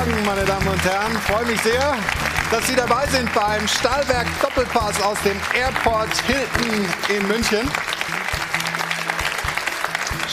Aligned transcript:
Morgen, 0.00 0.24
meine 0.24 0.46
Damen 0.46 0.66
und 0.66 0.82
Herren. 0.82 1.12
Ich 1.12 1.30
freue 1.30 1.44
mich 1.44 1.60
sehr, 1.60 1.94
dass 2.50 2.66
Sie 2.66 2.74
dabei 2.74 3.06
sind 3.08 3.30
beim 3.34 3.68
Stahlberg 3.68 4.26
Doppelpass 4.40 4.98
aus 5.02 5.18
dem 5.24 5.36
Airport 5.54 6.08
Hilton 6.22 6.88
in 7.14 7.28
München. 7.28 7.68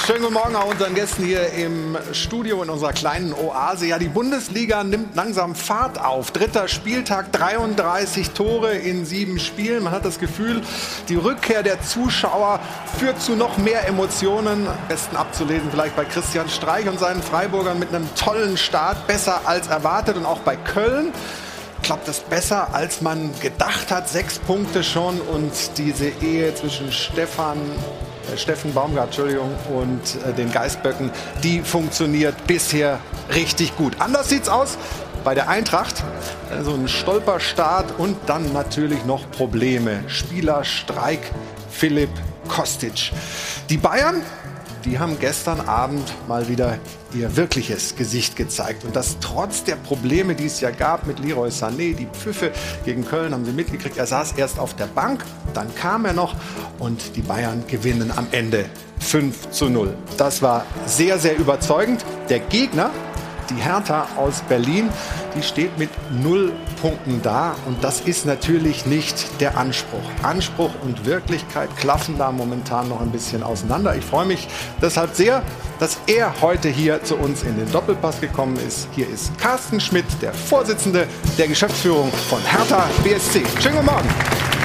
Schönen 0.07 0.21
guten 0.21 0.35
Morgen 0.35 0.55
auch 0.55 0.71
unseren 0.71 0.95
Gästen 0.95 1.25
hier 1.25 1.51
im 1.51 1.97
Studio 2.13 2.63
in 2.63 2.69
unserer 2.69 2.93
kleinen 2.93 3.33
Oase. 3.33 3.87
Ja, 3.87 3.99
die 3.99 4.07
Bundesliga 4.07 4.81
nimmt 4.85 5.17
langsam 5.17 5.53
Fahrt 5.53 5.99
auf. 5.99 6.31
Dritter 6.31 6.69
Spieltag, 6.69 7.33
33 7.33 8.29
Tore 8.29 8.71
in 8.71 9.05
sieben 9.05 9.37
Spielen. 9.37 9.83
Man 9.83 9.91
hat 9.91 10.05
das 10.05 10.17
Gefühl, 10.17 10.61
die 11.09 11.15
Rückkehr 11.15 11.61
der 11.61 11.81
Zuschauer 11.81 12.61
führt 12.97 13.21
zu 13.21 13.35
noch 13.35 13.57
mehr 13.57 13.85
Emotionen. 13.85 14.69
Am 14.69 14.87
besten 14.87 15.17
abzulesen 15.17 15.69
vielleicht 15.71 15.97
bei 15.97 16.05
Christian 16.05 16.47
Streich 16.47 16.87
und 16.87 17.01
seinen 17.01 17.21
Freiburgern 17.21 17.77
mit 17.77 17.89
einem 17.89 18.07
tollen 18.15 18.55
Start. 18.55 19.07
Besser 19.07 19.41
als 19.43 19.67
erwartet 19.67 20.15
und 20.15 20.25
auch 20.25 20.39
bei 20.39 20.55
Köln 20.55 21.11
klappt 21.83 22.07
es 22.07 22.21
besser, 22.21 22.73
als 22.73 23.01
man 23.01 23.37
gedacht 23.41 23.91
hat. 23.91 24.07
Sechs 24.07 24.39
Punkte 24.39 24.85
schon 24.85 25.19
und 25.19 25.51
diese 25.75 26.07
Ehe 26.07 26.55
zwischen 26.55 26.93
Stefan 26.93 27.57
Steffen 28.35 28.73
Baumgart, 28.73 29.07
Entschuldigung, 29.07 29.51
und 29.73 30.01
äh, 30.25 30.33
den 30.33 30.51
Geistböcken, 30.51 31.11
die 31.43 31.61
funktioniert 31.61 32.35
bisher 32.47 32.99
richtig 33.33 33.75
gut. 33.77 33.93
Anders 33.99 34.29
sieht's 34.29 34.49
aus 34.49 34.77
bei 35.23 35.33
der 35.35 35.49
Eintracht. 35.49 35.97
So 36.49 36.55
also 36.55 36.73
ein 36.73 36.87
Stolperstart 36.87 37.97
und 37.97 38.17
dann 38.27 38.53
natürlich 38.53 39.05
noch 39.05 39.29
Probleme. 39.31 40.03
Spielerstreik 40.07 41.19
Philipp 41.69 42.09
Kostic. 42.47 43.11
Die 43.69 43.77
Bayern 43.77 44.21
die 44.87 44.99
haben 44.99 45.19
gestern 45.19 45.59
Abend 45.59 46.13
mal 46.29 46.47
wieder 46.47 46.77
ihr 47.19 47.35
wirkliches 47.35 47.95
Gesicht 47.95 48.35
gezeigt. 48.35 48.83
Und 48.83 48.95
das 48.95 49.17
trotz 49.19 49.63
der 49.63 49.75
Probleme, 49.75 50.35
die 50.35 50.45
es 50.45 50.61
ja 50.61 50.71
gab 50.71 51.07
mit 51.07 51.19
Leroy 51.19 51.49
Sané, 51.49 51.95
die 51.95 52.07
Pfiffe 52.07 52.51
gegen 52.85 53.05
Köln 53.05 53.33
haben 53.33 53.45
sie 53.45 53.51
mitgekriegt. 53.51 53.97
Er 53.97 54.05
saß 54.05 54.33
erst 54.33 54.59
auf 54.59 54.75
der 54.75 54.87
Bank, 54.87 55.23
dann 55.53 55.73
kam 55.75 56.05
er 56.05 56.13
noch 56.13 56.35
und 56.79 57.15
die 57.15 57.21
Bayern 57.21 57.63
gewinnen 57.67 58.11
am 58.15 58.27
Ende 58.31 58.65
5 58.99 59.51
zu 59.51 59.69
0. 59.69 59.95
Das 60.17 60.41
war 60.41 60.65
sehr, 60.85 61.19
sehr 61.19 61.37
überzeugend. 61.37 62.03
Der 62.29 62.39
Gegner, 62.39 62.91
die 63.49 63.55
Hertha 63.55 64.07
aus 64.17 64.41
Berlin, 64.47 64.89
die 65.35 65.43
steht 65.43 65.77
mit 65.77 65.89
null 66.21 66.53
Punkten 66.81 67.21
da 67.21 67.55
und 67.65 67.83
das 67.83 68.01
ist 68.01 68.25
natürlich 68.25 68.85
nicht 68.85 69.41
der 69.41 69.57
Anspruch. 69.57 70.03
Anspruch 70.23 70.71
und 70.83 71.05
Wirklichkeit 71.05 71.69
klaffen 71.77 72.17
da 72.17 72.31
momentan 72.31 72.89
noch 72.89 73.01
ein 73.01 73.11
bisschen 73.11 73.43
auseinander. 73.43 73.95
Ich 73.95 74.05
freue 74.05 74.25
mich 74.25 74.47
deshalb 74.81 75.15
sehr, 75.15 75.41
dass 75.79 75.97
er 76.07 76.41
heute 76.41 76.69
hier 76.69 77.03
zu 77.03 77.15
uns 77.15 77.43
in 77.43 77.57
den 77.57 77.71
Doppelpass 77.71 78.21
gekommen 78.21 78.57
ist. 78.67 78.87
Hier 78.93 79.09
ist 79.09 79.37
Carsten 79.37 79.79
Schmidt, 79.79 80.05
der 80.21 80.33
Vorsitzende 80.33 81.07
der 81.37 81.47
Geschäftsführung 81.47 82.11
von 82.29 82.39
Hertha 82.43 82.89
BSC. 83.03 83.43
Schönen 83.59 83.75
guten 83.75 83.85
Morgen. 83.85 84.56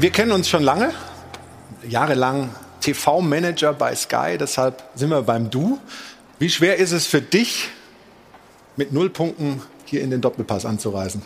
Wir 0.00 0.08
kennen 0.08 0.32
uns 0.32 0.48
schon 0.48 0.62
lange, 0.62 0.94
jahrelang 1.86 2.48
TV-Manager 2.80 3.74
bei 3.74 3.94
Sky, 3.94 4.38
deshalb 4.40 4.82
sind 4.94 5.10
wir 5.10 5.20
beim 5.20 5.50
Du. 5.50 5.78
Wie 6.38 6.48
schwer 6.48 6.76
ist 6.76 6.92
es 6.92 7.06
für 7.06 7.20
dich, 7.20 7.68
mit 8.76 8.94
null 8.94 9.10
Punkten 9.10 9.60
hier 9.84 10.00
in 10.00 10.10
den 10.10 10.22
Doppelpass 10.22 10.64
anzureisen? 10.64 11.20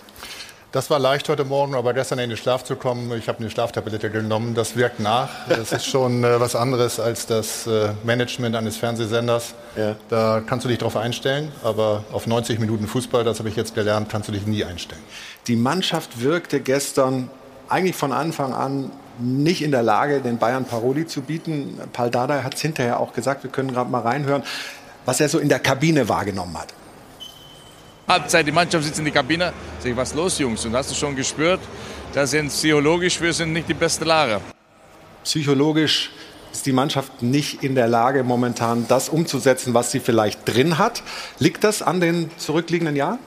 Das 0.72 0.91
war 0.91 0.98
leicht 0.98 1.28
heute 1.28 1.45
Morgen, 1.45 1.77
aber 1.77 1.95
gestern 1.95 2.19
in 2.19 2.30
den 2.30 2.36
Schlaf 2.36 2.64
zu 2.64 2.75
kommen, 2.75 3.17
ich 3.17 3.28
habe 3.28 3.39
eine 3.39 3.48
Schlaftablette 3.48 4.11
genommen, 4.11 4.57
das 4.57 4.74
wirkt 4.74 4.98
nach. 4.98 5.29
Das 5.48 5.70
ist 5.70 5.86
schon 5.86 6.24
äh, 6.24 6.40
was 6.40 6.57
anderes 6.57 6.98
als 6.98 7.27
das 7.27 7.68
äh, 7.68 7.90
Management 8.02 8.57
eines 8.57 8.77
Fernsehsenders. 8.77 9.55
Ja. 9.77 9.95
Da 10.08 10.42
kannst 10.45 10.64
du 10.64 10.68
dich 10.68 10.79
darauf 10.79 10.96
einstellen, 10.96 11.52
aber 11.63 12.02
auf 12.11 12.27
90 12.27 12.58
Minuten 12.58 12.89
Fußball, 12.89 13.23
das 13.23 13.39
habe 13.39 13.48
ich 13.48 13.55
jetzt 13.55 13.77
gelernt, 13.77 14.08
kannst 14.08 14.29
du 14.29 14.33
dich 14.33 14.48
nie 14.48 14.64
einstellen. 14.64 15.01
Die 15.46 15.55
Mannschaft 15.55 16.20
wirkte 16.20 16.58
gestern 16.58 17.30
eigentlich 17.74 17.96
von 17.96 18.12
Anfang 18.12 18.55
an 18.55 18.92
nicht 19.18 19.61
in 19.61 19.73
der 19.73 19.83
Lage, 19.83 20.20
den 20.20 20.39
Bayern 20.39 20.64
Paroli 20.64 21.07
zu 21.07 21.23
bieten. 21.23 21.77
Paul 21.92 22.08
Dardai 22.08 22.42
hat 22.42 22.55
es 22.55 22.61
hinterher 22.61 23.01
auch 23.01 23.12
gesagt, 23.12 23.42
wir 23.42 23.51
können 23.51 23.73
gerade 23.73 23.90
mal 23.90 24.01
reinhören, 24.01 24.45
was 25.05 25.20
er 25.20 25.29
so 25.29 25.40
in 25.40 25.48
der 25.48 25.58
Kabine 25.58 26.08
wahrgenommen 26.08 26.57
hat. 26.57 26.73
Halbzeit, 28.07 28.46
die 28.46 28.52
Mannschaft 28.52 28.84
sitzt 28.84 28.98
in 29.01 29.05
der 29.07 29.14
Kabine, 29.14 29.52
sag 29.80 29.90
ich, 29.90 29.96
was 29.96 30.14
los, 30.14 30.39
Jungs? 30.39 30.64
Und 30.64 30.77
hast 30.77 30.92
du 30.92 30.95
schon 30.95 31.17
gespürt, 31.17 31.61
da 32.13 32.27
sind 32.27 32.48
psychologisch, 32.48 33.20
wir 33.20 33.33
sind 33.33 33.52
nicht 33.52 33.68
die 33.68 33.74
beste 33.74 34.05
Lage. 34.05 34.40
Psychologisch 35.24 36.13
ist 36.52 36.67
die 36.67 36.73
Mannschaft 36.73 37.23
nicht 37.23 37.64
in 37.64 37.74
der 37.74 37.89
Lage, 37.89 38.23
momentan 38.23 38.86
das 38.86 39.08
umzusetzen, 39.08 39.74
was 39.74 39.90
sie 39.90 39.98
vielleicht 39.98 40.40
drin 40.46 40.79
hat. 40.79 41.02
Liegt 41.40 41.64
das 41.64 41.83
an 41.83 42.01
den 42.01 42.30
zurückliegenden 42.36 42.95
Jahren? 42.95 43.18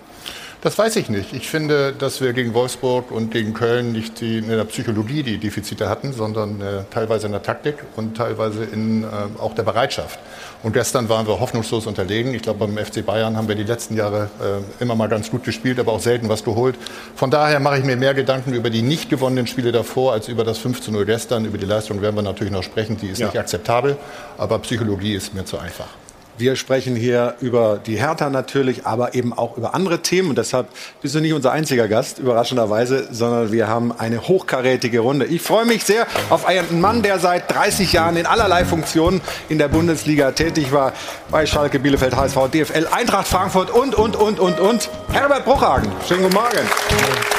Das 0.67 0.77
weiß 0.77 0.97
ich 0.97 1.07
nicht. 1.07 1.31
Ich 1.31 1.47
finde, 1.47 1.93
dass 1.93 2.19
wir 2.19 2.33
gegen 2.33 2.53
Wolfsburg 2.53 3.11
und 3.11 3.31
gegen 3.31 3.53
Köln 3.53 3.93
nicht 3.93 4.19
die, 4.19 4.39
in 4.39 4.49
der 4.49 4.65
Psychologie 4.65 5.23
die 5.23 5.37
Defizite 5.37 5.87
hatten, 5.87 6.11
sondern 6.11 6.59
äh, 6.59 6.83
teilweise 6.91 7.27
in 7.27 7.31
der 7.31 7.41
Taktik 7.41 7.75
und 7.95 8.17
teilweise 8.17 8.65
in 8.65 9.05
äh, 9.05 9.07
auch 9.39 9.55
der 9.55 9.63
Bereitschaft. 9.63 10.19
Und 10.63 10.73
gestern 10.73 11.07
waren 11.07 11.25
wir 11.25 11.39
hoffnungslos 11.39 11.87
unterlegen. 11.87 12.33
Ich 12.33 12.41
glaube, 12.41 12.67
beim 12.67 12.77
FC 12.85 13.05
Bayern 13.05 13.37
haben 13.37 13.47
wir 13.47 13.55
die 13.55 13.63
letzten 13.63 13.95
Jahre 13.95 14.29
äh, 14.41 14.83
immer 14.83 14.95
mal 14.95 15.07
ganz 15.07 15.31
gut 15.31 15.45
gespielt, 15.45 15.79
aber 15.79 15.93
auch 15.93 16.01
selten 16.01 16.27
was 16.27 16.43
geholt. 16.43 16.75
Von 17.15 17.31
daher 17.31 17.61
mache 17.61 17.77
ich 17.77 17.85
mir 17.85 17.95
mehr 17.95 18.13
Gedanken 18.13 18.51
über 18.51 18.69
die 18.69 18.81
nicht 18.81 19.09
gewonnenen 19.09 19.47
Spiele 19.47 19.71
davor 19.71 20.11
als 20.11 20.27
über 20.27 20.43
das 20.43 20.57
5 20.57 20.81
zu 20.81 20.91
0 20.91 21.05
gestern. 21.05 21.45
Über 21.45 21.57
die 21.57 21.65
Leistung 21.65 22.01
werden 22.01 22.17
wir 22.17 22.23
natürlich 22.23 22.51
noch 22.51 22.63
sprechen. 22.63 22.97
Die 22.97 23.07
ist 23.07 23.19
ja. 23.19 23.27
nicht 23.27 23.39
akzeptabel, 23.39 23.95
aber 24.37 24.59
Psychologie 24.59 25.13
ist 25.13 25.33
mir 25.33 25.45
zu 25.45 25.59
einfach. 25.59 25.87
Wir 26.37 26.55
sprechen 26.55 26.95
hier 26.95 27.33
über 27.41 27.79
die 27.83 27.95
Hertha 27.95 28.29
natürlich, 28.29 28.85
aber 28.85 29.15
eben 29.15 29.33
auch 29.33 29.57
über 29.57 29.73
andere 29.73 30.03
Themen. 30.03 30.29
Und 30.29 30.37
deshalb 30.37 30.67
bist 31.01 31.15
du 31.15 31.19
nicht 31.19 31.33
unser 31.33 31.51
einziger 31.51 31.87
Gast, 31.87 32.19
überraschenderweise, 32.19 33.07
sondern 33.11 33.51
wir 33.51 33.67
haben 33.67 33.91
eine 33.97 34.27
hochkarätige 34.27 34.99
Runde. 34.99 35.25
Ich 35.25 35.41
freue 35.41 35.65
mich 35.65 35.83
sehr 35.83 36.05
auf 36.29 36.45
einen 36.45 36.79
Mann, 36.79 37.01
der 37.01 37.17
seit 37.17 37.51
30 37.51 37.91
Jahren 37.91 38.17
in 38.17 38.27
allerlei 38.27 38.65
Funktionen 38.65 39.21
in 39.49 39.57
der 39.57 39.67
Bundesliga 39.67 40.31
tätig 40.31 40.71
war. 40.71 40.93
Bei 41.31 41.47
Schalke, 41.47 41.79
Bielefeld, 41.79 42.15
HSV, 42.15 42.37
DFL, 42.51 42.87
Eintracht 42.91 43.27
Frankfurt 43.27 43.71
und, 43.71 43.95
und, 43.95 44.15
und, 44.15 44.39
und, 44.39 44.59
und. 44.59 44.89
Herbert 45.11 45.43
Bruchhagen. 45.43 45.91
Schönen 46.07 46.21
guten 46.23 46.35
Morgen. 46.35 47.36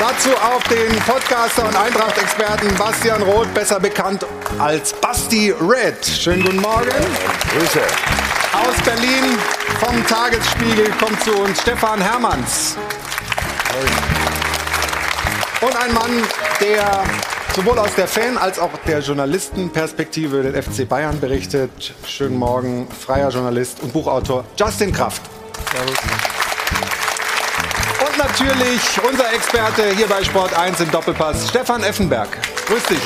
Dazu 0.00 0.30
auch 0.30 0.62
den 0.62 0.98
Podcaster 1.00 1.68
und 1.68 1.76
Eintracht-Experten 1.76 2.74
Bastian 2.76 3.22
Roth, 3.22 3.52
besser 3.52 3.78
bekannt 3.78 4.24
als 4.58 4.94
Basti 4.94 5.50
Red. 5.60 6.02
Schönen 6.06 6.42
guten 6.42 6.62
Morgen. 6.62 6.88
Grüße. 7.52 7.82
Aus 8.54 8.82
Berlin 8.82 9.36
vom 9.78 10.06
Tagesspiegel 10.06 10.90
kommt 10.98 11.22
zu 11.22 11.34
uns 11.34 11.60
Stefan 11.60 12.00
Hermanns. 12.00 12.78
Und 15.60 15.76
ein 15.76 15.92
Mann, 15.92 16.22
der 16.62 17.04
sowohl 17.54 17.78
aus 17.78 17.94
der 17.94 18.08
Fan- 18.08 18.38
als 18.38 18.58
auch 18.58 18.70
der 18.86 19.00
Journalistenperspektive 19.00 20.42
den 20.42 20.62
FC 20.62 20.88
Bayern 20.88 21.20
berichtet. 21.20 21.92
Schönen 22.06 22.38
Morgen, 22.38 22.88
freier 22.90 23.28
Journalist 23.28 23.80
und 23.82 23.92
Buchautor 23.92 24.46
Justin 24.56 24.92
Kraft. 24.94 25.20
Servus 25.70 25.98
natürlich 28.40 28.80
unser 29.06 29.32
Experte 29.32 29.90
hier 29.94 30.06
bei 30.06 30.24
Sport 30.24 30.54
1 30.54 30.80
im 30.80 30.90
Doppelpass, 30.90 31.48
Stefan 31.50 31.82
Effenberg. 31.82 32.28
Grüß 32.66 32.82
dich. 32.84 32.98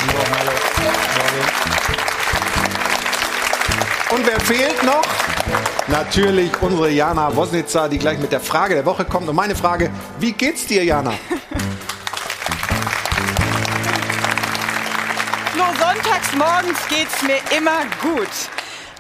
Und 4.11 4.25
wer 4.27 4.41
fehlt 4.41 4.83
noch? 4.85 5.03
Natürlich 5.89 6.51
unsere 6.61 6.91
Jana 6.91 7.35
Wosnitzer, 7.35 7.89
die 7.89 7.99
gleich 7.99 8.19
mit 8.19 8.31
der 8.33 8.41
Frage 8.41 8.75
der 8.75 8.87
Woche 8.87 9.05
kommt. 9.05 9.29
Und 9.29 9.35
meine 9.35 9.57
Frage, 9.57 9.91
wie 10.21 10.33
geht's 10.33 10.67
dir, 10.67 10.85
Jana? 10.85 11.11
Nur 15.57 15.67
sonntags 15.67 16.33
morgens 16.37 16.79
geht's 16.89 17.23
mir 17.23 17.39
immer 17.57 17.81
gut. 18.01 18.29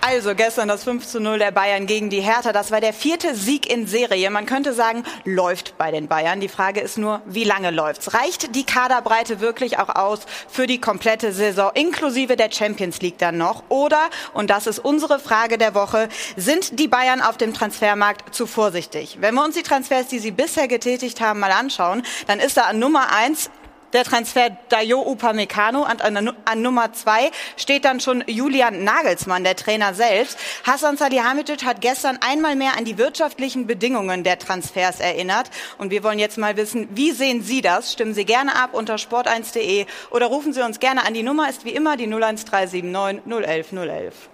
Also 0.06 0.34
gestern 0.34 0.68
das 0.68 0.84
5 0.84 1.06
zu 1.06 1.18
0 1.18 1.38
der 1.38 1.50
Bayern 1.50 1.86
gegen 1.86 2.10
die 2.10 2.20
Hertha. 2.20 2.52
Das 2.52 2.70
war 2.70 2.82
der 2.82 2.92
vierte 2.92 3.34
Sieg 3.34 3.72
in 3.72 3.86
Serie. 3.86 4.28
Man 4.28 4.44
könnte 4.44 4.74
sagen, 4.74 5.02
läuft 5.24 5.78
bei 5.78 5.90
den 5.92 6.08
Bayern. 6.08 6.40
Die 6.40 6.48
Frage 6.48 6.80
ist 6.80 6.98
nur, 6.98 7.22
wie 7.24 7.44
lange 7.44 7.70
läuft's? 7.70 8.12
Reicht 8.12 8.54
die 8.54 8.64
Kaderbreite 8.64 9.40
wirklich 9.40 9.78
auch 9.78 9.88
aus 9.88 10.20
für 10.46 10.66
die 10.66 10.78
komplette 10.78 11.32
Saison, 11.32 11.70
inklusive 11.72 12.36
der 12.36 12.52
Champions 12.52 13.00
League 13.00 13.16
dann 13.16 13.38
noch? 13.38 13.62
Oder, 13.70 14.10
und 14.34 14.50
das 14.50 14.66
ist 14.66 14.78
unsere 14.78 15.18
Frage 15.18 15.56
der 15.56 15.74
Woche, 15.74 16.10
sind 16.36 16.78
die 16.78 16.88
Bayern 16.88 17.22
auf 17.22 17.38
dem 17.38 17.54
Transfermarkt 17.54 18.34
zu 18.34 18.46
vorsichtig? 18.46 19.16
Wenn 19.22 19.34
wir 19.34 19.42
uns 19.42 19.54
die 19.54 19.62
Transfers, 19.62 20.08
die 20.08 20.18
sie 20.18 20.32
bisher 20.32 20.68
getätigt 20.68 21.22
haben, 21.22 21.40
mal 21.40 21.50
anschauen, 21.50 22.02
dann 22.26 22.40
ist 22.40 22.58
da 22.58 22.64
an 22.64 22.78
Nummer 22.78 23.10
eins 23.10 23.48
der 23.94 24.04
Transfer 24.04 24.50
Dayo 24.68 25.00
Upamecano 25.00 25.88
und 25.90 26.02
an, 26.02 26.34
an 26.44 26.62
Nummer 26.62 26.92
zwei 26.92 27.30
steht 27.56 27.84
dann 27.84 28.00
schon 28.00 28.22
Julian 28.26 28.84
Nagelsmann, 28.84 29.44
der 29.44 29.56
Trainer 29.56 29.94
selbst. 29.94 30.38
Hassan 30.64 30.96
Salihamidzic 30.96 31.64
hat 31.64 31.80
gestern 31.80 32.18
einmal 32.20 32.56
mehr 32.56 32.76
an 32.76 32.84
die 32.84 32.98
wirtschaftlichen 32.98 33.66
Bedingungen 33.66 34.24
der 34.24 34.38
Transfers 34.38 35.00
erinnert 35.00 35.50
und 35.78 35.90
wir 35.90 36.02
wollen 36.02 36.18
jetzt 36.18 36.36
mal 36.36 36.56
wissen, 36.56 36.88
wie 36.90 37.12
sehen 37.12 37.42
Sie 37.42 37.62
das? 37.62 37.92
Stimmen 37.92 38.14
Sie 38.14 38.24
gerne 38.24 38.56
ab 38.56 38.70
unter 38.74 38.96
sport1.de 38.96 39.86
oder 40.10 40.26
rufen 40.26 40.52
Sie 40.52 40.62
uns 40.62 40.80
gerne 40.80 41.06
an. 41.06 41.14
Die 41.14 41.22
Nummer 41.22 41.48
ist 41.48 41.64
wie 41.64 41.70
immer 41.70 41.96
die 41.96 42.06
01379 42.06 42.84
011 43.24 43.72
011. 43.72 44.33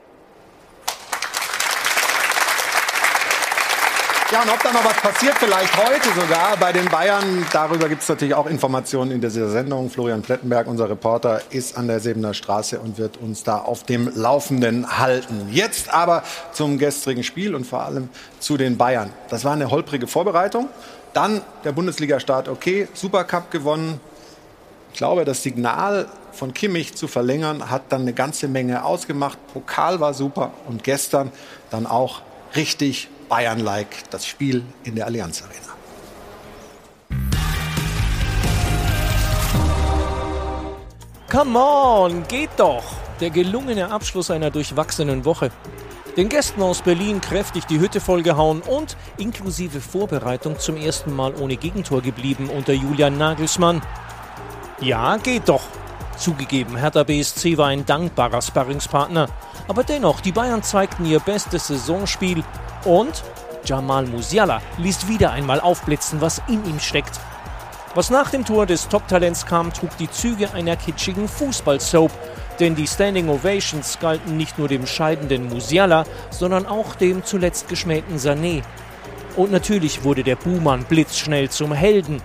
Ja, 4.32 4.42
und 4.42 4.48
ob 4.48 4.62
da 4.62 4.70
noch 4.70 4.84
was 4.84 4.96
passiert, 4.98 5.34
vielleicht 5.38 5.76
heute 5.76 6.08
sogar 6.10 6.56
bei 6.56 6.72
den 6.72 6.84
Bayern, 6.84 7.44
darüber 7.52 7.88
gibt 7.88 8.02
es 8.02 8.08
natürlich 8.08 8.34
auch 8.34 8.46
Informationen 8.46 9.10
in 9.10 9.20
dieser 9.20 9.50
Sendung. 9.50 9.90
Florian 9.90 10.22
Plettenberg, 10.22 10.68
unser 10.68 10.88
Reporter, 10.88 11.40
ist 11.50 11.76
an 11.76 11.88
der 11.88 11.98
Sebener 11.98 12.32
Straße 12.32 12.78
und 12.78 12.96
wird 12.96 13.16
uns 13.16 13.42
da 13.42 13.58
auf 13.58 13.82
dem 13.82 14.08
Laufenden 14.14 14.98
halten. 14.98 15.48
Jetzt 15.50 15.92
aber 15.92 16.22
zum 16.52 16.78
gestrigen 16.78 17.24
Spiel 17.24 17.56
und 17.56 17.66
vor 17.66 17.82
allem 17.82 18.08
zu 18.38 18.56
den 18.56 18.76
Bayern. 18.76 19.10
Das 19.30 19.44
war 19.44 19.52
eine 19.52 19.68
holprige 19.68 20.06
Vorbereitung. 20.06 20.68
Dann 21.12 21.40
der 21.64 21.72
Bundesliga-Start, 21.72 22.48
okay, 22.48 22.86
Supercup 22.94 23.50
gewonnen. 23.50 24.00
Ich 24.92 24.98
glaube, 24.98 25.24
das 25.24 25.42
Signal 25.42 26.06
von 26.30 26.54
Kimmich 26.54 26.94
zu 26.94 27.08
verlängern 27.08 27.68
hat 27.68 27.82
dann 27.88 28.02
eine 28.02 28.12
ganze 28.12 28.46
Menge 28.46 28.84
ausgemacht. 28.84 29.38
Pokal 29.52 29.98
war 29.98 30.14
super 30.14 30.52
und 30.68 30.84
gestern 30.84 31.32
dann 31.70 31.84
auch 31.84 32.22
richtig 32.54 33.08
Bayern-like 33.30 34.10
das 34.10 34.26
Spiel 34.26 34.64
in 34.82 34.96
der 34.96 35.06
Allianz 35.06 35.42
Arena. 35.42 35.70
Come 41.30 41.58
on, 41.58 42.26
geht 42.26 42.50
doch! 42.56 42.82
Der 43.20 43.30
gelungene 43.30 43.92
Abschluss 43.92 44.32
einer 44.32 44.50
durchwachsenen 44.50 45.24
Woche. 45.24 45.52
Den 46.16 46.28
Gästen 46.28 46.60
aus 46.60 46.82
Berlin 46.82 47.20
kräftig 47.20 47.66
die 47.66 47.78
Hütte 47.78 48.00
vollgehauen 48.00 48.62
und 48.62 48.96
inklusive 49.16 49.80
Vorbereitung 49.80 50.58
zum 50.58 50.76
ersten 50.76 51.14
Mal 51.14 51.32
ohne 51.36 51.56
Gegentor 51.56 52.02
geblieben 52.02 52.50
unter 52.50 52.72
Julian 52.72 53.16
Nagelsmann. 53.16 53.80
Ja, 54.80 55.18
geht 55.18 55.48
doch. 55.48 55.62
Zugegeben, 56.20 56.76
Hertha 56.76 57.02
BSC 57.02 57.56
war 57.56 57.68
ein 57.68 57.86
dankbarer 57.86 58.42
Sparringspartner. 58.42 59.28
Aber 59.68 59.84
dennoch, 59.84 60.20
die 60.20 60.32
Bayern 60.32 60.62
zeigten 60.62 61.06
ihr 61.06 61.18
bestes 61.18 61.68
Saisonspiel 61.68 62.44
und 62.84 63.24
Jamal 63.64 64.04
Musiala 64.06 64.60
ließ 64.76 65.08
wieder 65.08 65.32
einmal 65.32 65.60
aufblitzen, 65.60 66.20
was 66.20 66.42
in 66.46 66.64
ihm 66.66 66.78
steckt. 66.78 67.18
Was 67.94 68.10
nach 68.10 68.30
dem 68.30 68.44
Tor 68.44 68.66
des 68.66 68.88
Top-Talents 68.88 69.46
kam, 69.46 69.72
trug 69.72 69.96
die 69.96 70.10
Züge 70.10 70.52
einer 70.52 70.76
kitschigen 70.76 71.26
Fußball-Soap. 71.26 72.12
Denn 72.60 72.74
die 72.74 72.86
Standing 72.86 73.30
Ovations 73.30 73.98
galten 73.98 74.36
nicht 74.36 74.58
nur 74.58 74.68
dem 74.68 74.86
scheidenden 74.86 75.48
Musiala, 75.48 76.04
sondern 76.28 76.66
auch 76.66 76.94
dem 76.94 77.24
zuletzt 77.24 77.68
geschmähten 77.68 78.18
Sané. 78.18 78.62
Und 79.36 79.52
natürlich 79.52 80.04
wurde 80.04 80.22
der 80.22 80.36
Buhmann 80.36 80.84
blitzschnell 80.84 81.48
zum 81.48 81.72
Helden, 81.72 82.20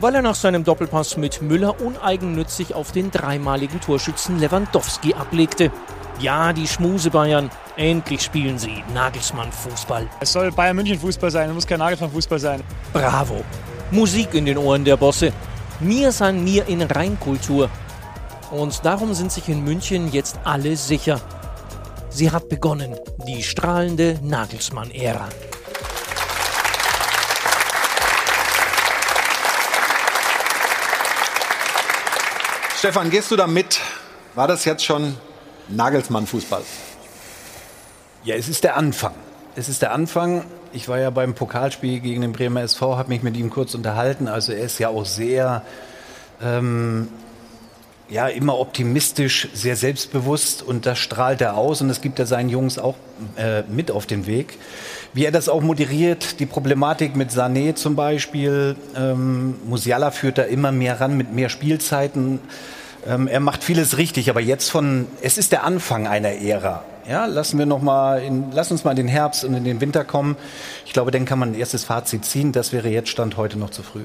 weil 0.00 0.14
er 0.14 0.22
nach 0.22 0.34
seinem 0.34 0.64
Doppelpass 0.64 1.16
mit 1.16 1.42
Müller 1.42 1.80
uneigennützig 1.80 2.74
auf 2.74 2.92
den 2.92 3.10
dreimaligen 3.10 3.80
Torschützen 3.80 4.38
Lewandowski 4.38 5.14
ablegte. 5.14 5.70
Ja, 6.18 6.52
die 6.52 6.66
Schmuse 6.66 7.10
Bayern. 7.10 7.50
Endlich 7.76 8.22
spielen 8.22 8.58
sie 8.58 8.82
Nagelsmann-Fußball. 8.92 10.06
Es 10.20 10.32
soll 10.32 10.52
Bayern 10.52 10.76
München-Fußball 10.76 11.30
sein, 11.30 11.48
es 11.48 11.54
muss 11.54 11.66
kein 11.66 11.78
Nagelsmann-Fußball 11.78 12.38
sein. 12.38 12.62
Bravo. 12.92 13.42
Musik 13.90 14.34
in 14.34 14.44
den 14.44 14.58
Ohren 14.58 14.84
der 14.84 14.96
Bosse. 14.96 15.32
Mir 15.80 16.12
san 16.12 16.44
mir 16.44 16.66
in 16.68 16.82
Reinkultur. 16.82 17.70
Und 18.50 18.84
darum 18.84 19.14
sind 19.14 19.32
sich 19.32 19.48
in 19.48 19.64
München 19.64 20.12
jetzt 20.12 20.38
alle 20.44 20.76
sicher. 20.76 21.20
Sie 22.10 22.30
hat 22.30 22.48
begonnen, 22.48 22.96
die 23.26 23.42
strahlende 23.42 24.18
Nagelsmann-Ära. 24.22 25.28
Stefan, 32.80 33.10
gehst 33.10 33.30
du 33.30 33.36
da 33.36 33.46
mit? 33.46 33.78
War 34.34 34.48
das 34.48 34.64
jetzt 34.64 34.86
schon 34.86 35.14
Nagelsmann-Fußball? 35.68 36.62
Ja, 38.24 38.36
es 38.36 38.48
ist 38.48 38.64
der 38.64 38.74
Anfang. 38.78 39.12
Es 39.54 39.68
ist 39.68 39.82
der 39.82 39.92
Anfang. 39.92 40.46
Ich 40.72 40.88
war 40.88 40.98
ja 40.98 41.10
beim 41.10 41.34
Pokalspiel 41.34 42.00
gegen 42.00 42.22
den 42.22 42.32
Bremer 42.32 42.62
SV, 42.62 42.96
habe 42.96 43.10
mich 43.10 43.22
mit 43.22 43.36
ihm 43.36 43.50
kurz 43.50 43.74
unterhalten. 43.74 44.28
Also 44.28 44.52
er 44.52 44.64
ist 44.64 44.78
ja 44.78 44.88
auch 44.88 45.04
sehr, 45.04 45.62
ähm, 46.42 47.08
ja, 48.08 48.28
immer 48.28 48.58
optimistisch, 48.58 49.48
sehr 49.52 49.76
selbstbewusst 49.76 50.62
und 50.62 50.86
das 50.86 50.98
strahlt 50.98 51.42
er 51.42 51.58
aus 51.58 51.82
und 51.82 51.88
das 51.88 52.00
gibt 52.00 52.18
er 52.18 52.24
seinen 52.24 52.48
Jungs 52.48 52.78
auch 52.78 52.96
äh, 53.36 53.60
mit 53.64 53.90
auf 53.90 54.06
den 54.06 54.26
Weg. 54.26 54.56
Wie 55.12 55.24
er 55.24 55.32
das 55.32 55.48
auch 55.48 55.60
moderiert, 55.60 56.38
die 56.38 56.46
Problematik 56.46 57.16
mit 57.16 57.30
Sané 57.30 57.74
zum 57.74 57.96
Beispiel. 57.96 58.76
Ähm, 58.96 59.56
Musiala 59.64 60.12
führt 60.12 60.38
da 60.38 60.42
immer 60.42 60.70
mehr 60.70 61.00
ran 61.00 61.16
mit 61.16 61.32
mehr 61.32 61.48
Spielzeiten. 61.48 62.38
Ähm, 63.06 63.26
er 63.26 63.40
macht 63.40 63.64
vieles 63.64 63.96
richtig, 63.98 64.30
aber 64.30 64.40
jetzt 64.40 64.70
von, 64.70 65.06
es 65.20 65.36
ist 65.36 65.50
der 65.50 65.64
Anfang 65.64 66.06
einer 66.06 66.30
Ära. 66.30 66.84
Ja, 67.08 67.26
lassen 67.26 67.58
wir 67.58 67.66
noch 67.66 67.82
mal 67.82 68.22
in, 68.22 68.52
lass 68.52 68.70
uns 68.70 68.84
mal 68.84 68.90
in 68.90 68.98
den 68.98 69.08
Herbst 69.08 69.42
und 69.42 69.54
in 69.54 69.64
den 69.64 69.80
Winter 69.80 70.04
kommen. 70.04 70.36
Ich 70.86 70.92
glaube, 70.92 71.10
dann 71.10 71.24
kann 71.24 71.40
man 71.40 71.52
ein 71.52 71.54
erstes 71.58 71.84
Fazit 71.84 72.24
ziehen. 72.24 72.52
Das 72.52 72.72
wäre 72.72 72.88
jetzt 72.88 73.08
Stand 73.08 73.36
heute 73.36 73.58
noch 73.58 73.70
zu 73.70 73.82
früh. 73.82 74.02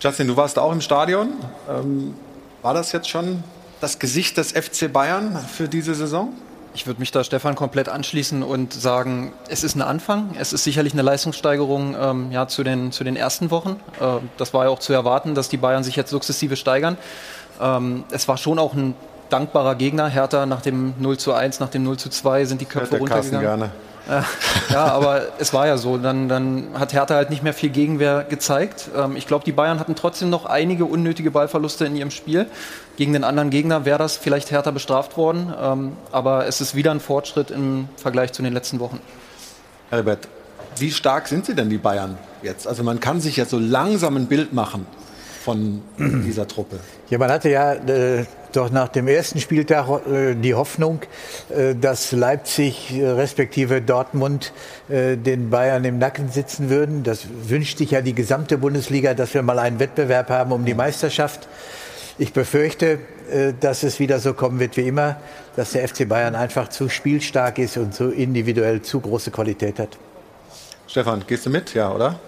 Justin, 0.00 0.26
du 0.26 0.36
warst 0.36 0.58
auch 0.58 0.72
im 0.72 0.80
Stadion. 0.80 1.28
Ähm, 1.68 2.14
war 2.62 2.74
das 2.74 2.90
jetzt 2.90 3.08
schon 3.08 3.44
das 3.80 4.00
Gesicht 4.00 4.36
des 4.36 4.52
FC 4.52 4.92
Bayern 4.92 5.38
für 5.54 5.68
diese 5.68 5.94
Saison? 5.94 6.32
Ich 6.72 6.86
würde 6.86 7.00
mich 7.00 7.10
da 7.10 7.24
Stefan 7.24 7.56
komplett 7.56 7.88
anschließen 7.88 8.42
und 8.42 8.72
sagen, 8.72 9.32
es 9.48 9.64
ist 9.64 9.74
ein 9.74 9.82
Anfang. 9.82 10.30
Es 10.38 10.52
ist 10.52 10.64
sicherlich 10.64 10.92
eine 10.92 11.02
Leistungssteigerung 11.02 11.96
ähm, 12.00 12.30
ja, 12.30 12.46
zu, 12.46 12.62
den, 12.62 12.92
zu 12.92 13.02
den 13.02 13.16
ersten 13.16 13.50
Wochen. 13.50 13.80
Äh, 14.00 14.18
das 14.36 14.54
war 14.54 14.64
ja 14.64 14.70
auch 14.70 14.78
zu 14.78 14.92
erwarten, 14.92 15.34
dass 15.34 15.48
die 15.48 15.56
Bayern 15.56 15.82
sich 15.82 15.96
jetzt 15.96 16.10
sukzessive 16.10 16.54
steigern. 16.56 16.96
Ähm, 17.60 18.04
es 18.10 18.28
war 18.28 18.36
schon 18.36 18.58
auch 18.58 18.74
ein 18.74 18.94
dankbarer 19.30 19.74
Gegner. 19.74 20.08
Hertha 20.08 20.46
nach 20.46 20.60
dem 20.60 20.94
0 20.98 21.18
zu 21.18 21.32
1, 21.32 21.58
nach 21.60 21.70
dem 21.70 21.82
0 21.82 21.98
zu 21.98 22.08
2 22.08 22.44
sind 22.44 22.60
die 22.60 22.66
Köpfe 22.66 22.98
runtergegangen. 22.98 23.70
Gerne. 24.06 24.26
ja, 24.70 24.84
aber 24.86 25.22
es 25.38 25.52
war 25.52 25.66
ja 25.66 25.76
so. 25.76 25.98
Dann, 25.98 26.28
dann 26.28 26.68
hat 26.74 26.92
Hertha 26.92 27.14
halt 27.14 27.30
nicht 27.30 27.42
mehr 27.42 27.54
viel 27.54 27.70
Gegenwehr 27.70 28.24
gezeigt. 28.28 28.88
Ähm, 28.96 29.16
ich 29.16 29.26
glaube, 29.26 29.44
die 29.44 29.52
Bayern 29.52 29.78
hatten 29.78 29.94
trotzdem 29.94 30.30
noch 30.30 30.46
einige 30.46 30.84
unnötige 30.84 31.30
Ballverluste 31.30 31.84
in 31.84 31.96
ihrem 31.96 32.10
Spiel. 32.10 32.46
Gegen 32.96 33.12
den 33.12 33.24
anderen 33.24 33.50
Gegner 33.50 33.84
wäre 33.84 33.98
das 33.98 34.16
vielleicht 34.16 34.50
härter 34.50 34.72
bestraft 34.72 35.16
worden. 35.16 35.52
Ähm, 35.60 35.92
aber 36.12 36.46
es 36.46 36.60
ist 36.60 36.74
wieder 36.74 36.90
ein 36.90 37.00
Fortschritt 37.00 37.50
im 37.50 37.88
Vergleich 37.96 38.32
zu 38.32 38.42
den 38.42 38.52
letzten 38.52 38.80
Wochen. 38.80 39.00
Herbert, 39.90 40.28
wie 40.76 40.90
stark 40.90 41.28
sind 41.28 41.46
sie 41.46 41.54
denn, 41.54 41.68
die 41.68 41.78
Bayern 41.78 42.18
jetzt? 42.42 42.66
Also 42.66 42.82
man 42.82 43.00
kann 43.00 43.20
sich 43.20 43.36
ja 43.36 43.44
so 43.44 43.58
langsam 43.58 44.16
ein 44.16 44.26
Bild 44.26 44.52
machen 44.52 44.86
von 45.44 45.82
dieser 45.98 46.46
Truppe? 46.46 46.78
Ja, 47.08 47.18
man 47.18 47.30
hatte 47.30 47.50
ja 47.50 47.72
äh, 47.72 48.24
doch 48.56 48.70
nach 48.70 48.88
dem 48.88 49.08
ersten 49.08 49.40
Spieltag 49.40 50.06
äh, 50.06 50.34
die 50.34 50.54
Hoffnung, 50.54 51.00
äh, 51.48 51.74
dass 51.74 52.12
Leipzig 52.12 52.96
äh, 52.96 53.06
respektive 53.06 53.82
Dortmund 53.82 54.52
den 54.88 55.50
Bayern 55.50 55.84
im 55.84 55.98
Nacken 55.98 56.30
sitzen 56.30 56.68
würden. 56.68 57.04
Das 57.04 57.26
wünscht 57.44 57.78
sich 57.78 57.92
ja 57.92 58.00
die 58.00 58.14
gesamte 58.14 58.58
Bundesliga, 58.58 59.14
dass 59.14 59.34
wir 59.34 59.42
mal 59.42 59.60
einen 59.60 59.78
Wettbewerb 59.78 60.30
haben 60.30 60.50
um 60.50 60.64
die 60.64 60.74
Meisterschaft. 60.74 61.46
Ich 62.18 62.32
befürchte, 62.32 62.98
dass 63.60 63.84
es 63.84 64.00
wieder 64.00 64.18
so 64.18 64.34
kommen 64.34 64.58
wird 64.58 64.76
wie 64.76 64.88
immer, 64.88 65.16
dass 65.54 65.72
der 65.72 65.86
FC 65.86 66.08
Bayern 66.08 66.34
einfach 66.34 66.68
zu 66.68 66.88
spielstark 66.88 67.58
ist 67.58 67.76
und 67.76 67.94
so 67.94 68.08
individuell 68.08 68.82
zu 68.82 68.98
große 68.98 69.30
Qualität 69.30 69.78
hat. 69.78 69.96
Stefan, 70.88 71.22
gehst 71.24 71.46
du 71.46 71.50
mit? 71.50 71.72
Ja, 71.72 71.92
oder? 71.94 72.18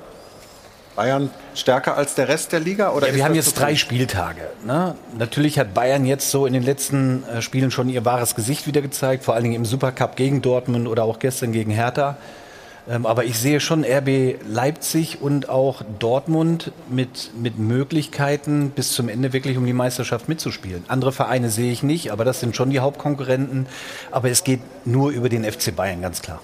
Bayern 0.94 1.30
stärker 1.54 1.96
als 1.96 2.14
der 2.14 2.28
Rest 2.28 2.52
der 2.52 2.60
Liga? 2.60 2.92
Oder 2.92 3.08
ja, 3.08 3.14
wir 3.14 3.24
haben 3.24 3.34
jetzt 3.34 3.54
drei 3.54 3.76
Spieltage. 3.76 4.42
Ne? 4.64 4.94
Natürlich 5.16 5.58
hat 5.58 5.74
Bayern 5.74 6.04
jetzt 6.04 6.30
so 6.30 6.46
in 6.46 6.52
den 6.52 6.62
letzten 6.62 7.24
äh, 7.24 7.42
Spielen 7.42 7.70
schon 7.70 7.88
ihr 7.88 8.04
wahres 8.04 8.34
Gesicht 8.34 8.66
wieder 8.66 8.82
gezeigt, 8.82 9.24
vor 9.24 9.34
allen 9.34 9.44
Dingen 9.44 9.56
im 9.56 9.64
Supercup 9.64 10.16
gegen 10.16 10.42
Dortmund 10.42 10.88
oder 10.88 11.04
auch 11.04 11.18
gestern 11.18 11.52
gegen 11.52 11.70
Hertha. 11.70 12.16
Ähm, 12.88 13.06
aber 13.06 13.24
ich 13.24 13.38
sehe 13.38 13.60
schon 13.60 13.84
RB 13.84 14.36
Leipzig 14.46 15.20
und 15.20 15.48
auch 15.48 15.82
Dortmund 15.98 16.72
mit, 16.88 17.30
mit 17.40 17.58
Möglichkeiten, 17.58 18.70
bis 18.70 18.92
zum 18.92 19.08
Ende 19.08 19.32
wirklich 19.32 19.56
um 19.56 19.66
die 19.66 19.72
Meisterschaft 19.72 20.28
mitzuspielen. 20.28 20.84
Andere 20.88 21.12
Vereine 21.12 21.48
sehe 21.50 21.72
ich 21.72 21.82
nicht, 21.82 22.10
aber 22.10 22.24
das 22.24 22.40
sind 22.40 22.56
schon 22.56 22.70
die 22.70 22.80
Hauptkonkurrenten. 22.80 23.66
Aber 24.10 24.30
es 24.30 24.42
geht 24.42 24.60
nur 24.84 25.10
über 25.10 25.28
den 25.28 25.44
FC 25.44 25.74
Bayern, 25.74 26.02
ganz 26.02 26.22
klar. 26.22 26.40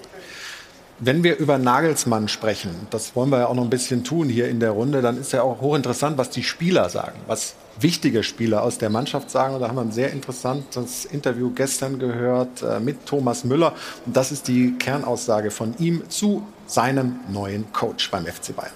Wenn 1.01 1.23
wir 1.23 1.37
über 1.37 1.57
Nagelsmann 1.57 2.27
sprechen, 2.27 2.71
das 2.89 3.15
wollen 3.15 3.29
wir 3.29 3.39
ja 3.39 3.47
auch 3.47 3.53
noch 3.53 3.63
ein 3.63 3.69
bisschen 3.69 4.03
tun 4.03 4.27
hier 4.27 4.49
in 4.49 4.59
der 4.59 4.71
Runde, 4.71 5.01
dann 5.01 5.17
ist 5.17 5.31
ja 5.31 5.43
auch 5.43 5.61
hochinteressant, 5.61 6.17
was 6.17 6.29
die 6.29 6.43
Spieler 6.43 6.89
sagen, 6.89 7.17
was 7.25 7.55
wichtige 7.79 8.21
Spieler 8.21 8.63
aus 8.63 8.79
der 8.79 8.89
Mannschaft 8.89 9.31
sagen. 9.31 9.55
Und 9.55 9.61
da 9.61 9.69
haben 9.69 9.77
wir 9.77 9.81
ein 9.81 9.93
sehr 9.93 10.11
interessantes 10.11 11.05
Interview 11.05 11.51
gestern 11.55 11.99
gehört 11.99 12.61
äh, 12.63 12.81
mit 12.81 13.05
Thomas 13.05 13.45
Müller. 13.45 13.73
Und 14.05 14.17
das 14.17 14.33
ist 14.33 14.49
die 14.49 14.73
Kernaussage 14.77 15.51
von 15.51 15.73
ihm 15.79 16.09
zu 16.09 16.45
seinem 16.67 17.21
neuen 17.29 17.71
Coach 17.71 18.11
beim 18.11 18.25
FC 18.25 18.53
Bayern. 18.53 18.73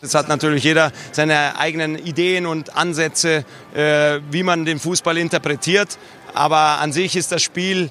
Es 0.00 0.14
hat 0.14 0.28
natürlich 0.28 0.62
jeder 0.64 0.92
seine 1.12 1.58
eigenen 1.58 1.96
Ideen 1.96 2.46
und 2.46 2.76
Ansätze, 2.76 3.44
äh, 3.74 4.20
wie 4.30 4.42
man 4.42 4.64
den 4.64 4.80
Fußball 4.80 5.16
interpretiert. 5.16 5.98
Aber 6.34 6.78
an 6.80 6.92
sich 6.92 7.16
ist 7.16 7.32
das 7.32 7.42
Spiel, 7.42 7.90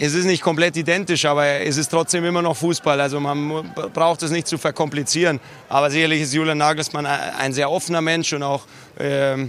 es 0.00 0.14
ist 0.14 0.24
nicht 0.24 0.42
komplett 0.42 0.76
identisch, 0.76 1.24
aber 1.24 1.46
es 1.46 1.76
ist 1.76 1.88
trotzdem 1.88 2.24
immer 2.24 2.42
noch 2.42 2.56
Fußball. 2.56 3.00
Also 3.00 3.18
man 3.20 3.72
braucht 3.92 4.22
es 4.22 4.30
nicht 4.30 4.46
zu 4.46 4.56
verkomplizieren. 4.56 5.40
Aber 5.68 5.90
sicherlich 5.90 6.22
ist 6.22 6.34
Julian 6.34 6.58
Nagelsmann 6.58 7.06
ein 7.06 7.52
sehr 7.52 7.70
offener 7.70 8.00
Mensch 8.00 8.32
und 8.32 8.42
auch 8.42 8.62
äh, 8.98 9.46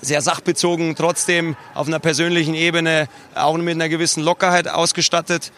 sehr 0.00 0.22
sachbezogen, 0.22 0.94
trotzdem 0.94 1.56
auf 1.74 1.88
einer 1.88 1.98
persönlichen 1.98 2.54
Ebene 2.54 3.08
auch 3.34 3.56
mit 3.56 3.74
einer 3.74 3.88
gewissen 3.88 4.22
Lockerheit 4.22 4.68
ausgestattet 4.68 5.50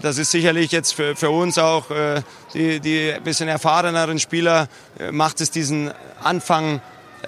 das 0.00 0.18
ist 0.18 0.30
sicherlich 0.30 0.70
jetzt 0.70 0.94
für, 0.94 1.16
für 1.16 1.30
uns 1.30 1.58
auch 1.58 1.90
äh, 1.90 2.22
die, 2.54 2.80
die 2.80 3.14
bisschen 3.24 3.48
erfahreneren 3.48 4.18
Spieler, 4.18 4.68
äh, 4.98 5.10
macht 5.10 5.40
es 5.40 5.50
diesen 5.50 5.90
Anfang 6.22 6.80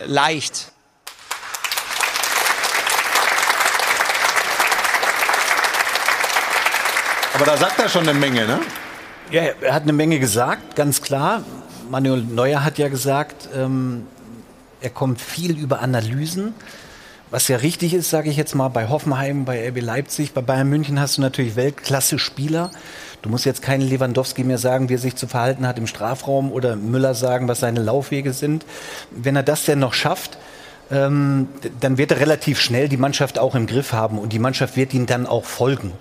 leicht. 0.04 0.72
Aber 7.38 7.52
da 7.52 7.56
sagt 7.56 7.78
er 7.78 7.88
schon 7.88 8.02
eine 8.08 8.18
Menge, 8.18 8.48
ne? 8.48 8.58
Ja, 9.30 9.42
er 9.60 9.72
hat 9.72 9.84
eine 9.84 9.92
Menge 9.92 10.18
gesagt, 10.18 10.74
ganz 10.74 11.02
klar. 11.02 11.44
Manuel 11.88 12.20
Neuer 12.20 12.64
hat 12.64 12.78
ja 12.78 12.88
gesagt, 12.88 13.48
ähm, 13.54 14.08
er 14.80 14.90
kommt 14.90 15.20
viel 15.20 15.56
über 15.56 15.78
Analysen. 15.78 16.52
Was 17.30 17.46
ja 17.46 17.58
richtig 17.58 17.94
ist, 17.94 18.10
sage 18.10 18.28
ich 18.28 18.36
jetzt 18.36 18.56
mal, 18.56 18.66
bei 18.66 18.88
Hoffenheim, 18.88 19.44
bei 19.44 19.68
RB 19.68 19.80
Leipzig, 19.80 20.32
bei 20.32 20.40
Bayern 20.40 20.68
München 20.68 20.98
hast 20.98 21.16
du 21.16 21.20
natürlich 21.20 21.54
Weltklasse-Spieler. 21.54 22.72
Du 23.22 23.28
musst 23.28 23.44
jetzt 23.44 23.62
keinen 23.62 23.82
Lewandowski 23.82 24.42
mehr 24.42 24.58
sagen, 24.58 24.88
wie 24.88 24.94
er 24.94 24.98
sich 24.98 25.14
zu 25.14 25.28
verhalten 25.28 25.64
hat 25.64 25.78
im 25.78 25.86
Strafraum 25.86 26.50
oder 26.50 26.74
Müller 26.74 27.14
sagen, 27.14 27.46
was 27.46 27.60
seine 27.60 27.80
Laufwege 27.80 28.32
sind. 28.32 28.66
Wenn 29.12 29.36
er 29.36 29.44
das 29.44 29.64
denn 29.64 29.78
noch 29.78 29.94
schafft, 29.94 30.38
ähm, 30.90 31.48
dann 31.80 31.98
wird 31.98 32.12
er 32.12 32.20
relativ 32.20 32.60
schnell 32.60 32.88
die 32.88 32.96
Mannschaft 32.96 33.38
auch 33.38 33.54
im 33.54 33.66
Griff 33.66 33.92
haben 33.92 34.18
und 34.18 34.32
die 34.32 34.38
Mannschaft 34.38 34.76
wird 34.76 34.94
ihm 34.94 35.06
dann 35.06 35.26
auch 35.26 35.44
folgen. 35.44 35.92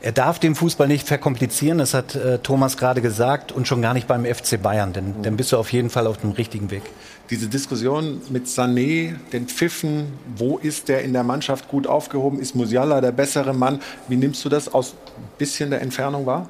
Er 0.00 0.12
darf 0.12 0.38
den 0.38 0.54
Fußball 0.54 0.88
nicht 0.88 1.06
verkomplizieren, 1.06 1.78
das 1.78 1.94
hat 1.94 2.16
äh, 2.16 2.38
Thomas 2.38 2.76
gerade 2.76 3.00
gesagt, 3.00 3.52
und 3.52 3.68
schon 3.68 3.82
gar 3.82 3.94
nicht 3.94 4.08
beim 4.08 4.24
FC 4.24 4.60
Bayern, 4.60 4.92
denn 4.92 5.14
dann 5.22 5.36
bist 5.36 5.52
du 5.52 5.58
auf 5.58 5.72
jeden 5.72 5.90
Fall 5.90 6.06
auf 6.06 6.18
dem 6.18 6.32
richtigen 6.32 6.70
Weg. 6.70 6.82
Diese 7.30 7.46
Diskussion 7.46 8.20
mit 8.30 8.46
Sané, 8.46 9.14
den 9.32 9.46
Pfiffen, 9.46 10.12
wo 10.36 10.58
ist 10.58 10.88
der 10.88 11.02
in 11.02 11.12
der 11.12 11.22
Mannschaft 11.22 11.68
gut 11.68 11.86
aufgehoben, 11.86 12.40
ist 12.40 12.54
Musiala 12.54 13.00
der 13.00 13.12
bessere 13.12 13.54
Mann? 13.54 13.80
Wie 14.08 14.16
nimmst 14.16 14.44
du 14.44 14.48
das 14.48 14.72
aus 14.74 14.92
ein 15.16 15.38
bisschen 15.38 15.70
der 15.70 15.80
Entfernung 15.82 16.26
wahr? 16.26 16.48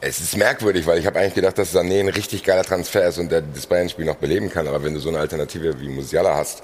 Es 0.00 0.20
ist 0.20 0.36
merkwürdig, 0.36 0.86
weil 0.86 1.00
ich 1.00 1.06
habe 1.06 1.18
eigentlich 1.18 1.34
gedacht, 1.34 1.58
dass 1.58 1.74
Sané 1.74 1.98
ein 1.98 2.08
richtig 2.08 2.44
geiler 2.44 2.62
Transfer 2.62 3.08
ist 3.08 3.18
und 3.18 3.32
der 3.32 3.42
das 3.42 3.66
Bayern-Spiel 3.66 4.04
noch 4.04 4.14
beleben 4.14 4.48
kann. 4.48 4.68
Aber 4.68 4.84
wenn 4.84 4.94
du 4.94 5.00
so 5.00 5.08
eine 5.08 5.18
Alternative 5.18 5.80
wie 5.80 5.88
Musiala 5.88 6.36
hast, 6.36 6.62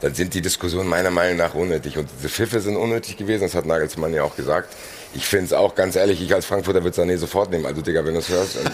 dann 0.00 0.14
sind 0.14 0.34
die 0.34 0.40
Diskussionen 0.40 0.88
meiner 0.88 1.10
Meinung 1.10 1.36
nach 1.36 1.54
unnötig. 1.54 1.98
Und 1.98 2.08
diese 2.18 2.28
Pfiffe 2.28 2.60
sind 2.60 2.76
unnötig 2.76 3.16
gewesen, 3.16 3.42
das 3.42 3.54
hat 3.54 3.66
Nagelsmann 3.66 4.14
ja 4.14 4.22
auch 4.22 4.36
gesagt. 4.36 4.74
Ich 5.12 5.26
finde 5.26 5.46
es 5.46 5.52
auch 5.52 5.74
ganz 5.74 5.96
ehrlich, 5.96 6.22
ich 6.22 6.32
als 6.32 6.46
Frankfurter 6.46 6.84
würde 6.84 7.00
Sané 7.00 7.18
sofort 7.18 7.50
nehmen. 7.50 7.66
Also 7.66 7.82
Digga, 7.82 8.04
wenn 8.04 8.14
du 8.14 8.20
es 8.20 8.28
hörst 8.28 8.56
und 8.56 8.70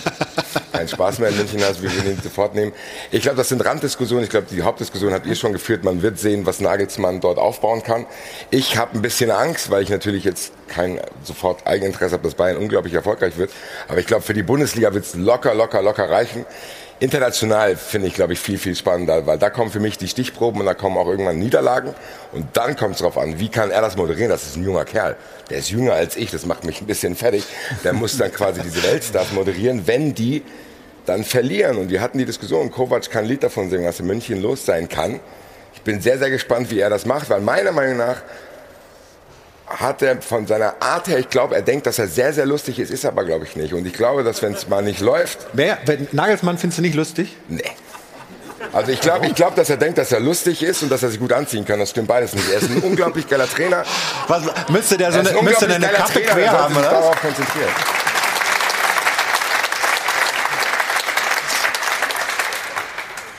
keinen 0.71 0.89
Spaß 0.89 1.19
mehr 1.19 1.31
in 1.31 1.37
München 1.39 1.63
hast, 1.63 1.83
wir 1.83 1.91
würden 1.91 2.11
ihn 2.11 2.23
sofort 2.23 2.55
nehmen. 2.55 2.73
Ich 3.11 3.23
glaube, 3.23 3.39
das 3.39 3.49
sind 3.49 3.65
Randdiskussionen. 3.65 4.25
Ich 4.25 4.31
glaube, 4.31 4.47
die 4.51 4.61
Hauptdiskussion 4.63 5.15
habt 5.15 5.27
ihr 5.27 5.35
schon 5.35 5.55
geführt. 5.55 5.83
Man 5.83 6.03
wird 6.03 6.19
sehen, 6.19 6.45
was 6.45 6.61
Nagelsmann 6.61 7.21
dort 7.21 7.39
aufbauen 7.39 7.83
kann. 7.83 8.05
Ich 8.51 8.77
habe 8.77 8.99
ein 8.99 9.03
bisschen 9.03 9.31
Angst, 9.31 9.71
weil 9.71 9.83
ich 9.83 9.89
natürlich 9.89 10.25
jetzt 10.25 10.53
kein 10.69 11.01
sofort 11.25 11.67
Eigeninteresse 11.67 12.13
habe, 12.13 12.25
dass 12.25 12.35
Bayern 12.35 12.59
unglaublich 12.59 12.93
erfolgreich 12.93 13.39
wird. 13.39 13.51
Aber 13.89 13.99
ich 13.99 14.07
glaube, 14.07 14.23
für 14.23 14.35
die 14.35 14.43
Bundesliga 14.43 14.93
wird 14.93 15.07
es 15.07 15.15
locker, 15.15 15.55
locker, 15.55 15.81
locker 15.81 16.11
reichen. 16.11 16.45
International 16.99 17.77
finde 17.77 18.09
ich, 18.09 18.15
glaube 18.15 18.33
ich, 18.33 18.41
viel, 18.41 18.59
viel 18.59 18.75
spannender, 18.75 19.27
weil 19.27 19.39
da 19.39 19.51
kommen 19.51 19.71
für 19.71 19.81
mich 19.81 19.99
die 19.99 20.09
Stichproben 20.09 20.61
und 20.61 20.67
da 20.67 20.73
kommen 20.73 20.97
auch 20.97 21.07
irgendwann 21.07 21.39
Niederlagen. 21.39 21.95
Und 22.33 22.47
dann 22.55 22.75
kommt 22.75 22.95
es 22.95 23.01
darauf 23.01 23.19
an, 23.19 23.39
wie 23.39 23.51
kann 23.51 23.71
er 23.71 23.83
das 23.83 23.97
moderieren? 23.97 24.31
Das 24.31 24.45
ist 24.45 24.57
ein 24.57 24.65
junger 24.65 24.87
Kerl. 24.87 25.17
Der 25.51 25.59
ist 25.59 25.71
jünger 25.71 25.93
als 25.93 26.17
ich, 26.17 26.31
das 26.31 26.47
macht 26.47 26.65
mich 26.65 26.81
ein 26.81 26.87
bisschen 26.87 27.15
fertig. 27.15 27.45
Der 27.85 27.93
muss 27.93 28.17
dann 28.17 28.33
quasi 28.33 28.63
diese 28.63 28.83
Weltstars 28.83 29.33
moderieren, 29.33 29.87
wenn 29.87 30.15
die 30.15 30.43
dann 31.05 31.23
verlieren. 31.23 31.77
Und 31.77 31.91
wir 31.91 32.01
hatten 32.01 32.17
die 32.17 32.25
Diskussion, 32.25 32.71
Kovac 32.71 33.11
kann 33.11 33.25
ein 33.25 33.29
Lied 33.29 33.43
davon 33.43 33.69
singen, 33.69 33.85
was 33.85 34.01
in 34.01 34.07
München 34.07 34.41
los 34.41 34.65
sein 34.65 34.89
kann. 34.89 35.21
Ich 35.75 35.83
bin 35.83 36.01
sehr, 36.01 36.19
sehr 36.19 36.31
gespannt, 36.31 36.71
wie 36.71 36.81
er 36.81 36.89
das 36.89 37.05
macht, 37.05 37.29
weil 37.29 37.43
meiner 37.43 37.73
Meinung 37.73 37.99
nach 37.99 38.23
hat 39.67 40.03
er 40.03 40.23
von 40.23 40.47
seiner 40.47 40.75
Art 40.81 41.09
her, 41.09 41.19
ich 41.19 41.29
glaube, 41.29 41.55
er 41.55 41.63
denkt, 41.63 41.87
dass 41.87 41.99
er 41.99 42.09
sehr, 42.09 42.33
sehr 42.33 42.47
lustig 42.47 42.79
ist, 42.79 42.91
ist 42.91 43.05
aber, 43.05 43.25
glaube 43.25 43.45
ich, 43.45 43.57
nicht. 43.57 43.73
Und 43.73 43.87
ich 43.87 43.93
glaube, 43.93 44.23
dass 44.23 44.43
wenn 44.43 44.53
es 44.53 44.69
mal 44.69 44.83
nicht 44.83 45.01
läuft. 45.01 45.39
Wer? 45.53 45.79
Nagelsmann 46.13 46.59
findest 46.59 46.79
du 46.79 46.83
nicht 46.83 46.95
lustig? 46.95 47.37
Nee. 47.49 47.63
Also 48.73 48.91
ich 48.91 49.01
glaube, 49.01 49.27
ich 49.27 49.35
glaube, 49.35 49.57
dass 49.57 49.71
er 49.71 49.77
denkt, 49.77 49.99
dass 49.99 50.13
er 50.13 50.21
lustig 50.21 50.63
ist 50.63 50.83
und 50.83 50.91
dass 50.91 51.03
er 51.03 51.11
sich 51.11 51.19
gut 51.19 51.33
anziehen 51.33 51.65
kann. 51.65 51.79
Das 51.79 51.91
stimmt 51.91 52.09
beides 52.09 52.35
nicht. 52.35 52.49
Er 52.51 52.59
ist 52.59 52.71
ein 52.71 52.83
unglaublich 52.83 53.29
geiler 53.29 53.49
Trainer. 53.49 53.85
Was, 54.29 54.43
müsste 54.69 54.97
der 54.97 55.13
so 55.13 55.21
eine, 55.21 55.43
müsste 55.43 55.67
eine 55.67 55.87
Kappe 55.87 56.21
quer 56.21 56.53
haben, 56.53 56.77
oder? 56.77 56.91
darauf 56.91 57.21
konzentriert. 57.21 57.69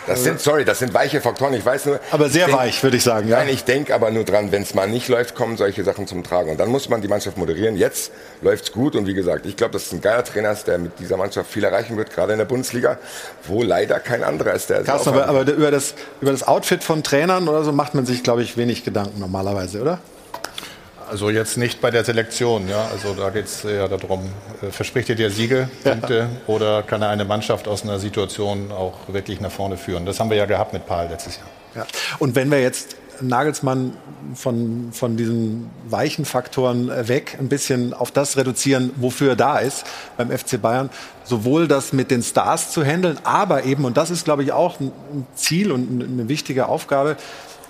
Das 0.08 0.24
sind, 0.24 0.40
sorry, 0.40 0.66
das 0.66 0.80
sind 0.80 0.94
weiche 0.94 1.22
Faktoren. 1.22 1.54
Ich 1.54 1.66
weiß 1.66 1.86
nur. 1.86 2.00
Aber 2.12 2.30
sehr 2.30 2.48
denk, 2.48 2.58
weich, 2.58 2.82
würde 2.82 2.98
ich 2.98 3.04
sagen, 3.04 3.28
ja. 3.28 3.38
Nein, 3.38 3.50
ich 3.50 3.64
denke 3.64 3.94
aber 3.94 4.10
nur 4.10 4.24
dran, 4.24 4.52
wenn 4.52 4.64
es 4.64 4.74
mal 4.74 4.88
nicht 4.88 5.08
läuft, 5.10 5.36
kommen 5.36 5.58
solche 5.58 5.84
Sachen 5.84 6.08
zum 6.08 6.24
Tragen. 6.24 6.52
Und 6.52 6.60
dann 6.60 6.70
muss 6.70 6.90
man 6.90 7.02
die 7.02 7.08
Mannschaft 7.08 7.38
moderieren. 7.38 7.76
Jetzt 7.76 8.12
läuft's 8.42 8.72
gut. 8.72 8.96
Und 8.96 9.06
wie 9.06 9.14
gesagt, 9.14 9.46
ich 9.46 9.58
glaube, 9.58 9.74
das 9.74 9.84
ist 9.84 9.94
ein 9.94 10.02
geiler 10.02 10.24
Trainer, 10.24 10.56
der 10.56 10.78
mit 10.78 11.00
dieser 11.00 11.18
Mannschaft 11.18 11.52
viel 11.52 11.64
erreichen 11.64 11.98
wird, 11.98 12.12
gerade 12.12 12.32
in 12.34 12.40
der 12.40 12.46
Bundesliga, 12.46 12.98
wo 13.44 13.64
leider 13.64 14.00
kein 14.00 14.24
anderer 14.24 14.54
ist, 14.54 14.70
der 14.70 14.84
Carsten, 14.84 15.10
aber, 15.10 15.28
aber 15.28 15.42
über, 15.52 15.72
das, 15.72 15.94
über 16.22 16.32
das 16.32 16.48
Outfit 16.48 16.84
von 16.84 17.04
Trainern 17.04 17.48
oder 17.48 17.64
so 17.64 17.72
macht 17.72 17.94
man 17.94 18.06
sich, 18.06 18.24
glaube 18.24 18.44
ich, 18.44 18.58
wenig 18.58 18.84
Gedanken 18.84 19.20
normalerweise, 19.20 19.82
oder? 19.82 20.00
Also 21.10 21.30
jetzt 21.30 21.58
nicht 21.58 21.82
bei 21.82 21.92
der 21.92 22.04
Selektion, 22.04 22.68
ja. 22.68 22.88
Also 22.92 23.14
da 23.14 23.30
geht 23.30 23.46
es 23.46 23.64
ja 23.64 23.88
darum, 23.88 24.30
äh, 24.62 24.72
verspricht 24.72 25.10
er 25.10 25.16
dir 25.16 25.30
Siege, 25.32 25.70
Punkte 25.84 26.18
ja. 26.18 26.30
oder 26.48 26.84
kann 26.84 27.02
er 27.02 27.10
eine 27.10 27.26
Mannschaft 27.26 27.68
aus 27.68 27.84
einer 27.84 28.00
Situation 28.00 28.72
auch 28.72 28.96
wirklich 29.08 29.40
nach 29.40 29.52
vorne 29.52 29.78
führen? 29.78 30.06
Das 30.06 30.20
haben 30.20 30.30
wir 30.30 30.38
ja 30.38 30.46
gehabt 30.46 30.74
mit 30.74 30.86
Paul 30.86 31.08
letztes 31.10 31.38
Jahr. 31.38 31.48
Ja. 31.76 31.88
Und 32.20 32.36
wenn 32.36 32.52
wir 32.52 32.62
jetzt 32.62 32.98
Nagelsmann 33.22 33.94
von, 34.36 34.90
von 34.92 35.18
diesen 35.18 35.70
weichen 35.88 36.26
Faktoren 36.26 36.90
äh, 36.90 37.08
weg 37.08 37.38
ein 37.40 37.50
bisschen 37.50 37.94
auf 37.94 38.12
das 38.12 38.38
reduzieren, 38.38 38.92
wofür 38.98 39.30
er 39.30 39.36
da 39.36 39.58
ist 39.60 39.86
beim 40.18 40.30
FC 40.30 40.62
Bayern. 40.62 40.90
Sowohl 41.24 41.68
das 41.68 41.94
mit 41.94 42.12
den 42.12 42.24
Stars 42.24 42.72
zu 42.72 42.84
handeln, 42.84 43.18
aber 43.24 43.64
eben, 43.66 43.86
und 43.86 43.98
das 43.98 44.12
ist, 44.12 44.26
glaube 44.26 44.44
ich, 44.44 44.52
auch 44.52 44.80
ein 44.80 44.92
Ziel 45.36 45.72
und 45.72 46.04
eine 46.04 46.30
wichtige 46.30 46.68
Aufgabe, 46.68 47.18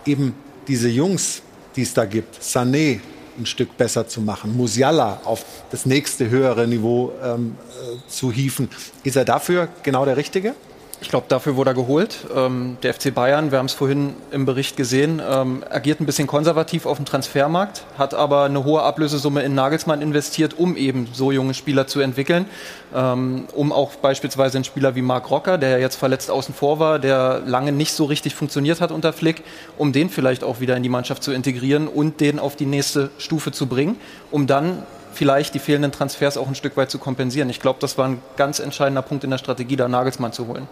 eben 0.06 0.36
diese 0.68 0.90
Jungs, 0.90 1.42
die 1.76 1.84
es 1.84 1.94
da 1.94 2.06
gibt, 2.06 2.42
Sané, 2.42 3.00
ein 3.38 3.46
Stück 3.46 3.78
besser 3.78 4.08
zu 4.08 4.22
machen, 4.22 4.56
Musiala 4.56 5.22
auf 5.24 5.46
das 5.72 5.86
nächste 5.86 6.30
höhere 6.30 6.68
Niveau 6.68 7.12
ähm, 7.24 7.58
äh, 7.70 8.10
zu 8.10 8.32
hieven. 8.32 8.70
Ist 9.04 9.16
er 9.16 9.26
dafür 9.26 9.70
genau 9.84 10.06
der 10.06 10.18
Richtige? 10.18 10.56
Ich 11.00 11.10
glaube, 11.10 11.28
dafür 11.30 11.56
wurde 11.56 11.72
er 11.72 11.74
geholt. 11.76 12.26
Ähm, 12.36 12.78
der 12.82 12.92
FC 12.92 13.14
Bayern, 13.14 13.52
wir 13.52 13.60
haben 13.60 13.68
es 13.68 13.74
vorhin 13.74 14.16
im 14.32 14.48
Bericht 14.48 14.78
gesehen, 14.78 15.22
ähm, 15.26 15.64
agiert 15.70 16.00
ein 16.00 16.08
bisschen 16.08 16.26
konservativ 16.26 16.88
auf 16.88 16.98
dem 16.98 17.06
Transfermarkt, 17.06 17.84
hat 18.00 18.16
aber 18.16 18.46
eine 18.46 18.64
hohe 18.64 18.82
Ablösesumme 18.82 19.44
in 19.44 19.54
Nagelsmann 19.54 20.02
investiert, 20.02 20.58
um 20.58 20.76
eben 20.76 21.08
so 21.14 21.32
junge 21.32 21.54
Spieler 21.54 21.86
zu 21.86 22.00
entwickeln. 22.00 22.48
Ähm, 22.96 23.46
um 23.54 23.72
auch 23.72 23.94
beispielsweise 23.96 24.58
einen 24.58 24.64
Spieler 24.64 24.96
wie 24.96 25.04
Marc 25.04 25.30
Rocker, 25.30 25.60
der 25.60 25.70
ja 25.70 25.78
jetzt 25.78 25.98
verletzt 25.98 26.32
außen 26.32 26.56
vor 26.56 26.80
war, 26.80 26.98
der 26.98 27.44
lange 27.46 27.72
nicht 27.72 27.94
so 27.94 28.06
richtig 28.06 28.34
funktioniert 28.34 28.82
hat 28.82 28.92
unter 28.92 29.14
Flick, 29.14 29.44
um 29.78 29.94
den 29.94 30.10
vielleicht 30.10 30.44
auch 30.44 30.62
wieder 30.62 30.76
in 30.76 30.84
die 30.84 30.90
Mannschaft 30.90 31.22
zu 31.22 31.32
integrieren 31.32 31.88
und 31.88 32.22
den 32.22 32.40
auf 32.40 32.56
die 32.56 32.66
nächste 32.66 33.12
Stufe 33.20 33.52
zu 33.52 33.68
bringen, 33.68 33.98
um 34.32 34.48
dann 34.48 34.84
vielleicht 35.18 35.56
die 35.56 35.60
fehlenden 35.60 35.92
Transfers 35.92 36.38
auch 36.38 36.48
ein 36.48 36.56
Stück 36.56 36.78
weit 36.78 36.92
zu 36.92 37.00
kompensieren. 37.00 37.50
Ich 37.50 37.60
glaube, 37.60 37.80
das 37.82 37.98
war 37.98 38.08
ein 38.08 38.22
ganz 38.38 38.60
entscheidender 38.60 39.02
Punkt 39.02 39.24
in 39.24 39.32
der 39.32 39.40
Strategie, 39.40 39.76
da 39.76 39.88
Nagelsmann 39.88 40.32
zu 40.32 40.48
holen. 40.48 40.68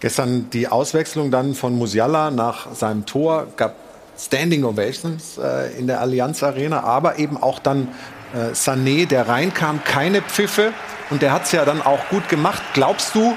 Gestern 0.00 0.50
die 0.50 0.68
Auswechslung 0.68 1.30
dann 1.30 1.54
von 1.54 1.76
Musiala 1.78 2.30
nach 2.30 2.74
seinem 2.74 3.06
Tor 3.06 3.46
gab 3.56 3.74
Standing 4.18 4.64
Ovations 4.64 5.38
äh, 5.38 5.78
in 5.78 5.86
der 5.86 6.00
Allianz 6.00 6.42
Arena, 6.42 6.82
aber 6.82 7.18
eben 7.18 7.36
auch 7.36 7.58
dann 7.58 7.88
äh, 8.34 8.52
Sané, 8.52 9.06
der 9.06 9.28
reinkam, 9.28 9.82
keine 9.84 10.22
Pfiffe 10.22 10.72
und 11.10 11.22
der 11.22 11.32
hat 11.32 11.44
es 11.44 11.52
ja 11.52 11.64
dann 11.64 11.82
auch 11.82 12.08
gut 12.08 12.28
gemacht. 12.28 12.62
Glaubst 12.74 13.14
du, 13.14 13.34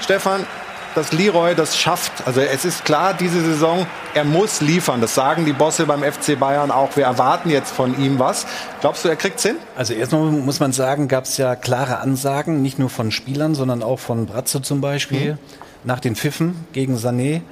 Stefan, 0.00 0.46
dass 0.94 1.12
Leroy 1.12 1.54
das 1.54 1.76
schafft. 1.76 2.26
Also 2.26 2.40
es 2.40 2.64
ist 2.64 2.84
klar, 2.84 3.14
diese 3.14 3.40
Saison, 3.40 3.86
er 4.14 4.24
muss 4.24 4.60
liefern. 4.60 5.00
Das 5.00 5.14
sagen 5.14 5.44
die 5.44 5.52
Bosse 5.52 5.86
beim 5.86 6.02
FC 6.02 6.38
Bayern 6.38 6.70
auch. 6.70 6.96
Wir 6.96 7.04
erwarten 7.04 7.50
jetzt 7.50 7.70
von 7.72 7.98
ihm 8.00 8.18
was. 8.18 8.46
Glaubst 8.80 9.04
du, 9.04 9.08
er 9.08 9.16
kriegt 9.16 9.40
hin? 9.40 9.56
Also 9.76 9.94
erstmal 9.94 10.22
muss 10.24 10.60
man 10.60 10.72
sagen, 10.72 11.08
gab 11.08 11.24
es 11.24 11.36
ja 11.36 11.56
klare 11.56 11.98
Ansagen, 11.98 12.62
nicht 12.62 12.78
nur 12.78 12.90
von 12.90 13.10
Spielern, 13.10 13.54
sondern 13.54 13.82
auch 13.82 13.98
von 13.98 14.26
Bratzo 14.26 14.60
zum 14.60 14.80
Beispiel, 14.80 15.34
mhm. 15.34 15.38
nach 15.84 16.00
den 16.00 16.16
Pfiffen 16.16 16.66
gegen 16.72 16.96
Sané, 16.96 17.42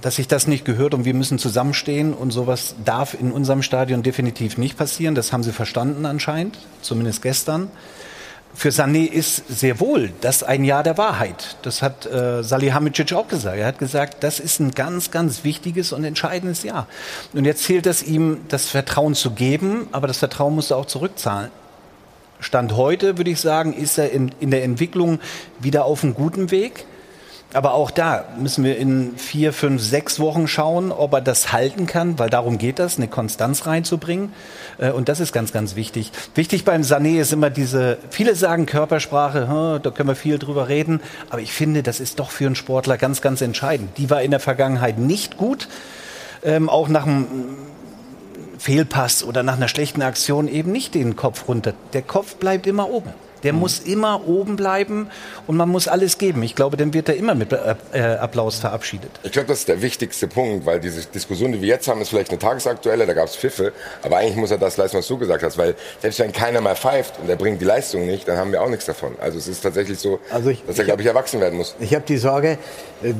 dass 0.00 0.16
sich 0.16 0.28
das 0.28 0.46
nicht 0.46 0.64
gehört 0.64 0.94
und 0.94 1.04
wir 1.04 1.14
müssen 1.14 1.38
zusammenstehen 1.38 2.14
und 2.14 2.30
sowas 2.30 2.74
darf 2.84 3.14
in 3.18 3.32
unserem 3.32 3.62
Stadion 3.62 4.02
definitiv 4.02 4.58
nicht 4.58 4.76
passieren. 4.76 5.14
Das 5.14 5.32
haben 5.32 5.42
sie 5.42 5.52
verstanden 5.52 6.06
anscheinend, 6.06 6.58
zumindest 6.82 7.22
gestern. 7.22 7.70
Für 8.54 8.70
Sané 8.70 9.06
ist 9.06 9.44
sehr 9.48 9.78
wohl 9.78 10.10
das 10.20 10.42
ein 10.42 10.64
Jahr 10.64 10.82
der 10.82 10.98
Wahrheit. 10.98 11.56
Das 11.62 11.80
hat 11.80 12.06
äh, 12.06 12.42
Salihamidzic 12.42 13.12
auch 13.12 13.28
gesagt. 13.28 13.56
Er 13.56 13.66
hat 13.66 13.78
gesagt, 13.78 14.24
das 14.24 14.40
ist 14.40 14.58
ein 14.58 14.72
ganz, 14.72 15.10
ganz 15.10 15.44
wichtiges 15.44 15.92
und 15.92 16.04
entscheidendes 16.04 16.64
Jahr. 16.64 16.88
Und 17.32 17.44
jetzt 17.44 17.64
zählt 17.64 17.86
es 17.86 18.02
ihm, 18.02 18.40
das 18.48 18.66
Vertrauen 18.66 19.14
zu 19.14 19.30
geben, 19.30 19.86
aber 19.92 20.08
das 20.08 20.18
Vertrauen 20.18 20.54
muss 20.54 20.70
er 20.70 20.76
auch 20.76 20.86
zurückzahlen. 20.86 21.50
Stand 22.40 22.76
heute, 22.76 23.16
würde 23.16 23.30
ich 23.30 23.40
sagen, 23.40 23.72
ist 23.72 23.98
er 23.98 24.10
in, 24.10 24.32
in 24.40 24.50
der 24.50 24.64
Entwicklung 24.64 25.20
wieder 25.58 25.84
auf 25.84 26.02
einem 26.02 26.14
guten 26.14 26.50
Weg. 26.50 26.84
Aber 27.54 27.72
auch 27.72 27.90
da 27.90 28.26
müssen 28.38 28.62
wir 28.62 28.76
in 28.76 29.16
vier, 29.16 29.54
fünf, 29.54 29.82
sechs 29.82 30.20
Wochen 30.20 30.46
schauen, 30.48 30.92
ob 30.92 31.14
er 31.14 31.22
das 31.22 31.50
halten 31.50 31.86
kann, 31.86 32.18
weil 32.18 32.28
darum 32.28 32.58
geht 32.58 32.78
das, 32.78 32.98
eine 32.98 33.08
Konstanz 33.08 33.66
reinzubringen. 33.66 34.34
Äh, 34.76 34.90
und 34.90 35.08
das 35.08 35.18
ist 35.18 35.32
ganz, 35.32 35.50
ganz 35.50 35.74
wichtig. 35.74 36.12
Wichtig 36.34 36.66
beim 36.66 36.82
Sané 36.82 37.18
ist 37.18 37.32
immer 37.32 37.48
diese, 37.48 37.96
viele 38.10 38.34
sagen 38.34 38.66
Körpersprache, 38.66 39.80
da 39.82 39.90
können 39.90 40.10
wir 40.10 40.14
viel 40.14 40.38
drüber 40.38 40.68
reden. 40.68 41.00
Aber 41.30 41.40
ich 41.40 41.52
finde, 41.52 41.82
das 41.82 42.00
ist 42.00 42.18
doch 42.20 42.30
für 42.30 42.44
einen 42.44 42.54
Sportler 42.54 42.98
ganz, 42.98 43.22
ganz 43.22 43.40
entscheidend. 43.40 43.96
Die 43.96 44.10
war 44.10 44.20
in 44.20 44.30
der 44.30 44.40
Vergangenheit 44.40 44.98
nicht 44.98 45.38
gut. 45.38 45.68
Ähm, 46.44 46.68
auch 46.68 46.88
nach 46.88 47.06
einem 47.06 47.26
Fehlpass 48.58 49.24
oder 49.24 49.42
nach 49.42 49.56
einer 49.56 49.68
schlechten 49.68 50.02
Aktion 50.02 50.48
eben 50.48 50.70
nicht 50.70 50.94
den 50.94 51.16
Kopf 51.16 51.48
runter. 51.48 51.72
Der 51.94 52.02
Kopf 52.02 52.36
bleibt 52.36 52.66
immer 52.66 52.90
oben. 52.90 53.10
Der 53.42 53.52
mhm. 53.52 53.60
muss 53.60 53.80
immer 53.80 54.26
oben 54.26 54.56
bleiben 54.56 55.08
und 55.46 55.56
man 55.56 55.68
muss 55.68 55.88
alles 55.88 56.18
geben. 56.18 56.42
Ich 56.42 56.54
glaube, 56.54 56.76
dann 56.76 56.92
wird 56.94 57.08
er 57.08 57.16
immer 57.16 57.34
mit 57.34 57.52
äh, 57.52 58.00
Applaus 58.00 58.58
verabschiedet. 58.58 59.10
Ich 59.22 59.32
glaube, 59.32 59.48
das 59.48 59.60
ist 59.60 59.68
der 59.68 59.82
wichtigste 59.82 60.28
Punkt, 60.28 60.66
weil 60.66 60.80
diese 60.80 61.06
Diskussion, 61.06 61.52
die 61.52 61.60
wir 61.60 61.68
jetzt 61.68 61.88
haben, 61.88 62.00
ist 62.00 62.10
vielleicht 62.10 62.30
eine 62.30 62.38
tagesaktuelle, 62.38 63.06
da 63.06 63.14
gab 63.14 63.26
es 63.26 63.36
Pfiffe, 63.36 63.72
aber 64.02 64.18
eigentlich 64.18 64.36
muss 64.36 64.50
er 64.50 64.58
das 64.58 64.76
leisten, 64.76 64.98
was 64.98 65.06
du 65.06 65.18
gesagt 65.18 65.42
hast, 65.42 65.58
weil 65.58 65.74
selbst 66.00 66.18
wenn 66.18 66.32
keiner 66.32 66.60
mal 66.60 66.76
pfeift 66.76 67.18
und 67.20 67.28
er 67.28 67.36
bringt 67.36 67.60
die 67.60 67.64
Leistung 67.64 68.06
nicht, 68.06 68.26
dann 68.28 68.36
haben 68.36 68.52
wir 68.52 68.62
auch 68.62 68.68
nichts 68.68 68.86
davon. 68.86 69.14
Also 69.20 69.38
es 69.38 69.48
ist 69.48 69.60
tatsächlich 69.60 69.98
so, 69.98 70.18
also 70.30 70.50
ich, 70.50 70.64
dass 70.66 70.78
er, 70.78 70.84
glaube 70.84 71.02
ich, 71.02 71.08
erwachsen 71.08 71.40
werden 71.40 71.56
muss. 71.56 71.74
Ich 71.80 71.94
habe 71.94 72.04
die 72.06 72.16
Sorge, 72.16 72.58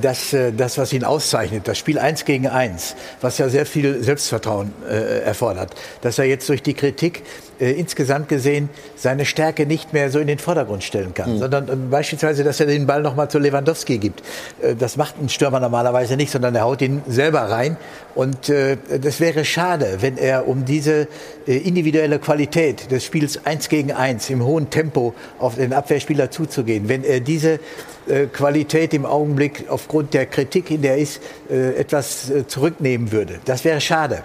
dass 0.00 0.32
äh, 0.32 0.52
das, 0.52 0.78
was 0.78 0.92
ihn 0.92 1.04
auszeichnet, 1.04 1.68
das 1.68 1.78
Spiel 1.78 1.98
eins 1.98 2.24
gegen 2.24 2.48
eins, 2.48 2.96
was 3.20 3.38
ja 3.38 3.48
sehr 3.48 3.66
viel 3.66 4.02
Selbstvertrauen 4.02 4.72
äh, 4.88 5.20
erfordert, 5.20 5.74
dass 6.00 6.18
er 6.18 6.24
jetzt 6.24 6.48
durch 6.48 6.62
die 6.62 6.74
Kritik 6.74 7.22
äh, 7.60 7.72
insgesamt 7.72 8.28
gesehen 8.28 8.68
seine 8.96 9.24
Stärke 9.24 9.66
nicht 9.66 9.92
mehr 9.92 10.10
so 10.10 10.18
in 10.18 10.26
den 10.26 10.38
Vordergrund 10.38 10.84
stellen 10.84 11.14
kann, 11.14 11.34
mhm. 11.34 11.38
sondern 11.38 11.68
äh, 11.68 11.76
beispielsweise, 11.90 12.44
dass 12.44 12.60
er 12.60 12.66
den 12.66 12.86
Ball 12.86 13.02
noch 13.02 13.16
mal 13.16 13.28
zu 13.28 13.38
Lewandowski 13.38 13.98
gibt. 13.98 14.22
Äh, 14.62 14.74
das 14.74 14.96
macht 14.96 15.20
ein 15.20 15.28
Stürmer 15.28 15.60
normalerweise 15.60 16.16
nicht, 16.16 16.30
sondern 16.30 16.54
er 16.54 16.62
haut 16.62 16.82
ihn 16.82 17.02
selber 17.06 17.40
rein. 17.40 17.76
Und 18.14 18.48
äh, 18.48 18.76
das 19.00 19.20
wäre 19.20 19.44
schade, 19.44 19.98
wenn 20.00 20.16
er 20.18 20.48
um 20.48 20.64
diese 20.64 21.08
äh, 21.46 21.56
individuelle 21.56 22.18
Qualität 22.18 22.90
des 22.90 23.04
Spiels 23.04 23.44
eins 23.44 23.68
gegen 23.68 23.92
eins 23.92 24.30
im 24.30 24.44
hohen 24.44 24.70
Tempo 24.70 25.14
auf 25.38 25.56
den 25.56 25.72
Abwehrspieler 25.72 26.30
zuzugehen, 26.30 26.88
wenn 26.88 27.04
er 27.04 27.20
diese 27.20 27.60
äh, 28.08 28.26
Qualität 28.26 28.94
im 28.94 29.06
Augenblick 29.06 29.66
aufgrund 29.68 30.14
der 30.14 30.26
Kritik, 30.26 30.70
in 30.70 30.82
der 30.82 30.92
er 30.92 30.98
ist, 30.98 31.20
etwas 31.48 32.32
zurücknehmen 32.46 33.12
würde. 33.12 33.38
Das 33.44 33.64
wäre 33.64 33.80
schade. 33.80 34.22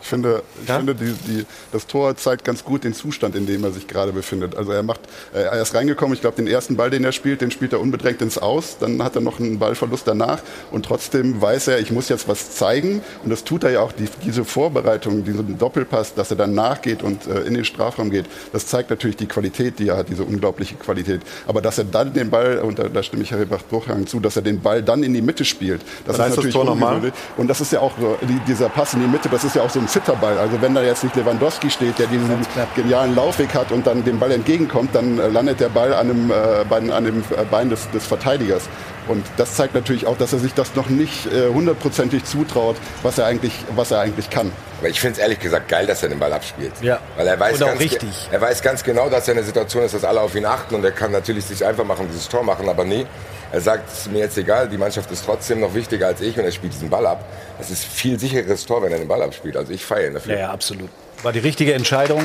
Ich 0.00 0.08
finde, 0.08 0.42
ich 0.62 0.68
ja? 0.68 0.76
finde 0.76 0.94
die, 0.94 1.12
die, 1.26 1.46
das 1.72 1.86
Tor 1.86 2.16
zeigt 2.16 2.44
ganz 2.44 2.64
gut 2.64 2.84
den 2.84 2.94
Zustand, 2.94 3.34
in 3.34 3.46
dem 3.46 3.64
er 3.64 3.72
sich 3.72 3.86
gerade 3.86 4.12
befindet. 4.12 4.56
Also 4.56 4.72
er 4.72 4.82
macht, 4.82 5.00
er 5.32 5.60
ist 5.60 5.74
reingekommen, 5.74 6.14
ich 6.14 6.20
glaube, 6.20 6.36
den 6.36 6.46
ersten 6.46 6.76
Ball, 6.76 6.90
den 6.90 7.04
er 7.04 7.12
spielt, 7.12 7.40
den 7.40 7.50
spielt 7.50 7.72
er 7.72 7.80
unbedrängt 7.80 8.22
ins 8.22 8.38
Aus. 8.38 8.76
Dann 8.78 9.02
hat 9.02 9.14
er 9.16 9.20
noch 9.20 9.40
einen 9.40 9.58
Ballverlust 9.58 10.06
danach 10.06 10.40
und 10.70 10.84
trotzdem 10.84 11.40
weiß 11.40 11.68
er, 11.68 11.80
ich 11.80 11.90
muss 11.90 12.08
jetzt 12.08 12.28
was 12.28 12.52
zeigen. 12.52 13.02
Und 13.24 13.30
das 13.30 13.44
tut 13.44 13.64
er 13.64 13.70
ja 13.70 13.80
auch, 13.80 13.92
die, 13.92 14.08
diese 14.24 14.44
Vorbereitung, 14.44 15.24
diesen 15.24 15.58
Doppelpass, 15.58 16.14
dass 16.14 16.30
er 16.30 16.36
dann 16.36 16.54
nachgeht 16.54 17.02
und 17.02 17.26
äh, 17.26 17.40
in 17.42 17.54
den 17.54 17.64
Strafraum 17.64 18.10
geht. 18.10 18.26
Das 18.52 18.66
zeigt 18.66 18.90
natürlich 18.90 19.16
die 19.16 19.26
Qualität, 19.26 19.78
die 19.78 19.88
er 19.88 19.96
hat, 19.96 20.08
diese 20.08 20.24
unglaubliche 20.24 20.76
Qualität. 20.76 21.22
Aber 21.46 21.60
dass 21.60 21.78
er 21.78 21.84
dann 21.84 22.12
den 22.12 22.30
Ball, 22.30 22.58
und 22.58 22.78
da, 22.78 22.88
da 22.88 23.02
stimme 23.02 23.22
ich 23.22 23.30
Herr 23.30 23.44
Bruchhang 23.46 24.06
zu, 24.06 24.20
dass 24.20 24.36
er 24.36 24.42
den 24.42 24.60
Ball 24.60 24.82
dann 24.82 25.02
in 25.02 25.14
die 25.14 25.22
Mitte 25.22 25.44
spielt, 25.44 25.82
das 26.06 26.18
Was 26.18 26.28
ist 26.28 26.36
natürlich 26.36 26.54
das 26.54 26.64
Tor 26.64 26.64
nochmal? 26.64 27.12
Und 27.36 27.48
das 27.48 27.60
ist 27.60 27.72
ja 27.72 27.80
auch 27.80 27.92
so, 27.98 28.16
die, 28.22 28.38
dieser 28.46 28.68
Pass 28.68 28.94
in 28.94 29.00
die 29.00 29.06
Mitte, 29.06 29.28
das 29.28 29.44
ist 29.44 29.56
ja 29.56 29.62
auch 29.62 29.70
so 29.70 29.80
ein 29.80 29.88
Zitterball. 29.96 30.36
Also 30.36 30.60
wenn 30.60 30.74
da 30.74 30.82
jetzt 30.82 31.04
nicht 31.04 31.16
Lewandowski 31.16 31.70
steht, 31.70 31.98
der 31.98 32.06
diesen 32.08 32.28
genialen 32.74 33.14
Laufweg 33.16 33.54
hat 33.54 33.72
und 33.72 33.86
dann 33.86 34.04
dem 34.04 34.18
Ball 34.18 34.30
entgegenkommt, 34.30 34.94
dann 34.94 35.16
landet 35.16 35.60
der 35.60 35.70
Ball 35.70 35.94
an 35.94 36.08
dem, 36.08 36.30
äh, 36.30 36.34
Bein, 36.68 36.90
an 36.90 37.06
dem 37.06 37.20
äh, 37.20 37.44
Bein 37.50 37.70
des, 37.70 37.90
des 37.92 38.04
Verteidigers. 38.04 38.68
Und 39.08 39.24
das 39.36 39.54
zeigt 39.54 39.74
natürlich 39.74 40.06
auch, 40.06 40.18
dass 40.18 40.32
er 40.32 40.38
sich 40.38 40.54
das 40.54 40.74
noch 40.74 40.88
nicht 40.88 41.26
äh, 41.26 41.48
hundertprozentig 41.48 42.24
zutraut, 42.24 42.76
was 43.02 43.18
er 43.18 43.26
eigentlich, 43.26 43.52
was 43.74 43.90
er 43.90 44.00
eigentlich 44.00 44.30
kann. 44.30 44.50
Aber 44.78 44.88
ich 44.88 45.00
finde 45.00 45.14
es 45.14 45.18
ehrlich 45.18 45.38
gesagt 45.38 45.68
geil, 45.68 45.86
dass 45.86 46.02
er 46.02 46.08
den 46.08 46.18
Ball 46.18 46.32
abspielt. 46.32 46.72
Ja. 46.82 46.98
Weil 47.16 47.26
er 47.26 47.38
weiß, 47.38 47.60
ganz, 47.60 47.80
richtig. 47.80 48.28
er 48.30 48.40
weiß 48.40 48.62
ganz 48.62 48.82
genau, 48.82 49.08
dass 49.08 49.28
er 49.28 49.32
in 49.32 49.38
der 49.38 49.46
Situation 49.46 49.84
ist, 49.84 49.94
dass 49.94 50.04
alle 50.04 50.20
auf 50.20 50.34
ihn 50.34 50.44
achten 50.44 50.74
und 50.74 50.84
er 50.84 50.92
kann 50.92 51.12
natürlich 51.12 51.44
sich 51.44 51.64
einfach 51.64 51.84
machen, 51.84 52.06
dieses 52.08 52.28
Tor 52.28 52.42
machen, 52.42 52.68
aber 52.68 52.84
nee. 52.84 53.06
Er 53.52 53.60
sagt, 53.60 53.88
es 53.90 54.00
ist 54.00 54.12
mir 54.12 54.18
jetzt 54.18 54.36
egal, 54.36 54.68
die 54.68 54.76
Mannschaft 54.76 55.10
ist 55.12 55.24
trotzdem 55.24 55.60
noch 55.60 55.72
wichtiger 55.72 56.08
als 56.08 56.20
ich 56.20 56.36
und 56.36 56.44
er 56.44 56.50
spielt 56.50 56.74
diesen 56.74 56.90
Ball 56.90 57.06
ab. 57.06 57.24
Es 57.60 57.70
ist 57.70 57.84
viel 57.84 58.18
sicheres 58.18 58.66
Tor, 58.66 58.82
wenn 58.82 58.90
er 58.90 58.98
den 58.98 59.08
Ball 59.08 59.22
abspielt. 59.22 59.56
Also 59.56 59.72
ich 59.72 59.84
feiere 59.84 60.08
ihn 60.08 60.14
dafür. 60.14 60.34
Ja, 60.34 60.40
ja, 60.40 60.50
absolut. 60.50 60.90
War 61.22 61.32
die 61.32 61.38
richtige 61.38 61.72
Entscheidung. 61.72 62.18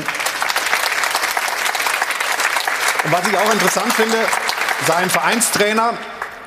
Und 3.04 3.12
was 3.12 3.28
ich 3.28 3.38
auch 3.38 3.54
interessant 3.54 3.94
finde, 3.94 4.18
sein 4.88 5.10
Vereinstrainer 5.10 5.94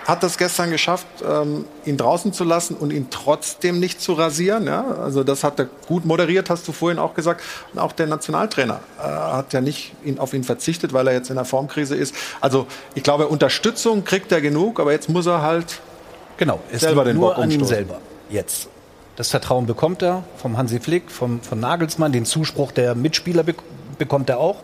hat 0.04 0.22
das 0.22 0.36
gestern 0.38 0.70
geschafft, 0.70 1.06
ähm, 1.26 1.64
ihn 1.84 1.96
draußen 1.96 2.32
zu 2.32 2.44
lassen 2.44 2.74
und 2.74 2.92
ihn 2.92 3.08
trotzdem 3.10 3.80
nicht 3.80 4.00
zu 4.00 4.12
rasieren. 4.12 4.66
Ja? 4.66 4.84
Also 5.02 5.24
das 5.24 5.44
hat 5.44 5.58
er 5.58 5.66
gut 5.86 6.04
moderiert, 6.04 6.50
hast 6.50 6.68
du 6.68 6.72
vorhin 6.72 6.98
auch 6.98 7.14
gesagt. 7.14 7.42
Und 7.72 7.78
auch 7.78 7.92
der 7.92 8.06
Nationaltrainer 8.06 8.80
äh, 8.98 9.02
hat 9.02 9.52
ja 9.52 9.60
nicht 9.60 9.92
ihn, 10.04 10.18
auf 10.18 10.34
ihn 10.34 10.44
verzichtet, 10.44 10.92
weil 10.92 11.06
er 11.06 11.14
jetzt 11.14 11.30
in 11.30 11.36
der 11.36 11.44
Formkrise 11.44 11.96
ist. 11.96 12.14
Also 12.40 12.66
ich 12.94 13.02
glaube, 13.02 13.28
Unterstützung 13.28 14.04
kriegt 14.04 14.30
er 14.30 14.40
genug, 14.40 14.78
aber 14.78 14.92
jetzt 14.92 15.08
muss 15.08 15.26
er 15.26 15.42
halt 15.42 15.80
genau, 16.36 16.60
es 16.70 16.82
selber 16.82 17.04
den 17.04 17.16
nur 17.16 17.30
Bock 17.30 17.42
an 17.42 17.50
ihm 17.50 17.64
selber 17.64 18.00
jetzt. 18.28 18.68
Das 19.16 19.30
Vertrauen 19.30 19.66
bekommt 19.66 20.02
er 20.02 20.24
vom 20.36 20.56
Hansi 20.58 20.80
Flick, 20.80 21.10
vom, 21.10 21.40
von 21.40 21.60
Nagelsmann, 21.60 22.12
den 22.12 22.24
Zuspruch 22.24 22.72
der 22.72 22.94
Mitspieler 22.94 23.42
be 23.42 23.54
bekommt 23.96 24.28
er 24.28 24.38
auch. 24.38 24.56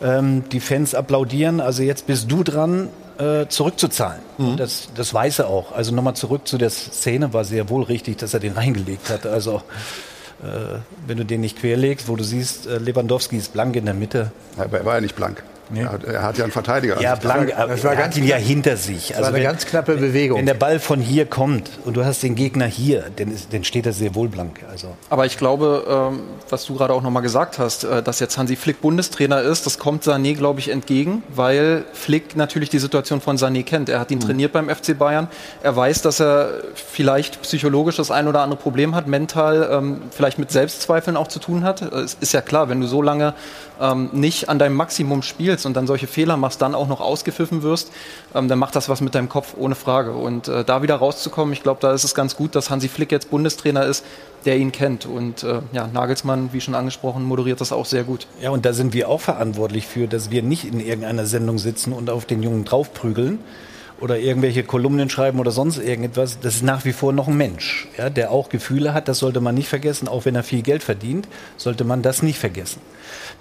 Ähm, 0.00 0.44
die 0.50 0.60
Fans 0.60 0.94
applaudieren. 0.94 1.60
Also 1.60 1.82
jetzt 1.82 2.06
bist 2.06 2.30
du 2.30 2.44
dran 2.44 2.90
äh, 3.18 3.46
zurückzuzahlen. 3.48 4.20
Mhm. 4.38 4.56
Das, 4.56 4.88
das 4.94 5.12
weiß 5.12 5.40
er 5.40 5.48
auch. 5.48 5.72
Also 5.72 5.94
nochmal 5.94 6.14
zurück 6.14 6.46
zu 6.46 6.58
der 6.58 6.70
Szene, 6.70 7.32
war 7.32 7.44
sehr 7.44 7.68
wohl 7.68 7.82
richtig, 7.82 8.18
dass 8.18 8.34
er 8.34 8.40
den 8.40 8.52
reingelegt 8.52 9.10
hat. 9.10 9.26
Also 9.26 9.62
äh, 10.42 10.78
wenn 11.06 11.16
du 11.16 11.24
den 11.24 11.40
nicht 11.40 11.58
querlegst, 11.58 12.08
wo 12.08 12.16
du 12.16 12.24
siehst, 12.24 12.66
äh, 12.66 12.78
Lewandowski 12.78 13.36
ist 13.36 13.52
blank 13.52 13.76
in 13.76 13.84
der 13.84 13.94
Mitte. 13.94 14.32
Aber 14.56 14.78
er 14.78 14.84
war 14.84 14.94
ja 14.96 15.00
nicht 15.00 15.16
blank. 15.16 15.42
Nee. 15.68 15.80
Er, 15.80 15.92
hat, 15.92 16.04
er, 16.04 16.22
hat, 16.22 16.38
ja 16.38 16.44
einen 16.44 16.52
Verteidiger. 16.52 17.00
Ja, 17.00 17.16
Blank, 17.16 17.52
das 17.56 17.82
war, 17.82 17.92
er 17.92 17.96
ganz 17.96 18.14
hat 18.14 18.22
ihn 18.22 18.26
ja 18.28 18.36
hinter 18.36 18.76
sich. 18.76 19.08
Das 19.08 19.18
also 19.18 19.22
war 19.22 19.28
eine 19.28 19.38
wenn, 19.38 19.44
ganz 19.44 19.66
knappe 19.66 19.96
Bewegung. 19.96 20.38
Wenn 20.38 20.46
der 20.46 20.54
Ball 20.54 20.78
von 20.78 21.00
hier 21.00 21.26
kommt 21.26 21.70
und 21.84 21.96
du 21.96 22.04
hast 22.04 22.22
den 22.22 22.36
Gegner 22.36 22.66
hier, 22.66 23.04
dann, 23.16 23.32
ist, 23.32 23.52
dann 23.52 23.64
steht 23.64 23.84
er 23.84 23.92
sehr 23.92 24.14
wohl 24.14 24.28
blank. 24.28 24.60
Also. 24.70 24.88
Aber 25.10 25.26
ich 25.26 25.38
glaube, 25.38 25.84
ähm, 25.88 26.20
was 26.48 26.66
du 26.66 26.76
gerade 26.76 26.92
auch 26.92 27.02
nochmal 27.02 27.22
gesagt 27.22 27.58
hast, 27.58 27.84
äh, 27.84 28.02
dass 28.02 28.20
jetzt 28.20 28.38
Hansi 28.38 28.54
Flick 28.54 28.80
Bundestrainer 28.80 29.42
ist, 29.42 29.66
das 29.66 29.78
kommt 29.78 30.04
Sané, 30.04 30.36
glaube 30.36 30.60
ich, 30.60 30.68
entgegen, 30.68 31.24
weil 31.28 31.84
Flick 31.92 32.36
natürlich 32.36 32.70
die 32.70 32.78
Situation 32.78 33.20
von 33.20 33.36
Sané 33.36 33.64
kennt. 33.64 33.88
Er 33.88 33.98
hat 33.98 34.10
ihn 34.12 34.18
mhm. 34.18 34.24
trainiert 34.24 34.52
beim 34.52 34.68
FC 34.68 34.96
Bayern. 34.96 35.26
Er 35.62 35.74
weiß, 35.74 36.02
dass 36.02 36.20
er 36.20 36.50
vielleicht 36.74 37.42
psychologisch 37.42 37.96
das 37.96 38.12
ein 38.12 38.28
oder 38.28 38.42
andere 38.42 38.60
Problem 38.60 38.94
hat, 38.94 39.08
mental 39.08 39.68
ähm, 39.72 40.02
vielleicht 40.10 40.38
mit 40.38 40.52
Selbstzweifeln 40.52 41.16
auch 41.16 41.28
zu 41.28 41.40
tun 41.40 41.64
hat. 41.64 41.82
Es 41.82 42.16
ist 42.20 42.32
ja 42.32 42.40
klar, 42.40 42.68
wenn 42.68 42.80
du 42.80 42.86
so 42.86 43.02
lange 43.02 43.34
ähm, 43.80 44.10
nicht 44.12 44.48
an 44.48 44.58
deinem 44.58 44.76
Maximum 44.76 45.22
spielst 45.22 45.55
und 45.64 45.74
dann 45.74 45.86
solche 45.86 46.06
Fehler 46.06 46.36
machst, 46.36 46.60
dann 46.60 46.74
auch 46.74 46.88
noch 46.88 47.00
ausgepfiffen 47.00 47.62
wirst, 47.62 47.92
ähm, 48.34 48.48
dann 48.48 48.58
macht 48.58 48.76
das 48.76 48.88
was 48.88 49.00
mit 49.00 49.14
deinem 49.14 49.28
Kopf, 49.28 49.54
ohne 49.56 49.74
Frage. 49.74 50.12
Und 50.12 50.48
äh, 50.48 50.64
da 50.64 50.82
wieder 50.82 50.96
rauszukommen, 50.96 51.52
ich 51.52 51.62
glaube, 51.62 51.80
da 51.80 51.92
ist 51.92 52.04
es 52.04 52.14
ganz 52.14 52.36
gut, 52.36 52.54
dass 52.54 52.68
Hansi 52.68 52.88
Flick 52.88 53.12
jetzt 53.12 53.30
Bundestrainer 53.30 53.84
ist, 53.86 54.04
der 54.44 54.58
ihn 54.58 54.72
kennt. 54.72 55.06
Und 55.06 55.42
äh, 55.42 55.60
ja, 55.72 55.86
Nagelsmann, 55.86 56.52
wie 56.52 56.60
schon 56.60 56.74
angesprochen, 56.74 57.24
moderiert 57.24 57.60
das 57.60 57.72
auch 57.72 57.86
sehr 57.86 58.04
gut. 58.04 58.26
Ja, 58.42 58.50
und 58.50 58.66
da 58.66 58.72
sind 58.72 58.92
wir 58.92 59.08
auch 59.08 59.20
verantwortlich 59.20 59.86
für, 59.86 60.08
dass 60.08 60.30
wir 60.30 60.42
nicht 60.42 60.64
in 60.64 60.80
irgendeiner 60.80 61.26
Sendung 61.26 61.58
sitzen 61.58 61.92
und 61.92 62.10
auf 62.10 62.26
den 62.26 62.42
Jungen 62.42 62.64
draufprügeln 62.64 63.38
oder 64.00 64.18
irgendwelche 64.18 64.62
Kolumnen 64.62 65.08
schreiben 65.08 65.38
oder 65.38 65.50
sonst 65.50 65.78
irgendetwas, 65.78 66.38
das 66.40 66.56
ist 66.56 66.62
nach 66.62 66.84
wie 66.84 66.92
vor 66.92 67.12
noch 67.12 67.28
ein 67.28 67.36
Mensch, 67.36 67.88
ja, 67.96 68.10
der 68.10 68.30
auch 68.30 68.48
Gefühle 68.48 68.92
hat, 68.92 69.08
das 69.08 69.18
sollte 69.18 69.40
man 69.40 69.54
nicht 69.54 69.68
vergessen, 69.68 70.08
auch 70.08 70.24
wenn 70.24 70.34
er 70.34 70.42
viel 70.42 70.62
Geld 70.62 70.82
verdient, 70.82 71.28
sollte 71.56 71.84
man 71.84 72.02
das 72.02 72.22
nicht 72.22 72.38
vergessen. 72.38 72.80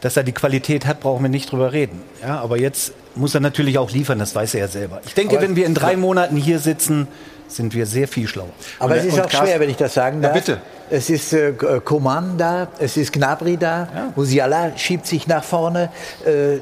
Dass 0.02 0.18
er 0.18 0.24
die 0.24 0.32
Qualität 0.32 0.86
hat, 0.86 1.00
brauchen 1.02 1.24
wir 1.24 1.30
nicht 1.30 1.52
drüber 1.52 1.74
reden. 1.74 2.02
Ja, 2.22 2.40
aber 2.40 2.58
jetzt 2.58 2.94
muss 3.16 3.34
er 3.34 3.42
natürlich 3.42 3.78
auch 3.78 3.92
liefern, 3.92 4.20
das 4.20 4.36
weiß 4.36 4.54
er 4.54 4.62
ja 4.62 4.68
selber. 4.68 5.02
Ich 5.06 5.14
denke, 5.14 5.38
aber 5.38 5.48
wenn 5.48 5.56
wir 5.56 5.66
in 5.66 5.74
drei 5.74 5.98
Monaten 5.98 6.36
hier 6.36 6.60
sitzen, 6.60 7.08
sind 7.48 7.74
wir 7.74 7.86
sehr 7.86 8.08
viel 8.08 8.28
schlau. 8.28 8.50
Aber 8.80 8.94
und, 8.94 9.00
es 9.00 9.06
ist 9.06 9.20
auch 9.20 9.30
schwer, 9.30 9.60
wenn 9.60 9.70
ich 9.70 9.78
das 9.78 9.94
sagen 9.94 10.22
darf. 10.22 10.34
Ja, 10.34 10.40
bitte. 10.40 10.62
Es 10.90 11.10
ist 11.10 11.34
äh, 11.34 11.54
Coman 11.84 12.38
da, 12.38 12.68
es 12.80 12.98
ist 12.98 13.12
Gnabry 13.12 13.58
da, 13.58 13.88
ja. 13.94 14.14
Musiala 14.16 14.78
schiebt 14.78 15.08
sich 15.08 15.28
nach 15.28 15.44
vorne. 15.44 15.90
Äh, 16.26 16.60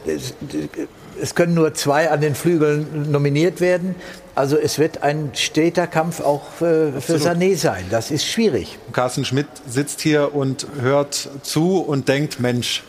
es, 1.22 1.36
können 1.36 1.54
nur 1.54 1.74
zwei 1.74 2.10
an 2.10 2.22
den 2.22 2.36
Flügeln 2.36 3.12
nominiert 3.12 3.62
werden. 3.62 3.96
Also 4.36 4.58
es 4.58 4.80
wird 4.80 5.04
ein 5.04 5.32
steter 5.34 5.86
Kampf 5.88 6.20
auch 6.20 6.42
äh, 6.62 7.00
für 7.00 7.18
Sané 7.18 7.56
sein. 7.56 7.86
Das 7.90 8.10
ist 8.12 8.26
schwierig. 8.26 8.80
Carsten 8.92 9.26
Schmidt 9.26 9.48
sitzt 9.68 10.02
hier 10.02 10.34
und 10.34 10.68
hört 10.82 11.30
zu 11.44 11.80
und 11.80 12.08
denkt, 12.08 12.40
Mensch, 12.40 12.84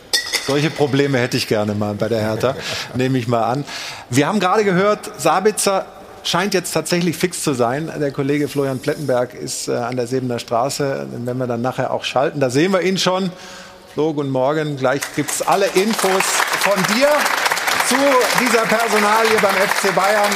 Solche 0.46 0.68
Probleme 0.68 1.18
hätte 1.18 1.36
ich 1.38 1.48
gerne 1.48 1.74
mal 1.74 1.94
bei 1.94 2.08
der 2.08 2.20
Hertha, 2.20 2.54
nehme 2.94 3.18
ich 3.18 3.28
mal 3.28 3.44
an. 3.44 3.64
Wir 4.10 4.26
haben 4.26 4.40
gerade 4.40 4.64
gehört, 4.64 5.10
Sabitzer 5.18 5.86
scheint 6.22 6.54
jetzt 6.54 6.72
tatsächlich 6.72 7.16
fix 7.16 7.42
zu 7.42 7.54
sein. 7.54 7.90
Der 7.98 8.10
Kollege 8.10 8.48
Florian 8.48 8.78
Plettenberg 8.78 9.34
ist 9.34 9.68
äh, 9.68 9.72
an 9.72 9.96
der 9.96 10.06
Sebener 10.06 10.38
Straße. 10.38 11.06
Den 11.12 11.26
werden 11.26 11.38
wir 11.38 11.46
dann 11.46 11.62
nachher 11.62 11.92
auch 11.92 12.04
schalten. 12.04 12.40
Da 12.40 12.50
sehen 12.50 12.72
wir 12.72 12.82
ihn 12.82 12.98
schon. 12.98 13.30
Flo, 13.92 14.12
guten 14.12 14.30
Morgen. 14.30 14.76
Gleich 14.76 15.02
gibt 15.16 15.30
es 15.30 15.42
alle 15.42 15.66
Infos 15.66 16.24
von 16.60 16.82
dir 16.94 17.08
zu 17.88 17.96
dieser 18.40 18.62
Personalie 18.62 19.38
beim 19.40 19.54
FC 19.54 19.94
Bayern. 19.94 20.32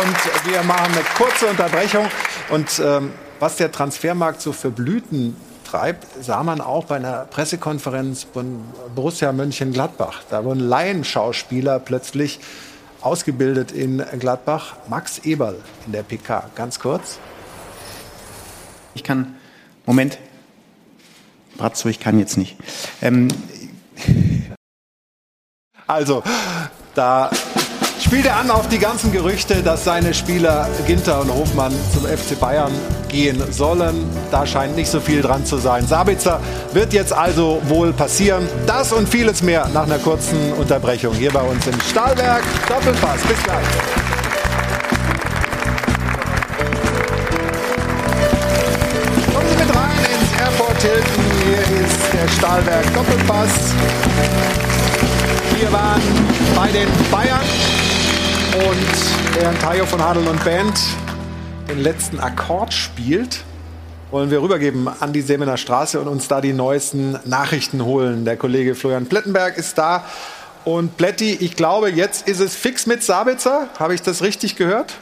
Und 0.00 0.46
wir 0.52 0.62
machen 0.62 0.92
eine 0.92 1.04
kurze 1.16 1.46
Unterbrechung. 1.46 2.06
Und 2.50 2.80
ähm, 2.84 3.12
was 3.38 3.56
der 3.56 3.72
Transfermarkt 3.72 4.40
so 4.40 4.52
für 4.52 4.70
Blüten 4.70 5.36
treibt, 5.64 6.06
sah 6.22 6.42
man 6.42 6.60
auch 6.60 6.84
bei 6.84 6.96
einer 6.96 7.26
Pressekonferenz 7.26 8.26
von 8.32 8.64
Borussia 8.94 9.32
Mönchengladbach. 9.32 10.22
Da 10.28 10.44
wurden 10.44 10.60
Laienschauspieler 10.60 11.78
plötzlich 11.78 12.40
ausgebildet 13.00 13.72
in 13.72 14.04
Gladbach. 14.18 14.76
Max 14.88 15.18
Eberl 15.24 15.56
in 15.86 15.92
der 15.92 16.02
PK. 16.02 16.50
Ganz 16.54 16.80
kurz. 16.80 17.18
Ich 18.94 19.04
kann, 19.04 19.36
Moment, 19.86 20.18
Bratzo, 21.56 21.88
ich 21.88 22.00
kann 22.00 22.18
jetzt 22.18 22.36
nicht. 22.36 22.56
Ähm, 23.00 23.28
also, 25.86 26.22
da 26.94 27.30
spielt 28.00 28.26
er 28.26 28.36
an 28.36 28.50
auf 28.50 28.68
die 28.68 28.78
ganzen 28.78 29.12
Gerüchte, 29.12 29.62
dass 29.62 29.84
seine 29.84 30.14
Spieler 30.14 30.68
Ginter 30.86 31.20
und 31.20 31.32
Hofmann 31.32 31.72
zum 31.92 32.04
FC 32.04 32.38
Bayern 32.38 32.72
gehen 33.08 33.40
sollen. 33.52 34.04
Da 34.30 34.46
scheint 34.46 34.76
nicht 34.76 34.90
so 34.90 35.00
viel 35.00 35.22
dran 35.22 35.44
zu 35.44 35.58
sein. 35.58 35.86
Sabitzer 35.86 36.40
wird 36.72 36.92
jetzt 36.92 37.12
also 37.12 37.60
wohl 37.68 37.92
passieren. 37.92 38.48
Das 38.66 38.92
und 38.92 39.08
vieles 39.08 39.42
mehr 39.42 39.68
nach 39.72 39.84
einer 39.84 39.98
kurzen 39.98 40.52
Unterbrechung 40.54 41.14
hier 41.14 41.32
bei 41.32 41.42
uns 41.42 41.66
im 41.66 41.80
Stahlwerk. 41.80 42.42
Doppelpass. 42.68 43.20
Bis 43.22 43.42
gleich. 43.42 43.66
Kommen 49.32 49.48
Sie 49.48 49.64
mit 49.64 49.76
rein 49.76 49.98
ins 49.98 50.40
Airport 50.40 50.82
Hilton. 50.82 51.24
Hier 51.44 51.84
ist 51.84 52.12
der 52.12 52.28
Stahlwerk 52.28 52.94
Doppelpass. 52.94 53.74
Wir 55.58 55.70
waren 55.72 56.00
bei 56.56 56.70
den 56.72 56.88
Bayern 57.10 57.40
und 58.54 59.36
während 59.38 59.60
Tayo 59.60 59.86
von 59.86 60.02
Hadel 60.02 60.26
und 60.26 60.42
Band 60.44 60.78
den 61.68 61.82
letzten 61.82 62.18
Akkord 62.20 62.72
spielt, 62.72 63.44
wollen 64.10 64.30
wir 64.30 64.42
rübergeben 64.42 64.88
an 64.88 65.12
die 65.12 65.20
Semener 65.20 65.56
Straße 65.56 66.00
und 66.00 66.08
uns 66.08 66.28
da 66.28 66.40
die 66.40 66.52
neuesten 66.52 67.18
Nachrichten 67.24 67.84
holen. 67.84 68.24
Der 68.24 68.36
Kollege 68.36 68.74
Florian 68.74 69.06
Plettenberg 69.06 69.56
ist 69.56 69.78
da. 69.78 70.04
Und 70.64 70.96
Plätti, 70.96 71.32
ich 71.32 71.56
glaube, 71.56 71.90
jetzt 71.90 72.28
ist 72.28 72.40
es 72.40 72.56
fix 72.56 72.86
mit 72.86 73.02
Sabitzer. 73.02 73.68
Habe 73.78 73.94
ich 73.94 74.02
das 74.02 74.22
richtig 74.22 74.56
gehört? 74.56 74.94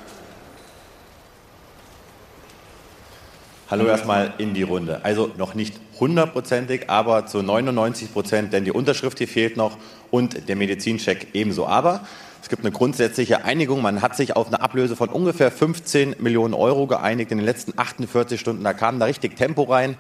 Hallo 3.71 3.85
erstmal 3.85 4.33
in 4.39 4.55
die 4.55 4.63
Runde. 4.63 5.01
Also 5.03 5.31
noch 5.37 5.55
nicht 5.55 5.79
hundertprozentig, 6.01 6.89
aber 6.89 7.27
zu 7.27 7.43
99 7.43 8.13
Prozent, 8.13 8.53
denn 8.55 8.65
die 8.65 8.73
Unterschrift 8.73 9.19
hier 9.19 9.29
fehlt 9.29 9.59
noch 9.59 9.77
und 10.11 10.49
der 10.49 10.57
Medizincheck 10.57 11.29
ebenso. 11.35 11.67
Aber 11.67 12.07
es 12.43 12.49
gibt 12.49 12.65
eine 12.65 12.73
grundsätzliche 12.73 13.45
Einigung. 13.45 13.83
Man 13.83 14.01
hat 14.01 14.17
sich 14.17 14.37
auf 14.37 14.47
eine 14.47 14.61
Ablöse 14.61 14.97
von 14.97 15.09
ungefähr 15.09 15.51
15 15.51 16.17
Millionen 16.19 16.55
Euro 16.55 16.87
geeinigt 16.87 17.31
in 17.31 17.39
den 17.39 17.45
letzten 17.45 17.79
48 17.79 18.41
Stunden. 18.41 18.65
Da 18.65 18.73
kam 18.73 18.99
da 18.99 19.07
richtig 19.07 19.37
Tempo 19.37 19.65
rein 19.65 19.97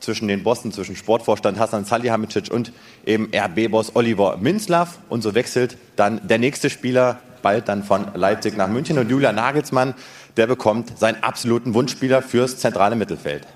zwischen 0.00 0.28
den 0.28 0.42
Bossen, 0.42 0.72
zwischen 0.72 0.96
Sportvorstand 0.96 1.58
Hassan 1.58 1.84
Salihamidzic 1.84 2.50
und 2.50 2.72
eben 3.04 3.30
RB-Boss 3.34 3.94
Oliver 3.94 4.36
Minzlaff. 4.38 4.98
Und 5.08 5.22
so 5.22 5.34
wechselt 5.34 5.78
dann 5.96 6.26
der 6.26 6.38
nächste 6.38 6.70
Spieler 6.70 7.20
bald 7.42 7.68
dann 7.68 7.84
von 7.84 8.06
Leipzig 8.14 8.56
nach 8.56 8.68
München. 8.68 8.98
Und 8.98 9.10
Julian 9.10 9.36
Nagelsmann, 9.36 9.94
der 10.36 10.46
bekommt 10.46 10.98
seinen 10.98 11.22
absoluten 11.22 11.74
Wunschspieler 11.74 12.22
fürs 12.22 12.58
zentrale 12.58 12.96
Mittelfeld. 12.96 13.46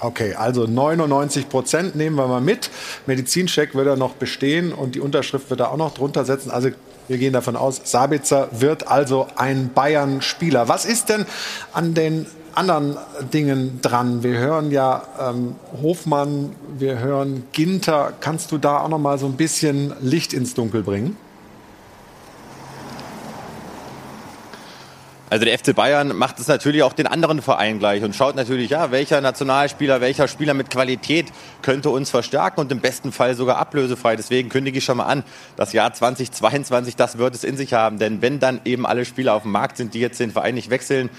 Okay, 0.00 0.34
also 0.34 0.66
99 0.66 1.48
Prozent 1.48 1.96
nehmen 1.96 2.16
wir 2.16 2.26
mal 2.26 2.40
mit. 2.40 2.70
Medizincheck 3.06 3.74
wird 3.74 3.86
er 3.86 3.96
noch 3.96 4.14
bestehen 4.14 4.72
und 4.72 4.94
die 4.94 5.00
Unterschrift 5.00 5.48
wird 5.50 5.60
er 5.60 5.70
auch 5.70 5.76
noch 5.76 5.94
drunter 5.94 6.24
setzen. 6.24 6.50
Also 6.50 6.70
wir 7.08 7.18
gehen 7.18 7.32
davon 7.32 7.56
aus, 7.56 7.80
Sabitzer 7.84 8.48
wird 8.52 8.88
also 8.88 9.26
ein 9.36 9.70
Bayern-Spieler. 9.74 10.68
Was 10.68 10.84
ist 10.84 11.08
denn 11.08 11.26
an 11.72 11.94
den 11.94 12.26
anderen 12.54 12.96
Dingen 13.32 13.80
dran? 13.82 14.22
Wir 14.22 14.38
hören 14.38 14.70
ja 14.70 15.02
ähm, 15.20 15.56
Hofmann, 15.82 16.54
wir 16.78 16.98
hören 16.98 17.44
Ginter. 17.52 18.12
Kannst 18.20 18.52
du 18.52 18.58
da 18.58 18.80
auch 18.80 18.88
noch 18.88 18.98
mal 18.98 19.18
so 19.18 19.26
ein 19.26 19.36
bisschen 19.36 19.92
Licht 20.00 20.32
ins 20.32 20.54
Dunkel 20.54 20.82
bringen? 20.82 21.16
Also 25.34 25.46
der 25.46 25.58
FC 25.58 25.74
Bayern 25.74 26.16
macht 26.16 26.38
es 26.38 26.46
natürlich 26.46 26.84
auch 26.84 26.92
den 26.92 27.08
anderen 27.08 27.42
Vereinen 27.42 27.80
gleich 27.80 28.04
und 28.04 28.14
schaut 28.14 28.36
natürlich, 28.36 28.70
ja, 28.70 28.92
welcher 28.92 29.20
Nationalspieler, 29.20 30.00
welcher 30.00 30.28
Spieler 30.28 30.54
mit 30.54 30.70
Qualität 30.70 31.26
könnte 31.60 31.90
uns 31.90 32.08
verstärken 32.08 32.60
und 32.60 32.70
im 32.70 32.78
besten 32.78 33.10
Fall 33.10 33.34
sogar 33.34 33.56
ablösefrei. 33.56 34.14
Deswegen 34.14 34.48
kündige 34.48 34.78
ich 34.78 34.84
schon 34.84 34.98
mal 34.98 35.06
an, 35.06 35.24
das 35.56 35.72
Jahr 35.72 35.92
2022, 35.92 36.94
das 36.94 37.18
wird 37.18 37.34
es 37.34 37.42
in 37.42 37.56
sich 37.56 37.74
haben. 37.74 37.98
Denn 37.98 38.22
wenn 38.22 38.38
dann 38.38 38.60
eben 38.64 38.86
alle 38.86 39.04
Spieler 39.04 39.34
auf 39.34 39.42
dem 39.42 39.50
Markt 39.50 39.76
sind, 39.76 39.94
die 39.94 39.98
jetzt 39.98 40.20
den 40.20 40.30
Verein 40.30 40.54
nicht 40.54 40.70
wechseln, 40.70 41.10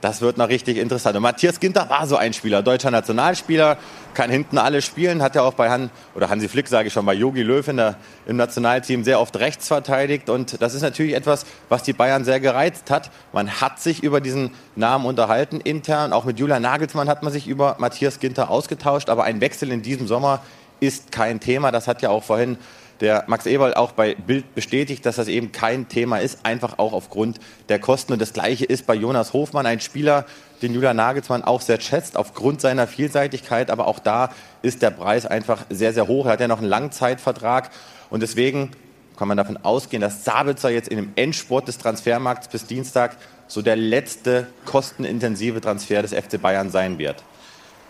das 0.00 0.20
wird 0.20 0.38
noch 0.38 0.48
richtig 0.48 0.78
interessant. 0.78 1.16
Und 1.16 1.22
Matthias 1.22 1.60
Ginter 1.60 1.88
war 1.90 2.06
so 2.06 2.16
ein 2.16 2.32
Spieler, 2.32 2.62
deutscher 2.62 2.90
Nationalspieler, 2.90 3.76
kann 4.14 4.30
hinten 4.30 4.58
alles 4.58 4.84
spielen, 4.84 5.22
hat 5.22 5.34
ja 5.34 5.42
auch 5.42 5.54
bei 5.54 5.70
Han, 5.70 5.90
oder 6.14 6.30
Hansi 6.30 6.48
Flick, 6.48 6.68
sage 6.68 6.88
ich 6.88 6.92
schon, 6.92 7.04
bei 7.06 7.14
Jogi 7.14 7.42
Löw 7.42 7.66
in 7.68 7.76
der, 7.76 7.96
im 8.26 8.36
Nationalteam 8.36 9.04
sehr 9.04 9.20
oft 9.20 9.38
rechts 9.38 9.68
verteidigt. 9.68 10.30
Und 10.30 10.60
das 10.62 10.74
ist 10.74 10.82
natürlich 10.82 11.14
etwas, 11.14 11.44
was 11.68 11.82
die 11.82 11.92
Bayern 11.92 12.24
sehr 12.24 12.40
gereizt 12.40 12.90
hat. 12.90 13.10
Man 13.32 13.60
hat 13.60 13.80
sich 13.80 14.02
über 14.02 14.20
diesen 14.20 14.50
Namen 14.74 15.04
unterhalten 15.04 15.60
intern. 15.60 16.12
Auch 16.12 16.24
mit 16.24 16.38
Julian 16.38 16.62
Nagelsmann 16.62 17.08
hat 17.08 17.22
man 17.22 17.32
sich 17.32 17.46
über 17.46 17.76
Matthias 17.78 18.20
Ginter 18.20 18.50
ausgetauscht. 18.50 19.10
Aber 19.10 19.24
ein 19.24 19.40
Wechsel 19.40 19.70
in 19.70 19.82
diesem 19.82 20.06
Sommer 20.06 20.42
ist 20.80 21.12
kein 21.12 21.40
Thema. 21.40 21.70
Das 21.70 21.86
hat 21.86 22.02
ja 22.02 22.08
auch 22.08 22.24
vorhin 22.24 22.56
der 23.00 23.24
Max 23.26 23.46
Eberl 23.46 23.74
auch 23.74 23.92
bei 23.92 24.14
Bild 24.14 24.54
bestätigt, 24.54 25.06
dass 25.06 25.16
das 25.16 25.28
eben 25.28 25.52
kein 25.52 25.88
Thema 25.88 26.18
ist, 26.18 26.44
einfach 26.44 26.78
auch 26.78 26.92
aufgrund 26.92 27.38
der 27.68 27.78
Kosten. 27.78 28.12
Und 28.12 28.20
das 28.20 28.32
Gleiche 28.32 28.64
ist 28.64 28.86
bei 28.86 28.94
Jonas 28.94 29.32
Hofmann, 29.32 29.66
ein 29.66 29.80
Spieler, 29.80 30.26
den 30.62 30.74
Julian 30.74 30.96
Nagelsmann 30.96 31.42
auch 31.42 31.62
sehr 31.62 31.80
schätzt, 31.80 32.16
aufgrund 32.16 32.60
seiner 32.60 32.86
Vielseitigkeit. 32.86 33.70
Aber 33.70 33.86
auch 33.86 33.98
da 33.98 34.30
ist 34.62 34.82
der 34.82 34.90
Preis 34.90 35.24
einfach 35.24 35.64
sehr, 35.70 35.92
sehr 35.92 36.08
hoch. 36.08 36.26
Er 36.26 36.32
hat 36.32 36.40
ja 36.40 36.48
noch 36.48 36.58
einen 36.58 36.68
Langzeitvertrag. 36.68 37.70
Und 38.10 38.22
deswegen 38.22 38.70
kann 39.16 39.28
man 39.28 39.36
davon 39.36 39.58
ausgehen, 39.58 40.00
dass 40.00 40.24
Sabitzer 40.24 40.70
jetzt 40.70 40.88
in 40.88 40.96
dem 40.96 41.12
Endsport 41.16 41.68
des 41.68 41.78
Transfermarkts 41.78 42.48
bis 42.48 42.66
Dienstag 42.66 43.16
so 43.48 43.62
der 43.62 43.76
letzte 43.76 44.46
kostenintensive 44.64 45.60
Transfer 45.60 46.02
des 46.02 46.12
FC 46.12 46.40
Bayern 46.40 46.70
sein 46.70 46.98
wird. 46.98 47.22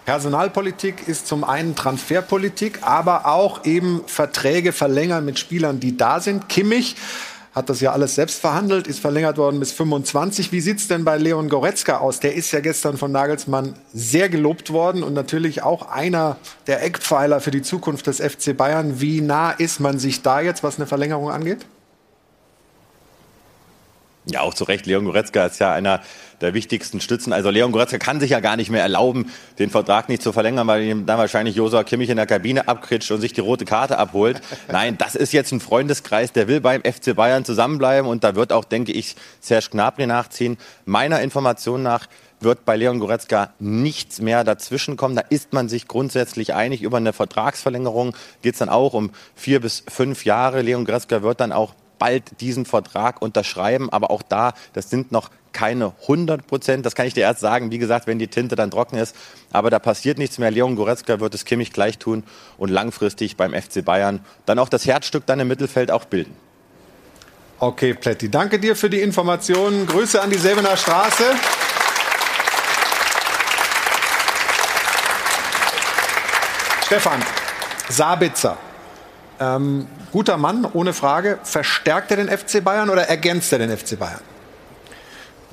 Personalpolitik 0.05 1.07
ist 1.07 1.27
zum 1.27 1.45
einen 1.45 1.75
Transferpolitik, 1.75 2.81
aber 2.83 3.27
auch 3.27 3.65
eben 3.65 4.03
Verträge 4.07 4.73
verlängern 4.73 5.25
mit 5.25 5.39
Spielern, 5.39 5.79
die 5.81 5.97
da 5.97 6.21
sind. 6.21 6.49
Kimmich 6.49 6.97
hat 7.53 7.69
das 7.69 7.81
ja 7.81 7.93
alles 7.93 8.15
selbst 8.15 8.41
verhandelt, 8.41 8.87
ist 8.87 9.01
verlängert 9.01 9.37
worden 9.37 9.59
bis 9.59 9.73
25. 9.73 10.53
Wie 10.53 10.61
sieht 10.61 10.79
es 10.79 10.89
denn 10.89 11.05
bei 11.05 11.17
Leon 11.17 11.49
Goretzka 11.49 11.99
aus? 11.99 12.21
Der 12.21 12.35
ist 12.35 12.53
ja 12.53 12.61
gestern 12.61 12.97
von 12.97 13.11
Nagelsmann 13.11 13.75
sehr 13.93 14.29
gelobt 14.29 14.73
worden 14.73 15.03
und 15.03 15.15
natürlich 15.15 15.63
auch 15.63 15.91
einer 15.91 16.37
der 16.67 16.83
Eckpfeiler 16.83 17.41
für 17.41 17.51
die 17.51 17.63
Zukunft 17.63 18.07
des 18.07 18.21
FC 18.21 18.57
Bayern. 18.57 19.01
Wie 19.01 19.21
nah 19.21 19.51
ist 19.51 19.81
man 19.81 19.99
sich 19.99 20.23
da 20.23 20.41
jetzt, 20.41 20.63
was 20.63 20.77
eine 20.77 20.87
Verlängerung 20.87 21.31
angeht? 21.31 21.67
Ja, 24.27 24.43
auch 24.43 24.55
zu 24.55 24.65
Recht. 24.65 24.87
Leon 24.87 25.07
Goretzka 25.07 25.47
ist 25.47 25.61
ja 25.61 25.73
einer 25.73 26.01
der 26.41 26.53
wichtigsten 26.55 27.01
Stützen. 27.01 27.33
Also 27.33 27.51
Leon 27.51 27.73
Goretzka 27.73 27.99
kann 27.99 28.21
sich 28.21 28.31
ja 28.31 28.41
gar 28.41 28.57
nicht 28.57 28.71
mehr 28.71 28.83
erlauben, 28.83 29.31
den 29.59 29.71
Vertrag 29.71 30.09
nicht 30.09 30.23
zu 30.23 30.33
verlängern, 30.33 30.67
weil 30.67 30.83
ihm 30.83 31.07
dann 31.07 31.19
wahrscheinlich 31.19 31.57
Josua 31.57 31.85
Kimmich 31.85 32.11
in 32.11 32.17
der 32.17 32.27
Kabine 32.27 32.69
abkritscht 32.69 33.11
und 33.11 33.21
sich 33.21 33.33
die 33.33 33.41
rote 33.41 33.65
Karte 33.65 33.99
abholt. 33.99 34.41
Nein, 34.69 34.99
das 34.99 35.15
ist 35.15 35.33
jetzt 35.33 35.53
ein 35.53 35.61
Freundeskreis, 35.61 36.33
der 36.33 36.49
will 36.49 36.61
beim 36.61 36.83
FC 36.83 37.15
Bayern 37.15 37.45
zusammenbleiben 37.45 38.09
und 38.09 38.23
da 38.23 38.35
wird 38.35 38.53
auch, 38.53 38.65
denke 38.65 38.93
ich, 38.93 39.17
Serge 39.41 39.69
Gnabry 39.71 40.07
nachziehen. 40.07 40.59
Meiner 40.85 41.21
Information 41.23 41.83
nach 41.83 42.07
wird 42.41 42.65
bei 42.65 42.77
Leon 42.77 43.01
Goretzka 43.01 43.53
nichts 43.59 44.21
mehr 44.21 44.45
dazwischen 44.45 44.97
kommen. 44.97 45.15
Da 45.15 45.23
ist 45.23 45.53
man 45.53 45.69
sich 45.69 45.89
grundsätzlich 45.89 46.55
einig. 46.55 46.83
Über 46.83 46.97
eine 46.97 47.13
Vertragsverlängerung 47.13 48.17
geht 48.43 48.55
es 48.55 48.59
dann 48.59 48.71
auch 48.71 48.95
um 48.95 49.11
vier 49.35 49.61
bis 49.61 49.85
fünf 49.89 50.25
Jahre. 50.25 50.63
Leon 50.63 50.85
Goretzka 50.85 51.23
wird 51.23 51.41
dann 51.41 51.53
auch 51.53 51.75
bald 52.01 52.41
diesen 52.41 52.65
Vertrag 52.65 53.23
unterschreiben. 53.23 53.91
Aber 53.91 54.11
auch 54.11 54.23
da, 54.23 54.55
das 54.73 54.91
sind 54.91 55.13
noch 55.13 55.31
keine 55.53 55.93
100 56.03 56.47
Prozent. 56.47 56.87
Das 56.87 56.97
kann 56.97 57.07
ich 57.07 57.15
dir 57.15 57.21
erst 57.21 57.41
sagen, 57.41 57.71
wie 57.71 57.79
gesagt, 57.79 58.09
wenn 58.09 58.19
die 58.19 58.29
Tinte 58.29 58.57
dann 58.57 58.71
trocken 58.71 58.97
ist. 58.97 59.15
Aber 59.53 59.71
da 59.71 59.79
passiert 59.79 60.19
nichts 60.19 60.39
mehr. 60.39 60.51
Leon 60.51 60.75
Goretzka 60.75 61.21
wird 61.21 61.35
es 61.35 61.45
Kimmich 61.45 61.73
gleich 61.73 61.99
tun 61.99 62.25
und 62.59 62.71
langfristig 62.71 63.37
beim 63.37 63.53
FC 63.53 63.85
Bayern 63.85 64.25
dann 64.47 64.59
auch 64.59 64.69
das 64.69 64.87
Herzstück 64.87 65.27
dann 65.27 65.39
im 65.39 65.47
Mittelfeld 65.47 65.91
auch 65.91 66.07
bilden. 66.07 66.35
Okay, 67.61 67.93
Pletti, 67.93 68.31
danke 68.31 68.59
dir 68.59 68.75
für 68.75 68.89
die 68.89 69.01
Informationen. 69.01 69.87
Grüße 69.87 70.21
an 70.21 70.31
die 70.31 70.39
Sevener 70.39 70.77
Straße. 70.77 71.25
Stefan, 76.87 77.23
Sabitzer 77.89 78.57
Ähm, 79.41 79.87
guter 80.13 80.37
Mann, 80.37 80.67
ohne 80.73 80.93
Frage. 80.93 81.39
Verstärkt 81.43 82.11
er 82.11 82.19
den 82.19 82.29
FC 82.29 82.63
Bayern 82.63 82.91
oder 82.91 83.09
ergänzt 83.09 83.53
er 83.53 83.59
den 83.59 83.77
FC 83.77 83.99
Bayern? 83.99 84.21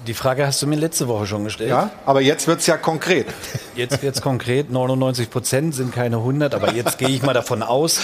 Die 0.06 0.14
Frage 0.14 0.46
hast 0.46 0.62
du 0.62 0.68
mir 0.68 0.76
letzte 0.76 1.08
Woche 1.08 1.26
schon 1.26 1.44
gestellt. 1.44 1.70
Ja, 1.70 1.90
aber 2.06 2.22
jetzt 2.22 2.48
wird 2.48 2.60
es 2.60 2.68
ja 2.68 2.78
konkret. 2.78 3.28
Jetzt 3.76 4.02
wird 4.02 4.16
es 4.16 4.22
konkret. 4.22 4.70
99 4.70 5.30
Prozent 5.30 5.74
sind 5.74 5.94
keine 5.94 6.18
100, 6.18 6.54
aber 6.54 6.74
jetzt 6.74 6.98
gehe 6.98 7.10
ich 7.10 7.24
mal 7.24 7.34
davon 7.34 7.64
aus. 7.64 8.00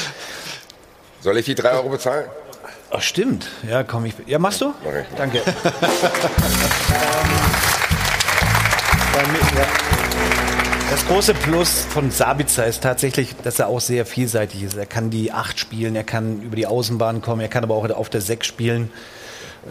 Soll 1.22 1.38
ich 1.38 1.46
die 1.46 1.56
3 1.56 1.72
Euro 1.72 1.90
bezahlen? 1.90 2.26
Ach, 2.92 3.02
stimmt. 3.02 3.48
Ja, 3.68 3.84
komm 3.84 4.06
ich. 4.06 4.14
Ja, 4.26 4.40
machst 4.40 4.62
du? 4.62 4.74
Mach 4.84 4.94
ich. 4.94 5.06
Danke. 5.18 5.42
Das 10.94 11.08
große 11.08 11.34
Plus 11.34 11.86
von 11.86 12.12
Sabitzer 12.12 12.68
ist 12.68 12.84
tatsächlich, 12.84 13.36
dass 13.38 13.58
er 13.58 13.68
auch 13.68 13.82
sehr 13.82 14.06
vielseitig 14.06 14.62
ist. 14.62 14.78
Er 14.78 14.86
kann 14.86 15.10
die 15.10 15.32
Acht 15.32 15.60
spielen, 15.60 15.96
er 15.96 16.04
kann 16.04 16.44
über 16.44 16.56
die 16.56 16.68
Außenbahn 16.68 17.20
kommen, 17.20 17.42
er 17.42 17.48
kann 17.48 17.64
aber 17.64 17.74
auch 17.74 17.90
auf 17.90 18.12
der 18.12 18.22
Sechs 18.22 18.46
spielen. 18.46 18.92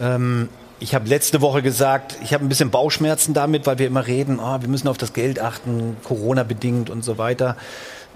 Ähm, 0.01 0.49
ich 0.81 0.93
habe 0.93 1.07
letzte 1.07 1.39
Woche 1.39 1.61
gesagt, 1.61 2.17
ich 2.25 2.33
habe 2.33 2.43
ein 2.43 2.49
bisschen 2.49 2.71
Bauchschmerzen 2.71 3.33
damit, 3.33 3.65
weil 3.65 3.79
wir 3.79 3.87
immer 3.87 4.05
reden, 4.05 4.37
oh, 4.37 4.59
wir 4.59 4.67
müssen 4.67 4.89
auf 4.89 4.97
das 4.97 5.13
Geld 5.13 5.39
achten, 5.39 5.95
Corona 6.03 6.43
bedingt 6.43 6.89
und 6.89 7.05
so 7.05 7.17
weiter. 7.17 7.55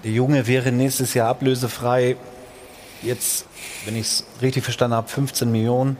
Der 0.04 0.10
Junge 0.10 0.46
wäre 0.46 0.70
nächstes 0.70 1.14
Jahr 1.14 1.30
ablösefrei. 1.30 2.16
Jetzt, 3.00 3.46
wenn 3.86 3.96
ich 3.96 4.02
es 4.02 4.24
richtig 4.42 4.64
verstanden 4.64 4.96
habe, 4.96 5.08
15 5.08 5.50
Millionen. 5.50 5.96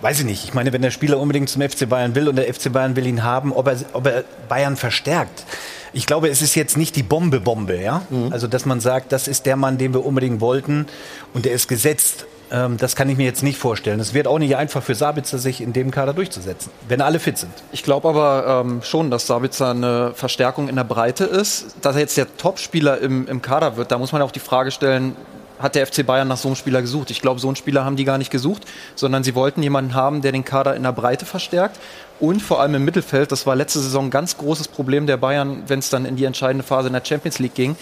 Weiß 0.00 0.20
ich 0.20 0.24
nicht. 0.24 0.44
Ich 0.44 0.54
meine, 0.54 0.72
wenn 0.72 0.82
der 0.82 0.92
Spieler 0.92 1.18
unbedingt 1.18 1.48
zum 1.48 1.62
FC 1.62 1.88
Bayern 1.88 2.14
will 2.14 2.28
und 2.28 2.36
der 2.36 2.52
FC 2.52 2.72
Bayern 2.72 2.94
will 2.94 3.06
ihn 3.06 3.24
haben, 3.24 3.52
ob 3.52 3.66
er, 3.66 3.76
ob 3.94 4.06
er 4.06 4.24
Bayern 4.48 4.76
verstärkt. 4.76 5.44
Ich 5.92 6.06
glaube, 6.06 6.28
es 6.28 6.42
ist 6.42 6.54
jetzt 6.54 6.76
nicht 6.76 6.94
die 6.96 7.02
Bombe-Bombe, 7.02 7.80
ja? 7.80 8.02
Also, 8.30 8.46
dass 8.46 8.64
man 8.66 8.78
sagt, 8.80 9.10
das 9.10 9.26
ist 9.26 9.46
der 9.46 9.56
Mann, 9.56 9.78
den 9.78 9.94
wir 9.94 10.04
unbedingt 10.04 10.40
wollten 10.40 10.86
und 11.34 11.44
der 11.44 11.52
ist 11.52 11.66
gesetzt. 11.66 12.26
Ähm, 12.50 12.76
das 12.76 12.94
kann 12.94 13.08
ich 13.08 13.16
mir 13.16 13.24
jetzt 13.24 13.42
nicht 13.42 13.58
vorstellen. 13.58 13.98
Es 13.98 14.14
wird 14.14 14.26
auch 14.26 14.38
nicht 14.38 14.56
einfach 14.56 14.82
für 14.82 14.94
Sabitzer, 14.94 15.38
sich 15.38 15.60
in 15.60 15.72
dem 15.72 15.90
Kader 15.90 16.14
durchzusetzen, 16.14 16.70
wenn 16.88 17.00
alle 17.00 17.18
fit 17.18 17.36
sind. 17.36 17.52
Ich 17.72 17.82
glaube 17.82 18.08
aber 18.08 18.64
ähm, 18.64 18.80
schon, 18.82 19.10
dass 19.10 19.26
Sabitzer 19.26 19.70
eine 19.70 20.12
Verstärkung 20.14 20.68
in 20.68 20.76
der 20.76 20.84
Breite 20.84 21.24
ist. 21.24 21.76
Dass 21.82 21.96
er 21.96 22.02
jetzt 22.02 22.16
der 22.16 22.36
Topspieler 22.36 23.00
im, 23.00 23.26
im 23.26 23.42
Kader 23.42 23.76
wird, 23.76 23.90
da 23.90 23.98
muss 23.98 24.12
man 24.12 24.22
auch 24.22 24.30
die 24.30 24.40
Frage 24.40 24.70
stellen, 24.70 25.16
hat 25.58 25.74
der 25.74 25.86
FC 25.86 26.04
Bayern 26.06 26.28
nach 26.28 26.36
so 26.36 26.48
einem 26.48 26.56
Spieler 26.56 26.80
gesucht? 26.82 27.10
Ich 27.10 27.20
glaube, 27.20 27.40
so 27.40 27.48
einen 27.48 27.56
Spieler 27.56 27.84
haben 27.84 27.96
die 27.96 28.04
gar 28.04 28.18
nicht 28.18 28.30
gesucht, 28.30 28.64
sondern 28.94 29.24
sie 29.24 29.34
wollten 29.34 29.62
jemanden 29.62 29.94
haben, 29.94 30.22
der 30.22 30.32
den 30.32 30.44
Kader 30.44 30.76
in 30.76 30.82
der 30.82 30.92
Breite 30.92 31.26
verstärkt 31.26 31.78
und 32.20 32.40
vor 32.40 32.60
allem 32.60 32.74
im 32.74 32.84
Mittelfeld. 32.84 33.32
Das 33.32 33.46
war 33.46 33.56
letzte 33.56 33.80
Saison 33.80 34.06
ein 34.06 34.10
ganz 34.10 34.36
großes 34.36 34.68
Problem 34.68 35.06
der 35.06 35.16
Bayern, 35.16 35.62
wenn 35.66 35.78
es 35.78 35.90
dann 35.90 36.04
in 36.04 36.16
die 36.16 36.24
entscheidende 36.24 36.64
Phase 36.64 36.88
in 36.88 36.94
der 36.94 37.04
Champions 37.04 37.38
League 37.38 37.54
ging, 37.54 37.76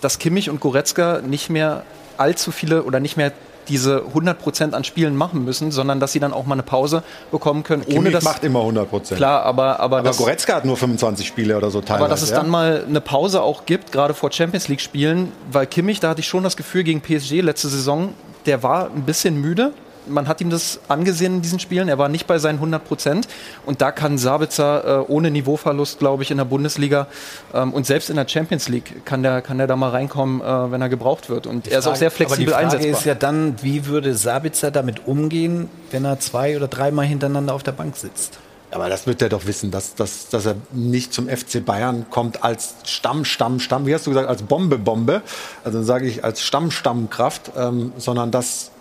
dass 0.00 0.18
Kimmich 0.18 0.50
und 0.50 0.60
Goretzka 0.60 1.20
nicht 1.20 1.50
mehr 1.50 1.84
allzu 2.16 2.52
viele 2.52 2.84
oder 2.84 3.00
nicht 3.00 3.16
mehr 3.16 3.32
diese 3.68 4.02
100% 4.14 4.72
an 4.72 4.84
Spielen 4.84 5.16
machen 5.16 5.44
müssen, 5.44 5.70
sondern 5.70 6.00
dass 6.00 6.12
sie 6.12 6.20
dann 6.20 6.32
auch 6.32 6.46
mal 6.46 6.54
eine 6.54 6.62
Pause 6.62 7.02
bekommen 7.30 7.62
können, 7.62 7.84
ohne 7.94 8.10
dass 8.10 8.24
macht 8.24 8.44
immer 8.44 8.60
100 8.60 8.88
Prozent. 8.88 9.18
Klar, 9.18 9.42
aber 9.42 9.80
aber, 9.80 9.98
Aber 9.98 10.08
das, 10.08 10.18
Goretzka 10.18 10.54
hat 10.56 10.64
nur 10.64 10.76
25 10.76 11.26
Spiele 11.26 11.56
oder 11.56 11.70
so 11.70 11.80
teilweise. 11.80 12.04
aber 12.04 12.08
dass 12.08 12.22
es 12.22 12.30
ja? 12.30 12.36
dann 12.36 12.48
mal 12.48 12.84
eine 12.88 13.00
Pause 13.00 13.42
auch 13.42 13.66
gibt, 13.66 13.92
gerade 13.92 14.14
vor 14.14 14.30
Champions 14.32 14.68
League 14.68 14.80
Spielen, 14.80 15.32
weil 15.50 15.66
Kimmich, 15.66 16.00
da 16.00 16.10
hatte 16.10 16.20
ich 16.20 16.28
schon 16.28 16.42
das 16.42 16.56
Gefühl 16.56 16.84
gegen 16.84 17.00
PSG 17.00 17.40
letzte 17.40 17.68
Saison, 17.68 18.14
der 18.46 18.62
war 18.62 18.90
ein 18.90 19.02
bisschen 19.02 19.40
müde. 19.40 19.72
Man 20.06 20.28
hat 20.28 20.40
ihm 20.40 20.50
das 20.50 20.80
angesehen 20.88 21.36
in 21.36 21.42
diesen 21.42 21.58
Spielen. 21.58 21.88
Er 21.88 21.98
war 21.98 22.08
nicht 22.08 22.26
bei 22.26 22.38
seinen 22.38 22.56
100 22.56 22.84
Prozent. 22.84 23.28
Und 23.66 23.80
da 23.80 23.92
kann 23.92 24.18
Sabitzer 24.18 25.02
äh, 25.02 25.12
ohne 25.12 25.30
Niveauverlust, 25.30 25.98
glaube 25.98 26.22
ich, 26.22 26.30
in 26.30 26.38
der 26.38 26.44
Bundesliga 26.44 27.06
ähm, 27.52 27.72
und 27.72 27.86
selbst 27.86 28.10
in 28.10 28.16
der 28.16 28.28
Champions 28.28 28.68
League 28.68 29.04
kann 29.04 29.22
der, 29.22 29.42
kann 29.42 29.58
der 29.58 29.66
da 29.66 29.76
mal 29.76 29.90
reinkommen, 29.90 30.40
äh, 30.40 30.72
wenn 30.72 30.80
er 30.80 30.88
gebraucht 30.88 31.28
wird. 31.28 31.46
Und 31.46 31.68
er 31.68 31.78
ist 31.78 31.86
auch 31.86 31.96
sehr 31.96 32.10
flexibel 32.10 32.52
Aber 32.54 32.62
die 32.62 32.68
Frage 32.68 32.76
einsetzbar. 32.76 33.00
ist 33.00 33.06
ja 33.06 33.14
dann, 33.14 33.56
wie 33.62 33.86
würde 33.86 34.14
Sabitzer 34.14 34.70
damit 34.70 35.06
umgehen, 35.06 35.68
wenn 35.90 36.04
er 36.04 36.18
zwei 36.20 36.56
oder 36.56 36.68
dreimal 36.68 37.06
hintereinander 37.06 37.54
auf 37.54 37.62
der 37.62 37.72
Bank 37.72 37.96
sitzt? 37.96 38.38
Aber 38.74 38.88
das 38.88 39.06
wird 39.06 39.22
er 39.22 39.28
doch 39.28 39.46
wissen, 39.46 39.70
dass, 39.70 39.94
dass, 39.94 40.28
dass 40.30 40.46
er 40.46 40.56
nicht 40.72 41.14
zum 41.14 41.28
FC 41.28 41.64
Bayern 41.64 42.06
kommt 42.10 42.42
als 42.42 42.74
Stamm, 42.84 43.24
Stamm, 43.24 43.60
Stamm, 43.60 43.86
wie 43.86 43.94
hast 43.94 44.06
du 44.06 44.10
gesagt, 44.10 44.28
als 44.28 44.42
Bombe, 44.42 44.78
Bombe, 44.78 45.22
also 45.62 45.80
sage 45.84 46.06
ich 46.06 46.24
als 46.24 46.42
Stamm, 46.42 46.72
Stammkraft, 46.72 47.52
ähm, 47.56 47.92
sondern 47.98 48.32
dass, 48.32 48.72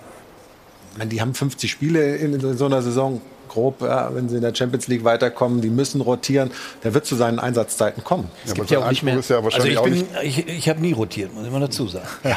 die 1.05 1.21
haben 1.21 1.33
50 1.33 1.69
Spiele 1.71 2.15
in, 2.17 2.33
in 2.33 2.57
so 2.57 2.65
einer 2.65 2.81
Saison, 2.81 3.21
grob, 3.53 3.81
ja, 3.81 4.09
wenn 4.15 4.29
sie 4.29 4.37
in 4.37 4.41
der 4.41 4.53
Champions 4.55 4.87
League 4.87 5.03
weiterkommen, 5.03 5.61
die 5.61 5.69
müssen 5.69 6.01
rotieren, 6.01 6.49
der 6.83 6.93
wird 6.95 7.05
zu 7.05 7.15
seinen 7.15 7.37
Einsatzzeiten 7.39 8.03
kommen. 8.03 8.29
Ja, 8.45 8.53
aber 8.53 8.65
sein 8.65 8.81
Anspruch 8.83 9.13
ist 9.19 9.29
ja 9.29 9.39
Also 9.39 9.67
ich, 9.67 9.77
auch 9.77 9.83
bin, 9.83 9.93
nicht. 9.93 10.07
ich, 10.23 10.47
ich 10.47 10.69
habe 10.69 10.81
nie 10.81 10.91
rotiert, 10.91 11.33
muss 11.35 11.45
ich 11.45 11.51
mal 11.51 11.59
dazu 11.59 11.87
sagen. 11.87 12.07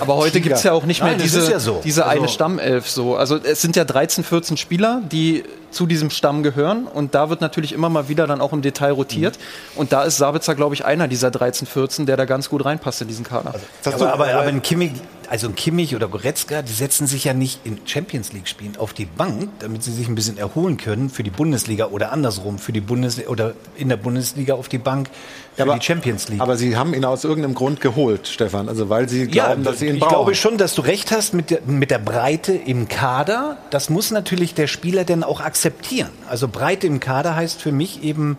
Aber 0.00 0.16
heute 0.16 0.40
gibt 0.42 0.54
es 0.56 0.62
ja 0.62 0.72
auch 0.72 0.84
nicht 0.84 1.02
mehr 1.02 1.12
Nein, 1.12 1.22
diese, 1.22 1.50
ja 1.50 1.58
so. 1.58 1.80
diese 1.82 2.04
Also- 2.04 2.18
eine 2.20 2.28
Stammelf. 2.28 2.88
So. 2.88 3.16
Also 3.16 3.38
es 3.38 3.62
sind 3.62 3.76
ja 3.76 3.84
13, 3.84 4.24
14 4.24 4.56
Spieler, 4.58 5.00
die 5.10 5.44
zu 5.70 5.86
diesem 5.86 6.10
Stamm 6.10 6.42
gehören. 6.42 6.86
Und 6.86 7.14
da 7.14 7.30
wird 7.30 7.40
natürlich 7.40 7.72
immer 7.72 7.88
mal 7.88 8.08
wieder 8.10 8.26
dann 8.26 8.42
auch 8.42 8.52
im 8.52 8.60
Detail 8.60 8.90
rotiert. 8.92 9.38
Mhm. 9.38 9.80
Und 9.80 9.92
da 9.92 10.02
ist 10.02 10.18
Sabitzer, 10.18 10.54
glaube 10.54 10.74
ich, 10.74 10.84
einer 10.84 11.08
dieser 11.08 11.30
13, 11.30 11.66
14, 11.66 12.04
der 12.04 12.18
da 12.18 12.26
ganz 12.26 12.50
gut 12.50 12.64
reinpasst 12.64 13.00
in 13.00 13.08
diesen 13.08 13.24
Kader. 13.24 13.54
Also, 13.84 14.04
aber, 14.04 14.12
aber, 14.12 14.28
aber 14.34 14.42
ein 14.42 14.60
Kimmich, 14.60 14.92
also 15.32 15.48
ein 15.48 15.54
Kimmich 15.54 15.96
oder 15.96 16.08
Goretzka, 16.08 16.60
die 16.60 16.74
setzen 16.74 17.06
sich 17.06 17.24
ja 17.24 17.32
nicht 17.32 17.60
in 17.64 17.78
Champions 17.86 18.34
League 18.34 18.46
Spielen 18.46 18.76
auf 18.76 18.92
die 18.92 19.06
Bank, 19.06 19.48
damit 19.60 19.82
sie 19.82 19.90
sich 19.90 20.06
ein 20.06 20.14
bisschen 20.14 20.36
erholen 20.36 20.76
können 20.76 21.08
für 21.08 21.22
die 21.22 21.30
Bundesliga 21.30 21.86
oder 21.86 22.12
andersrum 22.12 22.58
für 22.58 22.72
die 22.72 22.82
Bundesliga 22.82 23.30
oder 23.30 23.54
in 23.74 23.88
der 23.88 23.96
Bundesliga 23.96 24.52
auf 24.52 24.68
die 24.68 24.76
Bank 24.76 25.08
für 25.56 25.62
aber, 25.62 25.78
die 25.78 25.82
Champions 25.82 26.28
League. 26.28 26.42
Aber 26.42 26.58
sie 26.58 26.76
haben 26.76 26.92
ihn 26.92 27.06
aus 27.06 27.24
irgendeinem 27.24 27.54
Grund 27.54 27.80
geholt, 27.80 28.28
Stefan, 28.28 28.68
also 28.68 28.90
weil 28.90 29.08
sie 29.08 29.26
glauben, 29.26 29.64
dass 29.64 29.78
sie 29.78 29.86
ihn 29.86 29.94
ich 29.94 30.00
brauchen. 30.00 30.16
glaube 30.16 30.34
schon, 30.34 30.58
dass 30.58 30.74
du 30.74 30.82
recht 30.82 31.10
hast 31.12 31.32
mit 31.32 31.48
der, 31.48 31.62
mit 31.62 31.90
der 31.90 31.98
Breite 31.98 32.52
im 32.52 32.88
Kader. 32.88 33.56
Das 33.70 33.88
muss 33.88 34.10
natürlich 34.10 34.52
der 34.52 34.66
Spieler 34.66 35.04
dann 35.04 35.24
auch 35.24 35.40
akzeptieren. 35.40 36.10
Also 36.28 36.46
Breite 36.46 36.86
im 36.86 37.00
Kader 37.00 37.34
heißt 37.34 37.62
für 37.62 37.72
mich 37.72 38.02
eben, 38.02 38.36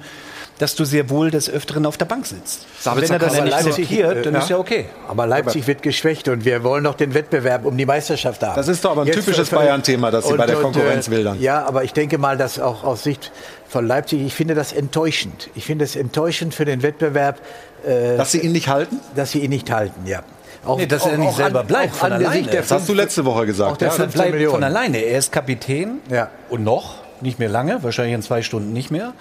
dass 0.60 0.76
du 0.76 0.86
sehr 0.86 1.10
wohl 1.10 1.32
des 1.32 1.50
Öfteren 1.50 1.86
auf 1.86 1.98
der 1.98 2.06
Bank 2.06 2.26
sitzt. 2.26 2.66
Sabitzer 2.80 3.16
Wenn 3.16 3.22
er 3.22 3.28
das 3.28 3.42
nicht 3.42 3.54
akzeptiert, 3.54 4.26
dann 4.26 4.34
Ja. 4.36 4.40
ist 4.40 4.50
ja 4.50 4.58
okay. 4.58 4.86
Aber 5.08 5.26
Leipzig 5.28 5.66
wird 5.68 5.82
geschwächt 5.82 6.28
und 6.28 6.46
wir 6.46 6.64
wollen 6.64 6.84
noch 6.84 6.96
den 6.96 7.14
Wettbewerb 7.14 7.66
um 7.66 7.76
die 7.78 7.86
Meisterschaft 7.86 8.44
haben. 8.44 8.56
Das 8.56 8.68
ist 8.68 8.86
doch 8.86 8.92
aber 8.92 9.02
ein 9.02 9.08
Jetzt 9.08 9.16
typisches 9.26 9.50
Bayern-Thema, 9.50 10.12
dass 10.12 10.28
sie 10.28 10.36
bei 10.36 10.46
der 10.46 10.58
Konkurrenz 10.58 11.08
äh, 11.08 11.12
wildern. 11.12 11.42
Ja, 11.42 11.66
aber 11.66 11.84
ich 11.84 11.94
denke 11.94 12.18
mal, 12.18 12.38
dass 12.38 12.60
auch 12.60 12.84
aus 12.84 13.04
Sicht 13.04 13.32
von 13.68 13.88
Leipzig, 13.88 14.22
ich 14.22 14.34
finde 14.36 14.54
das 14.56 14.74
enttäuschend. 14.74 15.50
Ich 15.56 15.66
finde 15.66 15.86
es 15.86 15.96
enttäuschend 15.96 16.54
für 16.54 16.66
den 16.66 16.84
Wettbewerb. 16.84 17.40
Äh, 17.86 18.18
Dass 18.18 18.32
sie 18.32 18.40
ihn 18.40 18.52
nicht 18.54 18.68
halten? 18.70 19.00
Dass 19.16 19.32
sie 19.32 19.40
ihn 19.40 19.50
nicht 19.50 19.72
halten, 19.72 20.06
ja. 20.06 20.22
Auch, 20.66 20.78
Nee, 20.78 20.86
dass 20.86 21.06
er 21.06 21.18
nicht 21.18 21.36
selber 21.36 21.64
bleibt, 21.66 21.94
auch 21.94 21.98
von 21.98 22.14
an 22.14 22.24
alleine. 22.26 22.48
Das 22.48 22.72
hast 22.72 22.88
du 22.88 22.94
letzte 22.94 23.26
Woche 23.26 23.42
Auch 23.42 23.46
gesagt. 23.46 23.82
der 23.82 23.90
Ja, 23.90 23.94
Er 23.94 23.98
15 23.98 24.18
bleibt 24.18 24.32
Millionen. 24.34 24.54
von 24.54 24.64
alleine. 24.64 25.00
Er 25.00 25.18
ist 25.18 25.32
Kapitän 25.34 26.00
Ja. 26.10 26.30
und 26.50 26.64
noch, 26.64 26.96
nicht 27.20 27.38
mehr 27.40 27.50
lange, 27.50 27.84
wahrscheinlich 27.84 28.14
in 28.16 28.22
zwei 28.22 28.42
Stunden 28.44 28.72
nicht 28.72 28.90
mehr. 28.92 29.12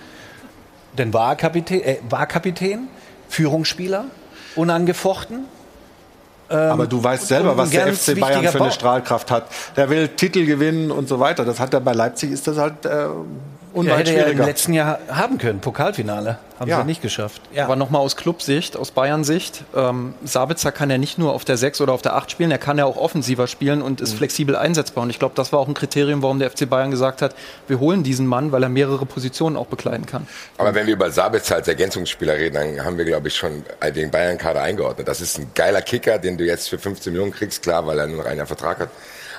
Denn 0.99 1.13
war 1.15 1.37
Kapitän, 1.37 1.81
äh, 1.83 1.97
war 2.09 2.27
Kapitän, 2.27 2.89
Führungsspieler, 3.29 4.05
unangefochten. 4.57 5.45
Aber 6.49 6.87
du 6.87 7.03
weißt 7.03 7.29
selber, 7.29 7.57
was 7.57 7.71
der 7.71 7.95
FC 7.95 8.21
Bayern 8.21 8.47
für 8.47 8.61
eine 8.61 8.73
Strahlkraft 8.73 9.31
hat. 9.31 9.47
Der 9.75 9.89
will 9.89 10.09
Titel 10.09 10.45
gewinnen 10.45 10.91
und 10.91 11.09
so 11.09 11.19
weiter. 11.19 11.47
Das 11.47 11.59
hat 11.59 11.73
er 11.73 11.81
bei 11.81 11.95
Leipzig, 11.95 12.31
ist 12.31 12.47
das 12.47 12.59
halt 12.59 12.85
äh, 12.85 13.07
Er 13.75 13.79
unweit 13.79 13.99
hätte 14.01 14.11
ja 14.13 14.17
im 14.19 14.23
schwieriger. 14.25 14.45
letzten 14.47 14.73
Jahr 14.75 14.99
haben 15.09 15.39
können, 15.39 15.61
Pokalfinale. 15.61 16.39
Haben 16.61 16.71
Ja. 16.71 16.81
sie 16.81 16.87
nicht 16.87 17.03
geschafft. 17.03 17.41
Aber 17.57 17.75
nochmal 17.75 18.03
aus 18.03 18.15
Clubsicht, 18.17 18.77
aus 18.77 18.93
Bayern-Sicht, 18.93 19.65
ähm, 19.75 20.15
Sabitzer 20.25 20.71
kann 20.71 20.91
ja 20.91 20.99
nicht 20.99 21.19
nur 21.19 21.33
auf 21.33 21.45
der 21.45 21.57
6 21.57 21.81
oder 21.81 21.93
auf 21.93 22.03
der 22.03 22.15
8 22.15 22.31
spielen, 22.31 22.51
er 22.53 22.59
kann 22.59 22.79
ja 22.79 22.85
auch 22.85 22.97
offensiver 22.97 23.47
spielen 23.49 23.83
und 23.83 23.99
Mhm. 24.01 24.05
ist 24.07 24.15
flexibel 24.15 24.55
einsetzbar. 24.55 25.03
Und 25.03 25.11
ich 25.11 25.19
glaube, 25.19 25.35
das 25.35 25.53
war 25.53 25.59
auch 25.59 25.67
ein 25.67 25.75
Kriterium, 25.75 26.23
warum 26.23 26.39
der 26.39 26.49
FC 26.51 26.67
Bayern 26.67 26.91
gesagt 26.93 27.21
hat, 27.23 27.35
wir 27.67 27.81
holen 27.81 28.03
diesen 28.05 28.27
Mann, 28.27 28.53
weil 28.53 28.63
er 28.63 28.69
mehrere 28.69 29.07
Positionen 29.07 29.57
auch 29.57 29.67
bekleiden 29.67 30.07
kann. 30.07 30.29
Aber 30.59 30.75
wenn 30.75 30.87
wir 30.87 30.95
über 30.95 31.11
Sabitzer 31.11 31.57
als 31.57 31.67
Ergänzungsspieler 31.67 32.35
reden, 32.35 32.55
dann 32.77 32.85
haben 32.85 32.99
wir, 32.99 33.05
glaube 33.07 33.27
ich, 33.29 33.35
schon 33.35 33.65
den 33.97 34.11
Bayern-Kader 34.11 34.61
eingeordnet. 34.63 35.09
Das 35.09 35.21
ist 35.21 35.39
ein 35.39 35.51
geiler 35.55 35.83
Kicker, 35.83 36.19
den 36.19 36.37
du 36.39 36.45
jetzt 36.45 36.69
für 36.69 36.79
15 36.79 37.13
Millionen 37.13 37.33
kriegst, 37.33 37.63
klar, 37.63 37.85
weil 37.87 37.99
er 37.99 38.07
nur 38.07 38.19
noch 38.19 38.27
einen 38.27 38.47
Vertrag 38.47 38.79
hat. 38.81 38.91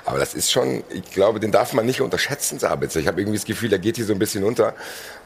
Aber 0.05 0.19
das 0.19 0.33
ist 0.33 0.51
schon, 0.51 0.83
ich 0.89 1.11
glaube, 1.11 1.39
den 1.39 1.51
darf 1.51 1.73
man 1.73 1.85
nicht 1.85 2.01
unterschätzen, 2.01 2.59
Sabitzer. 2.59 2.99
Ich 2.99 3.07
habe 3.07 3.21
irgendwie 3.21 3.37
das 3.37 3.45
Gefühl, 3.45 3.69
der 3.69 3.79
geht 3.79 3.95
hier 3.95 4.05
so 4.05 4.11
ein 4.11 4.19
bisschen 4.19 4.43
unter, 4.43 4.73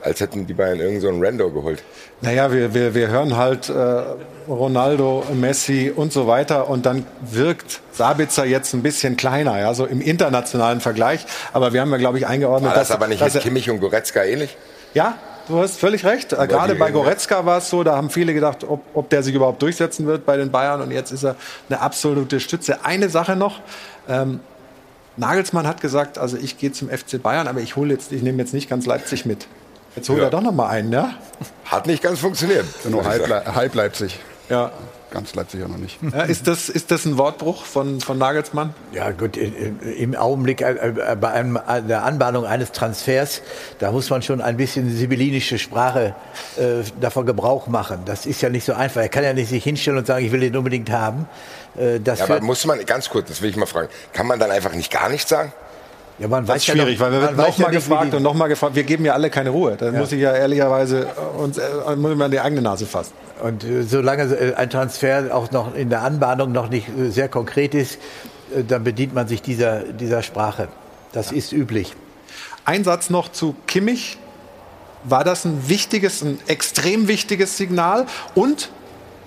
als 0.04 0.20
hätten 0.20 0.46
die 0.46 0.54
Bayern 0.54 0.80
irgend 0.80 1.02
so 1.02 1.08
einen 1.08 1.24
Rando 1.24 1.50
geholt. 1.50 1.84
Naja, 2.22 2.52
wir, 2.52 2.74
wir, 2.76 2.94
wir 2.94 3.08
hören 3.08 3.38
halt 3.38 3.70
äh, 3.70 4.04
Ronaldo, 4.48 5.26
Messi 5.34 5.92
und 5.96 6.14
so 6.14 6.28
weiter 6.28 6.70
und 6.70 6.86
dann 6.86 7.08
wirkt 7.22 7.82
Sabitzer 7.92 8.46
jetzt 8.46 8.74
ein 8.74 8.84
bisschen 8.84 9.18
kleiner, 9.18 9.60
ja, 9.60 9.74
so 9.74 9.86
im 9.86 10.00
internationalen 10.00 10.80
Vergleich. 10.80 11.26
Aber 11.54 11.74
wir 11.74 11.82
haben 11.82 11.92
ja, 11.92 11.98
glaube 11.98 12.20
ich, 12.20 12.28
eingeordnet, 12.28 12.70
War 12.70 12.76
das 12.78 12.90
dass, 12.90 12.96
aber 12.96 13.08
nicht 13.08 13.22
dass 13.22 13.34
mit 13.34 13.44
Kimmich 13.44 13.70
und 13.72 13.80
Goretzka 13.80 14.24
ähnlich? 14.24 14.58
Ja, 14.94 15.18
du 15.48 15.60
hast 15.60 15.80
völlig 15.80 16.06
recht. 16.06 16.34
Äh, 16.34 16.48
Gerade 16.48 16.76
bei. 16.76 16.92
Goretzka 16.92 17.48
war 17.48 17.58
es 17.58 17.70
so, 17.72 17.84
da 17.84 17.96
haben 17.96 18.12
viele 18.12 18.36
gedacht, 18.36 18.64
ob, 18.64 18.82
ob 18.94 19.10
der 19.10 19.24
sich 19.24 19.34
überhaupt 19.34 19.60
durchsetzen 19.64 20.06
wird 20.06 20.24
bei 20.26 20.38
den 20.38 20.52
Bayern. 20.52 20.82
Und 20.82 20.92
jetzt 20.92 21.12
ist 21.12 21.24
er 21.24 21.36
eine 21.68 21.82
absolute 21.82 22.40
Stütze. 22.40 22.86
Eine 22.86 23.10
Sache 23.10 23.36
noch. 23.36 23.62
Ähm, 24.08 24.40
Nagelsmann 25.18 25.68
hat 25.68 25.82
gesagt, 25.82 26.18
also 26.18 26.38
ich 26.38 26.58
gehe 26.58 26.72
zum 26.72 26.90
FC 26.90 27.22
Bayern, 27.22 27.48
aber 27.48 27.60
ich 27.60 27.76
hole 27.76 27.94
jetzt, 27.94 28.12
ich 28.12 28.22
nehme 28.22 28.38
jetzt 28.40 28.54
nicht 28.54 28.70
ganz 28.70 28.86
Leipzig 28.86 29.26
mit. 29.26 29.48
Jetzt 29.96 30.10
holt 30.10 30.20
Ja. 30.20 30.26
er 30.26 30.30
doch 30.30 30.42
noch 30.42 30.52
mal 30.54 30.68
einen, 30.70 30.92
ja? 30.94 31.16
Hat 31.66 31.88
nicht 31.88 32.04
ganz 32.04 32.20
funktioniert. 32.20 32.66
Nur 32.90 33.04
halb, 33.04 33.28
halb 33.56 33.76
Leipzig. 33.76 34.20
Ja. 34.50 34.72
Ganz 35.10 35.34
Leipzig 35.36 35.62
ja 35.62 35.70
noch 35.70 35.78
nicht. 35.78 35.98
Ja, 36.14 36.24
ist, 36.24 36.48
das, 36.50 36.68
ist 36.68 36.92
das 36.92 37.06
ein 37.06 37.18
Wortbruch 37.18 37.64
von, 37.64 38.02
von 38.02 38.18
Nagelsmann? 38.18 38.74
Ja 38.92 39.12
gut, 39.12 39.38
im 39.38 40.16
Augenblick 40.16 40.60
äh, 40.62 40.74
äh, 40.74 41.16
bei 41.16 41.30
einem, 41.32 41.56
äh, 41.56 41.82
der 41.82 42.04
Anbahnung 42.04 42.46
eines 42.46 42.74
Transfers, 42.74 43.42
da 43.80 43.94
muss 43.94 44.10
man 44.10 44.22
schon 44.22 44.42
ein 44.42 44.58
bisschen 44.58 44.94
sibyllinische 44.94 45.60
Sprache 45.60 46.14
äh, 46.58 46.84
davon 47.00 47.26
Gebrauch 47.26 47.68
machen. 47.68 48.00
Das 48.06 48.26
ist 48.26 48.42
ja 48.42 48.50
nicht 48.50 48.66
so 48.66 48.74
einfach. 48.74 49.00
Er 49.00 49.08
kann 49.08 49.24
ja 49.24 49.32
nicht 49.34 49.48
sich 49.48 49.64
hinstellen 49.64 49.98
und 49.98 50.08
sagen, 50.08 50.26
ich 50.26 50.32
will 50.34 50.42
den 50.42 50.58
unbedingt 50.58 50.90
haben. 50.92 51.26
Äh, 51.78 52.00
ja, 52.00 52.16
aber 52.24 52.42
muss 52.42 52.66
man, 52.66 52.84
ganz 52.86 53.10
kurz, 53.10 53.28
das 53.28 53.42
will 53.42 53.50
ich 53.50 53.56
mal 53.56 53.66
fragen, 53.66 53.90
kann 54.14 54.28
man 54.28 54.40
dann 54.40 54.52
einfach 54.52 54.74
nicht 54.74 54.92
gar 54.92 55.10
nichts 55.10 55.30
sagen? 55.30 55.54
Ja, 56.20 56.28
man 56.28 56.46
das 56.46 56.56
weiß 56.56 56.62
ist 56.64 56.66
schwierig, 56.66 57.00
ja 57.00 57.06
noch, 57.06 57.12
weil 57.12 57.12
wir 57.12 57.22
werden 57.22 57.38
nochmal 57.38 57.74
ja 57.74 57.80
gefragt 57.80 58.14
und 58.16 58.24
nochmal 58.24 58.50
gefragt. 58.50 58.76
Wir 58.76 58.84
geben 58.84 59.06
ja 59.06 59.14
alle 59.14 59.30
keine 59.30 59.52
Ruhe. 59.52 59.76
Da 59.78 59.88
ja. 59.88 59.92
muss 59.92 60.12
ich 60.12 60.20
ja 60.20 60.34
ehrlicherweise 60.34 61.08
uns, 61.38 61.60
äh, 61.60 61.96
muss 61.96 62.16
man 62.16 62.32
die 62.32 62.40
eigene 62.40 62.62
Nase 62.62 62.88
fassen. 62.88 63.14
Und 63.44 63.64
äh, 63.64 63.84
solange 63.84 64.24
äh, 64.24 64.56
ein 64.56 64.70
Transfer 64.70 65.36
auch 65.36 65.52
noch 65.52 65.76
in 65.76 65.90
der 65.90 66.02
Anbahnung 66.02 66.52
noch 66.52 66.70
nicht 66.70 66.88
äh, 66.90 67.12
sehr 67.12 67.30
konkret 67.30 67.76
ist, 67.76 68.00
äh, 68.56 68.64
dann 68.64 68.84
bedient 68.84 69.14
man 69.14 69.28
sich 69.28 69.44
dieser, 69.44 69.82
dieser 69.82 70.24
Sprache. 70.24 70.70
Das 71.12 71.32
ist 71.32 71.52
üblich. 71.52 71.94
Ein 72.66 72.84
Satz 72.84 73.12
noch 73.12 73.32
zu 73.32 73.56
Kimmich. 73.68 74.18
War 75.04 75.24
das 75.24 75.46
ein 75.46 75.70
wichtiges, 75.70 76.24
ein 76.24 76.40
extrem 76.48 77.08
wichtiges 77.08 77.58
Signal? 77.58 78.08
Und 78.34 78.72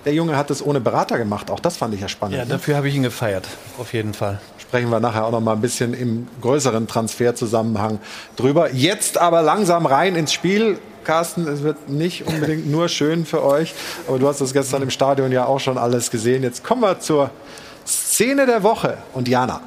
der 0.05 0.13
Junge 0.13 0.37
hat 0.37 0.49
es 0.49 0.65
ohne 0.65 0.79
Berater 0.79 1.17
gemacht. 1.17 1.51
Auch 1.51 1.59
das 1.59 1.77
fand 1.77 1.93
ich 1.93 2.01
ja 2.01 2.07
spannend. 2.07 2.37
Ja, 2.37 2.43
ne? 2.43 2.49
dafür 2.49 2.75
habe 2.75 2.89
ich 2.89 2.95
ihn 2.95 3.03
gefeiert. 3.03 3.47
Auf 3.77 3.93
jeden 3.93 4.13
Fall 4.13 4.39
sprechen 4.71 4.89
wir 4.89 5.01
nachher 5.01 5.25
auch 5.25 5.31
noch 5.31 5.41
mal 5.41 5.51
ein 5.51 5.59
bisschen 5.59 5.93
im 5.93 6.29
größeren 6.39 6.87
Transferzusammenhang 6.87 7.99
drüber. 8.37 8.71
Jetzt 8.71 9.17
aber 9.17 9.41
langsam 9.41 9.85
rein 9.85 10.15
ins 10.15 10.31
Spiel. 10.31 10.79
Carsten, 11.03 11.45
es 11.45 11.61
wird 11.61 11.89
nicht 11.89 12.25
unbedingt 12.25 12.71
nur 12.71 12.87
schön 12.87 13.25
für 13.25 13.43
euch, 13.43 13.73
aber 14.07 14.17
du 14.17 14.29
hast 14.29 14.39
das 14.39 14.53
gestern 14.53 14.83
im 14.83 14.89
Stadion 14.89 15.33
ja 15.33 15.45
auch 15.45 15.59
schon 15.59 15.77
alles 15.77 16.09
gesehen. 16.09 16.43
Jetzt 16.43 16.63
kommen 16.63 16.83
wir 16.83 17.01
zur 17.01 17.31
Szene 17.85 18.45
der 18.45 18.63
Woche 18.63 18.97
und 19.13 19.27
Jana. 19.27 19.59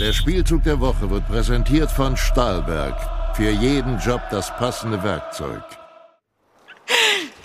Der 0.00 0.14
Spielzug 0.14 0.64
der 0.64 0.80
Woche 0.80 1.10
wird 1.10 1.28
präsentiert 1.28 1.90
von 1.90 2.16
Stahlberg. 2.16 2.96
Für 3.36 3.50
jeden 3.50 3.98
Job 3.98 4.22
das 4.30 4.50
passende 4.56 5.02
Werkzeug. 5.02 5.79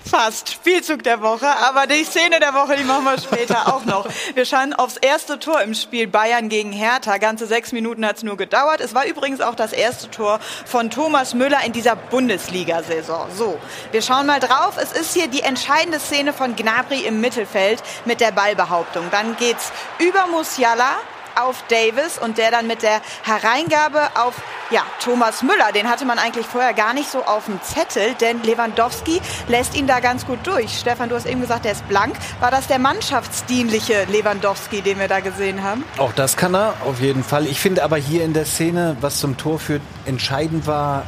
Fast. 0.10 0.52
Spielzug 0.52 1.04
der 1.04 1.22
Woche. 1.22 1.48
Aber 1.48 1.88
die 1.88 2.04
Szene 2.04 2.39
der 2.39 2.54
Woche, 2.54 2.76
die 2.76 2.84
machen 2.84 3.06
wir 3.06 3.18
später 3.18 3.74
auch 3.74 3.86
noch. 3.86 4.08
Wir 4.34 4.46
schauen 4.46 4.74
aufs 4.74 4.98
erste 4.98 5.39
Tor 5.39 5.62
im 5.62 5.74
Spiel 5.74 6.08
Bayern 6.08 6.48
gegen 6.50 6.72
Hertha. 6.72 7.18
Ganze 7.18 7.48
sechs 7.48 7.72
Minuten 7.72 8.06
hat 8.06 8.18
es 8.18 8.24
nur 8.24 8.38
gedauert. 8.38 8.82
Es 8.82 8.94
war 8.94 9.06
übrigens 9.06 9.41
auch 9.41 9.56
das 9.56 9.74
erste 9.74 10.12
Tor 10.12 10.39
von 10.65 10.89
Thomas 10.89 11.34
Müller 11.34 11.63
in 11.65 11.74
dieser 11.74 11.96
Bundesliga-Saison. 11.96 13.28
So, 13.36 13.60
wir 13.91 14.02
schauen 14.02 14.28
mal 14.28 14.39
drauf. 14.39 14.78
Es 14.78 14.91
ist 14.91 15.13
hier 15.13 15.28
die 15.28 15.41
entscheidende 15.41 16.00
Szene 16.00 16.34
von 16.34 16.56
Gnabry 16.56 17.02
im 17.02 17.20
Mittelfeld 17.20 17.82
mit 18.06 18.22
der 18.22 18.32
Ballbehauptung. 18.32 19.10
Dann 19.12 19.36
geht's 19.38 19.72
über 20.00 20.28
Musiala 20.28 20.89
auf 21.36 21.63
Davis 21.67 22.17
und 22.17 22.38
der 22.38 22.52
dann 22.52 22.67
mit 22.67 22.82
der 22.82 23.02
Hereingabe 23.24 24.02
auf 24.15 24.36
ja, 24.71 24.82
Thomas 25.00 25.43
Müller. 25.43 25.71
Den 25.74 25.89
hatte 25.89 26.06
man 26.06 26.19
eigentlich 26.19 26.45
vorher 26.45 26.74
gar 26.74 26.93
nicht 26.93 27.10
so 27.10 27.24
auf 27.24 27.45
dem 27.45 27.62
Zettel, 27.62 28.15
denn 28.15 28.41
Lewandowski 28.43 29.21
lässt 29.48 29.76
ihn 29.76 29.88
da 29.88 30.00
ganz 30.00 30.26
gut 30.26 30.39
durch. 30.43 30.80
Stefan, 30.80 31.10
du 31.10 31.15
hast 31.15 31.26
eben 31.26 31.41
gesagt, 31.41 31.65
der 31.65 31.74
ist 31.74 31.88
blank. 31.88 32.15
War 32.39 32.52
das 32.52 32.67
der 32.67 32.80
mannschaftsdienliche 32.80 34.06
Lewandowski, 34.06 34.82
den 34.82 35.00
wir 35.00 35.08
da 35.08 35.19
gesehen 35.19 35.63
haben? 35.63 35.84
Auch 35.98 36.13
das 36.13 36.38
kann 36.38 36.56
er, 36.56 36.74
auf 36.86 37.00
jeden 37.00 37.24
Fall. 37.24 37.45
Ich 37.45 37.60
finde 37.60 37.84
aber 37.84 37.98
hier 37.98 38.24
in 38.24 38.34
der 38.34 38.45
Szene, 38.45 38.98
was 39.02 39.19
zum 39.19 39.38
Tor 39.38 39.60
führt, 39.60 39.82
entscheidend 40.06 40.67
war 40.67 41.04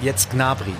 jetzt 0.00 0.30
Gnabry. 0.30 0.74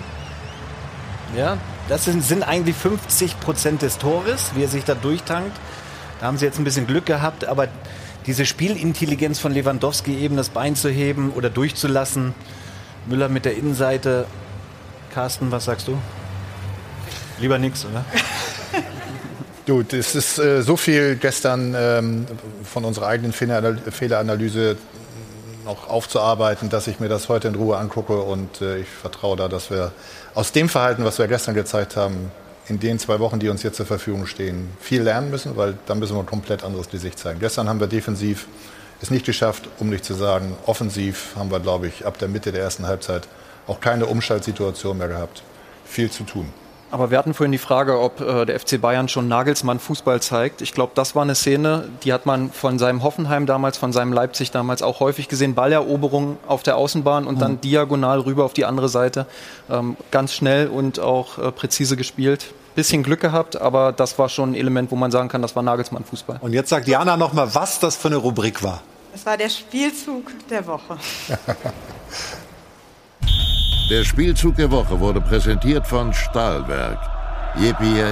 Ja, 1.37 1.59
das 1.89 2.05
sind, 2.05 2.23
sind 2.23 2.43
eigentlich 2.43 2.77
50 2.77 3.41
Prozent 3.41 3.83
des 3.83 3.99
Tores, 3.99 4.53
wie 4.55 4.63
er 4.63 4.69
sich 4.69 4.85
da 4.85 4.95
durchtankt. 4.95 5.57
Da 6.21 6.27
haben 6.27 6.37
sie 6.37 6.47
jetzt 6.47 6.59
ein 6.59 6.65
bisschen 6.65 6.87
Glück 6.87 7.07
gehabt, 7.07 7.47
aber 7.47 7.69
diese 8.29 8.45
Spielintelligenz 8.45 9.39
von 9.39 9.53
Lewandowski 9.53 10.19
eben 10.19 10.37
das 10.37 10.51
Bein 10.51 10.77
zu 10.77 10.91
heben 10.91 11.33
oder 11.33 11.49
durchzulassen. 11.49 12.35
Müller 13.07 13.31
mit 13.31 13.47
der 13.47 13.57
Innenseite. 13.57 14.27
Carsten, 15.15 15.51
was 15.51 15.65
sagst 15.65 15.89
du? 15.89 15.97
Lieber 17.41 17.59
nichts, 17.59 17.85
oder? 17.85 18.05
Du, 19.67 19.85
es 19.93 20.15
ist 20.15 20.39
äh, 20.39 20.63
so 20.63 20.79
viel 20.79 21.17
gestern 21.17 21.75
ähm, 21.77 22.27
von 22.65 22.87
unserer 22.87 23.09
eigenen 23.09 23.35
Fehleranalyse 23.35 24.79
noch 25.67 25.91
aufzuarbeiten, 25.91 26.71
dass 26.71 26.87
ich 26.87 27.01
mir 27.01 27.11
das 27.11 27.29
heute 27.29 27.49
in 27.49 27.55
Ruhe 27.55 27.77
angucke 27.77 28.19
und 28.19 28.63
äh, 28.63 28.79
ich 28.79 28.89
vertraue 28.89 29.37
da, 29.37 29.47
dass 29.49 29.71
wir 29.71 29.93
aus 30.35 30.53
dem 30.53 30.71
Verhalten, 30.71 31.05
was 31.05 31.19
wir 31.19 31.29
gestern 31.29 31.55
gezeigt 31.55 31.97
haben, 31.97 32.31
in 32.69 32.81
den 32.81 32.99
zwei 32.99 33.19
Wochen, 33.19 33.39
die 33.39 33.49
uns 33.49 33.63
jetzt 33.63 33.77
zur 33.77 33.87
Verfügung 33.87 34.27
stehen, 34.27 34.71
viel 34.81 35.03
lernen 35.03 35.31
müssen, 35.31 35.57
weil 35.57 35.79
dann 35.87 35.99
müssen 35.99 36.15
wir 36.15 36.21
ein 36.21 36.27
komplett 36.27 36.65
anderes 36.65 36.91
Gesicht 36.91 37.19
zeigen. 37.19 37.41
Gestern 37.41 37.69
haben 37.69 37.81
wir 37.81 37.87
defensiv 37.87 38.47
es 39.01 39.11
nicht 39.11 39.25
geschafft, 39.25 39.69
um 39.79 39.89
nicht 39.89 40.05
zu 40.05 40.15
sagen, 40.15 40.57
offensiv 40.67 41.35
haben 41.37 41.51
wir, 41.51 41.61
glaube 41.61 41.87
ich, 41.87 42.05
ab 42.05 42.19
der 42.19 42.29
Mitte 42.29 42.53
der 42.53 42.63
ersten 42.63 42.87
Halbzeit 42.87 43.29
auch 43.67 43.81
keine 43.81 44.07
Umschaltsituation 44.07 44.99
mehr 44.99 45.09
gehabt. 45.09 45.43
Viel 45.85 46.11
zu 46.11 46.25
tun. 46.25 46.53
Aber 46.91 47.11
wir 47.11 47.19
hatten 47.19 47.35
vorhin 47.35 47.53
die 47.53 47.59
Frage, 47.59 48.01
ob 48.01 48.21
äh, 48.21 48.47
der 48.47 48.59
FC 48.59 48.81
Bayern 48.81 49.09
schon 49.09 49.29
Nagelsmann 49.29 49.79
Fußball 49.79 50.23
zeigt. 50.23 50.63
Ich 50.63 50.73
glaube, 50.73 50.93
das 50.95 51.15
war 51.15 51.23
eine 51.23 51.35
Szene, 51.35 51.85
die 52.03 52.15
hat 52.15 52.25
man 52.25 52.51
von 52.51 52.79
seinem 52.79 53.03
Hoffenheim 53.03 53.45
damals, 53.45 53.77
von 53.77 53.93
seinem 53.93 54.13
Leipzig 54.15 54.53
damals 54.53 54.83
auch 54.83 55.01
häufig 55.01 55.29
gesehen. 55.29 55.55
Balleroberung 55.55 56.39
auf 56.47 56.63
der 56.63 56.77
Außenbahn 56.77 57.27
und 57.27 57.37
mhm. 57.37 57.41
dann 57.41 57.61
diagonal 57.61 58.21
rüber 58.21 58.45
auf 58.45 58.55
die 58.55 58.65
andere 58.65 58.89
Seite. 58.89 59.27
Ähm, 59.71 59.99
ganz 60.11 60.33
schnell 60.33 60.69
und 60.69 60.99
auch 60.99 61.39
äh, 61.39 61.53
präzise 61.53 61.97
gespielt. 61.97 62.55
Bisschen 62.79 63.03
Glück 63.03 63.19
gehabt, 63.19 63.61
aber 63.61 63.91
das 63.91 64.17
war 64.21 64.29
schon 64.29 64.53
ein 64.53 64.55
Element, 64.55 64.93
wo 64.93 64.95
man 64.95 65.11
sagen 65.11 65.29
kann, 65.29 65.43
das 65.43 65.57
war 65.57 65.65
Nagelsmann 65.65 66.05
Fußball. 66.05 66.39
Und 66.41 66.53
jetzt 66.53 66.69
sagt 66.69 66.87
Jana 66.87 67.17
noch 67.17 67.33
mal, 67.33 67.53
was 67.53 67.81
das 67.81 67.97
für 67.97 68.07
eine 68.07 68.19
Rubrik 68.19 68.63
war. 68.63 68.83
Es 69.13 69.27
war 69.27 69.37
der 69.37 69.49
Spielzug 69.49 70.31
der 70.49 70.65
Woche. 70.65 70.97
Der 73.91 74.05
Spielzug 74.05 74.55
der 74.55 74.71
Woche 74.71 75.01
wurde 75.01 75.21
präsentiert 75.21 75.87
von 75.89 76.13
Stahlwerk. 76.13 76.99
Yippie 77.57 77.97
je. 77.97 78.05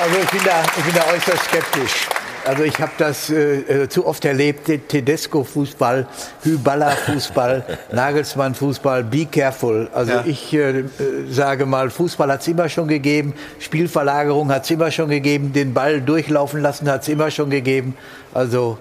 Also 0.00 0.18
ich 0.20 0.30
bin, 0.30 0.40
da, 0.42 0.62
ich 0.76 0.84
bin 0.84 0.94
da 0.94 1.04
äußerst 1.12 1.44
skeptisch. 1.44 2.08
Also 2.44 2.62
ich 2.62 2.80
habe 2.80 2.92
das 2.98 3.30
äh, 3.30 3.82
äh, 3.82 3.88
zu 3.88 4.06
oft 4.06 4.24
erlebt, 4.24 4.66
Tedesco-Fußball, 4.88 6.06
Hyballa-Fußball, 6.42 7.78
Nagelsmann-Fußball, 7.92 9.04
be 9.04 9.26
careful. 9.26 9.88
Also 9.92 10.12
ja. 10.12 10.24
ich 10.26 10.52
äh, 10.52 10.80
äh 10.80 10.84
sage 11.28 11.66
mal, 11.66 11.90
Fußball 11.90 12.32
hat 12.32 12.40
es 12.40 12.48
immer 12.48 12.68
schon 12.68 12.88
gegeben, 12.88 13.34
Spielverlagerung 13.58 14.50
hat 14.50 14.64
es 14.64 14.70
immer 14.70 14.90
schon 14.90 15.10
gegeben, 15.10 15.52
den 15.52 15.74
Ball 15.74 16.00
durchlaufen 16.00 16.60
lassen 16.62 16.90
hat 16.90 17.02
es 17.02 17.08
immer 17.08 17.30
schon 17.30 17.50
gegeben. 17.50 17.96
Also 18.32 18.78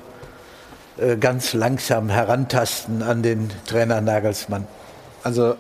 äh, 0.98 1.18
ganz 1.18 1.54
langsam 1.54 2.10
herantasten 2.10 3.04
an 3.04 3.24
den 3.24 3.50
Trainer 3.68 4.00
Nagelsmann. 4.00 4.68
Also, 5.24 5.56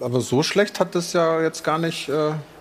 aber 0.00 0.20
so 0.20 0.42
schlecht 0.42 0.80
hat 0.80 0.94
das 0.94 1.12
ja 1.12 1.40
jetzt 1.42 1.62
gar 1.62 1.78
nicht... 1.78 2.10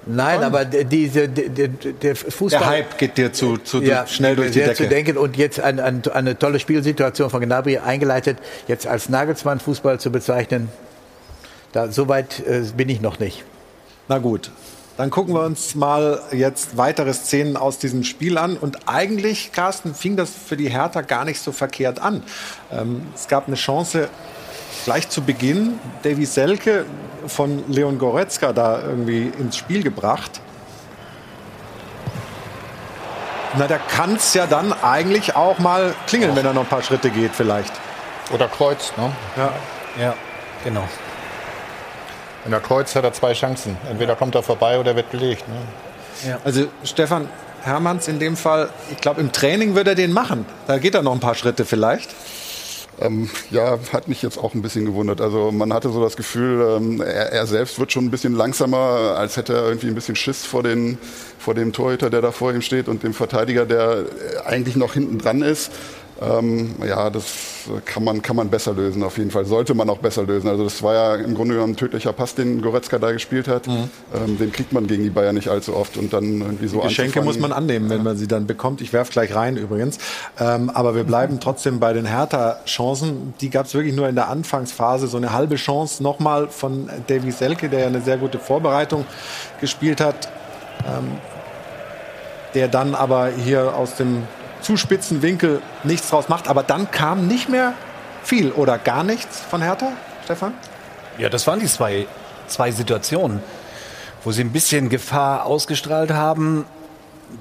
Nein, 0.08 0.44
aber 0.44 0.66
diese, 0.66 1.28
der, 1.30 1.68
der 1.68 2.16
Fußball. 2.16 2.60
Der 2.60 2.66
Hype 2.66 2.98
geht 2.98 3.18
dir 3.18 3.34
zu, 3.34 3.58
zu 3.58 3.82
ja, 3.82 4.08
schnell 4.08 4.36
durch 4.36 4.52
die 4.52 4.60
Decke. 4.60 4.76
zu 4.76 4.88
denken 4.88 5.18
und 5.18 5.38
jetzt 5.38 5.60
ein, 5.60 5.80
ein, 5.80 6.02
eine 6.14 6.38
tolle 6.38 6.60
Spielsituation 6.60 7.30
von 7.30 7.42
Gnabry 7.42 7.78
eingeleitet, 7.78 8.38
jetzt 8.68 8.88
als 8.88 9.10
Nagelsmann 9.10 9.60
Fußball 9.60 10.00
zu 10.00 10.12
bezeichnen, 10.12 10.70
da, 11.74 11.92
so 11.92 12.08
weit 12.08 12.40
äh, 12.48 12.64
bin 12.76 12.90
ich 12.90 13.02
noch 13.02 13.20
nicht. 13.20 13.44
Na 14.08 14.18
gut. 14.20 14.52
Dann 14.98 15.12
gucken 15.12 15.36
wir 15.36 15.42
uns 15.42 15.76
mal 15.76 16.20
jetzt 16.32 16.76
weitere 16.76 17.14
Szenen 17.14 17.56
aus 17.56 17.78
diesem 17.78 18.04
Spiel 18.04 18.38
an. 18.40 18.58
Und 18.58 18.88
eigentlich, 18.88 19.52
Carsten, 19.52 19.94
fing 19.94 20.18
das 20.18 20.32
für 20.32 20.58
die 20.58 20.70
Hertha 20.70 21.02
gar 21.02 21.24
nicht 21.24 21.40
so 21.40 21.52
verkehrt 21.52 22.00
an. 22.00 22.24
Ähm, 22.72 23.04
es 23.14 23.28
gab 23.28 23.48
eine 23.48 23.58
Chance, 23.58 24.10
gleich 24.88 25.10
zu 25.10 25.22
Beginn 25.22 25.82
Davy 26.04 26.26
Selke 26.26 26.86
von 27.28 27.62
Leon 27.68 28.00
Goretzka 28.00 28.54
da 28.54 28.82
irgendwie 28.82 29.34
ins 29.38 29.58
Spiel 29.58 29.84
gebracht. 29.84 30.40
Na, 33.58 33.68
da 33.68 33.80
kann 33.80 34.16
es 34.16 34.34
ja 34.34 34.48
dann 34.48 34.72
eigentlich 34.72 35.36
auch 35.36 35.60
mal 35.60 35.94
klingeln, 36.08 36.38
wenn 36.38 36.46
er 36.46 36.54
noch 36.54 36.62
ein 36.62 36.70
paar 36.70 36.84
Schritte 36.84 37.10
geht 37.10 37.32
vielleicht. 37.36 37.74
Oder 38.34 38.48
kreuzt, 38.48 38.98
ne? 38.98 39.12
Ja, 39.36 39.52
ja 40.02 40.14
genau. 40.64 40.88
Wenn 42.46 42.54
er 42.54 42.62
kreuzt, 42.62 42.96
hat 42.96 43.04
er 43.04 43.12
zwei 43.12 43.34
Chancen. 43.34 43.76
Entweder 43.90 44.16
kommt 44.16 44.36
er 44.36 44.44
vorbei 44.44 44.80
oder 44.80 44.96
wird 44.96 45.12
belegt. 45.12 45.46
Ne? 45.50 46.30
Ja. 46.30 46.40
Also 46.46 46.68
Stefan 46.86 47.28
Hermanns 47.62 48.08
in 48.08 48.20
dem 48.20 48.38
Fall, 48.38 48.70
ich 48.90 49.02
glaube, 49.02 49.20
im 49.20 49.34
Training 49.34 49.76
wird 49.76 49.90
er 49.90 49.96
den 49.96 50.14
machen. 50.14 50.46
Da 50.66 50.78
geht 50.78 50.96
er 50.96 51.02
noch 51.02 51.12
ein 51.12 51.20
paar 51.20 51.36
Schritte 51.36 51.66
vielleicht. 51.66 52.10
Ähm, 53.00 53.30
ja, 53.52 53.78
hat 53.94 54.08
mich 54.08 54.24
jetzt 54.24 54.40
auch 54.40 54.56
ein 54.56 54.64
bisschen 54.64 54.86
gewundert. 54.86 55.22
Also 55.22 55.52
man 55.52 55.72
hatte 55.72 55.90
so 55.90 56.02
das 56.02 56.18
Gefühl, 56.18 56.78
ähm, 56.78 57.00
er, 57.00 57.32
er, 57.32 57.46
selbst 57.46 57.78
wird 57.80 57.92
schon 57.92 58.06
ein 58.06 58.12
bisschen 58.12 58.34
langsamer, 58.34 59.16
als 59.18 59.38
hätte 59.38 59.54
er 59.54 59.68
irgendwie 59.68 59.88
ein 59.88 59.96
bisschen 59.96 60.16
Schiss 60.16 60.46
vor, 60.46 60.64
den, 60.64 60.98
vor 61.38 61.54
dem 61.54 61.74
Torhüter, 61.74 62.10
der 62.10 62.22
da 62.22 62.32
vor 62.32 62.52
ihm 62.52 62.62
steht 62.62 62.88
und 62.88 63.04
dem 63.04 63.14
Verteidiger, 63.14 63.68
der 63.68 64.00
äh, 64.00 64.48
eigentlich 64.48 64.76
noch 64.76 64.94
hinten 64.94 65.20
dran 65.20 65.44
ist. 65.44 65.72
Ähm, 66.20 66.76
ja, 66.86 67.10
das 67.10 67.26
kann 67.86 68.04
man, 68.04 68.22
kann 68.22 68.36
man 68.36 68.50
besser 68.50 68.74
lösen, 68.74 69.04
auf 69.04 69.18
jeden 69.18 69.30
Fall. 69.30 69.46
Sollte 69.46 69.74
man 69.74 69.90
auch 69.90 70.00
besser 70.00 70.24
lösen. 70.24 70.50
Also 70.50 70.64
das 70.64 70.82
war 70.82 70.94
ja 70.94 71.16
im 71.16 71.36
Grunde 71.36 71.54
genommen 71.54 71.74
ein 71.74 71.76
tödlicher 71.78 72.14
Pass, 72.14 72.34
den 72.34 72.62
Goretzka 72.62 72.98
da 72.98 73.12
gespielt 73.12 73.48
hat. 73.48 73.68
Mhm. 73.68 73.90
Ähm, 74.16 74.38
den 74.38 74.52
kriegt 74.52 74.74
man 74.74 74.88
gegen 74.88 75.04
die 75.04 75.10
Bayern 75.10 75.36
nicht 75.36 75.50
allzu 75.50 75.76
oft 75.76 75.98
und 75.98 76.14
dann 76.14 76.42
irgendwie 76.42 76.68
so 76.68 76.82
die 76.82 76.88
Geschenke 76.88 77.22
muss 77.22 77.40
man 77.40 77.52
annehmen, 77.52 77.90
wenn 77.90 78.04
man 78.04 78.18
sie 78.18 78.28
dann 78.28 78.48
bekommt. 78.48 78.82
Ich 78.82 78.94
werfe 78.94 79.12
gleich 79.12 79.36
rein 79.36 79.58
übrigens. 79.58 80.00
Ähm, 80.40 80.70
aber 80.70 80.96
wir 80.96 81.04
bleiben 81.04 81.40
trotzdem 81.40 81.80
bei 81.80 81.94
den 81.94 82.06
Hertha-Chancen. 82.06 83.34
Die 83.42 83.50
gab 83.50 83.68
es 83.68 83.74
wirklich 83.74 83.96
nur 83.96 84.10
in 84.10 84.16
der 84.16 84.30
Anfangsphase. 84.30 85.08
So 85.08 85.18
eine 85.18 85.34
halbe 85.34 85.56
Chance 85.56 86.02
nochmal 86.02 86.48
von 86.48 86.90
Davy 87.08 87.32
Selke, 87.32 87.70
der 87.70 87.82
ja 87.82 87.88
eine 87.88 88.02
sehr 88.02 88.18
gute 88.18 88.40
Vorbereitung 88.40 89.06
gespielt 89.62 90.02
hat. 90.02 90.30
Ähm, 90.86 91.18
der 92.56 92.68
dann 92.68 92.96
aber 92.96 93.30
hier 93.30 93.76
aus 93.76 93.96
dem 93.96 94.24
zu 94.68 94.76
spitzen 94.76 95.22
Winkel 95.22 95.62
nichts 95.86 96.10
draus 96.10 96.28
macht. 96.28 96.50
Aber 96.50 96.62
dann 96.62 96.92
kam 96.92 97.26
nicht 97.26 97.48
mehr 97.48 97.74
viel 98.22 98.52
oder 98.52 98.78
gar 98.78 99.06
nichts 99.06 99.40
von 99.40 99.62
Hertha, 99.62 99.94
Stefan? 100.26 100.54
Ja, 101.18 101.30
das 101.30 101.48
waren 101.48 101.62
die 101.62 101.68
zwei, 101.68 102.06
zwei 102.48 102.72
Situationen, 102.72 103.40
wo 104.26 104.34
sie 104.34 104.42
ein 104.42 104.52
bisschen 104.52 104.90
Gefahr 104.90 105.46
ausgestrahlt 105.46 106.12
haben. 106.12 106.66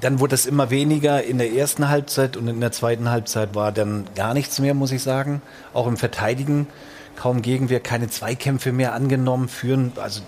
Dann 0.00 0.20
wurde 0.20 0.36
es 0.36 0.46
immer 0.46 0.70
weniger 0.70 1.24
in 1.24 1.38
der 1.38 1.52
ersten 1.52 1.88
Halbzeit 1.88 2.36
und 2.36 2.46
in 2.46 2.60
der 2.60 2.70
zweiten 2.70 3.10
Halbzeit 3.10 3.56
war 3.56 3.72
dann 3.72 4.04
gar 4.14 4.32
nichts 4.32 4.60
mehr, 4.60 4.74
muss 4.74 4.92
ich 4.92 5.02
sagen. 5.02 5.42
Auch 5.74 5.88
im 5.88 5.96
Verteidigen 5.96 6.68
kaum 7.16 7.42
Gegenwehr, 7.42 7.80
keine 7.80 8.08
Zweikämpfe 8.08 8.70
mehr 8.70 8.92
angenommen, 8.92 9.48
führen. 9.48 9.92
Also 9.96 10.20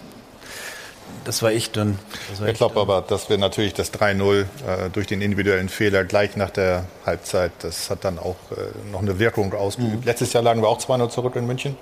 das 1.24 1.42
war 1.42 1.50
echt 1.50 1.76
dünn. 1.76 1.98
ich 2.46 2.54
glaube 2.54 2.80
aber, 2.80 3.02
dass 3.02 3.28
wir 3.28 3.36
natürlich 3.36 3.74
das 3.74 3.92
3-0 3.92 4.40
äh, 4.40 4.46
durch 4.90 5.06
den 5.06 5.20
individuellen 5.20 5.68
Fehler 5.68 6.04
gleich 6.04 6.36
nach 6.36 6.50
der 6.50 6.86
Halbzeit, 7.04 7.52
das 7.60 7.90
hat 7.90 8.04
dann 8.04 8.18
auch 8.18 8.36
äh, 8.50 8.90
noch 8.90 9.02
eine 9.02 9.18
Wirkung 9.18 9.52
ausgeübt. 9.52 10.00
Mhm. 10.00 10.02
Letztes 10.04 10.32
Jahr 10.32 10.42
lagen 10.42 10.62
wir 10.62 10.68
auch 10.68 10.78
2-0 10.78 11.10
zurück 11.10 11.36
in 11.36 11.46
München, 11.46 11.76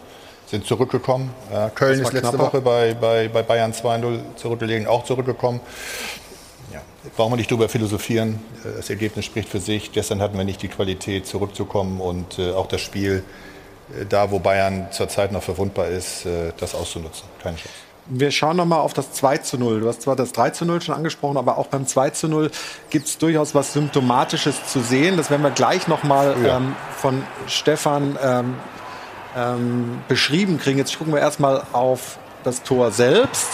sind 0.47 0.67
zurückgekommen. 0.67 1.31
Äh, 1.53 1.71
Köln 1.71 2.01
ist 2.01 2.13
letzte 2.13 2.31
knapper. 2.31 2.39
Woche 2.39 2.61
bei, 2.61 2.95
bei, 2.95 3.29
bei 3.29 3.43
Bayern 3.43 3.73
2-0 3.73 4.37
zurückgelegen, 4.37 4.89
auch 4.89 5.05
zurückgekommen. 5.05 5.61
Ja, 6.73 6.81
brauchen 7.17 7.33
wir 7.33 7.37
nicht 7.37 7.51
drüber 7.51 7.69
philosophieren. 7.69 8.41
Äh, 8.65 8.79
das 8.79 8.91
Ergebnis 8.91 9.27
spricht 9.27 9.49
für 9.49 9.61
sich. 9.61 9.93
Gestern 9.93 10.21
hatten 10.21 10.37
wir 10.37 10.45
nicht 10.45 10.63
die 10.63 10.69
Qualität, 10.69 11.27
zurückzukommen 11.27 12.01
und 12.01 12.39
äh, 12.39 12.51
auch 12.51 12.67
das 12.67 12.81
Spiel, 12.81 13.23
äh, 13.93 14.07
da 14.07 14.31
wo 14.33 14.41
Bayern 14.41 14.89
zurzeit 14.91 15.31
noch 15.31 15.45
verwundbar 15.45 15.87
ist, 15.87 16.27
das 16.59 16.75
auszunutzen. 16.75 17.29
Keine 17.41 17.57
Chance. 17.57 17.86
Wir 18.09 18.31
schauen 18.31 18.57
nochmal 18.57 18.81
auf 18.81 18.93
das 18.93 19.13
2 19.13 19.39
zu 19.39 19.59
0. 19.59 19.81
Du 19.81 19.89
hast 19.89 20.03
zwar 20.03 20.15
das 20.15 20.33
3 20.33 20.51
zu 20.51 20.65
0 20.65 20.81
schon 20.81 20.95
angesprochen, 20.95 21.37
aber 21.37 21.59
auch 21.59 21.67
beim 21.67 21.87
2 21.87 22.11
zu 22.11 22.29
0 22.29 22.51
gibt 22.91 23.09
es 23.09 23.19
durchaus 23.19 23.55
was 23.55 23.73
Symptomatisches 23.73 24.67
zu 24.67 24.81
sehen. 24.81 25.17
Das 25.17 25.31
werden 25.31 25.43
wir 25.43 25.51
gleich 25.51 25.89
nochmal 25.89 26.37
ja. 26.45 26.59
ähm, 26.59 26.77
von 26.97 27.25
Stefan 27.49 28.17
ähm, 28.23 28.55
ähm, 29.37 29.99
beschrieben 30.07 30.59
kriegen. 30.59 30.79
Jetzt 30.79 30.97
gucken 30.99 31.13
wir 31.13 31.21
erstmal 31.21 31.63
auf 31.73 32.19
das 32.45 32.63
Tor 32.63 32.93
selbst. 32.93 33.49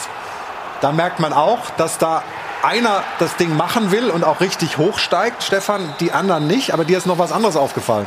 Da 0.82 0.92
merkt 0.92 1.18
man 1.18 1.32
auch, 1.32 1.70
dass 1.78 1.96
da 1.96 2.22
einer 2.62 3.03
das 3.18 3.36
Ding 3.36 3.57
machen 3.57 3.90
will 3.90 4.11
und 4.11 4.22
auch 4.22 4.40
richtig 4.40 4.78
hochsteigt, 4.78 5.42
Stefan, 5.42 5.94
die 6.00 6.12
anderen 6.12 6.46
nicht. 6.46 6.74
Aber 6.74 6.84
dir 6.84 6.98
ist 6.98 7.07
noch 7.07 7.18
was 7.18 7.32
anderes 7.32 7.57
aufgefallen. 7.57 8.07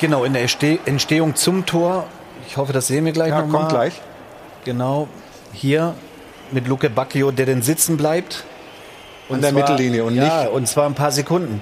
Genau, 0.00 0.24
in 0.24 0.34
der 0.34 0.42
Entstehung 0.42 1.34
zum 1.34 1.64
Tor. 1.64 2.04
Ich 2.46 2.58
hoffe, 2.58 2.74
das 2.74 2.86
sehen 2.86 3.06
wir 3.06 3.12
gleich 3.12 3.30
ja, 3.30 3.40
nochmal. 3.40 3.62
kommt 3.62 3.72
gleich. 3.72 4.02
Genau, 4.64 5.08
hier 5.52 5.94
mit 6.52 6.68
Luke 6.68 6.88
Bacchio, 6.90 7.30
der 7.30 7.46
dann 7.46 7.62
sitzen 7.62 7.96
bleibt. 7.96 8.44
Und 9.28 9.36
An 9.36 9.42
der 9.42 9.50
zwar, 9.52 9.70
Mittellinie 9.70 10.04
und 10.04 10.14
ja, 10.14 10.42
nicht. 10.42 10.52
und 10.52 10.68
zwar 10.68 10.86
ein 10.86 10.94
paar 10.94 11.10
Sekunden. 11.10 11.60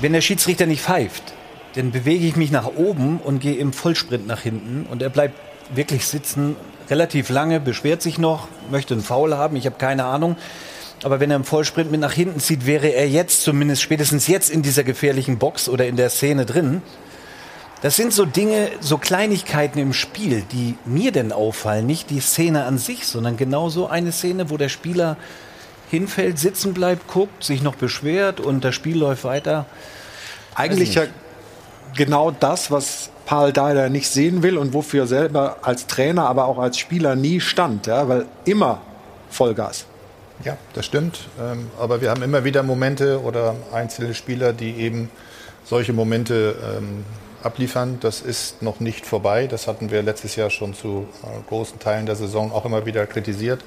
Wenn 0.00 0.12
der 0.12 0.20
Schiedsrichter 0.22 0.66
nicht 0.66 0.82
pfeift, 0.82 1.34
dann 1.74 1.90
bewege 1.90 2.26
ich 2.26 2.36
mich 2.36 2.50
nach 2.50 2.66
oben 2.66 3.20
und 3.22 3.40
gehe 3.40 3.54
im 3.54 3.72
Vollsprint 3.72 4.26
nach 4.26 4.40
hinten 4.40 4.86
und 4.90 5.02
er 5.02 5.10
bleibt 5.10 5.34
wirklich 5.74 6.06
sitzen, 6.06 6.56
relativ 6.88 7.28
lange, 7.28 7.60
beschwert 7.60 8.00
sich 8.00 8.18
noch, 8.18 8.48
möchte 8.70 8.94
einen 8.94 9.02
Foul 9.02 9.36
haben, 9.36 9.56
ich 9.56 9.66
habe 9.66 9.76
keine 9.76 10.04
Ahnung. 10.04 10.36
Aber 11.02 11.20
wenn 11.20 11.30
er 11.30 11.36
im 11.36 11.44
Vollsprint 11.44 11.90
mit 11.90 12.00
nach 12.00 12.12
hinten 12.12 12.40
zieht, 12.40 12.64
wäre 12.64 12.88
er 12.88 13.08
jetzt, 13.08 13.42
zumindest 13.42 13.82
spätestens 13.82 14.26
jetzt 14.26 14.48
in 14.50 14.62
dieser 14.62 14.82
gefährlichen 14.82 15.38
Box 15.38 15.68
oder 15.68 15.86
in 15.86 15.96
der 15.96 16.08
Szene 16.08 16.46
drin. 16.46 16.80
Das 17.82 17.96
sind 17.96 18.12
so 18.12 18.24
Dinge, 18.24 18.70
so 18.80 18.96
Kleinigkeiten 18.96 19.78
im 19.78 19.92
Spiel, 19.92 20.42
die 20.50 20.76
mir 20.86 21.12
denn 21.12 21.30
auffallen. 21.30 21.86
Nicht 21.86 22.10
die 22.10 22.20
Szene 22.20 22.64
an 22.64 22.78
sich, 22.78 23.06
sondern 23.06 23.36
genau 23.36 23.68
so 23.68 23.86
eine 23.86 24.12
Szene, 24.12 24.50
wo 24.50 24.56
der 24.56 24.70
Spieler 24.70 25.16
hinfällt, 25.90 26.38
sitzen 26.38 26.74
bleibt, 26.74 27.06
guckt, 27.06 27.44
sich 27.44 27.62
noch 27.62 27.76
beschwert 27.76 28.40
und 28.40 28.64
das 28.64 28.74
Spiel 28.74 28.98
läuft 28.98 29.24
weiter. 29.24 29.66
Eigentlich 30.54 30.94
ja 30.94 31.02
genau 31.96 32.30
das, 32.30 32.70
was 32.70 33.10
Paul 33.26 33.52
Dardai 33.52 33.88
nicht 33.88 34.08
sehen 34.08 34.42
will 34.42 34.56
und 34.56 34.72
wofür 34.72 35.04
er 35.04 35.06
selber 35.06 35.58
als 35.62 35.86
Trainer, 35.86 36.26
aber 36.28 36.46
auch 36.46 36.58
als 36.58 36.78
Spieler 36.78 37.14
nie 37.14 37.40
stand, 37.40 37.86
ja, 37.86 38.08
weil 38.08 38.26
immer 38.44 38.80
Vollgas. 39.30 39.86
Ja, 40.44 40.56
das 40.74 40.86
stimmt. 40.86 41.28
Ähm, 41.40 41.70
aber 41.78 42.00
wir 42.00 42.10
haben 42.10 42.22
immer 42.22 42.44
wieder 42.44 42.62
Momente 42.62 43.20
oder 43.22 43.54
einzelne 43.72 44.14
Spieler, 44.14 44.52
die 44.52 44.76
eben 44.76 45.10
solche 45.64 45.92
Momente 45.92 46.56
ähm, 46.62 47.04
abliefern. 47.46 47.98
Das 48.00 48.20
ist 48.20 48.62
noch 48.62 48.80
nicht 48.80 49.06
vorbei. 49.06 49.46
Das 49.46 49.66
hatten 49.66 49.90
wir 49.90 50.02
letztes 50.02 50.36
Jahr 50.36 50.50
schon 50.50 50.74
zu 50.74 51.08
äh, 51.22 51.48
großen 51.48 51.78
Teilen 51.78 52.06
der 52.06 52.16
Saison 52.16 52.52
auch 52.52 52.64
immer 52.64 52.84
wieder 52.84 53.06
kritisiert. 53.06 53.64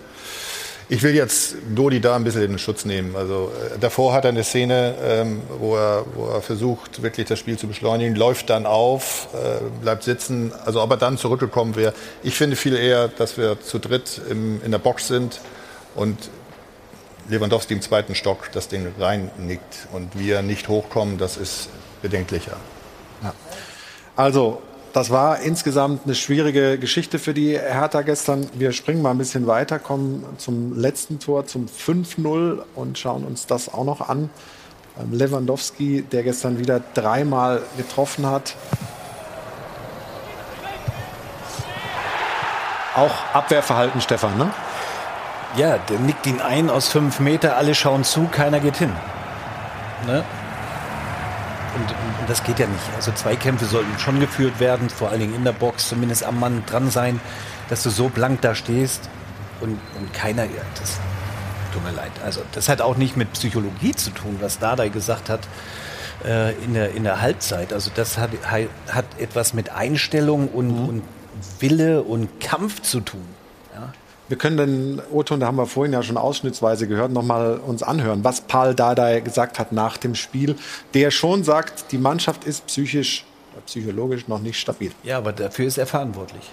Ich 0.91 1.03
will 1.03 1.13
jetzt 1.13 1.55
Dodi 1.75 2.01
da 2.01 2.15
ein 2.15 2.23
bisschen 2.23 2.41
in 2.41 2.49
den 2.53 2.59
Schutz 2.59 2.83
nehmen. 2.83 3.15
Also 3.15 3.51
äh, 3.75 3.77
davor 3.79 4.13
hat 4.13 4.25
er 4.25 4.29
eine 4.29 4.43
Szene, 4.43 4.95
ähm, 5.03 5.41
wo, 5.59 5.75
er, 5.75 6.03
wo 6.15 6.27
er 6.27 6.41
versucht, 6.41 7.03
wirklich 7.03 7.27
das 7.27 7.37
Spiel 7.37 7.57
zu 7.57 7.67
beschleunigen, 7.67 8.15
läuft 8.15 8.49
dann 8.49 8.65
auf, 8.65 9.27
äh, 9.33 9.63
bleibt 9.81 10.03
sitzen. 10.03 10.51
Also 10.65 10.81
ob 10.81 10.89
er 10.91 10.97
dann 10.97 11.17
zurückgekommen 11.17 11.75
wäre. 11.75 11.93
Ich 12.23 12.35
finde 12.35 12.55
viel 12.55 12.75
eher, 12.75 13.07
dass 13.07 13.37
wir 13.37 13.61
zu 13.61 13.79
dritt 13.79 14.19
im, 14.29 14.61
in 14.63 14.71
der 14.71 14.79
Box 14.79 15.07
sind 15.07 15.39
und 15.95 16.17
Lewandowski 17.29 17.75
im 17.75 17.81
zweiten 17.81 18.15
Stock 18.15 18.49
das 18.53 18.67
Ding 18.67 18.91
reinnickt 18.99 19.87
und 19.93 20.17
wir 20.17 20.41
nicht 20.41 20.67
hochkommen, 20.67 21.19
das 21.19 21.37
ist 21.37 21.69
bedenklicher. 22.01 22.57
Ja. 23.23 23.33
Also, 24.19 24.61
das 24.91 25.11
war 25.11 25.39
insgesamt 25.39 26.01
eine 26.03 26.13
schwierige 26.13 26.77
Geschichte 26.77 27.19
für 27.19 27.33
die 27.33 27.57
Hertha 27.57 28.01
gestern. 28.01 28.49
Wir 28.53 28.73
springen 28.73 29.01
mal 29.01 29.11
ein 29.11 29.17
bisschen 29.17 29.47
weiter, 29.47 29.79
kommen 29.79 30.25
zum 30.35 30.77
letzten 30.77 31.19
Tor, 31.19 31.45
zum 31.45 31.67
5-0 31.67 32.61
und 32.75 32.97
schauen 32.99 33.23
uns 33.23 33.47
das 33.47 33.73
auch 33.73 33.85
noch 33.85 34.09
an. 34.09 34.29
Ähm, 34.99 35.13
Lewandowski, 35.13 36.01
der 36.01 36.23
gestern 36.23 36.59
wieder 36.59 36.81
dreimal 36.95 37.61
getroffen 37.77 38.25
hat. 38.25 38.55
Auch 42.97 43.13
Abwehrverhalten, 43.33 44.01
Stefan, 44.01 44.37
ne? 44.37 44.51
Ja, 45.55 45.77
der 45.77 45.99
nickt 45.99 46.27
ihn 46.27 46.41
ein 46.41 46.69
aus 46.69 46.89
fünf 46.89 47.21
Meter, 47.21 47.55
alle 47.55 47.73
schauen 47.73 48.03
zu, 48.03 48.27
keiner 48.29 48.59
geht 48.59 48.75
hin. 48.75 48.91
Ne? 50.07 50.25
Und, 51.75 51.83
und, 51.83 52.29
das 52.29 52.43
geht 52.43 52.59
ja 52.59 52.67
nicht. 52.67 52.83
Also 52.95 53.11
Zweikämpfe 53.11 53.65
sollten 53.65 53.97
schon 53.99 54.19
geführt 54.19 54.59
werden, 54.59 54.89
vor 54.89 55.09
allen 55.09 55.19
Dingen 55.19 55.35
in 55.35 55.43
der 55.43 55.51
Box, 55.51 55.89
zumindest 55.89 56.23
am 56.23 56.39
Mann 56.39 56.63
dran 56.65 56.89
sein, 56.89 57.19
dass 57.69 57.83
du 57.83 57.89
so 57.89 58.09
blank 58.09 58.41
da 58.41 58.55
stehst 58.55 59.09
und, 59.61 59.79
und 59.99 60.13
keiner, 60.13 60.45
das 60.79 60.99
tut 61.73 61.83
mir 61.83 61.91
leid. 61.91 62.11
Also 62.23 62.41
das 62.53 62.69
hat 62.69 62.81
auch 62.81 62.97
nicht 62.97 63.17
mit 63.17 63.33
Psychologie 63.33 63.93
zu 63.93 64.09
tun, 64.11 64.37
was 64.41 64.59
Dardai 64.59 64.89
gesagt 64.89 65.29
hat 65.29 65.41
äh, 66.25 66.53
in, 66.63 66.73
der, 66.73 66.93
in 66.93 67.03
der 67.03 67.21
Halbzeit. 67.21 67.73
Also 67.73 67.91
das 67.93 68.17
hat, 68.17 68.31
hat 68.43 69.05
etwas 69.19 69.53
mit 69.53 69.69
Einstellung 69.69 70.47
und, 70.47 70.67
mhm. 70.67 70.89
und 70.89 71.03
Wille 71.59 72.01
und 72.03 72.39
Kampf 72.39 72.81
zu 72.81 72.99
tun. 73.01 73.25
Wir 74.29 74.37
können 74.37 74.57
den 74.57 75.01
O-Ton, 75.11 75.39
da 75.39 75.47
haben 75.47 75.55
wir 75.55 75.65
vorhin 75.65 75.91
ja 75.91 76.03
schon 76.03 76.15
ausschnittsweise 76.15 76.87
gehört, 76.87 77.11
nochmal 77.11 77.57
uns 77.57 77.81
anhören, 77.81 78.23
was 78.23 78.41
Paul 78.41 78.75
Dardai 78.75 79.21
gesagt 79.21 79.57
hat 79.57 79.71
nach 79.71 79.97
dem 79.97 80.13
Spiel, 80.13 80.55
der 80.93 81.09
schon 81.09 81.43
sagt, 81.43 81.91
die 81.91 81.97
Mannschaft 81.97 82.43
ist 82.43 82.67
psychisch, 82.67 83.25
psychologisch 83.65 84.27
noch 84.27 84.39
nicht 84.39 84.59
stabil. 84.59 84.91
Ja, 85.01 85.17
aber 85.17 85.33
dafür 85.33 85.65
ist 85.65 85.79
er 85.79 85.87
verantwortlich. 85.87 86.43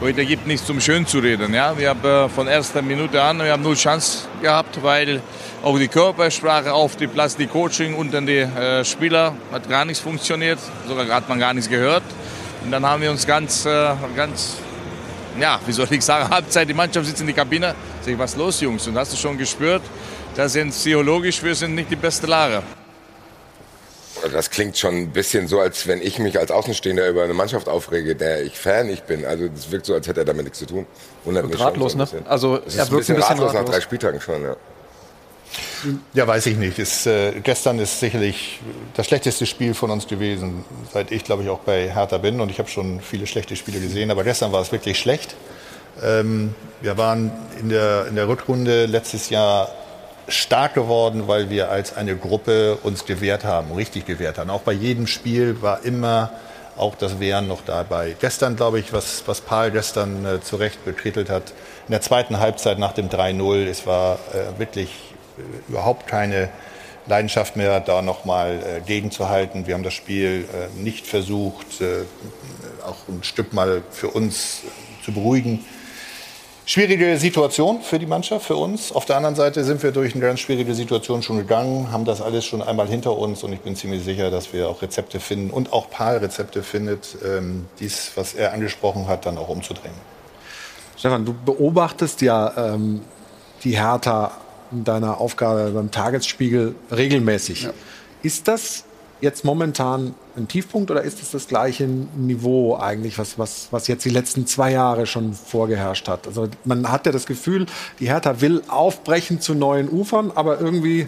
Heute 0.00 0.24
gibt 0.24 0.46
nichts 0.46 0.66
zum 0.66 0.80
Schön 0.80 1.06
zu 1.06 1.18
reden. 1.18 1.52
Ja? 1.52 1.76
Wir 1.78 1.90
haben 1.90 2.04
äh, 2.04 2.28
von 2.30 2.48
erster 2.48 2.80
Minute 2.80 3.22
an, 3.22 3.38
wir 3.38 3.52
haben 3.52 3.62
null 3.62 3.76
Chance 3.76 4.26
gehabt, 4.40 4.82
weil 4.82 5.20
auch 5.62 5.78
die 5.78 5.88
Körpersprache 5.88 6.72
auf 6.72 6.96
dem 6.96 7.10
Platz, 7.10 7.36
die 7.36 7.46
Coaching 7.46 7.94
und 7.94 8.14
dann 8.14 8.24
die 8.24 8.38
äh, 8.38 8.82
Spieler 8.82 9.34
hat 9.52 9.68
gar 9.68 9.84
nichts 9.84 10.00
funktioniert. 10.02 10.58
Sogar 10.88 11.06
hat 11.08 11.28
man 11.28 11.38
gar 11.38 11.52
nichts 11.52 11.68
gehört. 11.68 12.02
Und 12.64 12.70
dann 12.70 12.84
haben 12.86 13.02
wir 13.02 13.10
uns 13.10 13.26
ganz, 13.26 13.66
äh, 13.66 13.94
ganz 14.16 14.56
ja, 15.38 15.60
wie 15.66 15.72
soll 15.72 15.86
ich 15.90 16.02
sagen, 16.04 16.28
Halbzeit, 16.34 16.68
die 16.68 16.74
Mannschaft 16.74 17.06
sitzt 17.06 17.20
in 17.20 17.26
die 17.26 17.32
Kabine. 17.32 17.74
Sag 18.00 18.12
ich, 18.12 18.18
was 18.18 18.32
ist 18.32 18.38
los, 18.38 18.60
Jungs? 18.60 18.86
Und 18.86 18.96
hast 18.96 19.12
du 19.12 19.16
schon 19.16 19.38
gespürt, 19.38 19.82
da 20.34 20.48
sind 20.48 20.70
psychologisch, 20.70 21.42
wir 21.42 21.54
sind 21.54 21.74
nicht 21.74 21.90
die 21.90 21.96
beste 21.96 22.26
Lage. 22.26 22.62
Das 24.32 24.50
klingt 24.50 24.78
schon 24.78 24.94
ein 24.94 25.10
bisschen 25.10 25.48
so, 25.48 25.58
als 25.58 25.86
wenn 25.88 26.00
ich 26.00 26.18
mich 26.20 26.38
als 26.38 26.52
Außenstehender 26.52 27.08
über 27.08 27.24
eine 27.24 27.34
Mannschaft 27.34 27.68
aufrege, 27.68 28.14
der 28.14 28.44
ich 28.44 28.56
Fan 28.56 28.86
nicht 28.86 29.06
bin. 29.06 29.24
Also 29.24 29.48
das 29.48 29.72
wirkt 29.72 29.86
so, 29.86 29.94
als 29.94 30.06
hätte 30.06 30.20
er 30.20 30.24
damit 30.24 30.44
nichts 30.44 30.60
zu 30.60 30.66
tun. 30.66 30.86
Wundert 31.24 31.48
mich 31.48 31.58
ratlos, 31.58 31.92
so 31.92 31.98
ne? 31.98 32.06
Also 32.28 32.54
er 32.54 32.62
wirkt 32.62 32.68
ein 32.68 32.76
bisschen, 32.76 32.82
ein 32.86 32.98
bisschen 32.98 33.16
ratlos, 33.16 33.48
ratlos 33.48 33.52
nach 33.54 33.64
drei 33.64 33.80
Spieltagen 33.80 34.20
schon, 34.20 34.42
ja. 34.42 34.56
Ja, 36.14 36.26
weiß 36.26 36.46
ich 36.46 36.56
nicht. 36.56 36.78
Ist, 36.78 37.06
äh, 37.06 37.32
gestern 37.42 37.78
ist 37.78 38.00
sicherlich 38.00 38.60
das 38.94 39.06
schlechteste 39.06 39.46
Spiel 39.46 39.74
von 39.74 39.90
uns 39.90 40.06
gewesen, 40.06 40.64
seit 40.92 41.10
ich, 41.10 41.24
glaube 41.24 41.42
ich, 41.42 41.48
auch 41.48 41.60
bei 41.60 41.92
Hertha 41.92 42.18
bin. 42.18 42.40
Und 42.40 42.50
ich 42.50 42.58
habe 42.58 42.68
schon 42.68 43.00
viele 43.00 43.26
schlechte 43.26 43.56
Spiele 43.56 43.80
gesehen, 43.80 44.10
aber 44.10 44.24
gestern 44.24 44.52
war 44.52 44.60
es 44.60 44.72
wirklich 44.72 44.98
schlecht. 44.98 45.34
Ähm, 46.02 46.54
wir 46.80 46.96
waren 46.96 47.32
in 47.60 47.68
der, 47.68 48.06
in 48.06 48.16
der 48.16 48.28
Rückrunde 48.28 48.86
letztes 48.86 49.30
Jahr 49.30 49.68
stark 50.28 50.74
geworden, 50.74 51.26
weil 51.26 51.50
wir 51.50 51.70
als 51.70 51.96
eine 51.96 52.16
Gruppe 52.16 52.78
uns 52.82 53.04
gewehrt 53.04 53.44
haben, 53.44 53.72
richtig 53.72 54.06
gewehrt 54.06 54.38
haben. 54.38 54.50
Auch 54.50 54.62
bei 54.62 54.72
jedem 54.72 55.06
Spiel 55.06 55.60
war 55.60 55.84
immer 55.84 56.30
auch 56.76 56.94
das 56.94 57.20
Wehren 57.20 57.48
noch 57.48 57.62
dabei. 57.64 58.16
Gestern, 58.18 58.56
glaube 58.56 58.78
ich, 58.78 58.92
was, 58.92 59.24
was 59.26 59.40
Paul 59.40 59.70
gestern 59.70 60.24
äh, 60.24 60.40
zu 60.40 60.56
Recht 60.56 60.84
bekrittelt 60.84 61.28
hat, 61.28 61.52
in 61.86 61.92
der 61.92 62.00
zweiten 62.00 62.38
Halbzeit 62.38 62.78
nach 62.78 62.92
dem 62.92 63.08
3-0, 63.08 63.66
es 63.66 63.86
war 63.86 64.18
äh, 64.32 64.58
wirklich 64.58 65.11
überhaupt 65.68 66.06
keine 66.06 66.48
Leidenschaft 67.06 67.56
mehr, 67.56 67.80
da 67.80 68.02
nochmal 68.02 68.60
äh, 68.60 68.80
gegenzuhalten. 68.80 69.66
Wir 69.66 69.74
haben 69.74 69.82
das 69.82 69.94
Spiel 69.94 70.48
äh, 70.52 70.80
nicht 70.80 71.06
versucht, 71.06 71.80
äh, 71.80 72.04
auch 72.86 73.08
ein 73.08 73.22
Stück 73.22 73.52
mal 73.52 73.82
für 73.90 74.08
uns 74.08 74.62
zu 75.04 75.12
beruhigen. 75.12 75.64
Schwierige 76.64 77.18
Situation 77.18 77.82
für 77.82 77.98
die 77.98 78.06
Mannschaft, 78.06 78.46
für 78.46 78.54
uns. 78.54 78.92
Auf 78.92 79.04
der 79.04 79.16
anderen 79.16 79.34
Seite 79.34 79.64
sind 79.64 79.82
wir 79.82 79.90
durch 79.90 80.14
eine 80.14 80.24
ganz 80.24 80.38
schwierige 80.38 80.76
Situation 80.76 81.20
schon 81.20 81.38
gegangen, 81.38 81.90
haben 81.90 82.04
das 82.04 82.22
alles 82.22 82.44
schon 82.44 82.62
einmal 82.62 82.86
hinter 82.86 83.18
uns 83.18 83.42
und 83.42 83.52
ich 83.52 83.60
bin 83.60 83.74
ziemlich 83.74 84.04
sicher, 84.04 84.30
dass 84.30 84.52
wir 84.52 84.68
auch 84.68 84.80
Rezepte 84.80 85.18
finden 85.18 85.50
und 85.50 85.72
auch 85.72 85.90
Paul 85.90 86.18
Rezepte 86.18 86.62
findet, 86.62 87.16
ähm, 87.26 87.66
dies, 87.80 88.12
was 88.14 88.34
er 88.34 88.52
angesprochen 88.52 89.08
hat, 89.08 89.26
dann 89.26 89.38
auch 89.38 89.48
umzudrehen. 89.48 89.94
Stefan, 90.96 91.24
du 91.24 91.34
beobachtest 91.34 92.20
ja 92.22 92.74
ähm, 92.74 93.02
die 93.64 93.76
Hertha 93.76 94.30
in 94.72 94.84
deiner 94.84 95.20
Aufgabe 95.20 95.70
beim 95.74 95.90
Tagesspiegel 95.90 96.74
regelmäßig. 96.90 97.64
Ja. 97.64 97.70
Ist 98.22 98.48
das 98.48 98.84
jetzt 99.20 99.44
momentan 99.44 100.14
ein 100.36 100.48
Tiefpunkt 100.48 100.90
oder 100.90 101.02
ist 101.02 101.22
es 101.22 101.30
das 101.30 101.46
gleiche 101.46 101.86
Niveau 101.86 102.76
eigentlich, 102.76 103.18
was, 103.18 103.38
was, 103.38 103.68
was 103.70 103.86
jetzt 103.86 104.04
die 104.04 104.10
letzten 104.10 104.46
zwei 104.46 104.72
Jahre 104.72 105.06
schon 105.06 105.32
vorgeherrscht 105.32 106.08
hat? 106.08 106.26
Also 106.26 106.48
man 106.64 106.90
hat 106.90 107.06
ja 107.06 107.12
das 107.12 107.26
Gefühl, 107.26 107.66
die 108.00 108.08
Hertha 108.08 108.40
will 108.40 108.62
aufbrechen 108.68 109.40
zu 109.40 109.54
neuen 109.54 109.88
Ufern, 109.88 110.32
aber 110.34 110.60
irgendwie 110.60 111.06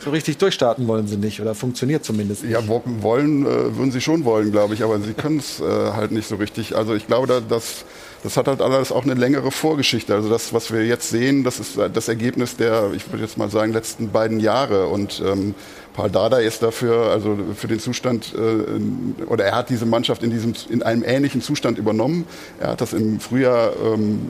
so 0.00 0.10
richtig 0.10 0.38
durchstarten 0.38 0.86
wollen 0.86 1.06
sie 1.06 1.16
nicht 1.16 1.40
oder 1.40 1.54
funktioniert 1.54 2.04
zumindest 2.04 2.44
nicht. 2.44 2.52
Ja, 2.52 2.62
wollen 2.66 3.46
äh, 3.46 3.76
würden 3.76 3.92
sie 3.92 4.00
schon 4.00 4.24
wollen, 4.24 4.50
glaube 4.50 4.74
ich, 4.74 4.82
aber 4.82 5.00
sie 5.00 5.12
können 5.14 5.38
es 5.38 5.60
äh, 5.60 5.64
halt 5.64 6.10
nicht 6.10 6.28
so 6.28 6.36
richtig. 6.36 6.76
Also 6.76 6.94
ich 6.94 7.06
glaube, 7.06 7.26
da, 7.26 7.40
dass 7.40 7.84
das 8.22 8.36
hat 8.36 8.48
halt 8.48 8.60
alles 8.60 8.90
auch 8.92 9.04
eine 9.04 9.14
längere 9.14 9.50
Vorgeschichte. 9.50 10.14
Also 10.14 10.28
das, 10.28 10.52
was 10.52 10.72
wir 10.72 10.84
jetzt 10.84 11.10
sehen, 11.10 11.44
das 11.44 11.60
ist 11.60 11.78
das 11.78 12.08
Ergebnis 12.08 12.56
der, 12.56 12.90
ich 12.94 13.10
würde 13.10 13.22
jetzt 13.22 13.38
mal 13.38 13.50
sagen, 13.50 13.72
letzten 13.72 14.10
beiden 14.10 14.40
Jahre. 14.40 14.88
Und 14.88 15.22
ähm, 15.24 15.54
Paul 15.94 16.10
Dada 16.10 16.38
ist 16.38 16.62
dafür, 16.62 17.10
also 17.10 17.36
für 17.54 17.68
den 17.68 17.80
Zustand, 17.80 18.34
äh, 18.34 19.24
oder 19.24 19.44
er 19.44 19.56
hat 19.56 19.70
diese 19.70 19.86
Mannschaft 19.86 20.22
in, 20.22 20.30
diesem, 20.30 20.54
in 20.68 20.82
einem 20.82 21.02
ähnlichen 21.04 21.42
Zustand 21.42 21.78
übernommen. 21.78 22.24
Er 22.60 22.68
hat 22.68 22.80
das 22.80 22.92
im 22.92 23.20
Frühjahr, 23.20 23.72
ähm, 23.84 24.28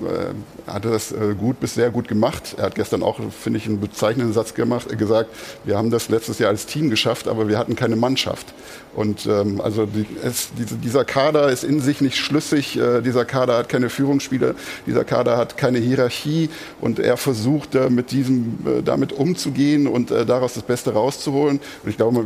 äh, 0.68 0.72
hatte 0.72 0.90
das 0.90 1.12
äh, 1.12 1.34
gut 1.38 1.60
bis 1.60 1.74
sehr 1.74 1.90
gut 1.90 2.08
gemacht. 2.08 2.54
Er 2.56 2.64
hat 2.64 2.74
gestern 2.74 3.02
auch, 3.02 3.18
finde 3.30 3.58
ich, 3.58 3.66
einen 3.66 3.80
bezeichnenden 3.80 4.32
Satz 4.32 4.54
gemacht, 4.54 4.96
gesagt, 4.98 5.30
wir 5.64 5.76
haben 5.76 5.90
das 5.90 6.08
letztes 6.08 6.38
Jahr 6.38 6.50
als 6.50 6.66
Team 6.66 6.90
geschafft, 6.90 7.28
aber 7.28 7.48
wir 7.48 7.58
hatten 7.58 7.76
keine 7.76 7.96
Mannschaft. 7.96 8.54
Und 8.94 9.26
ähm, 9.26 9.60
also 9.60 9.86
die, 9.86 10.06
es, 10.24 10.50
diese, 10.58 10.76
dieser 10.76 11.04
Kader 11.04 11.50
ist 11.50 11.64
in 11.64 11.80
sich 11.80 12.00
nicht 12.00 12.16
schlüssig, 12.16 12.78
äh, 12.78 13.00
dieser 13.00 13.24
Kader 13.24 13.56
hat 13.56 13.68
keine 13.68 13.90
Führungsspieler, 13.90 14.54
dieser 14.86 15.04
Kader 15.04 15.36
hat 15.36 15.56
keine 15.56 15.78
Hierarchie 15.78 16.50
und 16.80 16.98
er 16.98 17.16
versucht 17.16 17.74
äh, 17.74 17.90
mit 17.90 18.10
diesem, 18.10 18.58
äh, 18.66 18.82
damit 18.82 19.12
umzugehen 19.12 19.86
und 19.86 20.10
äh, 20.10 20.26
daraus 20.26 20.54
das 20.54 20.64
Beste 20.64 20.92
rauszuholen. 20.94 21.60
Und 21.84 21.90
ich 21.90 21.96
glaube, 21.96 22.24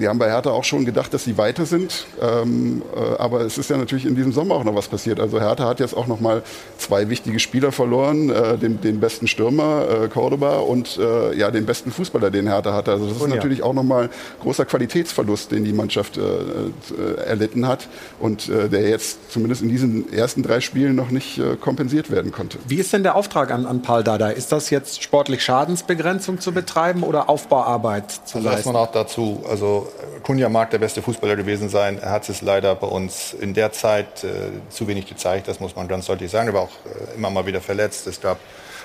wir 0.00 0.08
haben 0.08 0.18
bei 0.18 0.30
Hertha 0.30 0.50
auch 0.50 0.64
schon 0.64 0.84
gedacht, 0.84 1.12
dass 1.14 1.24
sie 1.24 1.38
weiter 1.38 1.66
sind. 1.66 2.06
Ähm, 2.20 2.82
äh, 2.94 3.18
aber 3.18 3.40
es 3.42 3.58
ist 3.58 3.70
ja 3.70 3.76
natürlich 3.76 4.06
in 4.06 4.14
diesem 4.14 4.32
Sommer 4.32 4.56
auch 4.56 4.64
noch 4.64 4.74
was 4.74 4.88
passiert. 4.88 5.20
Also 5.20 5.40
Hertha 5.40 5.66
hat 5.66 5.80
jetzt 5.80 5.96
auch 5.96 6.06
noch 6.06 6.20
mal 6.20 6.42
zwei 6.78 7.08
wichtige 7.08 7.40
Spieler 7.40 7.72
verloren, 7.72 8.30
äh, 8.30 8.58
den, 8.58 8.80
den, 8.80 9.00
besten 9.00 9.26
Stürmer 9.26 9.86
äh, 10.04 10.08
Cordoba 10.08 10.58
und 10.58 10.98
äh, 10.98 11.36
ja 11.36 11.50
den 11.50 11.66
besten 11.66 11.90
Fußballer, 11.90 12.30
den 12.30 12.46
Hertha 12.46 12.72
hatte. 12.72 12.92
Also 12.92 13.06
das 13.06 13.16
ist 13.16 13.22
ja. 13.22 13.28
natürlich 13.28 13.62
auch 13.62 13.72
noch 13.72 13.82
mal 13.82 14.10
großer 14.42 14.64
Qualitätsverlust, 14.64 15.52
den 15.52 15.64
die 15.64 15.72
Mannschaft 15.72 16.16
äh, 16.16 16.20
äh, 16.22 17.24
erlitten 17.26 17.66
hat 17.66 17.88
und 18.20 18.48
der 18.48 18.88
jetzt 18.88 19.32
zumindest 19.32 19.62
in 19.62 19.68
diesen 19.68 20.12
ersten 20.12 20.42
drei 20.42 20.60
Spielen 20.60 20.94
noch 20.94 21.10
nicht 21.10 21.40
kompensiert 21.60 22.10
werden 22.10 22.32
konnte. 22.32 22.58
Wie 22.66 22.76
ist 22.76 22.92
denn 22.92 23.02
der 23.02 23.14
Auftrag 23.14 23.50
an, 23.50 23.66
an 23.66 23.82
Paul 23.82 24.04
Dada? 24.04 24.28
Ist 24.28 24.52
das 24.52 24.70
jetzt 24.70 25.02
sportlich 25.02 25.42
Schadensbegrenzung 25.42 26.40
zu 26.40 26.52
betreiben 26.52 27.02
oder 27.02 27.28
Aufbauarbeit 27.28 28.10
zu 28.10 28.38
also 28.38 28.48
leisten? 28.48 28.72
man 28.74 28.82
auch 28.82 28.92
dazu, 28.92 29.44
also 29.48 29.83
Kunja 30.22 30.48
mag 30.48 30.70
der 30.70 30.78
beste 30.78 31.02
Fußballer 31.02 31.36
gewesen 31.36 31.68
sein. 31.68 31.98
Er 31.98 32.10
hat 32.10 32.28
es 32.28 32.42
leider 32.42 32.74
bei 32.74 32.86
uns 32.86 33.34
in 33.34 33.54
der 33.54 33.72
Zeit 33.72 34.24
äh, 34.24 34.50
zu 34.70 34.88
wenig 34.88 35.06
gezeigt, 35.06 35.48
das 35.48 35.60
muss 35.60 35.76
man 35.76 35.88
ganz 35.88 36.06
deutlich 36.06 36.30
sagen. 36.30 36.48
Er 36.48 36.54
war 36.54 36.62
auch 36.62 36.70
äh, 36.86 37.14
immer 37.16 37.30
mal 37.30 37.46
wieder 37.46 37.60
verletzt. 37.60 38.06
Es 38.06 38.20
gab 38.20 38.38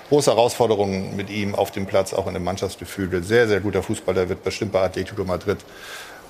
große 0.10 0.32
Herausforderungen 0.32 1.16
mit 1.16 1.30
ihm 1.30 1.56
auf 1.56 1.72
dem 1.72 1.86
Platz, 1.86 2.14
auch 2.14 2.28
in 2.28 2.34
dem 2.34 2.43
Mannschaftsgefüge. 2.43 3.24
Sehr, 3.24 3.47
sehr 3.47 3.60
guter 3.60 3.84
Fußballer, 3.84 4.28
wird 4.30 4.43
bestimmt 4.43 4.72
bei 4.72 4.82
Atletico 4.82 5.24
Madrid 5.24 5.60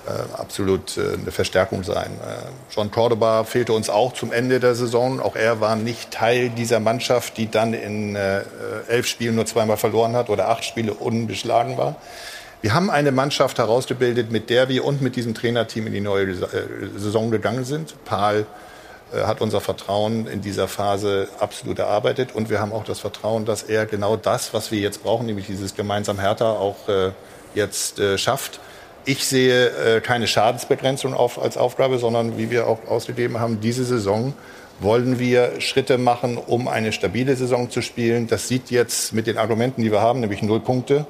äh, 0.06 0.40
absolut 0.40 0.96
äh, 0.96 1.14
eine 1.20 1.30
Verstärkung 1.30 1.82
sein. 1.84 2.10
Äh, 2.22 2.74
John 2.74 2.90
Cordoba 2.90 3.44
fehlte 3.44 3.72
uns 3.72 3.90
auch 3.90 4.14
zum 4.14 4.32
Ende 4.32 4.60
der 4.60 4.74
Saison. 4.74 5.20
Auch 5.20 5.36
er 5.36 5.60
war 5.60 5.76
nicht 5.76 6.10
Teil 6.10 6.50
dieser 6.50 6.80
Mannschaft, 6.80 7.36
die 7.36 7.50
dann 7.50 7.74
in 7.74 8.16
äh, 8.16 8.42
elf 8.88 9.06
Spielen 9.06 9.34
nur 9.34 9.46
zweimal 9.46 9.76
verloren 9.76 10.16
hat 10.16 10.30
oder 10.30 10.48
acht 10.48 10.64
Spiele 10.64 10.94
unbeschlagen 10.94 11.76
war. 11.76 11.96
Wir 12.62 12.74
haben 12.74 12.90
eine 12.90 13.10
Mannschaft 13.10 13.56
herausgebildet, 13.56 14.30
mit 14.30 14.50
der 14.50 14.68
wir 14.68 14.84
und 14.84 15.00
mit 15.00 15.16
diesem 15.16 15.32
Trainerteam 15.32 15.86
in 15.86 15.94
die 15.94 16.02
neue 16.02 16.26
äh, 16.26 16.36
Saison 16.94 17.30
gegangen 17.30 17.64
sind. 17.64 17.94
Paul 18.04 18.44
äh, 19.14 19.22
hat 19.22 19.40
unser 19.40 19.62
Vertrauen 19.62 20.26
in 20.26 20.42
dieser 20.42 20.68
Phase 20.68 21.28
absolut 21.38 21.78
erarbeitet 21.78 22.34
und 22.34 22.50
wir 22.50 22.60
haben 22.60 22.72
auch 22.72 22.84
das 22.84 23.00
Vertrauen, 23.00 23.46
dass 23.46 23.62
er 23.62 23.86
genau 23.86 24.16
das, 24.16 24.52
was 24.52 24.70
wir 24.70 24.78
jetzt 24.78 25.02
brauchen, 25.02 25.24
nämlich 25.24 25.46
dieses 25.46 25.74
gemeinsam 25.74 26.18
Härter, 26.18 26.60
auch 26.60 26.86
äh, 26.88 27.12
jetzt 27.54 28.00
schafft. 28.16 28.60
Ich 29.06 29.26
sehe 29.26 30.00
keine 30.02 30.28
Schadensbegrenzung 30.28 31.14
auf, 31.14 31.42
als 31.42 31.56
Aufgabe, 31.56 31.98
sondern 31.98 32.38
wie 32.38 32.50
wir 32.50 32.68
auch 32.68 32.86
ausgegeben 32.86 33.40
haben, 33.40 33.60
diese 33.60 33.84
Saison 33.84 34.34
wollen 34.78 35.18
wir 35.18 35.60
Schritte 35.60 35.98
machen, 35.98 36.36
um 36.36 36.68
eine 36.68 36.92
stabile 36.92 37.34
Saison 37.34 37.70
zu 37.70 37.82
spielen. 37.82 38.28
Das 38.28 38.46
sieht 38.46 38.70
jetzt 38.70 39.12
mit 39.12 39.26
den 39.26 39.36
Argumenten, 39.36 39.82
die 39.82 39.90
wir 39.90 40.00
haben, 40.00 40.20
nämlich 40.20 40.42
null 40.42 40.60
Punkte, 40.60 41.06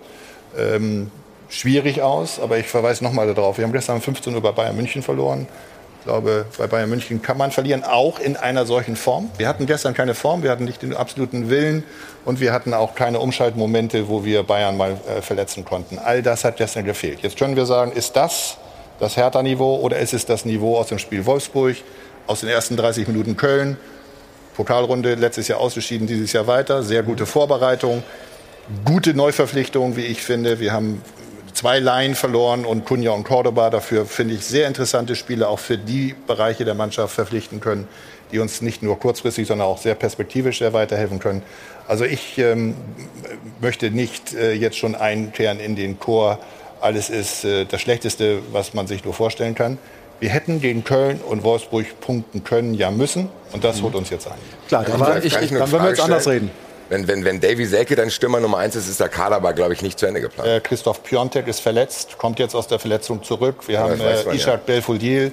ähm, 0.57 1.11
schwierig 1.51 2.01
aus, 2.01 2.41
aber 2.41 2.59
ich 2.59 2.67
verweise 2.67 3.05
nochmal 3.05 3.33
darauf. 3.35 3.59
Wir 3.59 3.65
haben 3.65 3.73
gestern 3.73 3.97
um 3.97 4.03
15 4.03 4.35
Uhr 4.35 4.41
bei 4.41 4.53
Bayern 4.53 4.77
München 4.77 5.03
verloren. 5.03 5.47
Ich 5.99 6.05
glaube, 6.05 6.47
bei 6.57 6.67
Bayern 6.67 6.89
München 6.89 7.21
kann 7.21 7.37
man 7.37 7.51
verlieren, 7.51 7.85
auch 7.85 8.19
in 8.19 8.37
einer 8.37 8.65
solchen 8.65 8.97
Form. 8.97 9.31
Wir 9.37 9.49
hatten 9.49 9.67
gestern 9.67 9.93
keine 9.93 10.15
Form, 10.15 10.43
wir 10.43 10.51
hatten 10.51 10.65
nicht 10.65 10.81
den 10.81 10.95
absoluten 10.95 11.51
Willen 11.51 11.85
und 12.25 12.41
wir 12.41 12.55
hatten 12.55 12.73
auch 12.73 12.95
keine 12.95 13.21
Umschaltmomente, 13.21 14.09
wo 14.09 14.25
wir 14.25 14.43
Bayern 14.43 14.79
mal 14.79 14.93
äh, 14.93 15.21
verletzen 15.21 15.67
konnten. 15.67 15.99
All 15.99 16.23
das 16.23 16.45
hat 16.45 16.57
gestern 16.57 16.87
gefehlt. 16.87 17.21
Jetzt 17.21 17.37
können 17.37 17.55
wir 17.55 17.67
sagen, 17.67 17.93
ist 17.93 18.17
das 18.17 18.57
das 18.99 19.17
Hertha-Niveau 19.17 19.77
oder 19.81 19.99
ist 19.99 20.15
es 20.15 20.25
das 20.25 20.47
Niveau 20.47 20.79
aus 20.79 20.87
dem 20.87 20.99
Spiel 20.99 21.27
Wolfsburg, 21.27 21.77
aus 22.27 22.41
den 22.41 22.49
ersten 22.49 22.77
30 22.79 23.07
Minuten 23.09 23.37
Köln? 23.37 23.77
Pokalrunde 24.55 25.15
letztes 25.15 25.49
Jahr 25.49 25.59
ausgeschieden, 25.59 26.07
dieses 26.07 26.33
Jahr 26.33 26.47
weiter. 26.47 26.83
Sehr 26.83 27.03
gute 27.03 27.27
Vorbereitung, 27.27 28.03
gute 28.85 29.15
Neuverpflichtung, 29.15 29.97
wie 29.97 30.05
ich 30.05 30.23
finde. 30.23 30.61
Wir 30.61 30.73
haben 30.73 31.03
zwei 31.53 31.79
Laien 31.79 32.15
verloren 32.15 32.65
und 32.65 32.85
Cunha 32.85 33.13
und 33.13 33.25
Cordoba 33.25 33.71
dafür, 33.71 34.07
finde 34.07 34.35
ich, 34.35 34.45
sehr 34.45 34.67
interessante 34.67 35.17
Spiele 35.17 35.49
auch 35.49 35.59
für 35.59 35.79
die 35.79 36.15
Bereiche 36.27 36.65
der 36.65 36.75
Mannschaft 36.75 37.15
verpflichten 37.15 37.61
können, 37.61 37.89
die 38.33 38.39
uns 38.39 38.61
nicht 38.63 38.83
nur 38.83 38.99
kurzfristig, 38.99 39.47
sondern 39.47 39.67
auch 39.67 39.79
sehr 39.79 39.95
perspektivisch 39.95 40.59
sehr 40.59 40.73
weiterhelfen 40.73 41.19
können. 41.19 41.43
Also 41.89 42.05
ich 42.05 42.39
ähm, 42.39 42.75
möchte 43.61 43.91
nicht 43.91 44.35
äh, 44.35 44.53
jetzt 44.53 44.79
schon 44.79 44.95
einkehren 44.95 45.61
in 45.61 45.77
den 45.77 45.99
Chor, 45.99 46.39
alles 46.81 47.11
ist 47.11 47.45
äh, 47.45 47.65
das 47.67 47.81
Schlechteste, 47.81 48.41
was 48.53 48.75
man 48.75 48.87
sich 48.87 49.05
nur 49.05 49.15
vorstellen 49.15 49.55
kann. 49.55 49.79
Wir 50.21 50.29
hätten 50.29 50.61
gegen 50.61 50.85
Köln 50.85 51.21
und 51.27 51.43
Wolfsburg 51.45 51.87
punkten 52.01 52.45
können, 52.45 52.75
ja 52.75 52.91
müssen. 52.91 53.29
Und 53.53 53.65
das 53.65 53.79
mhm. 53.79 53.85
holt 53.85 53.95
uns 53.95 54.11
jetzt 54.11 54.27
ein. 54.27 54.35
Klar, 54.69 54.85
dann, 54.85 55.19
ich, 55.23 55.35
ich, 55.35 55.51
dann 55.51 55.73
wollen 55.73 55.83
wir 55.83 55.91
jetzt 55.91 56.01
anders 56.01 56.29
reden. 56.29 56.51
Wenn, 56.91 57.07
wenn, 57.07 57.25
wenn 57.25 57.41
Davy 57.41 57.65
Selke 57.67 57.95
dann 57.95 58.11
Stürmer 58.11 58.41
Nummer 58.41 58.59
eins 58.59 58.75
ist, 58.75 58.89
ist 58.89 58.99
der 58.99 59.09
Kader 59.09 59.37
aber, 59.37 59.53
glaube 59.53 59.73
ich, 59.73 59.81
nicht 59.81 59.99
zu 59.99 60.07
Ende 60.07 60.21
geplant. 60.21 60.49
Äh, 60.49 60.61
Christoph 60.61 61.03
Piontek 61.05 61.47
ist 61.47 61.61
verletzt, 61.61 62.19
kommt 62.19 62.41
jetzt 62.41 62.55
aus 62.55 62.67
der 62.67 62.81
Verletzung 62.81 63.23
zurück. 63.23 63.69
Wir 63.69 63.77
ja, 63.77 63.81
haben 63.83 64.01
äh, 64.01 64.35
Ishak 64.35 64.47
ja. 64.47 64.61
Belfodil, 64.67 65.33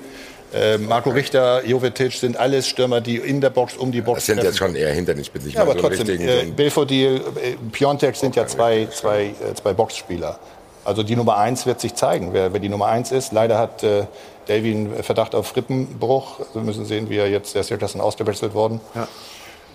äh, 0.53 0.77
Marco 0.77 1.09
Richter, 1.09 1.65
Jovetic 1.65 2.13
sind 2.13 2.37
alles 2.37 2.67
Stürmer, 2.67 3.01
die 3.01 3.17
in 3.17 3.41
der 3.41 3.49
Box, 3.49 3.75
um 3.75 3.91
die 3.91 4.01
Box 4.01 4.19
Das 4.19 4.25
sind 4.27 4.43
jetzt 4.43 4.57
schon 4.57 4.75
eher 4.75 4.93
hinter 4.93 5.13
den 5.13 5.25
Spitzen. 5.25 5.49
Ja, 5.51 5.63
aber 5.63 5.73
so 5.73 5.79
trotzdem, 5.79 6.21
äh, 6.21 6.45
Belfodil, 6.45 7.15
äh, 7.15 7.55
Piontek 7.71 8.15
sind 8.15 8.35
ja 8.35 8.45
zwei, 8.45 8.87
zwei, 8.93 9.25
äh, 9.25 9.53
zwei 9.55 9.73
Boxspieler. 9.73 10.39
Also 10.85 11.03
die 11.03 11.17
Nummer 11.17 11.37
eins 11.37 11.65
wird 11.65 11.81
sich 11.81 11.95
zeigen, 11.95 12.33
wer, 12.33 12.53
wer 12.53 12.59
die 12.61 12.69
Nummer 12.69 12.85
eins 12.85 13.11
ist. 13.11 13.33
Leider 13.33 13.57
hat 13.57 13.83
äh, 13.83 14.05
Davy 14.47 14.71
einen 14.71 15.03
Verdacht 15.03 15.35
auf 15.35 15.53
Rippenbruch. 15.55 16.39
Wir 16.53 16.61
müssen 16.61 16.85
sehen, 16.85 17.09
wie 17.09 17.17
er 17.17 17.27
jetzt, 17.27 17.55
der 17.55 17.61
ist 17.61 17.69
ja 17.69 17.75
gestern 17.75 17.99
ausgewechselt 17.99 18.53
worden. 18.53 18.79
Ja. 18.95 19.07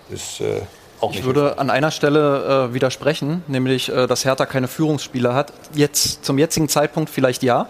Ist, 0.08 0.40
äh, 0.40 0.62
auch 1.02 1.10
nicht. 1.10 1.20
Ich 1.20 1.24
würde 1.24 1.58
an 1.58 1.70
einer 1.70 1.90
Stelle 1.90 2.68
äh, 2.70 2.74
widersprechen, 2.74 3.42
nämlich, 3.48 3.90
äh, 3.90 4.06
dass 4.06 4.24
Hertha 4.24 4.46
keine 4.46 4.68
Führungsspieler 4.68 5.34
hat. 5.34 5.52
Jetzt, 5.74 6.24
zum 6.24 6.38
jetzigen 6.38 6.68
Zeitpunkt 6.68 7.10
vielleicht 7.10 7.42
ja. 7.42 7.68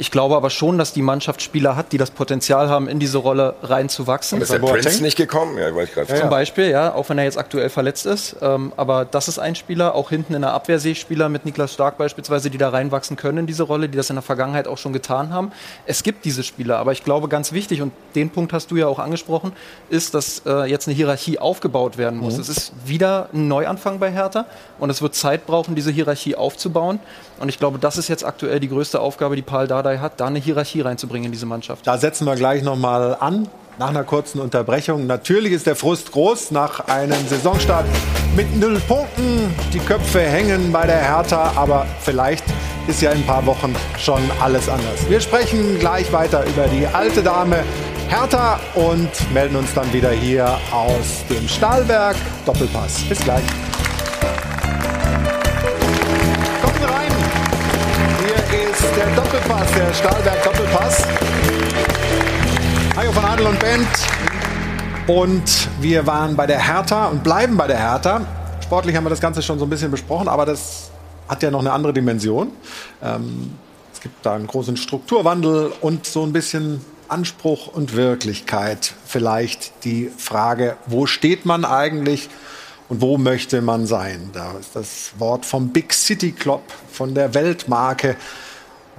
Ich 0.00 0.10
glaube 0.10 0.34
aber 0.34 0.48
schon, 0.48 0.78
dass 0.78 0.94
die 0.94 1.02
Mannschaft 1.02 1.42
Spieler 1.42 1.76
hat, 1.76 1.92
die 1.92 1.98
das 1.98 2.10
Potenzial 2.10 2.70
haben, 2.70 2.88
in 2.88 2.98
diese 2.98 3.18
Rolle 3.18 3.54
reinzuwachsen. 3.62 4.38
Und 4.38 4.42
ist 4.42 4.50
der 4.50 4.58
Prince 4.58 5.02
nicht 5.02 5.18
gekommen? 5.18 5.58
Ja, 5.58 5.74
wollte 5.74 5.90
ich 5.90 5.94
gerade 5.94 6.18
Zum 6.18 6.30
Beispiel, 6.30 6.70
ja, 6.70 6.94
auch 6.94 7.10
wenn 7.10 7.18
er 7.18 7.24
jetzt 7.24 7.36
aktuell 7.36 7.68
verletzt 7.68 8.06
ist. 8.06 8.34
Ähm, 8.40 8.72
aber 8.78 9.04
das 9.04 9.28
ist 9.28 9.38
ein 9.38 9.54
Spieler, 9.56 9.94
auch 9.94 10.08
hinten 10.08 10.32
in 10.32 10.40
der 10.40 10.54
Abwehr 10.54 10.78
sehe 10.78 10.92
ich 10.92 11.00
Spieler 11.00 11.28
mit 11.28 11.44
Niklas 11.44 11.74
Stark 11.74 11.98
beispielsweise, 11.98 12.48
die 12.48 12.56
da 12.56 12.70
reinwachsen 12.70 13.18
können 13.18 13.38
in 13.38 13.46
diese 13.46 13.64
Rolle, 13.64 13.90
die 13.90 13.98
das 13.98 14.08
in 14.08 14.16
der 14.16 14.22
Vergangenheit 14.22 14.66
auch 14.68 14.78
schon 14.78 14.94
getan 14.94 15.34
haben. 15.34 15.52
Es 15.84 16.02
gibt 16.02 16.24
diese 16.24 16.44
Spieler, 16.44 16.78
aber 16.78 16.92
ich 16.92 17.04
glaube, 17.04 17.28
ganz 17.28 17.52
wichtig, 17.52 17.82
und 17.82 17.92
den 18.14 18.30
Punkt 18.30 18.54
hast 18.54 18.70
du 18.70 18.76
ja 18.76 18.86
auch 18.86 19.00
angesprochen, 19.00 19.52
ist, 19.90 20.14
dass 20.14 20.40
äh, 20.46 20.64
jetzt 20.64 20.88
eine 20.88 20.96
Hierarchie 20.96 21.38
aufgebaut 21.38 21.98
werden 21.98 22.18
muss. 22.18 22.36
Mhm. 22.36 22.40
Es 22.40 22.48
ist 22.48 22.72
wieder 22.86 23.28
ein 23.34 23.48
Neuanfang 23.48 23.98
bei 23.98 24.10
Hertha 24.10 24.46
und 24.78 24.88
es 24.88 25.02
wird 25.02 25.14
Zeit 25.14 25.44
brauchen, 25.44 25.74
diese 25.74 25.90
Hierarchie 25.90 26.36
aufzubauen. 26.36 27.00
Und 27.40 27.48
ich 27.48 27.58
glaube, 27.58 27.78
das 27.78 27.96
ist 27.96 28.08
jetzt 28.08 28.24
aktuell 28.24 28.60
die 28.60 28.68
größte 28.68 29.00
Aufgabe, 29.00 29.34
die 29.34 29.42
Paul 29.42 29.66
Dardai 29.66 29.98
hat, 29.98 30.20
da 30.20 30.26
eine 30.26 30.38
Hierarchie 30.38 30.82
reinzubringen 30.82 31.26
in 31.26 31.32
diese 31.32 31.46
Mannschaft. 31.46 31.86
Da 31.86 31.96
setzen 31.96 32.26
wir 32.26 32.36
gleich 32.36 32.62
nochmal 32.62 33.16
an, 33.18 33.48
nach 33.78 33.88
einer 33.88 34.04
kurzen 34.04 34.40
Unterbrechung. 34.40 35.06
Natürlich 35.06 35.52
ist 35.52 35.66
der 35.66 35.74
Frust 35.74 36.12
groß 36.12 36.50
nach 36.50 36.80
einem 36.88 37.26
Saisonstart 37.26 37.86
mit 38.36 38.54
null 38.60 38.78
Punkten. 38.86 39.54
Die 39.72 39.78
Köpfe 39.78 40.20
hängen 40.20 40.70
bei 40.70 40.86
der 40.86 40.98
Hertha, 40.98 41.52
aber 41.56 41.86
vielleicht 42.00 42.44
ist 42.86 43.00
ja 43.00 43.10
in 43.10 43.20
ein 43.20 43.26
paar 43.26 43.46
Wochen 43.46 43.74
schon 43.98 44.20
alles 44.42 44.68
anders. 44.68 45.08
Wir 45.08 45.20
sprechen 45.20 45.78
gleich 45.78 46.12
weiter 46.12 46.44
über 46.44 46.66
die 46.66 46.86
alte 46.86 47.22
Dame 47.22 47.64
Hertha 48.08 48.60
und 48.74 49.08
melden 49.32 49.56
uns 49.56 49.72
dann 49.72 49.90
wieder 49.94 50.10
hier 50.10 50.58
aus 50.72 51.24
dem 51.30 51.48
Stahlberg 51.48 52.16
Doppelpass. 52.44 53.00
Bis 53.08 53.20
gleich. 53.20 53.44
Der 58.96 59.14
Doppelpass, 59.14 59.72
der 59.72 59.92
Stahlberg 59.92 60.42
Doppelpass. 60.42 61.06
Hajo 62.96 63.12
von 63.12 63.24
Adel 63.24 63.46
und 63.46 63.58
Bent. 63.60 63.88
Und 65.06 65.68
wir 65.80 66.06
waren 66.06 66.36
bei 66.36 66.46
der 66.46 66.58
Hertha 66.66 67.06
und 67.06 67.22
bleiben 67.22 67.56
bei 67.56 67.66
der 67.66 67.78
Hertha. 67.78 68.26
Sportlich 68.62 68.96
haben 68.96 69.04
wir 69.04 69.10
das 69.10 69.20
Ganze 69.20 69.42
schon 69.42 69.58
so 69.58 69.66
ein 69.66 69.70
bisschen 69.70 69.90
besprochen, 69.90 70.28
aber 70.28 70.46
das 70.46 70.90
hat 71.28 71.42
ja 71.42 71.50
noch 71.50 71.60
eine 71.60 71.72
andere 71.72 71.92
Dimension. 71.92 72.52
Ähm, 73.02 73.52
es 73.92 74.00
gibt 74.00 74.24
da 74.24 74.34
einen 74.34 74.46
großen 74.46 74.76
Strukturwandel 74.76 75.72
und 75.80 76.06
so 76.06 76.22
ein 76.24 76.32
bisschen 76.32 76.84
Anspruch 77.08 77.66
und 77.66 77.96
Wirklichkeit. 77.96 78.94
Vielleicht 79.04 79.84
die 79.84 80.10
Frage, 80.16 80.76
wo 80.86 81.06
steht 81.06 81.44
man 81.44 81.64
eigentlich 81.64 82.28
und 82.88 83.00
wo 83.00 83.18
möchte 83.18 83.62
man 83.62 83.86
sein? 83.86 84.30
Da 84.32 84.52
ist 84.58 84.74
das 84.74 85.12
Wort 85.18 85.44
vom 85.44 85.68
Big 85.68 85.92
City 85.92 86.32
Club, 86.32 86.62
von 86.90 87.14
der 87.14 87.34
Weltmarke 87.34 88.16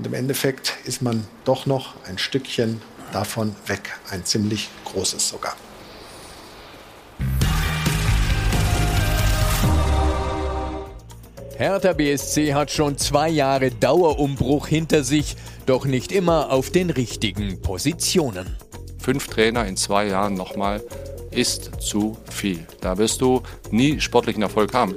und 0.02 0.08
im 0.08 0.14
Endeffekt 0.16 0.78
ist 0.86 1.04
man 1.04 1.28
doch 1.46 1.68
noch 1.68 1.94
ein 2.08 2.18
Stückchen 2.18 2.82
davon 3.14 3.56
weg, 3.68 4.00
ein 4.10 4.26
ziemlich 4.26 4.68
großes 4.86 5.30
sogar. 5.30 5.56
Hertha 11.56 11.94
BSC 11.94 12.56
hat 12.56 12.72
schon 12.72 12.98
zwei 12.98 13.30
Jahre 13.30 13.70
Dauerumbruch 13.70 14.66
hinter 14.66 15.04
sich, 15.04 15.36
doch 15.68 15.86
nicht 15.86 16.12
immer 16.12 16.50
auf 16.50 16.72
den 16.72 16.90
richtigen 16.90 17.62
Positionen. 17.62 18.58
Fünf 18.98 19.28
Trainer 19.28 19.68
in 19.68 19.78
zwei 19.78 20.08
Jahren 20.08 20.34
nochmal 20.34 20.82
ist 21.30 21.80
zu 21.80 22.18
viel. 22.28 22.66
Da 22.82 22.98
wirst 22.98 23.22
du 23.22 23.44
nie 23.70 24.02
sportlichen 24.02 24.42
Erfolg 24.42 24.74
haben. 24.74 24.96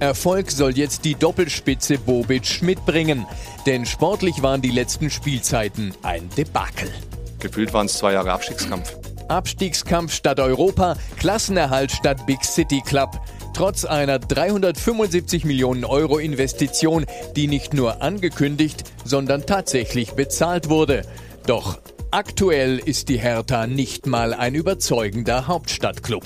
Erfolg 0.00 0.50
soll 0.50 0.78
jetzt 0.78 1.04
die 1.04 1.14
Doppelspitze 1.14 1.98
Bobic 1.98 2.62
mitbringen. 2.62 3.26
Denn 3.66 3.84
sportlich 3.84 4.42
waren 4.42 4.62
die 4.62 4.70
letzten 4.70 5.10
Spielzeiten 5.10 5.92
ein 6.02 6.28
Debakel. 6.36 6.90
Gefühlt 7.38 7.72
waren 7.74 7.86
es 7.86 7.98
zwei 7.98 8.14
Jahre 8.14 8.32
Abstiegskampf. 8.32 8.96
Abstiegskampf 9.28 10.12
statt 10.12 10.40
Europa, 10.40 10.96
Klassenerhalt 11.18 11.92
statt 11.92 12.26
Big 12.26 12.44
City 12.44 12.82
Club. 12.84 13.20
Trotz 13.52 13.84
einer 13.84 14.18
375 14.18 15.44
Millionen 15.44 15.84
Euro 15.84 16.18
Investition, 16.18 17.04
die 17.36 17.46
nicht 17.46 17.74
nur 17.74 18.00
angekündigt, 18.00 18.84
sondern 19.04 19.44
tatsächlich 19.44 20.12
bezahlt 20.12 20.70
wurde. 20.70 21.02
Doch 21.46 21.78
aktuell 22.10 22.78
ist 22.78 23.10
die 23.10 23.18
Hertha 23.18 23.66
nicht 23.66 24.06
mal 24.06 24.32
ein 24.32 24.54
überzeugender 24.54 25.46
Hauptstadtklub. 25.46 26.24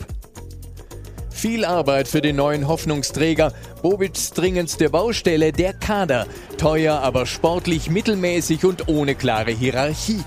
Viel 1.45 1.67
Arbeit 1.67 2.09
für 2.09 2.23
den 2.23 2.37
neuen 2.37 2.69
Hoffnungsträger. 2.69 3.53
Bobics 3.83 4.31
dringendste 4.31 4.89
Baustelle, 4.89 5.53
der 5.53 5.75
Kader. 5.75 6.27
Teuer, 6.57 7.01
aber 7.01 7.27
sportlich 7.27 7.91
mittelmäßig 7.91 8.65
und 8.65 8.89
ohne 8.89 9.15
klare 9.15 9.51
Hierarchie. 9.51 10.25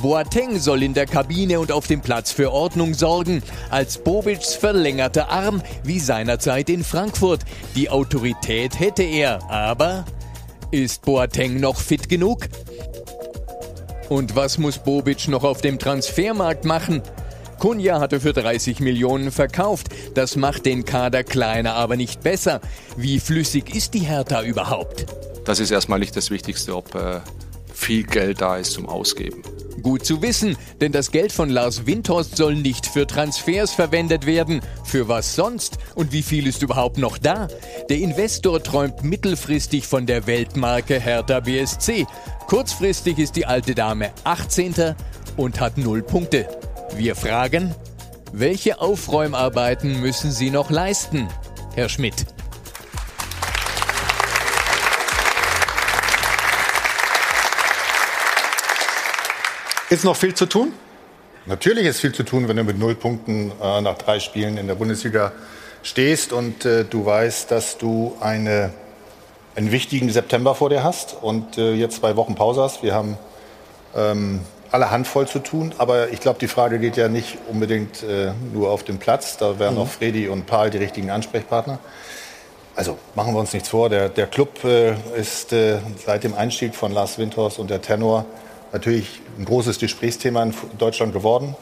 Boateng 0.00 0.60
soll 0.60 0.84
in 0.84 0.94
der 0.94 1.06
Kabine 1.06 1.58
und 1.58 1.72
auf 1.72 1.88
dem 1.88 2.02
Platz 2.02 2.30
für 2.30 2.52
Ordnung 2.52 2.94
sorgen, 2.94 3.42
als 3.68 3.98
Bobics 3.98 4.54
verlängerter 4.54 5.28
Arm 5.28 5.60
wie 5.82 5.98
seinerzeit 5.98 6.70
in 6.70 6.84
Frankfurt. 6.84 7.40
Die 7.74 7.90
Autorität 7.90 8.78
hätte 8.78 9.02
er, 9.02 9.50
aber 9.50 10.04
ist 10.70 11.02
Boateng 11.02 11.58
noch 11.58 11.80
fit 11.80 12.08
genug? 12.08 12.46
Und 14.08 14.36
was 14.36 14.56
muss 14.56 14.78
Bobic 14.78 15.26
noch 15.26 15.42
auf 15.42 15.62
dem 15.62 15.80
Transfermarkt 15.80 16.64
machen? 16.64 17.02
Kunja 17.60 18.00
hatte 18.00 18.20
für 18.20 18.32
30 18.32 18.80
Millionen 18.80 19.30
verkauft. 19.30 19.88
Das 20.14 20.34
macht 20.34 20.64
den 20.64 20.86
Kader 20.86 21.22
kleiner, 21.22 21.74
aber 21.74 21.96
nicht 21.96 22.22
besser. 22.22 22.60
Wie 22.96 23.20
flüssig 23.20 23.76
ist 23.76 23.92
die 23.92 24.00
Hertha 24.00 24.42
überhaupt? 24.42 25.04
Das 25.44 25.60
ist 25.60 25.70
erstmal 25.70 25.98
nicht 25.98 26.16
das 26.16 26.30
Wichtigste, 26.30 26.74
ob 26.74 26.94
äh, 26.94 27.20
viel 27.74 28.04
Geld 28.04 28.40
da 28.40 28.56
ist 28.56 28.72
zum 28.72 28.88
Ausgeben. 28.88 29.42
Gut 29.82 30.06
zu 30.06 30.22
wissen, 30.22 30.56
denn 30.80 30.90
das 30.90 31.10
Geld 31.10 31.32
von 31.32 31.50
Lars 31.50 31.86
Windhorst 31.86 32.36
soll 32.36 32.54
nicht 32.54 32.86
für 32.86 33.06
Transfers 33.06 33.72
verwendet 33.72 34.24
werden. 34.24 34.62
Für 34.84 35.08
was 35.08 35.34
sonst? 35.34 35.76
Und 35.94 36.12
wie 36.12 36.22
viel 36.22 36.46
ist 36.46 36.62
überhaupt 36.62 36.96
noch 36.96 37.18
da? 37.18 37.48
Der 37.90 37.98
Investor 37.98 38.62
träumt 38.62 39.04
mittelfristig 39.04 39.86
von 39.86 40.06
der 40.06 40.26
Weltmarke 40.26 40.98
Hertha 40.98 41.40
BSC. 41.40 42.06
Kurzfristig 42.46 43.18
ist 43.18 43.36
die 43.36 43.44
alte 43.44 43.74
Dame 43.74 44.12
18. 44.24 44.94
und 45.36 45.60
hat 45.60 45.76
null 45.76 46.02
Punkte. 46.02 46.48
Wir 46.96 47.16
fragen, 47.16 47.74
welche 48.32 48.80
Aufräumarbeiten 48.80 50.00
müssen 50.00 50.30
Sie 50.30 50.50
noch 50.50 50.70
leisten, 50.70 51.28
Herr 51.74 51.88
Schmidt? 51.88 52.26
Ist 59.88 60.04
noch 60.04 60.16
viel 60.16 60.34
zu 60.34 60.46
tun? 60.46 60.72
Natürlich 61.46 61.86
ist 61.86 62.00
viel 62.00 62.12
zu 62.12 62.22
tun, 62.22 62.48
wenn 62.48 62.56
du 62.56 62.64
mit 62.64 62.78
null 62.78 62.94
Punkten 62.94 63.50
äh, 63.60 63.80
nach 63.80 63.98
drei 63.98 64.20
Spielen 64.20 64.56
in 64.56 64.66
der 64.66 64.74
Bundesliga 64.74 65.32
stehst 65.82 66.32
und 66.32 66.64
äh, 66.64 66.84
du 66.84 67.06
weißt, 67.06 67.50
dass 67.50 67.78
du 67.78 68.16
eine, 68.20 68.72
einen 69.56 69.72
wichtigen 69.72 70.10
September 70.10 70.54
vor 70.54 70.68
dir 70.68 70.84
hast 70.84 71.16
und 71.20 71.56
äh, 71.56 71.72
jetzt 71.72 71.96
zwei 71.96 72.14
Wochen 72.16 72.34
Pause 72.34 72.62
hast. 72.62 72.82
Wir 72.82 72.94
haben 72.94 73.18
ähm, 73.96 74.40
alle 74.70 74.90
Handvoll 74.90 75.26
zu 75.26 75.38
tun. 75.40 75.72
Aber 75.78 76.10
ich 76.10 76.20
glaube, 76.20 76.38
die 76.38 76.48
Frage 76.48 76.78
geht 76.78 76.96
ja 76.96 77.08
nicht 77.08 77.38
unbedingt 77.48 78.02
äh, 78.02 78.32
nur 78.52 78.70
auf 78.70 78.82
den 78.82 78.98
Platz. 78.98 79.36
Da 79.36 79.58
wären 79.58 79.74
mhm. 79.74 79.80
auch 79.80 79.88
Fredi 79.88 80.28
und 80.28 80.46
Paul 80.46 80.70
die 80.70 80.78
richtigen 80.78 81.10
Ansprechpartner. 81.10 81.78
Also 82.76 82.98
machen 83.14 83.34
wir 83.34 83.40
uns 83.40 83.52
nichts 83.52 83.68
vor. 83.68 83.88
Der, 83.88 84.08
der 84.08 84.26
Club 84.26 84.64
äh, 84.64 84.94
ist 85.18 85.52
äh, 85.52 85.78
seit 86.04 86.24
dem 86.24 86.34
Einstieg 86.34 86.74
von 86.74 86.92
Lars 86.92 87.18
Windhorst 87.18 87.58
und 87.58 87.68
der 87.68 87.82
Tenor 87.82 88.24
natürlich 88.72 89.20
ein 89.38 89.44
großes 89.44 89.78
Gesprächsthema 89.78 90.42
in 90.42 90.54
Deutschland 90.78 91.12
geworden. 91.12 91.56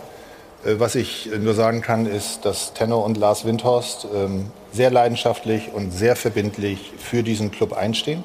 Äh, 0.65 0.75
was 0.79 0.95
ich 0.95 1.31
nur 1.39 1.55
sagen 1.55 1.81
kann, 1.81 2.07
ist, 2.07 2.45
dass 2.45 2.75
Tenor 2.75 3.05
und 3.05 3.17
Lars 3.17 3.45
Windhorst 3.45 4.07
ähm, 4.15 4.51
sehr 4.73 4.91
leidenschaftlich 4.91 5.71
und 5.73 5.93
sehr 5.93 6.15
verbindlich 6.15 6.93
für 6.99 7.23
diesen 7.23 7.51
Club 7.51 7.73
einstehen. 7.73 8.23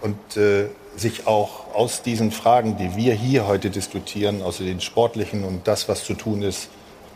Und 0.00 0.36
äh, 0.36 0.66
sich 0.98 1.26
auch 1.26 1.74
aus 1.74 2.02
diesen 2.02 2.30
Fragen, 2.30 2.76
die 2.76 2.96
wir 2.96 3.14
hier 3.14 3.46
heute 3.46 3.70
diskutieren, 3.70 4.42
aus 4.42 4.58
den 4.58 4.80
sportlichen 4.80 5.44
und 5.44 5.66
das, 5.68 5.88
was 5.88 6.04
zu 6.04 6.14
tun 6.14 6.42
ist, 6.42 6.68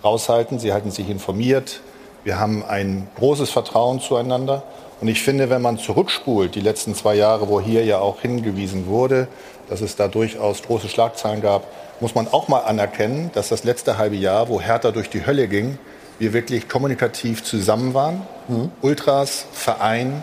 raushalten. 0.05 0.59
Sie 0.59 0.73
halten 0.73 0.91
sich 0.91 1.09
informiert. 1.09 1.81
Wir 2.25 2.39
haben 2.39 2.65
ein 2.65 3.09
großes 3.17 3.51
Vertrauen 3.51 4.01
zueinander. 4.01 4.63
Und 5.01 5.09
ich 5.09 5.23
finde, 5.23 5.51
wenn 5.51 5.63
man 5.63 5.79
zurückspult, 5.79 6.55
die 6.55 6.61
letzten 6.61 6.95
zwei 6.95 7.17
Jahre, 7.17 7.49
wo 7.49 7.61
hier 7.61 7.85
ja 7.85 7.99
auch 7.99 8.21
hingewiesen 8.21 8.87
wurde, 8.87 9.27
dass 9.69 9.81
es 9.81 9.97
da 9.97 10.07
durchaus 10.07 10.63
große 10.63 10.89
Schlagzeilen 10.89 11.43
gab, 11.43 11.67
muss 12.01 12.15
man 12.15 12.29
auch 12.29 12.47
mal 12.47 12.61
anerkennen, 12.61 13.31
dass 13.35 13.49
das 13.49 13.65
letzte 13.65 13.99
halbe 13.99 14.17
Jahr, 14.17 14.49
wo 14.49 14.61
Hertha 14.61 14.93
durch 14.93 15.11
die 15.11 15.27
Hölle 15.27 15.49
ging, 15.49 15.79
wir 16.21 16.33
wirklich 16.33 16.69
kommunikativ 16.69 17.43
zusammen 17.43 17.95
waren. 17.95 18.23
Mhm. 18.47 18.71
Ultras, 18.81 19.47
Verein, 19.53 20.23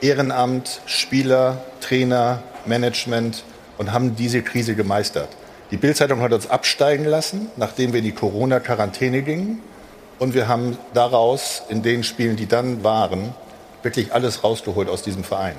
Ehrenamt, 0.00 0.80
Spieler, 0.86 1.58
Trainer, 1.80 2.42
Management 2.68 3.44
und 3.78 3.92
haben 3.92 4.16
diese 4.16 4.42
Krise 4.42 4.74
gemeistert. 4.74 5.28
Die 5.70 5.76
Bildzeitung 5.76 6.20
hat 6.20 6.32
uns 6.32 6.48
absteigen 6.48 7.04
lassen, 7.04 7.50
nachdem 7.56 7.92
wir 7.92 7.98
in 7.98 8.04
die 8.04 8.12
Corona-Quarantäne 8.12 9.22
gingen. 9.22 9.60
Und 10.18 10.34
wir 10.34 10.48
haben 10.48 10.78
daraus 10.94 11.62
in 11.68 11.82
den 11.82 12.04
Spielen, 12.04 12.36
die 12.36 12.46
dann 12.46 12.84
waren, 12.84 13.34
wirklich 13.82 14.12
alles 14.12 14.44
rausgeholt 14.44 14.88
aus 14.88 15.02
diesem 15.02 15.24
Verein. 15.24 15.56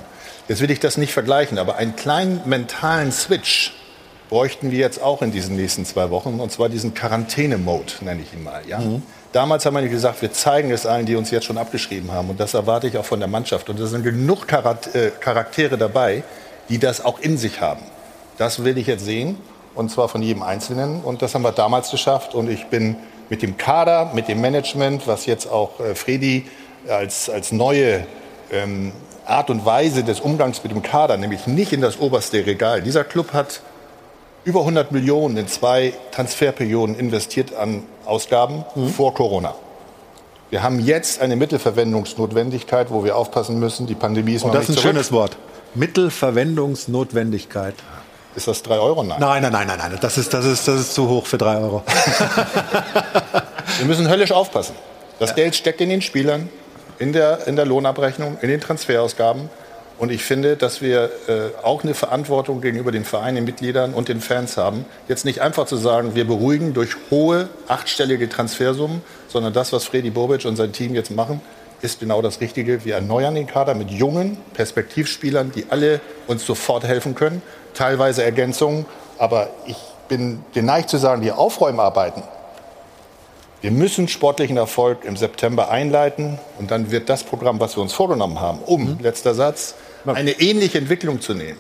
Jetzt 0.48 0.62
will 0.62 0.72
ich 0.72 0.80
das 0.80 0.98
nicht 0.98 1.14
vergleichen, 1.14 1.58
aber 1.58 1.76
einen 1.76 1.96
kleinen 1.96 2.42
mentalen 2.46 3.12
Switch 3.12 3.74
bräuchten 4.30 4.72
wir 4.72 4.80
jetzt 4.80 5.02
auch 5.02 5.22
in 5.22 5.32
diesen 5.32 5.56
nächsten 5.56 5.86
zwei 5.86 6.10
Wochen, 6.10 6.40
und 6.40 6.52
zwar 6.52 6.70
diesen 6.70 6.94
Quarantäne-Mode, 6.94 7.94
nenne 8.02 8.22
ich 8.22 8.34
ihn 8.34 8.44
mal. 8.44 8.62
Ja? 8.68 8.80
Mhm. 8.80 9.04
Damals 9.32 9.66
haben 9.66 9.76
wir 9.76 9.88
gesagt, 9.88 10.22
wir 10.22 10.32
zeigen 10.32 10.72
es 10.72 10.86
allen, 10.86 11.06
die 11.06 11.16
uns 11.16 11.32
jetzt 11.32 11.46
schon 11.46 11.58
abgeschrieben 11.58 12.12
haben. 12.12 12.30
Und 12.30 12.40
das 12.40 12.54
erwarte 12.54 12.88
ich 12.88 12.98
auch 12.98 13.06
von 13.06 13.20
der 13.20 13.30
Mannschaft. 13.30 13.70
Und 13.70 13.80
da 13.80 13.86
sind 13.86 14.04
genug 14.04 14.48
äh, 14.52 15.12
Charaktere 15.20 15.78
dabei, 15.78 16.24
die 16.70 16.80
das 16.80 17.04
auch 17.04 17.20
in 17.20 17.38
sich 17.38 17.62
haben. 17.62 17.82
Das 18.38 18.64
will 18.64 18.78
ich 18.78 18.88
jetzt 18.88 19.06
sehen, 19.06 19.38
und 19.76 19.90
zwar 19.92 20.10
von 20.10 20.22
jedem 20.22 20.44
Einzelnen. 20.44 21.02
Und 21.02 21.22
das 21.22 21.36
haben 21.36 21.44
wir 21.44 21.52
damals 21.52 21.92
geschafft. 21.92 22.36
Und 22.36 22.50
ich 22.50 22.68
bin 22.68 22.96
mit 23.30 23.42
dem 23.42 23.58
Kader, 23.58 24.12
mit 24.14 24.28
dem 24.28 24.42
Management, 24.42 25.08
was 25.08 25.26
jetzt 25.26 25.50
auch 25.50 25.80
äh, 25.80 25.96
Fredi 25.96 26.46
als, 26.88 27.30
als 27.30 27.52
neue 27.52 28.06
ähm, 28.52 28.92
Art 29.26 29.50
und 29.50 29.66
Weise 29.66 30.04
des 30.04 30.20
Umgangs 30.20 30.64
mit 30.64 30.72
dem 30.72 30.82
Kader, 30.82 31.18
nämlich 31.18 31.48
nicht 31.48 31.74
in 31.74 31.82
das 31.82 32.00
oberste 32.00 32.46
Regal. 32.46 32.82
Dieser 32.82 33.04
Club 33.04 33.34
hat 33.34 33.62
über 34.46 34.62
100 34.62 34.92
Millionen 34.94 35.36
in 35.36 35.48
zwei 35.48 35.94
Transferperioden 36.12 36.98
investiert 36.98 37.54
an 37.54 37.84
Ausgaben 38.06 38.64
mhm. 38.76 38.88
vor 38.88 39.14
Corona. 39.14 39.54
Wir 40.50 40.64
haben 40.64 40.80
jetzt 40.80 41.20
eine 41.22 41.36
Mittelverwendungsnotwendigkeit, 41.36 42.90
wo 42.90 43.04
wir 43.04 43.18
aufpassen 43.18 43.60
müssen. 43.60 43.86
Die 43.86 43.96
Pandemie 43.96 44.36
ist 44.36 44.44
Und 44.44 44.54
noch 44.54 44.56
das 44.56 44.64
ist 44.64 44.70
ein 44.70 44.74
zurück. 44.76 44.94
schönes 44.94 45.12
Wort. 45.12 45.38
Mittelverwendungsnotwendigkeit. 45.78 47.76
Ist 48.36 48.48
das 48.48 48.62
3 48.64 48.78
Euro? 48.80 49.04
Nein. 49.04 49.20
Nein, 49.20 49.42
nein, 49.42 49.52
nein, 49.52 49.68
nein, 49.68 49.78
nein. 49.80 49.98
Das 50.00 50.18
ist, 50.18 50.34
das 50.34 50.46
ist, 50.46 50.68
das 50.68 50.82
ist 50.82 50.94
zu 50.94 51.10
hoch 51.10 51.26
für 51.26 51.38
3 51.38 51.58
Euro. 51.58 51.84
Wir 53.78 53.86
müssen 53.86 54.10
höllisch 54.10 54.32
aufpassen. 54.32 54.76
Das 55.20 55.34
Geld 55.34 55.56
steckt 55.56 55.82
in 55.82 55.90
den 55.90 56.02
Spielern, 56.02 56.50
in 57.00 57.14
der, 57.14 57.48
in 57.48 57.56
der 57.56 57.66
Lohnabrechnung, 57.66 58.38
in 58.42 58.50
den 58.50 58.62
Transferausgaben. 58.62 59.50
Und 59.98 60.12
ich 60.12 60.24
finde, 60.24 60.56
dass 60.58 60.82
wir 60.82 61.10
äh, 61.28 61.64
auch 61.64 61.84
eine 61.84 61.96
Verantwortung 61.96 62.62
gegenüber 62.62 62.92
den 62.92 63.04
Vereinen, 63.04 63.38
den 63.38 63.46
Mitgliedern 63.46 63.96
und 63.96 64.10
den 64.10 64.22
Fans 64.22 64.56
haben, 64.56 64.86
jetzt 65.08 65.26
nicht 65.26 65.42
einfach 65.42 65.66
zu 65.66 65.76
sagen, 65.76 66.14
wir 66.14 66.28
beruhigen 66.28 66.76
durch 66.76 66.92
hohe 67.10 67.50
achtstellige 67.68 68.30
Transfersummen, 68.30 69.02
sondern 69.28 69.54
das, 69.54 69.74
was 69.74 69.86
Freddy 69.86 70.12
Bobic 70.12 70.46
und 70.46 70.56
sein 70.56 70.72
Team 70.72 70.94
jetzt 70.94 71.10
machen, 71.10 71.42
ist 71.82 72.00
genau 72.00 72.22
das 72.22 72.42
Richtige. 72.42 72.86
Wir 72.86 72.96
erneuern 72.96 73.36
den 73.36 73.48
Kader 73.48 73.76
mit 73.76 73.92
jungen 73.92 74.38
Perspektivspielern, 74.54 75.52
die 75.52 75.66
alle 75.70 76.02
uns 76.28 76.46
sofort 76.46 76.84
helfen 76.84 77.16
können, 77.16 77.42
teilweise 77.74 78.24
Ergänzungen. 78.24 78.86
Aber 79.18 79.50
ich 79.66 79.78
bin 80.08 80.44
geneigt 80.54 80.90
zu 80.90 80.98
sagen, 80.98 81.22
die 81.22 81.32
Aufräumarbeiten, 81.32 82.24
wir 83.62 83.72
müssen 83.72 84.08
sportlichen 84.08 84.58
Erfolg 84.58 85.04
im 85.04 85.18
September 85.18 85.70
einleiten 85.70 86.38
und 86.60 86.70
dann 86.70 86.92
wird 86.92 87.10
das 87.10 87.24
Programm, 87.24 87.60
was 87.60 87.76
wir 87.76 87.82
uns 87.82 87.94
vorgenommen 87.94 88.40
haben, 88.40 88.60
um, 88.60 89.00
letzter 89.02 89.34
Satz, 89.34 89.74
eine 90.06 90.40
ähnliche 90.40 90.78
Entwicklung 90.78 91.22
zu 91.22 91.34
nehmen. 91.34 91.58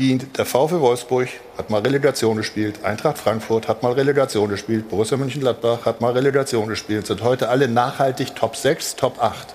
Wie 0.00 0.16
der 0.16 0.46
VfL 0.46 0.80
Wolfsburg 0.80 1.28
hat 1.58 1.68
mal 1.68 1.82
Relegation 1.82 2.34
gespielt, 2.38 2.82
Eintracht 2.82 3.18
Frankfurt 3.18 3.68
hat 3.68 3.82
mal 3.82 3.92
Relegation 3.92 4.48
gespielt, 4.48 4.88
Borussia 4.88 5.18
Mönchengladbach 5.18 5.84
hat 5.84 6.00
mal 6.00 6.12
Relegation 6.12 6.68
gespielt, 6.68 7.06
sind 7.06 7.22
heute 7.22 7.50
alle 7.50 7.68
nachhaltig 7.68 8.34
Top 8.34 8.56
6, 8.56 8.96
Top 8.96 9.22
8. 9.22 9.48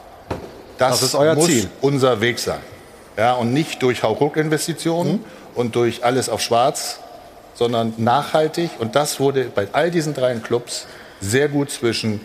Das, 0.78 0.92
Das 1.00 1.02
ist 1.02 1.16
euer 1.16 1.34
muss 1.34 1.48
Ziel. 1.48 1.68
unser 1.82 2.22
Weg 2.22 2.38
sein. 2.38 2.60
Ja, 3.18 3.34
und 3.34 3.54
nicht 3.54 3.82
durch 3.82 4.04
Hauruck-Investitionen 4.04 5.14
Mhm. 5.14 5.20
und 5.56 5.76
durch 5.76 6.04
alles 6.06 6.30
auf 6.30 6.42
schwarz, 6.42 7.00
sondern 7.56 7.96
nachhaltig. 7.98 8.70
Und 8.78 8.96
das 8.96 9.20
wurde 9.20 9.46
bei 9.46 9.68
all 9.72 9.90
diesen 9.90 10.14
drei 10.14 10.36
Clubs 10.36 10.86
sehr 11.22 11.48
gut 11.48 11.72
zwischen 11.72 12.22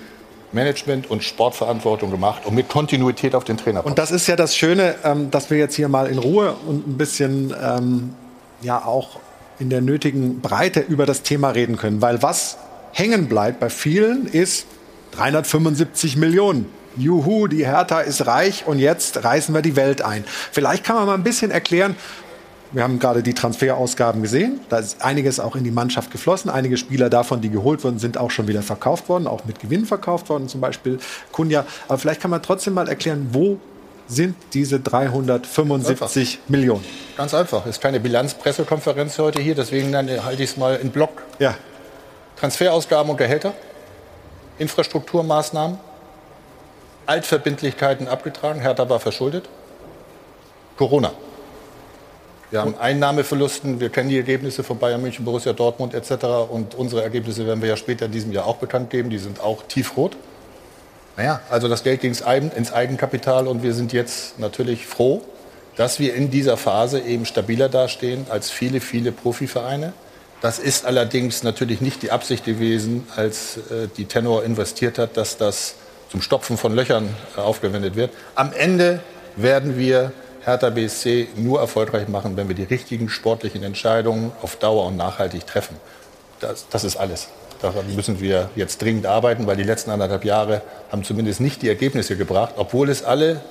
Management 0.52 1.10
und 1.10 1.22
Sportverantwortung 1.22 2.10
gemacht 2.10 2.46
und 2.46 2.54
mit 2.54 2.68
Kontinuität 2.68 3.34
auf 3.34 3.44
den 3.44 3.56
Trainer. 3.56 3.84
Und 3.84 3.98
das 3.98 4.10
ist 4.10 4.26
ja 4.26 4.36
das 4.36 4.56
Schöne, 4.56 4.96
ähm, 5.04 5.30
dass 5.30 5.50
wir 5.50 5.58
jetzt 5.58 5.74
hier 5.74 5.88
mal 5.88 6.06
in 6.08 6.18
Ruhe 6.18 6.54
und 6.66 6.86
ein 6.86 6.98
bisschen 6.98 7.54
ähm, 7.62 8.14
ja 8.62 8.84
auch 8.84 9.20
in 9.58 9.70
der 9.70 9.80
nötigen 9.80 10.40
Breite 10.40 10.80
über 10.80 11.06
das 11.06 11.22
Thema 11.22 11.50
reden 11.50 11.76
können. 11.76 12.02
Weil 12.02 12.22
was 12.22 12.58
hängen 12.92 13.28
bleibt 13.28 13.60
bei 13.60 13.70
vielen 13.70 14.26
ist 14.26 14.66
375 15.12 16.16
Millionen. 16.16 16.66
Juhu, 16.96 17.46
die 17.46 17.66
Hertha 17.66 18.00
ist 18.00 18.26
reich 18.26 18.64
und 18.66 18.78
jetzt 18.78 19.22
reißen 19.22 19.54
wir 19.54 19.62
die 19.62 19.76
Welt 19.76 20.02
ein. 20.02 20.24
Vielleicht 20.50 20.84
kann 20.84 20.96
man 20.96 21.06
mal 21.06 21.14
ein 21.14 21.22
bisschen 21.22 21.50
erklären, 21.50 21.94
wir 22.72 22.84
haben 22.84 22.98
gerade 22.98 23.22
die 23.22 23.34
Transferausgaben 23.34 24.22
gesehen. 24.22 24.60
Da 24.68 24.78
ist 24.78 25.02
einiges 25.02 25.40
auch 25.40 25.56
in 25.56 25.64
die 25.64 25.70
Mannschaft 25.70 26.10
geflossen. 26.10 26.50
Einige 26.50 26.76
Spieler 26.76 27.10
davon, 27.10 27.40
die 27.40 27.50
geholt 27.50 27.82
wurden, 27.82 27.98
sind 27.98 28.16
auch 28.16 28.30
schon 28.30 28.46
wieder 28.46 28.62
verkauft 28.62 29.08
worden, 29.08 29.26
auch 29.26 29.44
mit 29.44 29.58
Gewinn 29.58 29.86
verkauft 29.86 30.28
worden, 30.28 30.48
zum 30.48 30.60
Beispiel 30.60 30.98
Kunja. 31.32 31.64
Aber 31.88 31.98
vielleicht 31.98 32.20
kann 32.20 32.30
man 32.30 32.42
trotzdem 32.42 32.74
mal 32.74 32.88
erklären, 32.88 33.28
wo 33.32 33.58
sind 34.06 34.36
diese 34.54 34.80
375 34.80 36.40
Millionen? 36.48 36.84
Ganz 37.16 37.34
einfach. 37.34 37.66
Ist 37.66 37.80
keine 37.80 38.00
Bilanzpressekonferenz 38.00 39.18
heute 39.18 39.40
hier, 39.40 39.54
deswegen 39.54 39.92
dann 39.92 40.08
halte 40.24 40.42
ich 40.42 40.50
es 40.50 40.56
mal 40.56 40.76
in 40.76 40.90
Block. 40.90 41.22
Ja. 41.38 41.56
Transferausgaben 42.36 43.10
und 43.10 43.16
Gehälter, 43.16 43.52
Infrastrukturmaßnahmen, 44.58 45.78
Altverbindlichkeiten 47.06 48.08
abgetragen, 48.08 48.60
Hertha 48.60 48.88
war 48.88 49.00
verschuldet, 49.00 49.48
Corona. 50.76 51.12
Wir 52.50 52.60
haben 52.60 52.74
Einnahmeverlusten, 52.76 53.78
wir 53.78 53.90
kennen 53.90 54.08
die 54.08 54.16
Ergebnisse 54.16 54.64
von 54.64 54.78
Bayern 54.78 55.00
München, 55.00 55.24
Borussia 55.24 55.52
Dortmund 55.52 55.94
etc. 55.94 56.24
Und 56.50 56.74
unsere 56.74 57.02
Ergebnisse 57.02 57.46
werden 57.46 57.62
wir 57.62 57.68
ja 57.68 57.76
später 57.76 58.06
in 58.06 58.12
diesem 58.12 58.32
Jahr 58.32 58.46
auch 58.46 58.56
bekannt 58.56 58.90
geben, 58.90 59.08
die 59.08 59.18
sind 59.18 59.40
auch 59.40 59.62
tiefrot. 59.68 60.16
Naja, 61.16 61.40
also 61.48 61.68
das 61.68 61.84
Geld 61.84 62.00
ging 62.00 62.10
ins 62.10 62.22
Eigen- 62.22 62.50
ins 62.50 62.72
Eigenkapital 62.72 63.46
und 63.46 63.62
wir 63.62 63.72
sind 63.72 63.92
jetzt 63.92 64.38
natürlich 64.40 64.86
froh, 64.86 65.22
dass 65.76 66.00
wir 66.00 66.14
in 66.14 66.30
dieser 66.30 66.56
Phase 66.56 67.00
eben 67.00 67.24
stabiler 67.24 67.68
dastehen 67.68 68.26
als 68.30 68.50
viele, 68.50 68.80
viele 68.80 69.12
Profivereine. 69.12 69.92
Das 70.40 70.58
ist 70.58 70.86
allerdings 70.86 71.44
natürlich 71.44 71.80
nicht 71.80 72.02
die 72.02 72.10
Absicht 72.10 72.44
gewesen, 72.44 73.06
als 73.14 73.58
äh, 73.58 73.88
die 73.96 74.06
Tenor 74.06 74.42
investiert 74.42 74.98
hat, 74.98 75.16
dass 75.16 75.36
das 75.36 75.74
zum 76.10 76.20
Stopfen 76.20 76.56
von 76.56 76.74
Löchern 76.74 77.14
äh, 77.36 77.40
aufgewendet 77.40 77.94
wird. 77.94 78.10
Am 78.34 78.52
Ende 78.52 79.00
werden 79.36 79.78
wir 79.78 80.12
Hertha 80.44 80.70
BSC 80.70 81.28
nur 81.36 81.60
erfolgreich 81.60 82.08
machen, 82.08 82.36
wenn 82.36 82.48
wir 82.48 82.54
die 82.54 82.64
richtigen 82.64 83.08
sportlichen 83.08 83.62
Entscheidungen 83.62 84.32
auf 84.42 84.56
Dauer 84.56 84.86
und 84.86 84.96
nachhaltig 84.96 85.46
treffen. 85.46 85.76
Das, 86.40 86.66
das 86.70 86.84
ist 86.84 86.96
alles. 86.96 87.28
Daran 87.60 87.94
müssen 87.94 88.20
wir 88.20 88.48
jetzt 88.56 88.80
dringend 88.80 89.04
arbeiten, 89.04 89.46
weil 89.46 89.56
die 89.56 89.62
letzten 89.64 89.90
anderthalb 89.90 90.24
Jahre 90.24 90.62
haben 90.90 91.04
zumindest 91.04 91.40
nicht 91.42 91.60
die 91.60 91.68
Ergebnisse 91.68 92.16
gebracht, 92.16 92.54
obwohl 92.56 92.88
es 92.88 93.02
alle, 93.04 93.42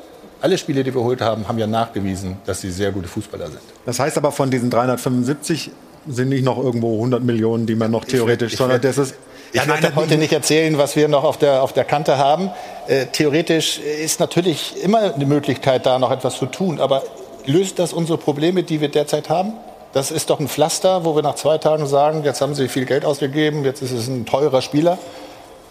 alle 0.42 0.58
Spiele, 0.58 0.84
die 0.84 0.88
wir 0.94 1.02
geholt 1.02 1.22
haben, 1.22 1.48
haben 1.48 1.60
ja 1.60 1.68
nachgewiesen, 1.68 2.38
dass 2.48 2.62
sie 2.62 2.72
sehr 2.72 2.92
gute 2.92 3.08
Fußballer 3.08 3.48
sind. 3.48 3.60
Das 3.86 4.00
heißt 4.00 4.18
aber, 4.18 4.32
von 4.32 4.50
diesen 4.50 4.72
375 4.72 5.70
sind 6.08 6.30
nicht 6.30 6.44
noch 6.44 6.58
irgendwo 6.58 6.96
100 6.96 7.22
Millionen, 7.24 7.68
die 7.68 7.76
man 7.76 7.92
noch 7.92 8.04
theoretisch, 8.06 8.54
ich 8.54 8.58
sondern 8.58 8.82
werd- 8.82 8.98
das 8.98 9.10
ist. 9.10 9.16
Ich 9.52 9.68
werde 9.68 9.96
heute 9.96 10.18
nicht 10.18 10.32
erzählen, 10.32 10.78
was 10.78 10.96
wir 10.96 11.08
noch 11.08 11.24
auf 11.24 11.38
der, 11.38 11.64
auf 11.64 11.74
der 11.74 11.84
Kante 11.84 12.18
haben. 12.18 12.52
Äh, 12.88 13.08
theoretisch 13.08 13.80
ist 13.80 14.20
natürlich 14.20 14.84
immer 14.84 15.14
eine 15.14 15.26
Möglichkeit, 15.26 15.86
da 15.86 15.98
noch 15.98 16.12
etwas 16.12 16.38
zu 16.38 16.46
tun. 16.46 16.80
Aber 16.80 17.04
löst 17.46 17.80
das 17.80 17.92
unsere 17.92 18.20
Probleme, 18.20 18.62
die 18.64 18.80
wir 18.80 18.90
derzeit 18.90 19.30
haben? 19.30 19.54
Das 19.92 20.12
ist 20.12 20.30
doch 20.30 20.40
ein 20.40 20.48
Pflaster, 20.48 21.04
wo 21.04 21.16
wir 21.16 21.24
nach 21.24 21.34
zwei 21.34 21.58
Tagen 21.58 21.88
sagen, 21.88 22.24
jetzt 22.24 22.42
haben 22.42 22.54
Sie 22.54 22.68
viel 22.68 22.86
Geld 22.86 23.06
ausgegeben, 23.06 23.66
jetzt 23.66 23.82
ist 23.82 23.92
es 23.92 24.08
ein 24.08 24.28
teurer 24.28 24.62
Spieler. 24.62 25.00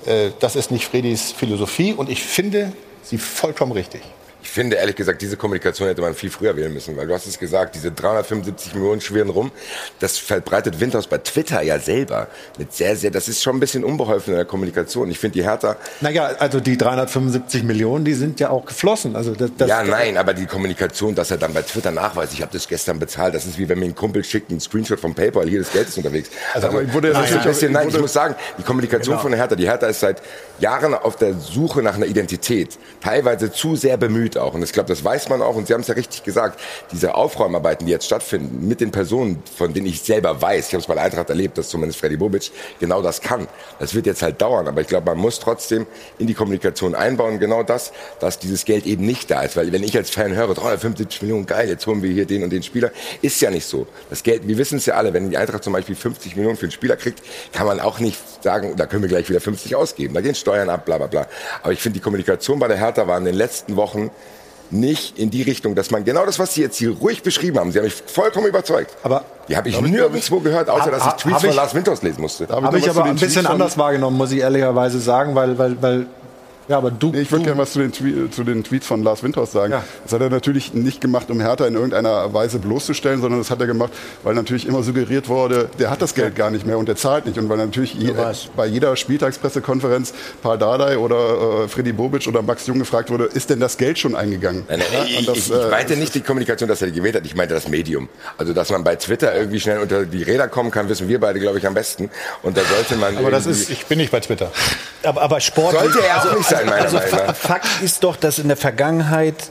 Äh, 0.06 0.30
das 0.40 0.56
ist 0.56 0.72
nicht 0.72 0.86
Fredis 0.86 1.30
Philosophie 1.30 1.92
und 1.92 2.10
ich 2.10 2.24
finde 2.24 2.72
sie 3.02 3.18
vollkommen 3.18 3.72
richtig. 3.72 4.02
Ich 4.41 4.51
finde 4.51 4.76
ehrlich 4.76 4.95
gesagt, 4.97 5.20
diese 5.20 5.36
Kommunikation 5.36 5.89
hätte 5.89 6.01
man 6.01 6.14
viel 6.14 6.30
früher 6.30 6.57
wählen 6.57 6.72
müssen, 6.72 6.97
weil 6.97 7.07
du 7.07 7.14
hast 7.14 7.26
es 7.26 7.39
gesagt, 7.39 7.74
diese 7.74 7.91
375 7.91 8.74
Millionen 8.74 9.01
schwirren 9.01 9.30
rum. 9.30 9.51
Das 9.99 10.16
verbreitet 10.16 10.78
Windhaus 10.80 11.07
bei 11.09 11.18
Twitter 11.18 11.61
ja 11.62 11.78
selber 11.78 12.28
mit 12.57 12.72
sehr, 12.72 12.97
sehr, 12.97 13.11
das 13.11 13.28
ist 13.28 13.43
schon 13.43 13.57
ein 13.57 13.61
bisschen 13.61 13.84
unbeholfen 13.84 14.32
in 14.32 14.36
der 14.36 14.45
Kommunikation. 14.47 15.11
Ich 15.11 15.18
finde 15.18 15.34
die 15.34 15.45
Hertha, 15.45 15.76
Naja, 16.01 16.30
also 16.39 16.61
die 16.61 16.76
375 16.78 17.64
Millionen, 17.64 18.05
die 18.05 18.14
sind 18.14 18.39
ja 18.41 18.51
auch 18.51 18.64
geflossen. 18.64 19.16
Also 19.16 19.34
das, 19.34 19.51
das 19.59 19.68
ja, 19.68 19.82
nein, 19.82 20.16
aber 20.16 20.34
die 20.34 20.47
Kommunikation, 20.47 21.14
dass 21.14 21.30
er 21.32 21.36
dann 21.36 21.53
bei 21.53 21.62
Twitter 21.62 21.91
nachweist, 21.91 22.32
ich 22.32 22.41
habe 22.41 22.53
das 22.53 22.68
gestern 22.68 22.99
bezahlt, 23.01 23.34
das 23.34 23.45
ist 23.45 23.59
wie 23.59 23.68
wenn 23.68 23.78
mir 23.80 23.86
ein 23.86 23.95
Kumpel 23.97 24.22
schickt 24.22 24.51
einen 24.51 24.61
Screenshot 24.61 25.01
vom 25.01 25.14
PayPal, 25.14 25.49
hier 25.49 25.59
das 25.61 25.72
Geld 25.72 25.89
ist 25.89 25.97
unterwegs. 25.99 26.30
Also, 26.55 26.68
aber 26.68 26.93
wurde 26.93 27.11
das 27.12 27.30
ist 27.30 27.36
ein 27.39 27.45
bisschen, 27.45 27.72
nein, 27.72 27.89
ich 27.89 27.99
muss 27.99 28.12
sagen, 28.12 28.34
die 28.57 28.62
Kommunikation 28.62 29.14
Genau. 29.14 29.22
von 29.22 29.30
der 29.32 29.41
Hertha, 29.41 29.57
die 29.57 29.66
Hertha 29.66 29.86
ist 29.89 30.01
seit 30.01 30.22
Jahren 30.61 30.95
auf 30.95 31.16
der 31.16 31.34
Suche 31.34 31.82
nach 31.82 31.95
einer 31.97 32.07
Identität, 32.07 32.78
teilweise 33.03 33.51
zu 33.53 33.74
sehr 33.74 33.97
bemüht 33.97 34.27
auch. 34.36 34.54
Und 34.54 34.62
ich 34.62 34.72
glaube, 34.72 34.88
das 34.88 35.04
weiß 35.04 35.28
man 35.28 35.42
auch. 35.42 35.56
Und 35.56 35.66
Sie 35.66 35.74
haben 35.74 35.80
es 35.80 35.88
ja 35.88 35.94
richtig 35.94 36.24
gesagt, 36.24 36.60
diese 36.92 37.14
Aufräumarbeiten, 37.14 37.86
die 37.86 37.92
jetzt 37.92 38.06
stattfinden, 38.06 38.66
mit 38.68 38.80
den 38.80 38.90
Personen, 38.90 39.42
von 39.56 39.72
denen 39.72 39.86
ich 39.86 40.02
selber 40.02 40.40
weiß, 40.40 40.68
ich 40.68 40.74
habe 40.74 40.80
es 40.80 40.86
bei 40.86 40.94
der 40.94 41.04
Eintracht 41.04 41.30
erlebt, 41.30 41.58
dass 41.58 41.68
zumindest 41.68 42.00
Freddy 42.00 42.16
Bobic 42.16 42.50
genau 42.80 43.02
das 43.02 43.20
kann. 43.20 43.48
Das 43.78 43.94
wird 43.94 44.06
jetzt 44.06 44.22
halt 44.22 44.40
dauern, 44.40 44.68
aber 44.68 44.80
ich 44.80 44.86
glaube, 44.86 45.06
man 45.06 45.18
muss 45.18 45.40
trotzdem 45.40 45.86
in 46.18 46.26
die 46.26 46.34
Kommunikation 46.34 46.94
einbauen, 46.94 47.38
genau 47.38 47.62
das, 47.62 47.92
dass 48.20 48.38
dieses 48.38 48.64
Geld 48.64 48.86
eben 48.86 49.06
nicht 49.06 49.30
da 49.30 49.42
ist. 49.42 49.56
Weil 49.56 49.72
wenn 49.72 49.82
ich 49.82 49.96
als 49.96 50.10
Fan 50.10 50.34
höre, 50.34 50.54
375 50.54 51.22
Millionen, 51.22 51.46
geil, 51.46 51.68
jetzt 51.68 51.86
holen 51.86 52.02
wir 52.02 52.10
hier 52.10 52.26
den 52.26 52.42
und 52.42 52.50
den 52.50 52.62
Spieler, 52.62 52.90
ist 53.22 53.40
ja 53.40 53.50
nicht 53.50 53.66
so. 53.66 53.86
Das 54.10 54.22
Geld, 54.22 54.46
wir 54.46 54.58
wissen 54.58 54.78
es 54.78 54.86
ja 54.86 54.94
alle, 54.94 55.12
wenn 55.12 55.30
die 55.30 55.36
Eintracht 55.36 55.64
zum 55.64 55.72
Beispiel 55.72 55.94
50 55.94 56.36
Millionen 56.36 56.56
für 56.56 56.66
einen 56.66 56.72
Spieler 56.72 56.96
kriegt, 56.96 57.22
kann 57.52 57.66
man 57.66 57.80
auch 57.80 57.98
nicht 57.98 58.18
sagen, 58.41 58.74
da 58.76 58.86
können 58.86 59.03
wir 59.03 59.09
gleich 59.09 59.28
wieder 59.28 59.41
50 59.41 59.74
ausgeben, 59.76 60.14
da 60.14 60.20
gehen 60.20 60.34
Steuern 60.34 60.70
ab, 60.70 60.84
bla 60.84 60.99
bla 60.99 61.07
bla. 61.07 61.26
Aber 61.62 61.72
ich 61.72 61.80
finde, 61.80 61.99
die 61.99 62.03
Kommunikation 62.03 62.59
bei 62.59 62.68
der 62.68 62.76
Hertha 62.76 63.07
war 63.07 63.18
in 63.18 63.24
den 63.24 63.34
letzten 63.34 63.76
Wochen 63.76 64.11
nicht 64.70 65.18
in 65.18 65.30
die 65.30 65.43
Richtung, 65.43 65.74
dass 65.74 65.91
man 65.91 66.05
genau 66.05 66.26
das, 66.26 66.39
was 66.39 66.55
Sie 66.55 66.61
jetzt 66.61 66.76
hier 66.76 66.91
ruhig 66.91 67.22
beschrieben 67.22 67.59
haben, 67.59 67.72
Sie 67.72 67.78
haben 67.78 67.86
mich 67.86 68.03
vollkommen 68.07 68.47
überzeugt. 68.47 68.97
Aber 69.03 69.24
die 69.49 69.57
habe 69.57 69.68
ich 69.68 69.80
nirgendwo 69.80 70.41
gehört, 70.41 70.68
außer 70.68 70.91
dass 70.91 71.07
ich 71.07 71.12
Tweets 71.12 71.36
hab 71.36 71.47
von 71.47 71.57
Lars 71.57 71.74
Winters 71.74 72.03
lesen 72.03 72.20
musste. 72.20 72.49
Habe 72.49 72.78
ich 72.78 72.89
aber 72.91 73.05
ein 73.05 73.16
bisschen 73.16 73.47
anders 73.47 73.78
wahrgenommen, 73.78 74.16
muss 74.16 74.30
ich 74.32 74.41
ehrlicherweise 74.41 75.01
sagen, 75.01 75.34
weil, 75.34 75.59
weil, 75.59 75.80
weil 75.82 76.07
ja, 76.68 76.78
aber 76.78 76.90
du. 76.90 77.10
Nee, 77.10 77.22
ich 77.22 77.32
würde 77.32 77.44
gerne 77.44 77.60
was 77.60 77.72
zu 77.72 77.80
den, 77.80 77.92
zu 78.30 78.44
den 78.44 78.64
Tweets 78.64 78.86
von 78.86 79.02
Lars 79.02 79.22
Winters 79.22 79.52
sagen. 79.52 79.74
Das 80.04 80.12
hat 80.12 80.20
er 80.20 80.30
natürlich 80.30 80.74
nicht 80.74 81.00
gemacht, 81.00 81.30
um 81.30 81.40
Hertha 81.40 81.66
in 81.66 81.74
irgendeiner 81.74 82.32
Weise 82.34 82.58
bloßzustellen, 82.58 83.20
sondern 83.20 83.40
das 83.40 83.50
hat 83.50 83.60
er 83.60 83.66
gemacht, 83.66 83.92
weil 84.22 84.34
natürlich 84.34 84.66
immer 84.66 84.82
suggeriert 84.82 85.28
wurde, 85.28 85.68
der 85.78 85.90
hat 85.90 86.02
das 86.02 86.14
Geld 86.14 86.36
gar 86.36 86.50
nicht 86.50 86.66
mehr 86.66 86.78
und 86.78 86.88
der 86.88 86.96
zahlt 86.96 87.26
nicht. 87.26 87.38
Und 87.38 87.48
weil 87.48 87.56
natürlich 87.56 87.94
je, 87.94 88.12
bei 88.56 88.66
jeder 88.66 88.96
Spieltagspressekonferenz 88.96 90.12
Paul 90.42 90.58
Dardai 90.58 90.98
oder 90.98 91.64
äh, 91.64 91.68
Freddy 91.68 91.92
Bobic 91.92 92.26
oder 92.26 92.42
Max 92.42 92.66
Jung 92.66 92.78
gefragt 92.78 93.10
wurde, 93.10 93.24
ist 93.24 93.50
denn 93.50 93.60
das 93.60 93.76
Geld 93.76 93.98
schon 93.98 94.14
eingegangen? 94.14 94.64
Nein, 94.68 94.78
nein, 94.78 94.88
Ja, 94.92 95.04
ich, 95.20 95.26
das, 95.26 95.38
ich, 95.38 95.50
ich 95.50 95.56
äh, 95.56 95.70
meinte 95.70 95.96
nicht 95.96 96.14
die 96.14 96.20
Kommunikation, 96.20 96.68
dass 96.68 96.82
er 96.82 96.88
die 96.88 96.94
gewählt 96.94 97.16
hat. 97.16 97.24
Ich 97.24 97.34
meinte 97.34 97.54
das 97.54 97.68
Medium. 97.68 98.08
Also, 98.36 98.52
dass 98.52 98.70
man 98.70 98.84
bei 98.84 98.96
Twitter 98.96 99.34
irgendwie 99.34 99.60
schnell 99.60 99.78
unter 99.78 100.04
die 100.04 100.22
Räder 100.22 100.48
kommen 100.48 100.70
kann, 100.70 100.88
wissen 100.88 101.08
wir 101.08 101.20
beide, 101.20 101.40
glaube 101.40 101.58
ich, 101.58 101.66
am 101.66 101.74
besten. 101.74 102.10
Und 102.42 102.56
da 102.56 102.62
sollte 102.64 102.96
man. 102.96 103.16
Aber 103.16 103.30
das 103.30 103.46
ist, 103.46 103.70
ich 103.70 103.86
bin 103.86 103.98
nicht 103.98 104.10
bei 104.10 104.20
Twitter. 104.20 104.50
Aber, 105.02 105.22
aber 105.22 105.40
Sport. 105.40 105.72
Sollte 105.72 106.00
er 106.04 106.18
auch 106.18 106.36
nicht 106.36 106.48
sein, 106.48 106.57
meiner 106.66 106.82
also 106.82 106.98
Meinung 106.98 107.26
nach. 107.26 107.36
Fakt 107.36 107.82
ist 107.82 108.04
doch, 108.04 108.16
dass 108.16 108.38
in 108.38 108.48
der 108.48 108.56
Vergangenheit 108.56 109.50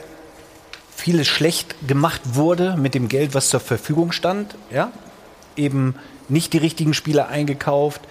vieles 0.95 1.27
schlecht 1.27 1.75
gemacht 1.87 2.21
wurde 2.33 2.75
mit 2.77 2.93
dem 2.95 3.07
Geld, 3.07 3.33
was 3.33 3.49
zur 3.49 3.59
Verfügung 3.59 4.11
stand. 4.11 4.55
Ja? 4.71 4.91
Eben 5.55 5.95
nicht 6.29 6.53
die 6.53 6.57
richtigen 6.57 6.93
Spieler 6.93 7.29
eingekauft, 7.29 8.01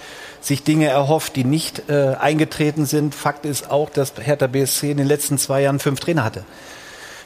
sich 0.41 0.63
Dinge 0.63 0.87
erhofft, 0.87 1.37
die 1.37 1.45
nicht 1.45 1.89
äh, 1.89 2.15
eingetreten 2.19 2.87
sind. 2.87 3.15
Fakt 3.15 3.45
ist 3.45 3.71
auch, 3.71 3.91
dass 3.91 4.15
Hertha 4.19 4.47
BSC 4.47 4.93
in 4.93 4.97
den 4.97 5.07
letzten 5.07 5.39
zwei 5.39 5.63
Jahren 5.63 5.79
fünf 5.79 6.01
Trainer 6.01 6.25
hatte. 6.25 6.45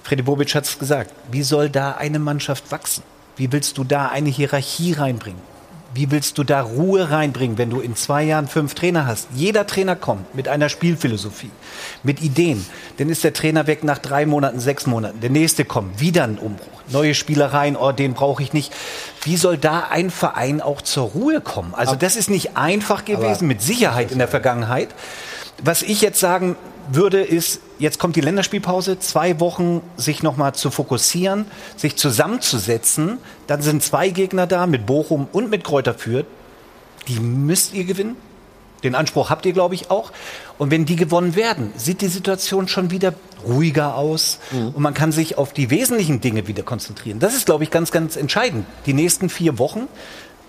Freddy 0.03 0.23
Bobic 0.23 0.55
hat 0.55 0.65
es 0.65 0.79
gesagt. 0.79 1.13
Wie 1.31 1.43
soll 1.43 1.69
da 1.69 1.93
eine 1.93 2.19
Mannschaft 2.19 2.73
wachsen? 2.73 3.03
Wie 3.37 3.53
willst 3.53 3.79
du 3.79 3.85
da 3.85 4.09
eine 4.09 4.31
Hierarchie 4.31 4.95
reinbringen? 4.95 5.50
Wie 5.93 6.11
willst 6.13 6.39
du 6.39 6.45
da 6.45 6.63
Ruhe 6.63 7.11
reinbringen, 7.11 7.59
wenn 7.59 7.71
du 7.71 7.81
in 7.81 7.97
zwei 7.97 8.23
Jahren 8.23 8.47
fünf 8.47 8.75
Trainer 8.75 9.07
hast? 9.07 9.27
Jeder 9.35 9.67
Trainer 9.67 9.97
kommt 9.97 10.37
mit 10.37 10.47
einer 10.47 10.69
Spielphilosophie, 10.69 11.51
mit 12.05 12.23
Ideen. 12.23 12.65
Dann 12.99 13.09
ist 13.09 13.25
der 13.25 13.33
Trainer 13.33 13.67
weg 13.67 13.83
nach 13.83 13.99
drei 13.99 14.25
Monaten, 14.25 14.61
sechs 14.61 14.87
Monaten. 14.87 15.21
Der 15.21 15.31
nächste 15.31 15.65
kommt, 15.65 15.99
wieder 16.01 16.25
ein 16.25 16.39
Umbruch. 16.39 16.67
Neue 16.93 17.15
Spielereien, 17.15 17.77
oh, 17.77 17.91
den 17.91 18.15
brauche 18.15 18.41
ich 18.43 18.53
nicht. 18.53 18.73
Wie 19.23 19.37
soll 19.37 19.59
da 19.59 19.89
ein 19.91 20.11
Verein 20.11 20.61
auch 20.61 20.81
zur 20.81 21.09
Ruhe 21.09 21.41
kommen? 21.41 21.75
Also 21.75 21.97
das 21.97 22.15
ist 22.15 22.31
nicht 22.31 22.57
einfach 22.57 23.05
gewesen, 23.05 23.49
mit 23.49 23.61
Sicherheit 23.61 24.13
in 24.13 24.19
der 24.19 24.29
Vergangenheit. 24.29 24.91
Was 25.63 25.83
ich 25.83 26.01
jetzt 26.01 26.21
sagen 26.21 26.57
würde, 26.95 27.23
ist, 27.23 27.61
jetzt 27.79 27.99
kommt 27.99 28.17
die 28.17 28.21
Länderspielpause, 28.21 28.99
zwei 28.99 29.41
Wochen 29.41 29.83
sich 29.97 30.23
nochmal 30.23 30.55
zu 30.55 30.71
fokussieren, 30.71 31.47
sich 31.77 31.97
zusammenzusetzen. 31.97 33.19
Dann 33.47 33.63
sind 33.63 33.83
zwei 33.83 34.11
Gegner 34.11 34.47
da 34.47 34.67
mit 34.67 34.87
Bochum 34.87 35.29
und 35.33 35.51
mit 35.51 35.65
Kräuter 35.65 35.95
Fürth. 35.95 36.27
Die 37.09 37.21
müsst 37.21 37.75
ihr 37.75 37.85
gewinnen. 37.85 38.17
Den 38.83 38.95
Anspruch 38.95 39.31
habt 39.31 39.45
ihr, 39.47 39.53
glaube 39.53 39.75
ich, 39.75 39.91
auch. 39.91 40.11
Und 40.59 40.71
wenn 40.71 40.87
die 40.87 40.97
gewonnen 40.97 41.37
werden, 41.37 41.73
sieht 41.77 42.01
die 42.01 42.09
Situation 42.09 42.67
schon 42.69 42.91
wieder 42.91 43.15
ruhiger 43.47 43.95
aus 43.95 44.39
und 44.53 44.81
man 44.81 44.95
kann 44.95 45.13
sich 45.13 45.39
auf 45.39 45.53
die 45.53 45.71
wesentlichen 45.71 46.21
Dinge 46.21 46.47
wieder 46.47 46.63
konzentrieren. 46.63 47.19
Das 47.19 47.35
ist, 47.35 47.47
glaube 47.47 47.65
ich, 47.65 47.71
ganz, 47.71 47.91
ganz 47.91 48.17
entscheidend. 48.17 48.67
Die 48.87 48.95
nächsten 48.95 49.29
vier 49.29 49.59
Wochen. 49.59 49.89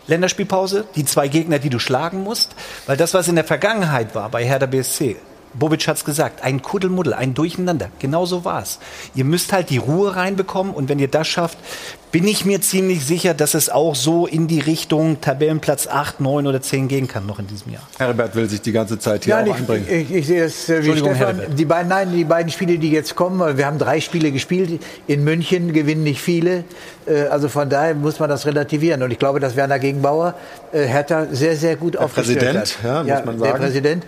Länderspielpause, 0.07 0.85
die 0.95 1.05
zwei 1.05 1.27
Gegner, 1.27 1.59
die 1.59 1.69
du 1.69 1.77
schlagen 1.77 2.23
musst, 2.23 2.55
weil 2.87 2.97
das, 2.97 3.13
was 3.13 3.27
in 3.27 3.35
der 3.35 3.43
Vergangenheit 3.43 4.15
war 4.15 4.29
bei 4.29 4.43
Hertha 4.43 4.65
BSC, 4.65 5.15
Bobic 5.53 5.87
hat's 5.87 6.05
gesagt, 6.05 6.43
ein 6.43 6.61
Kuddelmuddel, 6.61 7.13
ein 7.13 7.33
Durcheinander. 7.33 7.89
Genau 7.99 8.25
so 8.25 8.45
war's. 8.45 8.79
Ihr 9.15 9.25
müsst 9.25 9.51
halt 9.53 9.69
die 9.69 9.77
Ruhe 9.77 10.15
reinbekommen 10.15 10.73
und 10.73 10.89
wenn 10.89 10.99
ihr 10.99 11.07
das 11.09 11.27
schafft, 11.27 11.57
bin 12.11 12.27
ich 12.27 12.43
mir 12.45 12.59
ziemlich 12.59 13.05
sicher, 13.05 13.33
dass 13.33 13.53
es 13.53 13.69
auch 13.69 13.95
so 13.95 14.27
in 14.27 14.47
die 14.47 14.59
Richtung 14.59 15.21
Tabellenplatz 15.21 15.87
8, 15.87 16.19
9 16.19 16.45
oder 16.45 16.61
10 16.61 16.89
gehen 16.89 17.07
kann 17.07 17.25
noch 17.25 17.39
in 17.39 17.47
diesem 17.47 17.71
Jahr. 17.71 17.83
Herbert 17.97 18.35
will 18.35 18.49
sich 18.49 18.61
die 18.61 18.73
ganze 18.73 18.99
Zeit 18.99 19.23
hier 19.23 19.35
Nein, 19.35 19.45
auch 19.49 19.53
ich, 19.55 19.59
einbringen. 19.61 19.85
ich, 19.89 20.11
ich 20.13 20.27
sehe 20.27 20.43
es 20.43 20.67
äh, 20.67 20.73
wie 20.73 20.75
Entschuldigung, 20.77 21.15
Stefan. 21.15 21.35
Herbert. 21.37 21.59
Die 21.59 21.65
beiden, 21.65 21.87
nein, 21.87 22.11
die 22.13 22.25
beiden 22.25 22.51
Spiele, 22.51 22.77
die 22.77 22.91
jetzt 22.91 23.15
kommen, 23.15 23.57
wir 23.57 23.65
haben 23.65 23.77
drei 23.77 24.01
Spiele 24.01 24.31
gespielt. 24.33 24.81
In 25.07 25.23
München 25.23 25.71
gewinnen 25.71 26.03
nicht 26.03 26.21
viele. 26.21 26.65
Äh, 27.05 27.27
Also 27.29 27.47
von 27.47 27.69
daher 27.69 27.95
muss 27.95 28.19
man 28.19 28.29
das 28.29 28.45
relativieren. 28.45 29.01
Und 29.03 29.11
ich 29.11 29.19
glaube, 29.19 29.39
dass 29.39 29.55
Werner 29.55 29.79
Gegenbauer 29.79 30.33
äh, 30.73 30.83
Hertha 30.85 31.27
sehr, 31.31 31.55
sehr 31.55 31.77
gut 31.77 31.95
aufgestellt 31.95 32.39
Präsident, 32.39 32.83
hat. 32.83 33.07
ja, 33.07 33.15
muss 33.15 33.25
man 33.25 33.37
Der 33.39 33.51
sagen. 33.51 33.63
Präsident. 33.63 34.05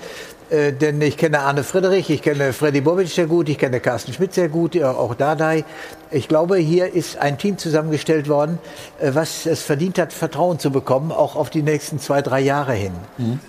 Äh, 0.53 0.71
denn 0.71 1.01
ich 1.01 1.17
kenne 1.17 1.39
Arne 1.39 1.63
Friedrich, 1.63 2.11
ich 2.11 2.21
kenne 2.21 2.53
Freddy 2.53 2.81
Bobic 2.81 3.07
sehr 3.07 3.25
gut, 3.25 3.49
ich 3.49 3.57
kenne 3.57 3.79
Carsten 3.79 4.13
Schmidt 4.13 4.33
sehr 4.35 4.49
gut, 4.49 4.81
auch 4.83 5.15
Dardai. 5.15 5.65
Ich 6.11 6.27
glaube, 6.27 6.57
hier 6.57 6.93
ist 6.93 7.17
ein 7.17 7.39
Team 7.39 7.57
zusammengestellt 7.57 8.29
worden, 8.29 8.59
äh, 8.99 9.15
was 9.15 9.47
es 9.47 9.63
verdient 9.63 9.97
hat, 9.97 10.13
Vertrauen 10.13 10.59
zu 10.59 10.69
bekommen, 10.69 11.11
auch 11.11 11.35
auf 11.35 11.49
die 11.49 11.63
nächsten 11.63 11.97
zwei, 11.97 12.21
drei 12.21 12.39
Jahre 12.41 12.73
hin. 12.73 12.91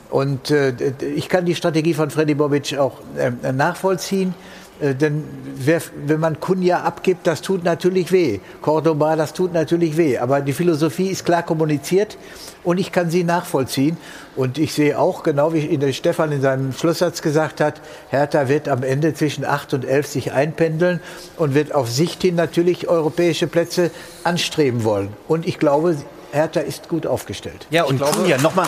Und 0.09 0.51
äh, 0.51 0.73
ich 1.15 1.29
kann 1.29 1.45
die 1.45 1.55
Strategie 1.55 1.93
von 1.93 2.09
Freddy 2.09 2.35
Bobic 2.35 2.79
auch 2.79 2.95
äh, 3.19 3.53
nachvollziehen. 3.53 4.35
Äh, 4.81 4.95
Denn 4.95 5.25
wer, 5.57 5.81
wenn 6.07 6.20
man 6.20 6.41
Kunja 6.41 6.83
abgibt, 6.83 7.27
das 7.27 7.43
tut 7.43 7.64
natürlich 7.64 8.12
weh. 8.12 8.41
Cordoba, 8.61 9.16
das 9.16 9.33
tut 9.33 9.53
natürlich 9.53 9.97
weh. 9.97 10.18
Aber 10.18 10.41
die 10.41 10.53
Philosophie 10.53 11.09
ist 11.09 11.25
klar 11.25 11.43
kommuniziert 11.43 12.18
und 12.64 12.79
ich 12.79 12.93
kann 12.93 13.11
sie 13.11 13.25
nachvollziehen. 13.25 13.97
Und 14.37 14.59
ich 14.59 14.72
sehe 14.72 14.99
auch, 14.99 15.22
genau 15.22 15.53
wie 15.53 15.77
der 15.79 15.93
Stefan 15.93 16.33
in 16.33 16.41
seinem 16.41 16.72
Schlusssatz 16.72 17.22
gesagt 17.22 17.61
hat, 17.61 17.81
Hertha 18.11 18.49
wird 18.49 18.68
am 18.68 18.83
Ende 18.83 19.14
zwischen 19.14 19.45
8 19.45 19.75
und 19.75 19.85
11 19.85 20.07
sich 20.07 20.33
einpendeln 20.33 21.01
und 21.37 21.55
wird 21.55 21.75
auf 21.75 21.89
Sicht 21.89 22.22
hin 22.22 22.35
natürlich 22.35 22.89
europäische 22.89 23.47
Plätze 23.47 23.91
anstreben 24.25 24.83
wollen. 24.85 25.11
Und 25.29 25.47
ich 25.47 25.59
glaube, 25.59 25.97
Hertha 26.33 26.61
ist 26.61 26.89
gut 26.89 27.07
aufgestellt. 27.07 27.66
Ja, 27.70 27.85
und 27.85 28.01
Kunja, 28.01 28.39
nochmal 28.39 28.66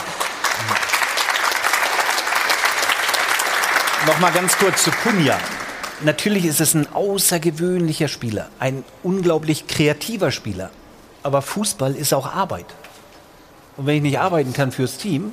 noch 4.06 4.20
mal 4.20 4.30
ganz 4.30 4.56
kurz 4.56 4.84
zu 4.84 4.90
Kunja. 5.02 5.36
Natürlich 6.02 6.44
ist 6.44 6.60
es 6.60 6.74
ein 6.74 6.86
außergewöhnlicher 6.92 8.08
Spieler, 8.08 8.48
ein 8.58 8.84
unglaublich 9.02 9.66
kreativer 9.66 10.30
Spieler. 10.30 10.70
Aber 11.22 11.42
Fußball 11.42 11.94
ist 11.96 12.12
auch 12.12 12.32
Arbeit. 12.34 12.66
Und 13.76 13.86
wenn 13.86 13.96
ich 13.96 14.02
nicht 14.02 14.18
arbeiten 14.18 14.52
kann 14.52 14.72
fürs 14.72 14.98
Team, 14.98 15.32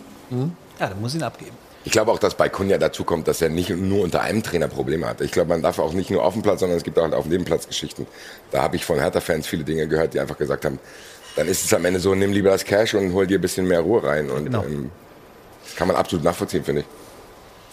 ja, 0.80 0.88
dann 0.88 1.00
muss 1.02 1.14
ich 1.14 1.20
ihn 1.20 1.24
abgeben. 1.24 1.56
Ich 1.86 1.92
glaube 1.92 2.12
auch, 2.12 2.20
dass 2.20 2.36
bei 2.36 2.48
Kunja 2.48 2.78
dazu 2.78 3.04
kommt, 3.04 3.28
dass 3.28 3.42
er 3.42 3.50
nicht 3.50 3.70
nur 3.70 4.04
unter 4.04 4.22
einem 4.22 4.42
Trainer 4.42 4.70
Probleme 4.70 5.06
hat. 5.06 5.20
Ich 5.20 5.32
glaube, 5.32 5.50
man 5.50 5.62
darf 5.62 5.80
auch 5.80 5.92
nicht 5.94 6.10
nur 6.10 6.24
auf 6.24 6.34
dem 6.34 6.42
Platz, 6.42 6.62
sondern 6.62 6.78
es 6.78 6.84
gibt 6.84 6.98
auch 6.98 7.12
auf 7.12 7.28
dem 7.28 7.44
Platz 7.44 7.68
Geschichten. 7.68 8.08
Da 8.52 8.64
habe 8.64 8.78
ich 8.78 8.86
von 8.86 9.00
Hertha-Fans 9.00 9.46
viele 9.48 9.66
Dinge 9.66 9.86
gehört, 9.88 10.14
die 10.14 10.20
einfach 10.22 10.38
gesagt 10.38 10.64
haben, 10.64 10.80
dann 11.36 11.48
ist 11.48 11.66
es 11.66 11.74
am 11.74 11.84
Ende 11.84 12.00
so, 12.00 12.16
nimm 12.16 12.32
lieber 12.32 12.52
das 12.52 12.64
Cash 12.64 12.94
und 12.94 13.12
hol 13.14 13.28
dir 13.28 13.38
ein 13.38 13.42
bisschen 13.42 13.68
mehr 13.68 13.82
Ruhe 13.82 14.02
rein. 14.04 14.30
Und 14.30 14.46
Genau. 14.46 14.64
ähm, 14.64 14.92
das 15.66 15.76
kann 15.76 15.88
man 15.90 15.98
absolut 15.98 16.24
nachvollziehen, 16.24 16.64
finde 16.64 16.82
ich. 16.82 16.88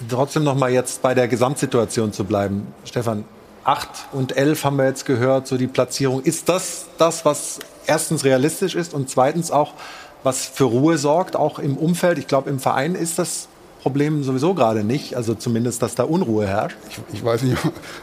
Trotzdem 0.09 0.45
noch 0.45 0.55
mal 0.55 0.71
jetzt 0.71 1.03
bei 1.03 1.15
der 1.15 1.29
Gesamtsituation 1.29 2.13
zu 2.13 2.25
bleiben. 2.25 2.73
Stefan, 2.85 3.25
8 3.65 3.89
und 4.13 4.37
11 4.37 4.65
haben 4.65 4.77
wir 4.77 4.87
jetzt 4.87 5.05
gehört, 5.05 5.47
so 5.47 5.57
die 5.57 5.67
Platzierung. 5.67 6.23
Ist 6.23 6.49
das 6.49 6.87
das, 6.99 7.25
was 7.25 7.59
erstens 7.87 8.25
realistisch 8.25 8.75
ist 8.75 8.95
und 8.95 9.11
zweitens 9.11 9.51
auch, 9.51 9.75
was 10.23 10.47
für 10.47 10.65
Ruhe 10.65 10.99
sorgt, 10.99 11.37
auch 11.37 11.59
im 11.59 11.77
Umfeld? 11.77 12.19
Ich 12.19 12.27
glaube, 12.27 12.51
im 12.51 12.59
Verein 12.59 12.95
ist 12.95 13.19
das 13.19 13.49
Problem 13.83 14.23
sowieso 14.23 14.55
gerade 14.55 14.85
nicht. 14.85 15.17
Also 15.17 15.35
zumindest, 15.35 15.83
dass 15.83 15.95
da 15.95 16.05
Unruhe 16.05 16.47
herrscht. 16.47 16.77
Ich, 16.89 16.99
ich 17.15 17.25
weiß 17.25 17.43
nicht, 17.43 17.57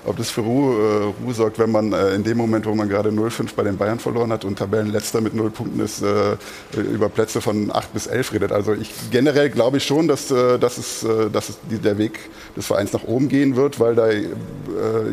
ob 0.06 0.18
das 0.18 0.30
für 0.30 0.42
Ruhe, 0.42 1.14
äh, 1.20 1.24
Ruhe 1.24 1.34
sorgt, 1.34 1.60
wenn 1.60 1.72
man 1.72 1.94
äh, 1.94 2.16
in 2.16 2.24
dem 2.24 2.38
Moment, 2.38 2.66
wo 2.66 2.76
man 2.76 2.90
gerade 2.90 3.10
0-5 3.10 3.50
bei 3.56 3.64
den 3.64 3.78
Bayern 3.78 4.00
verloren 4.00 4.32
hat 4.32 4.46
und 4.46 4.58
Tabellenletzter 4.58 5.22
mit 5.22 5.34
0 5.34 5.50
Punkten 5.52 5.80
ist, 5.80 6.02
äh, 6.02 6.36
über 6.76 7.10
Plätze 7.10 7.42
von 7.42 7.72
8 7.72 7.94
bis 7.94 8.08
11 8.08 8.34
redet. 8.34 8.52
Also 8.52 8.74
ich 8.74 8.92
generell 9.12 9.50
glaube 9.50 9.78
ich 9.78 9.84
schon, 9.84 10.08
dass, 10.08 10.32
äh, 10.32 10.58
dass, 10.58 10.78
es, 10.78 11.04
äh, 11.04 11.30
dass 11.30 11.50
es 11.50 11.58
der 11.70 11.98
Weg 11.98 12.20
des 12.56 12.66
Vereins 12.66 12.94
nach 12.94 13.04
oben 13.04 13.30
gehen 13.30 13.56
wird, 13.56 13.80
weil 13.80 13.96
da 13.96 14.10
äh, 14.10 14.24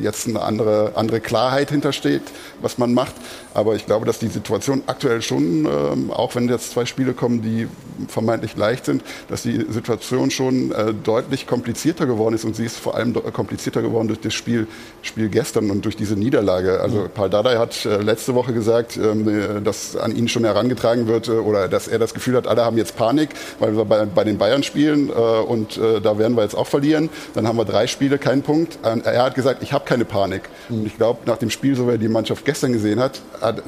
jetzt 0.01 0.27
eine 0.27 0.43
andere, 0.43 0.93
andere 0.95 1.21
Klarheit 1.21 1.71
hintersteht, 1.71 2.23
was 2.65 2.79
man 2.79 2.95
macht. 2.95 3.15
Aber 3.53 3.77
ich 3.77 3.87
glaube, 3.87 4.07
dass 4.07 4.19
die 4.19 4.29
Situation 4.29 4.83
aktuell 4.87 5.23
schon, 5.23 5.67
ähm, 5.67 6.11
auch 6.11 6.35
wenn 6.35 6.49
jetzt 6.49 6.73
zwei 6.73 6.87
Spiele 6.87 7.13
kommen, 7.13 7.43
die 7.43 7.69
vermeintlich 8.09 8.57
leicht 8.57 8.87
sind, 8.87 9.03
dass 9.29 9.43
die 9.43 9.67
Situation 9.69 10.31
schon 10.31 10.73
äh, 10.73 10.93
deutlich 10.93 11.47
komplizierter 11.47 12.07
geworden 12.07 12.35
ist 12.35 12.45
und 12.45 12.57
sie 12.57 12.65
ist 12.65 12.77
vor 12.77 12.97
allem 12.97 13.15
komplizierter 13.33 13.83
geworden 13.83 14.09
durch 14.09 14.21
das 14.21 14.35
Spiel, 14.35 14.67
Spiel 15.03 15.29
gestern 15.29 15.71
und 15.71 15.85
durch 15.85 15.97
diese 15.97 16.15
Niederlage. 16.15 16.81
Also 16.81 17.09
Paul 17.13 17.31
Dardai 17.31 17.57
hat 17.57 17.85
äh, 17.85 17.99
letzte 17.99 18.35
Woche 18.35 18.53
gesagt, 18.53 18.97
ähm, 18.97 19.29
äh, 19.29 19.61
dass 19.63 19.97
an 19.97 20.17
ihn 20.17 20.29
schon 20.29 20.45
herangetragen 20.45 21.07
wird 21.07 21.29
äh, 21.29 21.33
oder 21.33 21.69
dass 21.69 21.87
er 21.87 21.99
das 21.99 22.15
Gefühl 22.15 22.37
hat, 22.37 22.47
alle 22.47 22.65
haben 22.65 22.77
jetzt 22.77 22.97
Panik, 22.97 23.31
weil 23.59 23.77
wir 23.77 23.85
bei, 23.85 24.05
bei 24.07 24.25
den 24.25 24.39
Bayern 24.39 24.63
spielen 24.63 25.11
äh, 25.11 25.13
und 25.13 25.77
äh, 25.77 26.01
da 26.01 26.19
werden 26.19 26.37
wir 26.37 26.43
jetzt 26.43 26.57
auch 26.57 26.67
verlieren. 26.67 27.11
Dann 27.35 27.47
haben 27.47 27.57
wir 27.57 27.65
drei 27.65 27.87
Spiele, 27.87 28.19
keinen 28.19 28.43
Punkt. 28.43 28.79
Er 28.83 29.23
hat 29.23 29.35
gesagt, 29.35 29.63
ich 29.63 29.73
habe 29.73 29.85
keine 29.85 30.05
Panik. 30.05 30.43
Und 30.69 30.87
ich 30.87 30.97
glaube, 30.97 31.21
nach 31.27 31.37
dem 31.37 31.51
Spiel, 31.51 31.77
so 31.77 31.87
wie 31.87 31.93
er 31.93 31.99
die 31.99 32.09
Mannschaft 32.09 32.45
gestern 32.45 32.54
gesehen 32.61 33.01
hat, 33.01 33.21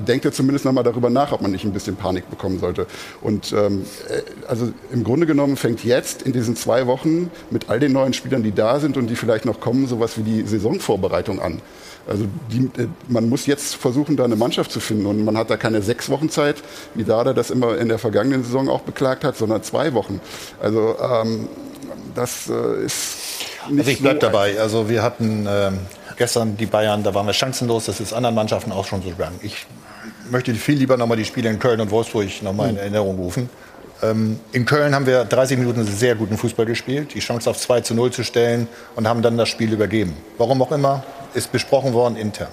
denkt 0.06 0.24
er 0.24 0.32
zumindest 0.32 0.64
noch 0.64 0.72
mal 0.72 0.82
darüber 0.82 1.10
nach, 1.10 1.32
ob 1.32 1.42
man 1.42 1.50
nicht 1.50 1.64
ein 1.64 1.72
bisschen 1.72 1.96
Panik 1.96 2.30
bekommen 2.30 2.58
sollte. 2.60 2.86
Und 3.20 3.52
ähm, 3.52 3.84
äh, 4.08 4.22
also 4.46 4.72
im 4.92 5.04
Grunde 5.04 5.26
genommen 5.26 5.56
fängt 5.56 5.84
jetzt 5.84 6.22
in 6.22 6.32
diesen 6.32 6.56
zwei 6.56 6.76
zwei 6.76 6.86
Wochen 6.86 7.30
mit 7.50 7.70
all 7.70 7.80
den 7.80 7.92
neuen 7.92 8.12
Spielern, 8.12 8.42
die 8.42 8.52
da 8.52 8.80
sind 8.80 8.96
und 8.96 9.06
die 9.06 9.16
vielleicht 9.16 9.44
noch 9.46 9.60
kommen, 9.60 9.86
sowas 9.86 10.18
wie 10.18 10.22
die 10.22 10.42
Saisonvorbereitung 10.42 11.40
an. 11.40 11.62
Also 12.06 12.26
die, 12.52 12.66
äh, 12.80 12.88
man 13.08 13.28
muss 13.28 13.46
jetzt 13.46 13.76
versuchen, 13.76 14.16
da 14.16 14.24
eine 14.24 14.36
Mannschaft 14.36 14.70
zu 14.70 14.80
finden. 14.80 15.06
Und 15.06 15.24
man 15.24 15.36
hat 15.38 15.48
da 15.48 15.56
keine 15.56 15.80
sechs 15.82 16.10
Wochen 16.10 16.28
Zeit, 16.28 16.56
wie 16.94 17.04
Dada 17.04 17.32
das 17.32 17.50
immer 17.50 17.78
in 17.78 17.88
der 17.88 17.98
vergangenen 17.98 18.44
Saison 18.44 18.68
auch 18.68 18.82
beklagt 18.82 19.24
hat, 19.24 19.36
sondern 19.36 19.62
zwei 19.62 19.94
Wochen. 19.94 20.20
Also 20.60 20.96
ähm, 21.00 21.48
das 22.14 22.48
äh, 22.48 22.84
ist 22.84 23.16
nicht 23.70 23.80
Also 23.80 23.90
ich 23.90 24.00
bleib 24.00 24.14
so 24.14 24.20
dabei. 24.20 24.60
Also 24.60 24.88
wir 24.88 25.02
hatten 25.02 25.46
ähm, 25.48 25.78
gestern 26.16 26.56
die 26.56 26.66
Bayern, 26.66 27.02
da 27.02 27.14
waren 27.14 27.26
wir 27.26 27.32
chancenlos. 27.32 27.86
Das 27.86 28.00
ist 28.00 28.12
anderen 28.12 28.34
Mannschaften 28.34 28.72
auch 28.72 28.86
schon 28.86 29.02
so 29.02 29.10
gegangen. 29.10 29.38
Ich 29.42 29.66
möchte 30.30 30.54
viel 30.54 30.78
lieber 30.78 30.96
nochmal 30.96 31.16
die 31.16 31.24
Spiele 31.24 31.50
in 31.50 31.58
Köln 31.58 31.80
und 31.80 31.90
Wolfsburg 31.90 32.42
nochmal 32.42 32.70
in 32.70 32.76
Erinnerung 32.76 33.16
rufen. 33.16 33.48
Ähm, 34.02 34.40
in 34.52 34.66
Köln 34.66 34.94
haben 34.94 35.06
wir 35.06 35.24
30 35.24 35.58
Minuten 35.58 35.84
sehr 35.84 36.14
guten 36.14 36.36
Fußball 36.36 36.66
gespielt, 36.66 37.14
die 37.14 37.20
Chance 37.20 37.48
auf 37.48 37.58
2 37.58 37.80
zu 37.80 37.94
0 37.94 38.10
zu 38.12 38.24
stellen 38.24 38.68
und 38.94 39.08
haben 39.08 39.22
dann 39.22 39.38
das 39.38 39.48
Spiel 39.48 39.72
übergeben. 39.72 40.16
Warum 40.36 40.60
auch 40.62 40.72
immer, 40.72 41.02
ist 41.34 41.52
besprochen 41.52 41.92
worden 41.92 42.16
intern. 42.16 42.48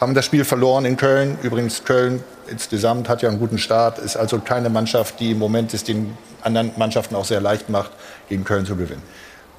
Haben 0.00 0.14
das 0.14 0.24
Spiel 0.24 0.44
verloren 0.44 0.84
in 0.86 0.96
Köln. 0.96 1.38
Übrigens, 1.42 1.84
Köln 1.84 2.24
insgesamt 2.48 3.08
hat 3.08 3.22
ja 3.22 3.28
einen 3.28 3.38
guten 3.38 3.58
Start, 3.58 3.98
ist 3.98 4.16
also 4.16 4.38
keine 4.38 4.70
Mannschaft, 4.70 5.20
die 5.20 5.32
im 5.32 5.38
Moment 5.38 5.74
es 5.74 5.84
den 5.84 6.16
anderen 6.42 6.72
Mannschaften 6.76 7.14
auch 7.14 7.24
sehr 7.24 7.40
leicht 7.40 7.68
macht, 7.68 7.90
gegen 8.28 8.44
Köln 8.44 8.64
zu 8.64 8.76
gewinnen. 8.76 9.02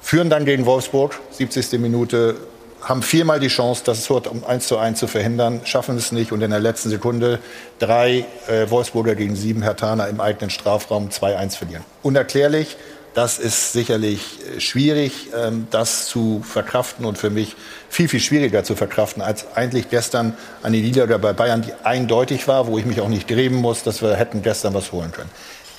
Führen 0.00 0.28
dann 0.28 0.44
gegen 0.44 0.66
Wolfsburg, 0.66 1.18
70. 1.30 1.80
Minute, 1.80 2.36
haben 2.82 3.02
viermal 3.02 3.40
die 3.40 3.48
Chance, 3.48 3.82
das 3.84 4.04
Tor 4.04 4.22
um 4.30 4.44
1 4.44 4.66
zu 4.66 4.76
1 4.78 4.98
zu 4.98 5.06
verhindern, 5.06 5.60
schaffen 5.64 5.96
es 5.96 6.12
nicht 6.12 6.32
und 6.32 6.42
in 6.42 6.50
der 6.50 6.60
letzten 6.60 6.90
Sekunde 6.90 7.38
drei 7.78 8.24
äh, 8.48 8.68
Wolfsburger 8.70 9.14
gegen 9.14 9.36
sieben 9.36 9.62
Hertaner 9.62 10.08
im 10.08 10.20
eigenen 10.20 10.50
Strafraum 10.50 11.08
2-1 11.08 11.56
verlieren. 11.56 11.84
Unerklärlich, 12.02 12.76
das 13.14 13.38
ist 13.38 13.72
sicherlich 13.72 14.38
äh, 14.56 14.60
schwierig, 14.60 15.28
ähm, 15.36 15.68
das 15.70 16.06
zu 16.06 16.42
verkraften 16.44 17.04
und 17.04 17.18
für 17.18 17.30
mich 17.30 17.54
viel, 17.88 18.08
viel 18.08 18.20
schwieriger 18.20 18.64
zu 18.64 18.74
verkraften 18.74 19.22
als 19.22 19.46
eigentlich 19.54 19.88
gestern 19.88 20.36
eine 20.62 20.78
Niederlage 20.78 21.18
bei 21.18 21.32
Bayern, 21.32 21.62
die 21.62 21.72
eindeutig 21.84 22.48
war, 22.48 22.66
wo 22.66 22.78
ich 22.78 22.84
mich 22.84 23.00
auch 23.00 23.08
nicht 23.08 23.28
gräben 23.28 23.56
muss, 23.56 23.82
dass 23.84 24.02
wir 24.02 24.16
hätten 24.16 24.42
gestern 24.42 24.74
was 24.74 24.92
holen 24.92 25.12
können. 25.12 25.30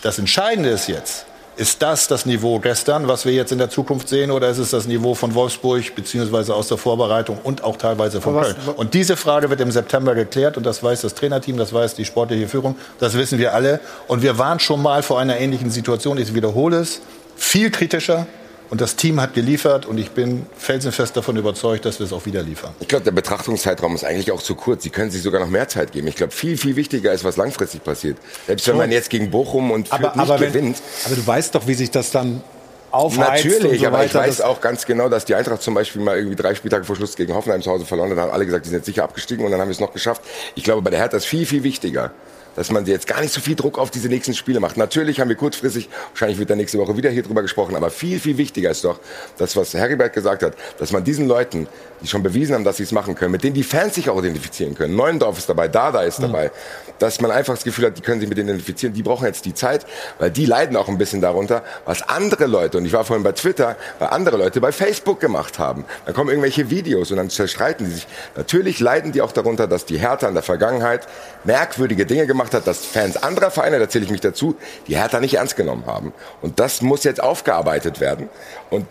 Das 0.04 0.20
Entscheidende 0.20 0.70
ist 0.70 0.88
jetzt, 0.88 1.26
ist 1.56 1.82
das 1.82 2.08
das 2.08 2.26
Niveau 2.26 2.60
gestern, 2.60 3.08
was 3.08 3.26
wir 3.26 3.34
jetzt 3.34 3.52
in 3.52 3.58
der 3.58 3.70
Zukunft 3.70 4.10
sehen, 4.10 4.32
oder 4.32 4.50
ist 4.50 4.58
es 4.58 4.72
das 4.72 4.88
Niveau 4.88 5.14
von 5.14 5.36
Wolfsburg 5.36 5.96
beziehungsweise 5.96 6.56
aus 6.56 6.68
der 6.68 6.78
Vorbereitung 6.78 7.38
und 7.44 7.64
auch 7.64 7.78
teilweise 7.78 8.22
von 8.22 8.40
Köln? 8.40 8.56
Und 8.76 8.94
diese 8.94 9.16
Frage 9.16 9.50
wird 9.50 9.62
im 9.62 9.72
September 9.72 10.16
geklärt 10.16 10.58
und 10.58 10.66
das 10.66 10.82
weiß 10.82 11.02
das 11.02 11.14
Trainerteam, 11.14 11.58
das 11.58 11.74
weiß 11.74 11.96
die 11.96 12.06
sportliche 12.06 12.48
Führung, 12.48 12.76
das 13.00 13.16
wissen 13.16 13.38
wir 13.38 13.54
alle. 13.54 13.80
Und 14.08 14.22
wir 14.22 14.38
waren 14.38 14.60
schon 14.60 14.82
mal 14.82 15.04
vor 15.04 15.20
einer 15.20 15.38
ähnlichen 15.38 15.70
Situation. 15.70 16.18
Ich 16.18 16.34
wiederhole 16.34 16.78
es, 16.78 17.02
viel 17.36 17.70
kritischer. 17.70 18.26
Und 18.74 18.82
das 18.82 18.96
Team 18.96 19.22
hat 19.22 19.36
geliefert 19.36 19.86
und 19.86 20.00
ich 20.00 20.10
bin 20.10 20.48
felsenfest 20.58 21.16
davon 21.16 21.38
überzeugt, 21.38 21.86
dass 21.86 22.00
wir 22.00 22.08
es 22.08 22.12
auch 22.12 22.26
wieder 22.26 22.42
liefern. 22.42 22.72
Ich 22.80 22.88
glaube, 22.88 23.04
der 23.06 23.12
Betrachtungszeitraum 23.12 23.94
ist 23.94 24.04
eigentlich 24.04 24.32
auch 24.32 24.42
zu 24.42 24.56
kurz. 24.56 24.82
Sie 24.82 24.90
können 24.90 25.12
sich 25.12 25.22
sogar 25.22 25.40
noch 25.42 25.48
mehr 25.48 25.68
Zeit 25.68 25.92
geben. 25.92 26.08
Ich 26.08 26.16
glaube, 26.16 26.32
viel, 26.34 26.58
viel 26.58 26.76
wichtiger 26.76 27.14
ist, 27.14 27.24
was 27.24 27.38
langfristig 27.38 27.84
passiert. 27.84 28.18
Selbst 28.48 28.66
wenn 28.66 28.72
Schon. 28.72 28.78
man 28.80 28.92
jetzt 28.92 29.12
gegen 29.12 29.30
Bochum 29.30 29.70
und 29.70 29.90
Fürth 29.90 30.00
Aber, 30.04 30.16
nicht 30.16 30.32
aber, 30.32 30.40
wenn, 30.40 30.48
gewinnt. 30.54 30.78
aber 31.06 31.16
du 31.16 31.28
weißt 31.28 31.54
doch, 31.54 31.68
wie 31.68 31.76
sich 31.76 31.92
das 31.92 32.10
dann 32.10 32.42
aufheizt 32.90 33.46
Natürlich, 33.46 33.82
so 33.82 33.86
aber 33.88 34.06
ich 34.06 34.16
weiter. 34.16 34.20
weiß 34.28 34.38
Das- 34.38 34.42
auch 34.48 34.60
ganz 34.60 34.88
genau, 34.88 35.08
dass 35.08 35.26
die 35.26 35.36
Eintracht 35.36 35.62
zum 35.62 35.76
Beispiel 35.76 36.02
mal 36.02 36.18
irgendwie 36.18 36.36
drei 36.36 36.56
Spieltage 36.56 36.84
vor 36.84 36.96
Schluss 36.96 37.16
gegen 37.16 37.32
Hoffenheim 37.36 37.62
zu 37.62 37.70
Hause 37.70 37.86
verloren 37.86 38.10
hat. 38.10 38.18
Dann 38.18 38.24
haben 38.26 38.32
alle 38.34 38.46
gesagt, 38.48 38.66
die 38.66 38.70
sind 38.70 38.80
jetzt 38.80 38.88
sicher 38.88 39.04
abgestiegen 39.04 39.46
und 39.46 39.52
dann 39.52 39.62
haben 39.62 39.68
wir 39.68 39.74
es 39.74 39.80
noch 39.82 39.94
geschafft. 39.94 40.24
Ich 40.56 40.64
glaube, 40.64 40.82
bei 40.82 40.90
der 40.90 40.98
Hertha 40.98 41.18
ist 41.18 41.26
viel, 41.28 41.46
viel 41.46 41.62
wichtiger, 41.62 42.10
dass 42.56 42.72
man 42.72 42.86
jetzt 42.86 43.08
gar 43.08 43.22
nicht 43.22 43.34
so 43.34 43.42
viel 43.42 43.56
Druck 43.56 43.78
auf 43.78 43.92
diese 43.92 44.10
nächsten 44.10 44.34
Spiele 44.34 44.60
macht. 44.60 44.78
Natürlich 44.78 45.20
haben 45.20 45.30
wir 45.30 45.36
kurzfristig, 45.36 45.90
wahrscheinlich 46.10 46.40
wird 46.40 46.50
da 46.50 46.56
nächste 46.56 46.78
Woche 46.78 46.96
wieder 46.98 47.10
hier 47.10 47.24
drüber 47.24 47.42
gesprochen, 47.42 47.76
aber 47.76 47.90
viel, 47.90 48.20
viel 48.20 48.38
wichtiger 48.38 48.72
ist 48.72 48.84
doch, 48.84 49.00
das, 49.38 49.56
was 49.56 49.74
Heribert 49.74 50.14
gesagt 50.14 50.44
hat, 50.44 50.54
dass 50.78 50.92
man 50.92 51.04
diesen 51.04 51.28
Leuten, 51.28 51.68
die 52.02 52.08
schon 52.08 52.24
bewiesen 52.24 52.56
haben, 52.56 52.64
dass 52.64 52.78
sie 52.78 52.84
es 52.84 52.92
machen 52.92 53.16
können, 53.16 53.32
mit 53.32 53.44
denen 53.44 53.54
die 53.54 53.64
Fans 53.64 53.96
sich 53.96 54.10
auch 54.10 54.20
identifizieren 54.20 54.76
können. 54.76 54.96
Neuendorf 54.96 55.38
ist 55.38 55.50
dabei, 55.50 55.68
Dada 55.68 56.02
ist 56.02 56.20
dabei, 56.22 56.52
dass 57.00 57.22
man 57.22 57.32
einfach 57.32 57.56
das 57.56 57.64
Gefühl 57.64 57.88
hat, 57.88 57.98
die 57.98 58.02
können 58.02 58.20
sich 58.20 58.30
mit 58.30 58.38
denen 58.38 58.50
identifizieren, 58.50 58.94
die 58.94 59.04
brauchen 59.04 59.26
jetzt 59.26 59.46
die 59.46 59.54
Zeit, 59.54 59.86
weil 60.20 60.32
die 60.32 60.46
leiden 60.46 60.76
auch 60.76 60.88
ein 60.88 60.98
bisschen 60.98 61.22
darunter, 61.22 61.64
was 61.86 62.02
andere 62.08 62.46
Leute, 62.46 62.78
und 62.78 62.86
ich 62.86 62.94
war 62.94 63.04
vorhin 63.04 63.24
bei 63.24 63.32
Twitter, 63.32 63.76
weil 64.00 64.10
andere 64.10 64.38
Leute 64.38 64.62
bei 64.62 64.72
Facebook 64.72 65.20
gemacht 65.20 65.60
haben. 65.60 65.86
Dann 66.06 66.14
kommen 66.14 66.30
irgendwelche 66.30 66.70
Videos 66.70 67.12
und 67.12 67.18
dann 67.18 67.30
zerstreiten 67.30 67.86
die 67.88 67.94
sich. 67.94 68.08
Natürlich 68.36 68.80
leiden 68.80 69.12
die 69.12 69.22
auch 69.22 69.32
darunter, 69.32 69.68
dass 69.68 69.86
die 69.86 69.98
Hertha 69.98 70.28
in 70.28 70.34
der 70.34 70.44
Vergangenheit 70.44 71.08
merkwürdige 71.44 72.06
Dinge 72.06 72.28
gemacht 72.28 72.43
hat, 72.52 72.68
dass 72.68 72.86
Fans 72.86 73.16
anderer 73.16 73.52
Vereine, 73.52 73.80
da 73.80 73.88
zähle 73.88 74.06
ich 74.06 74.12
mich 74.12 74.22
dazu, 74.22 74.56
die 74.88 74.98
Hertha 74.98 75.20
nicht 75.20 75.36
ernst 75.36 75.56
genommen 75.56 75.86
haben. 75.86 76.12
Und 76.42 76.60
das 76.60 76.82
muss 76.82 77.04
jetzt 77.04 77.22
aufgearbeitet 77.22 78.00
werden. 78.00 78.30
Und 78.70 78.86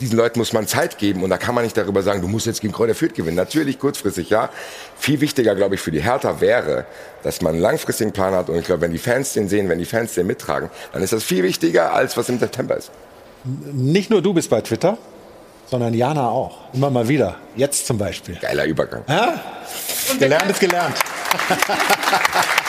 diesen 0.00 0.16
Leuten 0.16 0.38
muss 0.38 0.52
man 0.52 0.66
Zeit 0.66 0.98
geben 0.98 1.22
und 1.22 1.30
da 1.30 1.38
kann 1.38 1.54
man 1.54 1.64
nicht 1.64 1.76
darüber 1.76 2.02
sagen, 2.02 2.20
du 2.20 2.28
musst 2.28 2.46
jetzt 2.46 2.60
gegen 2.60 2.72
Kräuter 2.72 2.94
Fürth 2.94 3.14
gewinnen. 3.14 3.36
Natürlich 3.36 3.78
kurzfristig 3.78 4.30
ja. 4.30 4.50
Viel 4.98 5.20
wichtiger, 5.20 5.54
glaube 5.54 5.76
ich, 5.76 5.80
für 5.80 5.90
die 5.90 6.02
Hertha 6.02 6.40
wäre, 6.40 6.84
dass 7.22 7.40
man 7.40 7.54
einen 7.54 7.62
langfristigen 7.62 8.12
Plan 8.12 8.34
hat 8.34 8.48
und 8.48 8.56
ich 8.56 8.66
glaube, 8.66 8.82
wenn 8.82 8.92
die 8.92 8.98
Fans 8.98 9.32
den 9.32 9.48
sehen, 9.48 9.68
wenn 9.68 9.78
die 9.78 9.84
Fans 9.84 10.14
den 10.14 10.26
mittragen, 10.26 10.70
dann 10.92 11.02
ist 11.02 11.12
das 11.12 11.24
viel 11.24 11.42
wichtiger, 11.42 11.94
als 11.94 12.16
was 12.16 12.28
im 12.28 12.38
September 12.38 12.76
ist. 12.76 12.90
Nicht 13.44 14.10
nur 14.10 14.22
du 14.22 14.34
bist 14.34 14.50
bei 14.50 14.60
Twitter, 14.60 14.98
sondern 15.66 15.94
Jana 15.94 16.28
auch. 16.28 16.58
Immer 16.72 16.90
mal 16.90 17.08
wieder. 17.08 17.36
Jetzt 17.54 17.86
zum 17.86 17.98
Beispiel. 17.98 18.36
Geiler 18.40 18.64
Übergang. 18.64 19.02
Ja? 19.08 19.40
Gelernt 20.18 20.50
ist 20.50 20.60
gelernt. 20.60 20.96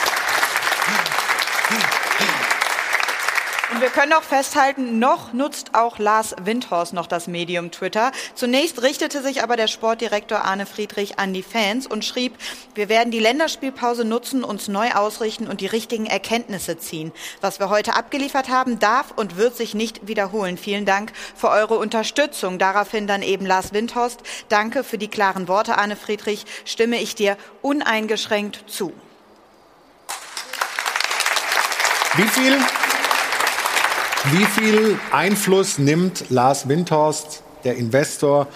wir 3.88 4.02
können 4.02 4.12
auch 4.12 4.22
festhalten, 4.22 4.98
noch 4.98 5.32
nutzt 5.32 5.70
auch 5.72 5.98
Lars 5.98 6.36
Windhorst 6.42 6.92
noch 6.92 7.06
das 7.06 7.26
Medium 7.26 7.70
Twitter. 7.70 8.12
Zunächst 8.34 8.82
richtete 8.82 9.22
sich 9.22 9.42
aber 9.42 9.56
der 9.56 9.66
Sportdirektor 9.66 10.44
Arne 10.44 10.66
Friedrich 10.66 11.18
an 11.18 11.32
die 11.32 11.42
Fans 11.42 11.86
und 11.86 12.04
schrieb, 12.04 12.36
wir 12.74 12.90
werden 12.90 13.10
die 13.10 13.18
Länderspielpause 13.18 14.04
nutzen, 14.04 14.44
uns 14.44 14.68
neu 14.68 14.90
ausrichten 14.90 15.48
und 15.48 15.62
die 15.62 15.66
richtigen 15.66 16.04
Erkenntnisse 16.04 16.76
ziehen. 16.76 17.12
Was 17.40 17.60
wir 17.60 17.70
heute 17.70 17.94
abgeliefert 17.94 18.50
haben, 18.50 18.78
darf 18.78 19.12
und 19.16 19.38
wird 19.38 19.56
sich 19.56 19.74
nicht 19.74 20.06
wiederholen. 20.06 20.58
Vielen 20.58 20.84
Dank 20.84 21.14
für 21.34 21.48
eure 21.48 21.78
Unterstützung. 21.78 22.58
Daraufhin 22.58 23.06
dann 23.06 23.22
eben 23.22 23.46
Lars 23.46 23.72
Windhorst. 23.72 24.20
Danke 24.50 24.84
für 24.84 24.98
die 24.98 25.08
klaren 25.08 25.48
Worte, 25.48 25.78
Arne 25.78 25.96
Friedrich. 25.96 26.44
Stimme 26.66 27.00
ich 27.00 27.14
dir 27.14 27.38
uneingeschränkt 27.62 28.64
zu. 28.66 28.92
Wie 32.16 32.28
viel, 32.28 32.58
wie 34.32 34.44
viel 34.44 34.98
Einfluss 35.10 35.78
nimmt 35.78 36.24
Lars 36.28 36.68
Windhorst, 36.68 37.42
der 37.64 37.76
Investor 37.76 38.46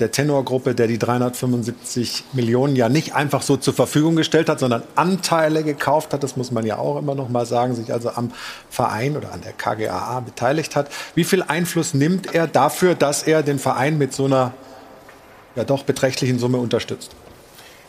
der 0.00 0.10
Tenorgruppe, 0.10 0.74
der 0.74 0.88
die 0.88 0.98
375 0.98 2.24
Millionen 2.32 2.74
ja 2.74 2.88
nicht 2.88 3.14
einfach 3.14 3.42
so 3.42 3.56
zur 3.56 3.72
Verfügung 3.72 4.16
gestellt 4.16 4.48
hat, 4.48 4.58
sondern 4.58 4.82
Anteile 4.96 5.62
gekauft 5.62 6.12
hat, 6.12 6.22
das 6.22 6.36
muss 6.36 6.50
man 6.50 6.66
ja 6.66 6.78
auch 6.78 6.98
immer 6.98 7.14
noch 7.14 7.28
mal 7.28 7.46
sagen, 7.46 7.74
sich 7.74 7.92
also 7.92 8.10
am 8.10 8.32
Verein 8.68 9.16
oder 9.16 9.32
an 9.32 9.42
der 9.42 9.52
KGAA 9.52 10.20
beteiligt 10.20 10.74
hat. 10.74 10.90
Wie 11.14 11.24
viel 11.24 11.42
Einfluss 11.42 11.94
nimmt 11.94 12.34
er 12.34 12.48
dafür, 12.48 12.94
dass 12.94 13.22
er 13.22 13.42
den 13.42 13.58
Verein 13.58 13.96
mit 13.96 14.12
so 14.12 14.24
einer 14.24 14.54
ja 15.54 15.64
doch 15.64 15.84
beträchtlichen 15.84 16.38
Summe 16.38 16.58
unterstützt? 16.58 17.12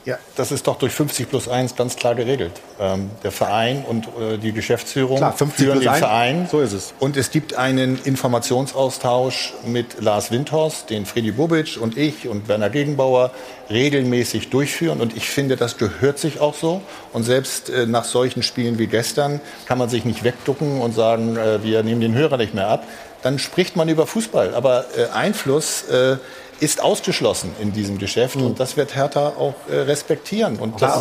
Ja, 0.08 0.18
das 0.38 0.53
ist 0.53 0.66
doch 0.68 0.78
durch 0.78 0.93
50 0.93 1.30
plus 1.30 1.49
1 1.49 1.76
ganz 1.76 1.97
klar 1.97 2.16
geregelt. 2.16 2.53
Ähm, 2.80 3.12
der 3.24 3.34
Verein 3.34 3.84
und 3.84 4.08
äh, 4.08 4.38
die 4.38 4.53
Geschäftsführung 4.53 5.18
Klar, 5.18 5.34
50 5.34 5.58
führen 5.58 5.72
plus 5.74 5.84
den 5.84 5.89
1, 5.89 5.99
Verein. 5.99 6.47
So 6.49 6.62
ist 6.62 6.72
es. 6.72 6.93
Und 6.99 7.18
es 7.18 7.30
gibt 7.30 7.55
einen 7.55 7.99
Informationsaustausch 8.01 9.53
mit 9.66 9.99
Lars 9.99 10.32
Windhorst, 10.32 10.91
den 10.91 11.05
Freddy 11.05 11.32
Bubic 11.32 11.78
und 11.82 11.97
ich 11.97 12.26
und 12.30 12.47
Werner 12.47 12.70
Gegenbauer 12.70 13.32
regelmäßig 13.70 14.49
durchführen. 14.49 15.01
Und 15.01 15.18
ich 15.18 15.28
finde, 15.28 15.58
das 15.58 15.78
gehört 15.78 16.20
sich 16.20 16.39
auch 16.39 16.53
so. 16.53 16.82
Und 17.12 17.24
selbst 17.24 17.70
äh, 17.70 17.86
nach 17.86 18.05
solchen 18.05 18.43
Spielen 18.43 18.80
wie 18.80 18.88
gestern 18.88 19.41
kann 19.66 19.78
man 19.78 19.89
sich 19.89 20.05
nicht 20.05 20.24
wegducken 20.24 20.80
und 20.80 20.95
sagen, 20.95 21.36
äh, 21.36 21.62
wir 21.64 21.84
nehmen 21.84 21.99
den 21.99 22.16
Hörer 22.16 22.38
nicht 22.38 22.53
mehr 22.53 22.70
ab. 22.70 22.86
Dann 23.24 23.39
spricht 23.39 23.76
man 23.76 23.89
über 23.89 24.08
Fußball. 24.08 24.55
Aber 24.55 24.86
äh, 24.95 25.08
Einfluss 25.14 25.84
äh, 25.89 26.16
ist 26.60 26.82
ausgeschlossen 26.82 27.51
in 27.60 27.72
diesem 27.72 27.97
Geschäft. 27.97 28.36
Und 28.36 28.60
das 28.60 28.78
wird 28.78 28.95
Hertha 28.95 29.30
auch 29.30 29.55
äh, 29.70 29.76
respektieren. 29.76 30.58
Und 30.58 30.82
das, 30.82 30.93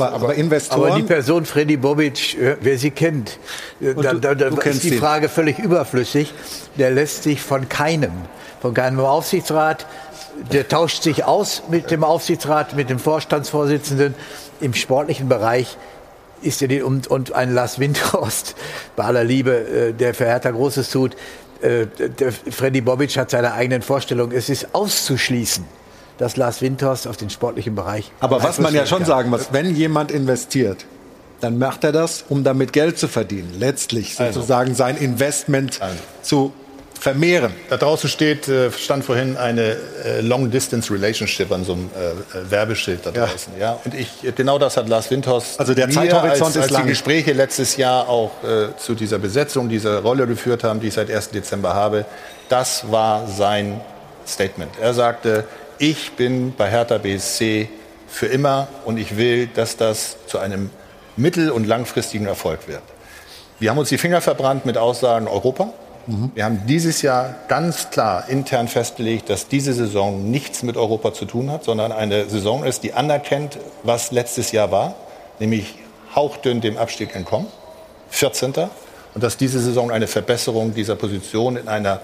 Aber 0.70 0.96
die 0.96 1.02
Person 1.02 1.46
Freddy 1.46 1.76
Bobic, 1.76 2.38
äh, 2.38 2.56
wer 2.60 2.78
sie 2.78 2.90
kennt, 2.90 3.38
äh, 3.80 3.94
da, 3.94 4.14
da, 4.14 4.34
da 4.34 4.50
du 4.50 4.56
ist 4.56 4.84
die 4.84 4.94
ihn. 4.94 4.98
Frage 4.98 5.28
völlig 5.28 5.58
überflüssig. 5.58 6.32
Der 6.78 6.90
lässt 6.90 7.22
sich 7.22 7.40
von 7.40 7.68
keinem, 7.68 8.12
von 8.60 8.74
keinem 8.74 9.00
Aufsichtsrat, 9.00 9.86
der 10.52 10.68
tauscht 10.68 11.02
sich 11.02 11.24
aus 11.24 11.62
mit 11.70 11.90
dem 11.90 12.04
Aufsichtsrat, 12.04 12.76
mit 12.76 12.90
dem 12.90 12.98
Vorstandsvorsitzenden 12.98 14.14
im 14.60 14.74
sportlichen 14.74 15.28
Bereich. 15.28 15.76
Ist 16.42 16.60
er 16.60 16.68
die, 16.68 16.82
und, 16.82 17.06
und 17.06 17.32
ein 17.32 17.54
Lars 17.54 17.78
Windhorst, 17.78 18.56
bei 18.94 19.04
aller 19.04 19.24
Liebe, 19.24 19.52
äh, 19.52 19.92
der 19.94 20.12
für 20.12 20.26
Hertha 20.26 20.50
Großes 20.50 20.90
tut, 20.90 21.16
äh, 21.66 21.86
Freddy 22.50 22.80
Bobic 22.80 23.16
hat 23.16 23.30
seine 23.30 23.52
eigenen 23.52 23.82
Vorstellungen. 23.82 24.32
Es 24.36 24.48
ist 24.48 24.74
auszuschließen, 24.74 25.64
dass 26.18 26.36
Lars 26.36 26.62
Windhorst 26.62 27.06
auf 27.06 27.16
den 27.16 27.30
sportlichen 27.30 27.74
Bereich. 27.74 28.10
Aber 28.20 28.42
was 28.42 28.58
man 28.58 28.74
ja 28.74 28.86
schon 28.86 28.98
kann. 28.98 29.06
sagen 29.06 29.30
muss, 29.30 29.48
wenn 29.52 29.74
jemand 29.74 30.10
investiert, 30.10 30.86
dann 31.40 31.58
macht 31.58 31.84
er 31.84 31.92
das, 31.92 32.24
um 32.28 32.44
damit 32.44 32.72
Geld 32.72 32.98
zu 32.98 33.08
verdienen. 33.08 33.54
Letztlich 33.58 34.18
Also. 34.18 34.40
sozusagen 34.40 34.74
sein 34.74 34.96
Investment 34.96 35.80
zu 36.22 36.52
vermehren. 36.98 37.52
Da 37.68 37.76
draußen 37.76 38.08
steht, 38.08 38.48
äh, 38.48 38.70
stand 38.72 39.04
vorhin 39.04 39.36
eine 39.36 39.76
äh, 40.04 40.20
Long-Distance-Relationship 40.20 41.50
an 41.52 41.64
so 41.64 41.74
einem 41.74 41.90
äh, 41.90 42.50
Werbeschild 42.50 43.04
da 43.04 43.10
draußen. 43.10 43.52
Ja. 43.58 43.72
ja. 43.72 43.80
Und 43.84 43.94
ich, 43.94 44.08
genau 44.34 44.58
das 44.58 44.76
hat 44.76 44.88
Lars 44.88 45.10
Windhorst 45.10 45.58
also 45.58 45.74
der 45.74 45.86
mir, 45.86 45.92
Zeithorizont 45.92 46.48
als, 46.48 46.56
ist 46.56 46.62
als 46.62 46.70
lang. 46.72 46.82
die 46.82 46.90
Gespräche 46.90 47.32
letztes 47.32 47.76
Jahr 47.76 48.08
auch 48.08 48.30
äh, 48.42 48.76
zu 48.78 48.94
dieser 48.94 49.18
Besetzung, 49.18 49.68
dieser 49.68 50.00
Rolle 50.00 50.26
geführt 50.26 50.64
haben, 50.64 50.80
die 50.80 50.88
ich 50.88 50.94
seit 50.94 51.10
1. 51.10 51.30
Dezember 51.30 51.74
habe. 51.74 52.04
Das 52.48 52.90
war 52.90 53.26
sein 53.26 53.80
Statement. 54.26 54.72
Er 54.80 54.94
sagte, 54.94 55.44
ich 55.78 56.12
bin 56.12 56.54
bei 56.56 56.70
Hertha 56.70 56.98
BSC 56.98 57.68
für 58.08 58.26
immer 58.26 58.68
und 58.84 58.98
ich 58.98 59.16
will, 59.16 59.48
dass 59.48 59.76
das 59.76 60.16
zu 60.26 60.38
einem 60.38 60.70
mittel- 61.16 61.50
und 61.50 61.66
langfristigen 61.66 62.26
Erfolg 62.26 62.68
wird. 62.68 62.82
Wir 63.58 63.70
haben 63.70 63.78
uns 63.78 63.88
die 63.88 63.98
Finger 63.98 64.20
verbrannt 64.20 64.66
mit 64.66 64.76
Aussagen 64.76 65.28
Europa. 65.28 65.72
Wir 66.06 66.44
haben 66.44 66.62
dieses 66.66 67.02
Jahr 67.02 67.34
ganz 67.48 67.90
klar 67.90 68.28
intern 68.28 68.68
festgelegt, 68.68 69.28
dass 69.28 69.48
diese 69.48 69.72
Saison 69.72 70.30
nichts 70.30 70.62
mit 70.62 70.76
Europa 70.76 71.12
zu 71.12 71.24
tun 71.24 71.50
hat, 71.50 71.64
sondern 71.64 71.90
eine 71.90 72.28
Saison 72.28 72.62
ist, 72.64 72.84
die 72.84 72.92
anerkennt, 72.92 73.58
was 73.82 74.12
letztes 74.12 74.52
Jahr 74.52 74.70
war, 74.70 74.94
nämlich 75.40 75.74
hauchdünn 76.14 76.60
dem 76.60 76.76
Abstieg 76.76 77.16
entkommen, 77.16 77.48
14. 78.10 78.54
Und 79.14 79.24
dass 79.24 79.36
diese 79.36 79.58
Saison 79.58 79.90
eine 79.90 80.06
Verbesserung 80.06 80.74
dieser 80.74 80.94
Position 80.94 81.56
in 81.56 81.66
einer 81.66 82.00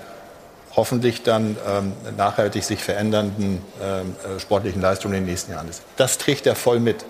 hoffentlich 0.74 1.22
dann 1.22 1.57
ähm, 1.68 1.92
nachhaltig 2.16 2.64
sich 2.64 2.82
verändernden 2.82 3.62
ähm, 3.80 4.16
äh, 4.24 4.40
sportlichen 4.40 4.80
Leistung 4.80 5.12
in 5.12 5.18
den 5.18 5.26
nächsten 5.26 5.53
Jahren 5.53 5.68
ist. 5.68 5.82
Das 5.96 6.18
trägt 6.18 6.46
er 6.46 6.57
voll 6.57 6.80
mit. 6.80 7.05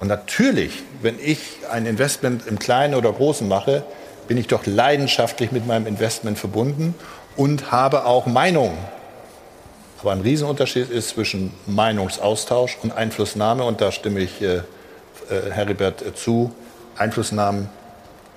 Und 0.00 0.08
natürlich, 0.08 0.82
wenn 1.02 1.18
ich 1.18 1.40
ein 1.70 1.86
Investment 1.86 2.46
im 2.46 2.58
Kleinen 2.58 2.94
oder 2.94 3.12
Großen 3.12 3.48
mache, 3.48 3.84
bin 4.30 4.38
ich 4.38 4.46
doch 4.46 4.64
leidenschaftlich 4.64 5.50
mit 5.50 5.66
meinem 5.66 5.88
Investment 5.88 6.38
verbunden 6.38 6.94
und 7.36 7.72
habe 7.72 8.06
auch 8.06 8.26
Meinungen. 8.26 8.78
Aber 10.00 10.12
ein 10.12 10.20
Riesenunterschied 10.20 10.88
ist 10.88 11.08
zwischen 11.08 11.52
Meinungsaustausch 11.66 12.78
und 12.80 12.92
Einflussnahme. 12.92 13.64
Und 13.64 13.80
da 13.80 13.90
stimme 13.90 14.20
ich 14.20 14.40
äh, 14.40 14.58
äh, 14.58 14.62
Heribert 15.50 16.02
äh, 16.02 16.14
zu. 16.14 16.54
Einflussnahmen, 16.96 17.68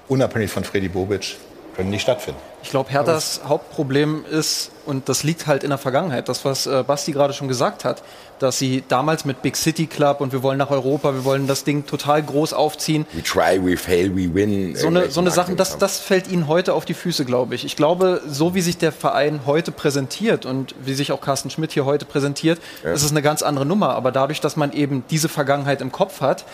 unabhängig 0.07 0.49
von 0.49 0.63
Freddy 0.63 0.89
Bobic, 0.89 1.35
können 1.75 1.91
nicht 1.91 2.01
stattfinden. 2.01 2.41
Ich 2.63 2.69
glaube, 2.69 2.89
Herthas 2.89 3.41
Hauptproblem 3.45 4.23
ist, 4.31 4.71
und 4.85 5.09
das 5.09 5.23
liegt 5.23 5.47
halt 5.47 5.63
in 5.63 5.69
der 5.69 5.77
Vergangenheit, 5.77 6.29
das, 6.29 6.45
was 6.45 6.65
äh, 6.65 6.83
Basti 6.87 7.11
gerade 7.11 7.33
schon 7.33 7.47
gesagt 7.49 7.83
hat, 7.85 8.01
dass 8.39 8.57
sie 8.57 8.83
damals 8.87 9.25
mit 9.25 9.41
Big 9.41 9.55
City 9.55 9.85
Club 9.85 10.21
und 10.21 10.31
wir 10.31 10.43
wollen 10.43 10.57
nach 10.57 10.71
Europa, 10.71 11.13
wir 11.13 11.23
wollen 11.25 11.45
das 11.45 11.65
Ding 11.65 11.85
total 11.85 12.23
groß 12.23 12.53
aufziehen. 12.53 13.05
We 13.13 13.21
try, 13.21 13.59
we 13.63 13.77
fail, 13.77 14.15
we 14.15 14.33
win. 14.33 14.75
So 14.75 14.87
eine, 14.87 15.11
so 15.11 15.19
eine 15.21 15.31
Sache, 15.31 15.55
das, 15.55 15.77
das 15.77 15.99
fällt 15.99 16.29
ihnen 16.29 16.47
heute 16.47 16.73
auf 16.73 16.85
die 16.85 16.93
Füße, 16.93 17.25
glaube 17.25 17.53
ich. 17.55 17.63
Ich 17.65 17.75
glaube, 17.75 18.21
so 18.27 18.55
wie 18.55 18.61
sich 18.61 18.77
der 18.77 18.91
Verein 18.91 19.41
heute 19.45 19.71
präsentiert 19.71 20.45
und 20.45 20.73
wie 20.83 20.93
sich 20.93 21.11
auch 21.11 21.21
Carsten 21.21 21.49
Schmidt 21.49 21.73
hier 21.73 21.85
heute 21.85 22.05
präsentiert, 22.05 22.59
Ja. 22.83 22.93
ist 22.93 23.03
es 23.03 23.11
eine 23.11 23.21
ganz 23.21 23.43
andere 23.43 23.65
Nummer. 23.65 23.89
Aber 23.95 24.11
dadurch, 24.11 24.41
dass 24.41 24.55
man 24.55 24.71
eben 24.73 25.03
diese 25.09 25.29
Vergangenheit 25.29 25.81
im 25.81 25.91
Kopf 25.91 26.21
hat, 26.21 26.45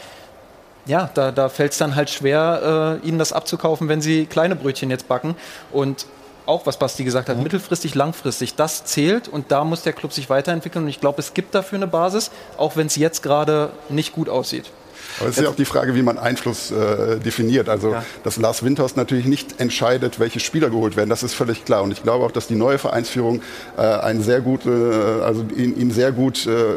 ja, 0.89 1.09
da, 1.13 1.31
da 1.31 1.49
fällt 1.49 1.71
es 1.73 1.77
dann 1.77 1.95
halt 1.95 2.09
schwer, 2.09 2.99
äh, 3.03 3.07
ihnen 3.07 3.19
das 3.19 3.31
abzukaufen, 3.31 3.87
wenn 3.87 4.01
sie 4.01 4.25
kleine 4.25 4.55
Brötchen 4.55 4.89
jetzt 4.89 5.07
backen. 5.07 5.35
Und 5.71 6.07
auch, 6.47 6.65
was 6.65 6.79
Basti 6.79 7.03
gesagt 7.03 7.29
hat, 7.29 7.37
mittelfristig, 7.37 7.93
langfristig, 7.93 8.55
das 8.55 8.83
zählt 8.83 9.27
und 9.27 9.51
da 9.51 9.63
muss 9.63 9.83
der 9.83 9.93
Club 9.93 10.11
sich 10.11 10.31
weiterentwickeln. 10.31 10.85
Und 10.85 10.89
ich 10.89 10.99
glaube, 10.99 11.19
es 11.19 11.35
gibt 11.35 11.53
dafür 11.53 11.77
eine 11.77 11.85
Basis, 11.85 12.31
auch 12.57 12.75
wenn 12.75 12.87
es 12.87 12.95
jetzt 12.95 13.21
gerade 13.21 13.69
nicht 13.89 14.13
gut 14.13 14.29
aussieht. 14.29 14.71
Aber 15.19 15.29
es 15.29 15.37
ist 15.37 15.43
ja 15.43 15.49
auch 15.49 15.55
die 15.55 15.65
Frage, 15.65 15.95
wie 15.95 16.01
man 16.01 16.17
Einfluss 16.17 16.71
äh, 16.71 17.17
definiert. 17.19 17.69
Also, 17.69 17.95
dass 18.23 18.37
Lars 18.37 18.63
Windhorst 18.63 18.97
natürlich 18.97 19.25
nicht 19.25 19.59
entscheidet, 19.59 20.19
welche 20.19 20.39
Spieler 20.39 20.69
geholt 20.69 20.95
werden, 20.95 21.09
das 21.09 21.23
ist 21.23 21.33
völlig 21.33 21.65
klar. 21.65 21.83
Und 21.83 21.91
ich 21.91 22.03
glaube 22.03 22.25
auch, 22.25 22.31
dass 22.31 22.47
die 22.47 22.55
neue 22.55 22.77
Vereinsführung 22.77 23.41
äh, 23.77 23.81
einen 23.81 24.21
sehr 24.21 24.41
gut, 24.41 24.65
äh, 24.65 24.69
also 24.69 25.45
ihn, 25.55 25.79
ihn 25.79 25.91
sehr 25.91 26.11
gut, 26.11 26.45
äh, 26.45 26.75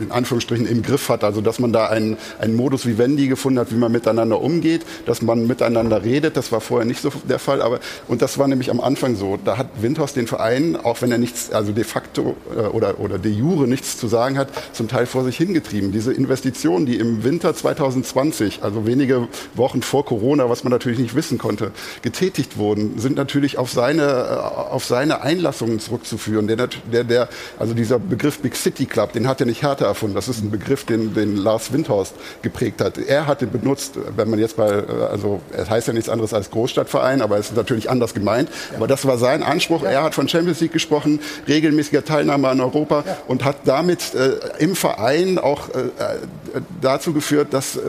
in 0.00 0.10
Anführungsstrichen, 0.10 0.66
im 0.66 0.82
Griff 0.82 1.08
hat. 1.08 1.24
Also, 1.24 1.40
dass 1.40 1.58
man 1.58 1.72
da 1.72 1.86
einen, 1.86 2.16
einen 2.38 2.54
Modus 2.54 2.86
Vivendi 2.86 3.28
gefunden 3.28 3.58
hat, 3.58 3.72
wie 3.72 3.76
man 3.76 3.92
miteinander 3.92 4.40
umgeht, 4.40 4.84
dass 5.06 5.22
man 5.22 5.46
miteinander 5.46 6.04
redet. 6.04 6.36
Das 6.36 6.52
war 6.52 6.60
vorher 6.60 6.86
nicht 6.86 7.00
so 7.00 7.12
der 7.28 7.38
Fall. 7.38 7.62
Aber, 7.62 7.80
und 8.06 8.22
das 8.22 8.38
war 8.38 8.48
nämlich 8.48 8.70
am 8.70 8.80
Anfang 8.80 9.16
so. 9.16 9.38
Da 9.44 9.58
hat 9.58 9.68
Windhorst 9.80 10.16
den 10.16 10.26
Verein, 10.26 10.76
auch 10.76 11.02
wenn 11.02 11.10
er 11.10 11.18
nichts, 11.18 11.50
also 11.52 11.72
de 11.72 11.84
facto 11.84 12.36
äh, 12.56 12.60
oder, 12.60 13.00
oder 13.00 13.18
de 13.18 13.32
jure 13.32 13.66
nichts 13.66 13.96
zu 13.98 14.08
sagen 14.08 14.38
hat, 14.38 14.48
zum 14.72 14.88
Teil 14.88 15.06
vor 15.06 15.24
sich 15.24 15.36
hingetrieben. 15.36 15.92
Diese 15.92 16.12
Investitionen, 16.12 16.86
die 16.86 16.96
im 16.96 17.24
Winter 17.24 17.47
2020, 17.54 18.62
also 18.62 18.86
wenige 18.86 19.28
Wochen 19.54 19.82
vor 19.82 20.04
Corona, 20.04 20.48
was 20.48 20.64
man 20.64 20.70
natürlich 20.70 20.98
nicht 20.98 21.14
wissen 21.14 21.38
konnte, 21.38 21.72
getätigt 22.02 22.56
wurden, 22.56 22.98
sind 22.98 23.16
natürlich 23.16 23.58
auf 23.58 23.70
seine, 23.70 24.02
äh, 24.02 24.70
auf 24.70 24.84
seine 24.84 25.22
Einlassungen 25.22 25.80
zurückzuführen. 25.80 26.46
Der, 26.46 26.68
der, 26.92 27.04
der, 27.04 27.28
also 27.58 27.74
dieser 27.74 27.98
Begriff 27.98 28.40
Big 28.40 28.56
City 28.56 28.86
Club, 28.86 29.12
den 29.12 29.28
hat 29.28 29.40
ja 29.40 29.46
nicht 29.46 29.62
Hertha 29.62 29.86
erfunden. 29.86 30.14
Das 30.14 30.28
ist 30.28 30.42
ein 30.42 30.50
Begriff, 30.50 30.84
den, 30.84 31.14
den 31.14 31.36
Lars 31.36 31.72
Windhorst 31.72 32.14
geprägt 32.42 32.80
hat. 32.80 32.98
Er 32.98 33.26
hat 33.26 33.40
den 33.40 33.50
benutzt, 33.50 33.98
wenn 34.16 34.30
man 34.30 34.38
jetzt 34.38 34.56
bei, 34.56 34.68
äh, 34.68 34.84
also 35.10 35.40
es 35.52 35.70
heißt 35.70 35.88
ja 35.88 35.92
nichts 35.94 36.08
anderes 36.08 36.34
als 36.34 36.50
Großstadtverein, 36.50 37.22
aber 37.22 37.38
es 37.38 37.50
ist 37.50 37.56
natürlich 37.56 37.90
anders 37.90 38.14
gemeint. 38.14 38.50
Aber 38.76 38.86
das 38.86 39.06
war 39.06 39.18
sein 39.18 39.42
Anspruch. 39.42 39.82
Er 39.82 40.02
hat 40.02 40.14
von 40.14 40.28
Champions 40.28 40.60
League 40.60 40.72
gesprochen, 40.72 41.20
regelmäßiger 41.46 42.04
Teilnahme 42.04 42.48
an 42.48 42.60
Europa 42.60 43.04
und 43.26 43.44
hat 43.44 43.56
damit 43.64 44.14
äh, 44.14 44.38
im 44.58 44.74
Verein 44.74 45.38
auch 45.38 45.68
äh, 45.68 45.80
äh, 45.80 46.60
dazu 46.80 47.12
geführt, 47.12 47.37
dass 47.44 47.76
äh, 47.76 47.80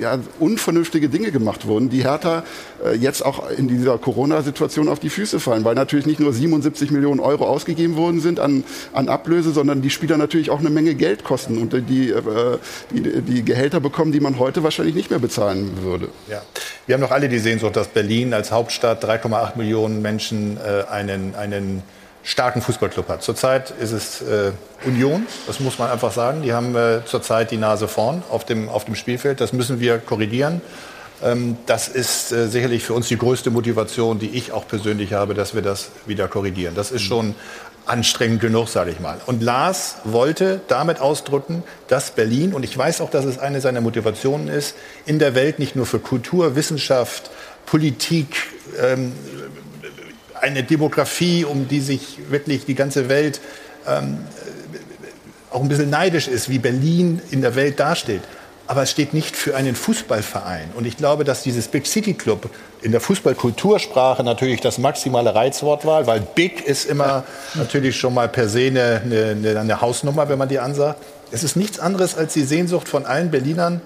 ja, 0.00 0.18
unvernünftige 0.38 1.08
Dinge 1.08 1.30
gemacht 1.30 1.66
wurden, 1.66 1.90
die 1.90 2.04
Hertha 2.04 2.44
äh, 2.84 2.94
jetzt 2.96 3.24
auch 3.24 3.50
in 3.50 3.68
dieser 3.68 3.98
Corona-Situation 3.98 4.88
auf 4.88 5.00
die 5.00 5.10
Füße 5.10 5.40
fallen, 5.40 5.64
weil 5.64 5.74
natürlich 5.74 6.06
nicht 6.06 6.20
nur 6.20 6.32
77 6.32 6.90
Millionen 6.90 7.20
Euro 7.20 7.46
ausgegeben 7.46 7.96
worden 7.96 8.20
sind 8.20 8.40
an, 8.40 8.64
an 8.92 9.08
Ablöse, 9.08 9.52
sondern 9.52 9.82
die 9.82 9.90
Spieler 9.90 10.16
natürlich 10.16 10.50
auch 10.50 10.60
eine 10.60 10.70
Menge 10.70 10.94
Geld 10.94 11.24
kosten 11.24 11.58
und 11.58 11.72
die, 11.88 12.10
äh, 12.10 12.22
die, 12.90 13.22
die 13.22 13.44
Gehälter 13.44 13.80
bekommen, 13.80 14.12
die 14.12 14.20
man 14.20 14.38
heute 14.38 14.62
wahrscheinlich 14.62 14.94
nicht 14.94 15.10
mehr 15.10 15.18
bezahlen 15.18 15.82
würde. 15.82 16.08
Ja. 16.28 16.42
Wir 16.86 16.94
haben 16.94 17.02
doch 17.02 17.10
alle 17.10 17.28
die 17.28 17.38
Sehnsucht, 17.38 17.76
dass 17.76 17.88
Berlin 17.88 18.34
als 18.34 18.52
Hauptstadt 18.52 19.04
3,8 19.04 19.56
Millionen 19.56 20.02
Menschen 20.02 20.58
einen, 20.90 21.34
einen 21.34 21.82
starken 22.24 22.62
Fußballclub 22.62 23.08
hat. 23.08 23.22
Zurzeit 23.22 23.70
ist 23.70 23.92
es 23.92 24.22
äh, 24.22 24.52
Union, 24.86 25.26
das 25.46 25.60
muss 25.60 25.78
man 25.78 25.90
einfach 25.90 26.10
sagen. 26.10 26.42
Die 26.42 26.52
haben 26.52 26.74
äh, 26.74 27.04
zurzeit 27.04 27.50
die 27.50 27.58
Nase 27.58 27.86
vorn 27.86 28.22
auf 28.30 28.44
dem, 28.44 28.68
auf 28.68 28.86
dem 28.86 28.94
Spielfeld. 28.94 29.40
Das 29.40 29.52
müssen 29.52 29.78
wir 29.78 29.98
korrigieren. 29.98 30.62
Ähm, 31.22 31.58
das 31.66 31.86
ist 31.86 32.32
äh, 32.32 32.48
sicherlich 32.48 32.82
für 32.82 32.94
uns 32.94 33.08
die 33.08 33.18
größte 33.18 33.50
Motivation, 33.50 34.18
die 34.18 34.30
ich 34.30 34.52
auch 34.52 34.66
persönlich 34.66 35.12
habe, 35.12 35.34
dass 35.34 35.54
wir 35.54 35.62
das 35.62 35.90
wieder 36.06 36.26
korrigieren. 36.26 36.74
Das 36.74 36.90
ist 36.90 37.02
schon 37.02 37.34
anstrengend 37.86 38.40
genug, 38.40 38.68
sage 38.68 38.90
ich 38.90 39.00
mal. 39.00 39.20
Und 39.26 39.42
Lars 39.42 39.96
wollte 40.04 40.62
damit 40.68 41.00
ausdrücken, 41.00 41.62
dass 41.88 42.10
Berlin, 42.10 42.54
und 42.54 42.62
ich 42.62 42.76
weiß 42.76 43.02
auch, 43.02 43.10
dass 43.10 43.26
es 43.26 43.38
eine 43.38 43.60
seiner 43.60 43.82
Motivationen 43.82 44.48
ist, 44.48 44.74
in 45.04 45.18
der 45.18 45.34
Welt 45.34 45.58
nicht 45.58 45.76
nur 45.76 45.84
für 45.84 45.98
Kultur, 45.98 46.56
Wissenschaft, 46.56 47.30
Politik, 47.66 48.36
ähm, 48.82 49.12
eine 50.44 50.62
Demografie, 50.62 51.44
um 51.44 51.68
die 51.68 51.80
sich 51.80 52.18
wirklich 52.28 52.66
die 52.66 52.74
ganze 52.74 53.08
Welt 53.08 53.40
ähm, 53.88 54.18
auch 55.50 55.62
ein 55.62 55.68
bisschen 55.68 55.90
neidisch 55.90 56.28
ist, 56.28 56.50
wie 56.50 56.58
Berlin 56.58 57.22
in 57.30 57.40
der 57.40 57.54
Welt 57.54 57.80
dasteht. 57.80 58.20
Aber 58.66 58.82
es 58.82 58.90
steht 58.90 59.14
nicht 59.14 59.36
für 59.36 59.56
einen 59.56 59.74
Fußballverein. 59.74 60.70
Und 60.74 60.86
ich 60.86 60.96
glaube, 60.96 61.24
dass 61.24 61.42
dieses 61.42 61.68
Big 61.68 61.86
City 61.86 62.14
Club 62.14 62.50
in 62.82 62.92
der 62.92 63.00
Fußballkultursprache 63.00 64.22
natürlich 64.22 64.60
das 64.60 64.78
maximale 64.78 65.34
Reizwort 65.34 65.86
war, 65.86 66.06
weil 66.06 66.20
Big 66.20 66.66
ist 66.66 66.86
immer 66.86 67.24
natürlich 67.54 67.96
schon 67.98 68.14
mal 68.14 68.28
per 68.28 68.48
se 68.48 68.66
eine, 68.66 69.00
eine, 69.04 69.60
eine 69.60 69.80
Hausnummer, 69.80 70.28
wenn 70.28 70.38
man 70.38 70.48
die 70.48 70.58
ansagt. 70.58 71.02
Es 71.30 71.42
ist 71.42 71.56
nichts 71.56 71.78
anderes 71.78 72.16
als 72.16 72.34
die 72.34 72.42
Sehnsucht 72.42 72.88
von 72.88 73.06
allen 73.06 73.30
Berlinern, 73.30 73.80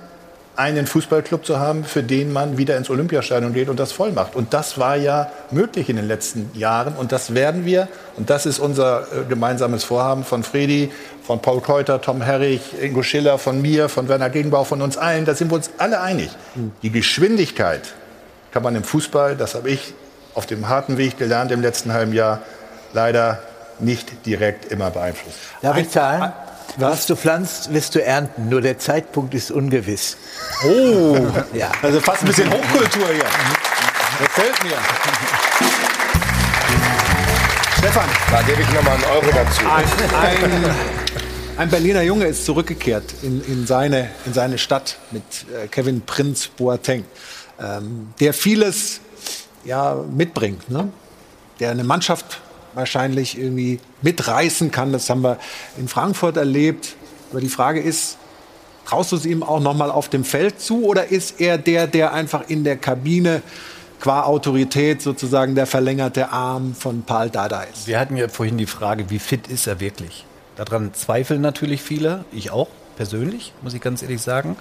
einen 0.58 0.88
Fußballclub 0.88 1.46
zu 1.46 1.60
haben, 1.60 1.84
für 1.84 2.02
den 2.02 2.32
man 2.32 2.58
wieder 2.58 2.76
ins 2.76 2.90
Olympiastadion 2.90 3.54
geht 3.54 3.68
und 3.68 3.78
das 3.78 3.92
voll 3.92 4.10
macht. 4.10 4.34
Und 4.34 4.52
das 4.52 4.76
war 4.76 4.96
ja 4.96 5.30
möglich 5.52 5.88
in 5.88 5.94
den 5.94 6.08
letzten 6.08 6.50
Jahren 6.52 6.94
und 6.94 7.12
das 7.12 7.32
werden 7.32 7.64
wir. 7.64 7.86
Und 8.16 8.28
das 8.28 8.44
ist 8.44 8.58
unser 8.58 9.02
äh, 9.02 9.24
gemeinsames 9.28 9.84
Vorhaben 9.84 10.24
von 10.24 10.42
Fredi, 10.42 10.90
von 11.22 11.40
Paul 11.40 11.60
Keuter, 11.60 12.00
Tom 12.00 12.22
Herrich, 12.22 12.60
Ingo 12.82 13.04
Schiller, 13.04 13.38
von 13.38 13.62
mir, 13.62 13.88
von 13.88 14.08
Werner 14.08 14.30
Gegenbau, 14.30 14.64
von 14.64 14.82
uns 14.82 14.96
allen. 14.96 15.24
Da 15.26 15.36
sind 15.36 15.52
wir 15.52 15.54
uns 15.54 15.70
alle 15.78 16.00
einig. 16.00 16.30
Die 16.82 16.90
Geschwindigkeit 16.90 17.94
kann 18.50 18.64
man 18.64 18.74
im 18.74 18.82
Fußball, 18.82 19.36
das 19.36 19.54
habe 19.54 19.70
ich 19.70 19.94
auf 20.34 20.46
dem 20.46 20.68
harten 20.68 20.98
Weg 20.98 21.18
gelernt 21.18 21.52
im 21.52 21.60
letzten 21.60 21.92
halben 21.92 22.12
Jahr, 22.12 22.40
leider 22.94 23.38
nicht 23.78 24.26
direkt 24.26 24.72
immer 24.72 24.90
beeinflussen. 24.90 25.38
Darf 25.62 25.76
ich 25.76 25.88
zahlen? 25.88 26.32
Was 26.76 27.06
du 27.06 27.16
pflanzt, 27.16 27.72
wirst 27.72 27.94
du 27.94 28.04
ernten. 28.04 28.48
Nur 28.48 28.60
der 28.60 28.78
Zeitpunkt 28.78 29.34
ist 29.34 29.50
ungewiss. 29.50 30.16
Oh, 30.64 31.16
ja. 31.52 31.72
also 31.82 32.00
fast 32.00 32.22
ein 32.22 32.28
bisschen 32.28 32.50
Hochkultur 32.50 33.08
hier. 33.08 33.24
Gefällt 34.20 34.62
mir. 34.62 34.76
Stefan. 37.78 38.08
Da 38.30 38.42
gebe 38.42 38.62
ich 38.62 38.70
nochmal 38.72 38.94
einen 38.94 39.04
Euro 39.04 39.30
dazu. 39.32 39.62
Ein, 39.66 39.84
ein, 40.14 40.74
ein 41.56 41.70
Berliner 41.70 42.02
Junge 42.02 42.26
ist 42.26 42.44
zurückgekehrt 42.44 43.14
in, 43.22 43.42
in, 43.44 43.66
seine, 43.66 44.10
in 44.26 44.32
seine 44.32 44.58
Stadt 44.58 44.98
mit 45.10 45.22
äh, 45.52 45.68
Kevin 45.68 46.02
Prinz 46.02 46.48
Boateng, 46.48 47.04
ähm, 47.60 48.14
der 48.20 48.32
vieles 48.32 49.00
ja, 49.64 49.94
mitbringt, 49.94 50.70
ne? 50.70 50.90
der 51.60 51.70
eine 51.70 51.84
Mannschaft 51.84 52.40
wahrscheinlich 52.78 53.36
irgendwie 53.36 53.80
mitreißen 54.00 54.70
kann. 54.70 54.92
Das 54.92 55.10
haben 55.10 55.22
wir 55.22 55.38
in 55.76 55.88
Frankfurt 55.88 56.38
erlebt. 56.38 56.96
Aber 57.30 57.40
die 57.40 57.48
Frage 57.48 57.80
ist, 57.80 58.16
traust 58.86 59.12
du 59.12 59.16
es 59.16 59.26
ihm 59.26 59.42
auch 59.42 59.60
noch 59.60 59.74
mal 59.74 59.90
auf 59.90 60.08
dem 60.08 60.24
Feld 60.24 60.60
zu 60.60 60.84
oder 60.84 61.08
ist 61.08 61.40
er 61.40 61.58
der, 61.58 61.86
der 61.86 62.14
einfach 62.14 62.48
in 62.48 62.64
der 62.64 62.78
Kabine 62.78 63.42
qua 64.00 64.22
Autorität 64.22 65.02
sozusagen 65.02 65.54
der 65.54 65.66
verlängerte 65.66 66.30
Arm 66.30 66.74
von 66.74 67.02
Paul 67.02 67.28
Dada 67.28 67.62
ist? 67.62 67.86
Wir 67.86 68.00
hatten 68.00 68.16
ja 68.16 68.28
vorhin 68.28 68.56
die 68.56 68.66
Frage, 68.66 69.10
wie 69.10 69.18
fit 69.18 69.48
ist 69.48 69.66
er 69.66 69.80
wirklich? 69.80 70.24
Daran 70.56 70.94
zweifeln 70.94 71.40
natürlich 71.40 71.82
viele, 71.82 72.24
ich 72.32 72.50
auch 72.50 72.68
persönlich, 72.96 73.52
muss 73.62 73.74
ich 73.74 73.80
ganz 73.80 74.02
ehrlich 74.02 74.22
sagen. 74.22 74.56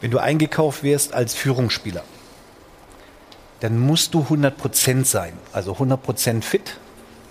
Wenn 0.00 0.10
du 0.10 0.18
eingekauft 0.18 0.82
wirst 0.82 1.14
als 1.14 1.34
Führungsspieler, 1.34 2.02
dann 3.60 3.78
musst 3.78 4.12
du 4.12 4.26
100% 4.28 5.04
sein, 5.04 5.32
also 5.52 5.74
100% 5.74 6.42
fit. 6.42 6.76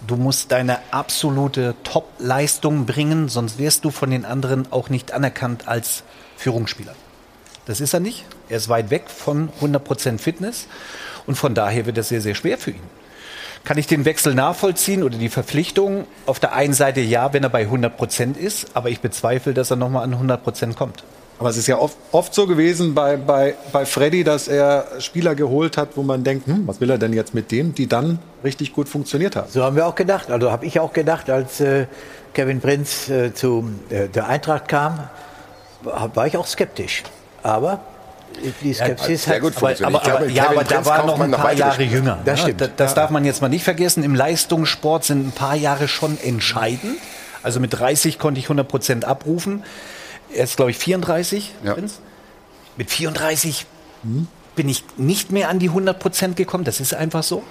Du 0.07 0.15
musst 0.15 0.51
deine 0.51 0.79
absolute 0.91 1.75
Top-Leistung 1.83 2.85
bringen, 2.85 3.29
sonst 3.29 3.59
wirst 3.59 3.85
du 3.85 3.91
von 3.91 4.09
den 4.09 4.25
anderen 4.25 4.71
auch 4.71 4.89
nicht 4.89 5.11
anerkannt 5.11 5.67
als 5.67 6.03
Führungsspieler. 6.37 6.95
Das 7.65 7.79
ist 7.81 7.93
er 7.93 7.99
nicht. 7.99 8.25
Er 8.49 8.57
ist 8.57 8.67
weit 8.67 8.89
weg 8.89 9.03
von 9.09 9.49
100% 9.61 10.17
Fitness 10.17 10.67
und 11.27 11.35
von 11.35 11.53
daher 11.53 11.85
wird 11.85 11.97
es 11.99 12.09
sehr, 12.09 12.21
sehr 12.21 12.35
schwer 12.35 12.57
für 12.57 12.71
ihn. 12.71 13.01
Kann 13.63 13.77
ich 13.77 13.85
den 13.85 14.05
Wechsel 14.05 14.33
nachvollziehen 14.33 15.03
oder 15.03 15.19
die 15.19 15.29
Verpflichtung? 15.29 16.07
Auf 16.25 16.39
der 16.39 16.53
einen 16.53 16.73
Seite 16.73 16.99
ja, 16.99 17.31
wenn 17.31 17.43
er 17.43 17.49
bei 17.49 17.67
100% 17.67 18.37
ist, 18.37 18.75
aber 18.75 18.89
ich 18.89 19.01
bezweifle, 19.01 19.53
dass 19.53 19.69
er 19.69 19.77
nochmal 19.77 20.03
an 20.03 20.15
100% 20.15 20.73
kommt. 20.73 21.03
Aber 21.41 21.49
es 21.49 21.57
ist 21.57 21.65
ja 21.65 21.79
oft, 21.79 21.97
oft 22.11 22.35
so 22.35 22.45
gewesen 22.45 22.93
bei, 22.93 23.17
bei, 23.17 23.55
bei 23.71 23.83
Freddy, 23.87 24.23
dass 24.23 24.47
er 24.47 24.85
Spieler 24.99 25.33
geholt 25.33 25.75
hat, 25.75 25.89
wo 25.95 26.03
man 26.03 26.23
denkt, 26.23 26.45
hm, 26.45 26.67
was 26.67 26.79
will 26.79 26.91
er 26.91 26.99
denn 26.99 27.13
jetzt 27.13 27.33
mit 27.33 27.51
dem, 27.51 27.73
die 27.73 27.87
dann 27.87 28.19
richtig 28.43 28.73
gut 28.73 28.87
funktioniert 28.87 29.35
haben. 29.35 29.49
So 29.49 29.63
haben 29.63 29.75
wir 29.75 29.87
auch 29.87 29.95
gedacht. 29.95 30.29
Also 30.29 30.51
habe 30.51 30.67
ich 30.67 30.79
auch 30.79 30.93
gedacht, 30.93 31.31
als 31.31 31.59
äh, 31.59 31.87
Kevin 32.35 32.61
Prinz 32.61 33.09
äh, 33.09 33.33
zu 33.33 33.71
äh, 33.89 34.07
der 34.07 34.27
Eintracht 34.27 34.67
kam, 34.67 35.09
war, 35.81 36.15
war 36.15 36.27
ich 36.27 36.37
auch 36.37 36.45
skeptisch. 36.45 37.01
Aber 37.41 37.79
die 38.61 38.75
Skepsis 38.75 39.25
ja, 39.25 39.33
hat 39.33 39.41
gut 39.41 39.57
aber, 39.57 39.73
aber, 39.83 40.13
aber, 40.13 40.27
ja, 40.27 40.47
aber 40.47 40.63
da 40.63 40.85
war 40.85 41.07
noch 41.07 41.19
ein 41.19 41.31
paar 41.31 41.53
Jahre 41.53 41.81
jünger. 41.81 42.19
Das 42.23 42.41
ne? 42.41 42.43
stimmt. 42.43 42.61
Das, 42.61 42.69
das 42.77 42.93
darf 42.93 43.09
man 43.09 43.25
jetzt 43.25 43.41
mal 43.41 43.49
nicht 43.49 43.63
vergessen. 43.63 44.03
Im 44.03 44.13
Leistungssport 44.13 45.05
sind 45.05 45.29
ein 45.29 45.31
paar 45.31 45.55
Jahre 45.55 45.87
schon 45.87 46.19
entscheidend. 46.21 46.97
Also 47.41 47.59
mit 47.59 47.73
30 47.73 48.19
konnte 48.19 48.37
ich 48.37 48.45
100 48.45 48.67
Prozent 48.67 49.05
abrufen. 49.05 49.63
Er 50.33 50.43
ist, 50.43 50.55
glaube 50.55 50.71
ich, 50.71 50.77
34. 50.77 51.53
Ja. 51.63 51.75
Mit 52.77 52.89
34 52.89 53.65
bin 54.55 54.69
ich 54.69 54.83
nicht 54.97 55.31
mehr 55.31 55.49
an 55.49 55.59
die 55.59 55.69
100 55.69 55.99
Prozent 55.99 56.35
gekommen. 56.35 56.63
Das 56.63 56.79
ist 56.79 56.93
einfach 56.93 57.23
so. 57.23 57.43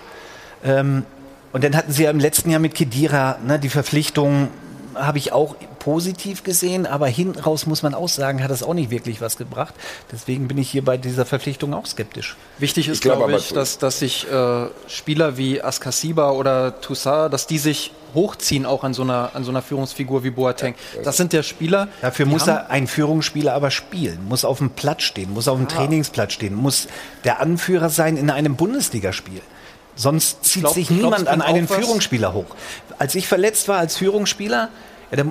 Ähm, 0.64 1.04
und 1.52 1.64
dann 1.64 1.76
hatten 1.76 1.92
sie 1.92 2.04
ja 2.04 2.10
im 2.10 2.20
letzten 2.20 2.50
Jahr 2.50 2.60
mit 2.60 2.74
Kedira 2.74 3.38
ne, 3.44 3.58
die 3.58 3.68
Verpflichtung, 3.68 4.48
habe 4.94 5.18
ich 5.18 5.32
auch 5.32 5.56
positiv 5.80 6.44
gesehen, 6.44 6.86
aber 6.86 7.08
hinten 7.08 7.40
raus 7.40 7.66
muss 7.66 7.82
man 7.82 7.94
auch 7.94 8.08
sagen, 8.08 8.44
hat 8.44 8.50
das 8.52 8.62
auch 8.62 8.74
nicht 8.74 8.90
wirklich 8.90 9.20
was 9.20 9.36
gebracht. 9.36 9.74
Deswegen 10.12 10.46
bin 10.46 10.58
ich 10.58 10.70
hier 10.70 10.84
bei 10.84 10.96
dieser 10.96 11.26
Verpflichtung 11.26 11.74
auch 11.74 11.86
skeptisch. 11.86 12.36
Wichtig 12.58 12.86
ist, 12.88 13.02
glaube 13.02 13.24
aber- 13.24 13.36
ich, 13.36 13.52
dass, 13.52 13.78
dass 13.78 13.98
sich 13.98 14.30
äh, 14.30 14.66
Spieler 14.86 15.36
wie 15.36 15.60
Askasiba 15.60 16.30
oder 16.30 16.80
Toussaint, 16.80 17.32
dass 17.32 17.48
die 17.48 17.58
sich 17.58 17.92
hochziehen 18.14 18.66
auch 18.66 18.84
an 18.84 18.92
so 18.94 19.02
einer, 19.02 19.30
an 19.34 19.42
so 19.44 19.50
einer 19.50 19.62
Führungsfigur 19.62 20.22
wie 20.22 20.30
Boateng. 20.30 20.74
Das 21.04 21.16
sind 21.16 21.32
ja 21.32 21.42
Spieler. 21.42 21.88
Dafür 22.00 22.26
muss 22.26 22.46
er 22.46 22.68
ein 22.70 22.86
Führungsspieler 22.86 23.54
aber 23.54 23.70
spielen, 23.70 24.26
muss 24.28 24.44
auf 24.44 24.58
dem 24.58 24.70
Platz 24.70 25.02
stehen, 25.02 25.32
muss 25.32 25.48
auf 25.48 25.58
dem 25.58 25.68
Trainingsplatz 25.68 26.32
stehen, 26.32 26.54
muss 26.54 26.88
der 27.24 27.40
Anführer 27.40 27.88
sein 27.88 28.16
in 28.16 28.30
einem 28.30 28.56
Bundesligaspiel. 28.56 29.40
Sonst 29.96 30.44
zieht 30.44 30.62
glaub- 30.62 30.74
sich 30.74 30.90
ich 30.90 30.98
glaub, 30.98 31.12
niemand 31.12 31.28
an 31.28 31.42
einen. 31.42 31.68
Führungsspieler 31.68 32.32
hoch. 32.32 32.46
Als 32.98 33.14
ich 33.14 33.28
verletzt 33.28 33.68
war 33.68 33.78
als 33.78 33.96
Führungsspieler, 33.96 34.68
ja, 35.10 35.16
da, 35.16 35.24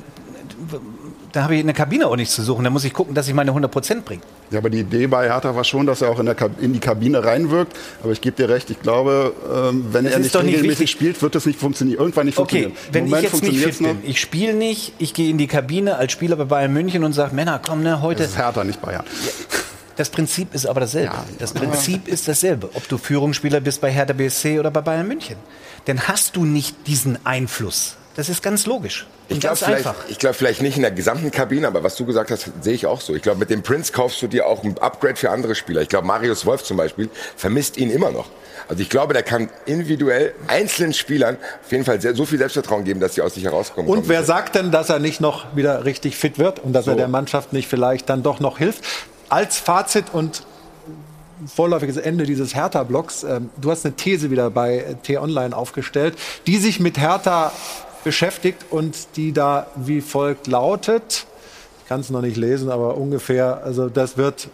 da 1.32 1.44
habe 1.44 1.56
ich 1.56 1.62
in 1.62 1.68
der 1.68 1.76
Kabine 1.76 2.08
auch 2.08 2.16
nichts 2.16 2.36
zu 2.36 2.42
suchen. 2.42 2.64
Da 2.64 2.70
muss 2.70 2.84
ich 2.84 2.94
gucken, 2.94 3.14
dass 3.16 3.28
ich 3.28 3.34
meine 3.34 3.52
100% 3.52 4.02
bringe. 4.02 4.22
Ja, 4.52 4.60
aber 4.60 4.70
die 4.70 4.80
Idee 4.80 5.08
bei 5.08 5.28
Hertha 5.28 5.56
war 5.56 5.64
schon, 5.64 5.86
dass 5.86 6.02
er 6.02 6.10
auch 6.10 6.20
in, 6.20 6.28
in 6.60 6.74
die 6.74 6.80
Kabine 6.80 7.24
reinwirkt. 7.24 7.76
Aber 8.04 8.12
ich 8.12 8.22
gebe 8.22 8.36
dir 8.36 8.50
recht, 8.50 8.70
ich 8.70 8.82
glaube, 8.82 9.34
ähm, 9.54 9.86
wenn 9.92 10.06
Das 10.06 10.14
er 10.14 10.20
nicht 10.20 10.34
nicht 10.34 10.44
regelmäßig 10.44 10.70
wichtig. 10.70 10.92
spielt, 10.92 11.22
wird 11.22 11.36
das 11.36 11.46
nicht 11.46 11.60
funktionieren. 11.60 12.00
Irgendwann 12.00 12.26
nicht 12.26 12.38
Okay, 12.38 12.64
funktionieren. 12.64 12.94
Wenn 12.94 13.06
ich 13.06 13.12
Moment 13.12 13.34
jetzt 13.34 13.44
nicht 13.44 13.64
fit 13.64 13.78
bin, 13.80 13.98
ich 14.04 14.20
spiele 14.20 14.54
nicht, 14.54 14.94
ich 14.98 15.14
gehe 15.14 15.30
in 15.30 15.38
die 15.38 15.48
Kabine 15.48 15.98
als 15.98 16.12
Spieler 16.12 16.36
bei 16.36 16.46
Bayern 16.46 16.74
München 16.74 17.04
und 17.04 17.14
sage, 17.14 17.36
Männer, 17.36 17.60
komm, 17.64 17.84
ne, 17.84 18.02
heute. 18.02 18.24
Das 18.24 18.32
ist 18.32 18.38
Hertha, 18.38 18.64
nicht 18.64 18.82
Bayern. 18.82 19.04
Das 19.98 20.10
Prinzip 20.10 20.56
ist 20.56 20.66
aber 20.66 20.80
dasselbe. 20.80 21.12
Das 21.40 21.52
Prinzip 21.52 22.08
ist 22.08 22.28
dasselbe, 22.28 22.70
ob 22.74 22.88
du 22.88 22.98
Führungsspieler 22.98 23.60
bist 23.60 23.82
bei 23.82 23.92
Hertha 23.92 24.14
BSC 24.14 24.58
oder 24.58 24.72
bei 24.72 24.82
Bayern 24.82 25.08
München. 25.08 25.36
Dann 25.86 26.08
hast 26.08 26.36
du 26.38 26.46
nicht 26.46 26.88
diesen 26.88 27.24
Einfluss. 27.26 27.98
Das 28.20 28.28
ist 28.28 28.44
ganz 28.44 28.66
logisch. 28.66 29.08
Ich 29.30 29.40
glaube 29.40 29.56
vielleicht, 29.56 29.88
einfach. 29.88 29.96
ich 30.10 30.20
glaub, 30.20 30.36
vielleicht 30.36 30.62
nicht 30.62 30.76
in 30.76 30.82
der 30.82 30.92
gesamten 30.92 31.32
Kabine, 31.32 31.68
aber 31.68 31.84
was 31.84 31.96
du 31.96 32.06
gesagt 32.06 32.32
hast, 32.32 32.52
sehe 32.60 32.74
ich 32.74 32.86
auch 32.86 33.00
so. 33.00 33.16
Ich 33.16 33.22
glaube, 33.22 33.40
mit 33.40 33.50
dem 33.50 33.64
Prince 33.64 33.94
kaufst 33.94 34.22
du 34.22 34.28
dir 34.28 34.46
auch 34.46 34.62
ein 34.66 34.78
Upgrade 34.78 35.16
für 35.16 35.30
andere 35.30 35.56
Spieler. 35.56 35.82
Ich 35.82 35.88
glaube, 35.88 36.06
Marius 36.06 36.46
Wolf 36.46 36.62
zum 36.66 36.76
Beispiel 36.76 37.10
vermisst 37.38 37.78
ihn 37.78 37.90
immer 37.90 38.12
noch. 38.12 38.28
Also 38.68 38.82
ich 38.82 38.90
glaube, 38.90 39.14
der 39.14 39.24
kann 39.24 39.50
individuell 39.66 40.34
einzelnen 40.48 40.92
Spielern 40.92 41.38
auf 41.64 41.72
jeden 41.72 41.86
Fall 41.86 42.02
sehr, 42.02 42.14
so 42.14 42.26
viel 42.26 42.40
Selbstvertrauen 42.40 42.84
geben, 42.84 43.00
dass 43.00 43.16
sie 43.16 43.22
aus 43.22 43.36
sich 43.36 43.46
herauskommen. 43.46 43.90
Und 43.90 44.10
wer 44.10 44.26
sagt 44.26 44.56
denn, 44.56 44.70
dass 44.70 44.90
er 44.90 45.00
nicht 45.00 45.22
noch 45.22 45.56
wieder 45.56 45.86
richtig 45.86 46.18
fit 46.18 46.38
wird 46.38 46.60
und 46.60 46.74
dass 46.74 46.88
er 46.88 46.98
der 46.98 47.08
Mannschaft 47.08 47.54
nicht 47.54 47.70
vielleicht 47.70 48.10
dann 48.10 48.22
doch 48.22 48.42
noch 48.42 48.58
hilft? 48.58 48.84
Als 49.30 49.60
Fazit 49.60 50.08
und 50.12 50.44
vorläufiges 51.48 51.98
Ende 51.98 52.26
dieses 52.26 52.54
Hertha-Blocks, 52.54 53.24
ähm, 53.24 53.50
du 53.62 53.72
hast 53.72 53.86
eine 53.86 53.96
These 53.96 54.30
wieder 54.30 54.50
bei 54.50 54.98
T-Online 55.04 55.56
aufgestellt, 55.56 56.18
die 56.48 56.58
sich 56.58 56.82
mit 56.82 56.98
Hertha 57.00 57.54
beschäftigt 58.04 58.66
und 58.70 59.16
die 59.16 59.32
da 59.32 59.68
wie 59.76 60.02
folgt 60.02 60.48
lautet. 60.48 61.26
Ich 61.82 61.90
kann 61.90 62.02
es 62.02 62.10
noch 62.10 62.22
nicht 62.22 62.38
lesen, 62.38 62.70
aber 62.70 62.98
ungefähr, 62.98 63.62
also 63.64 63.90
das 63.90 64.18
wird, 64.18 64.50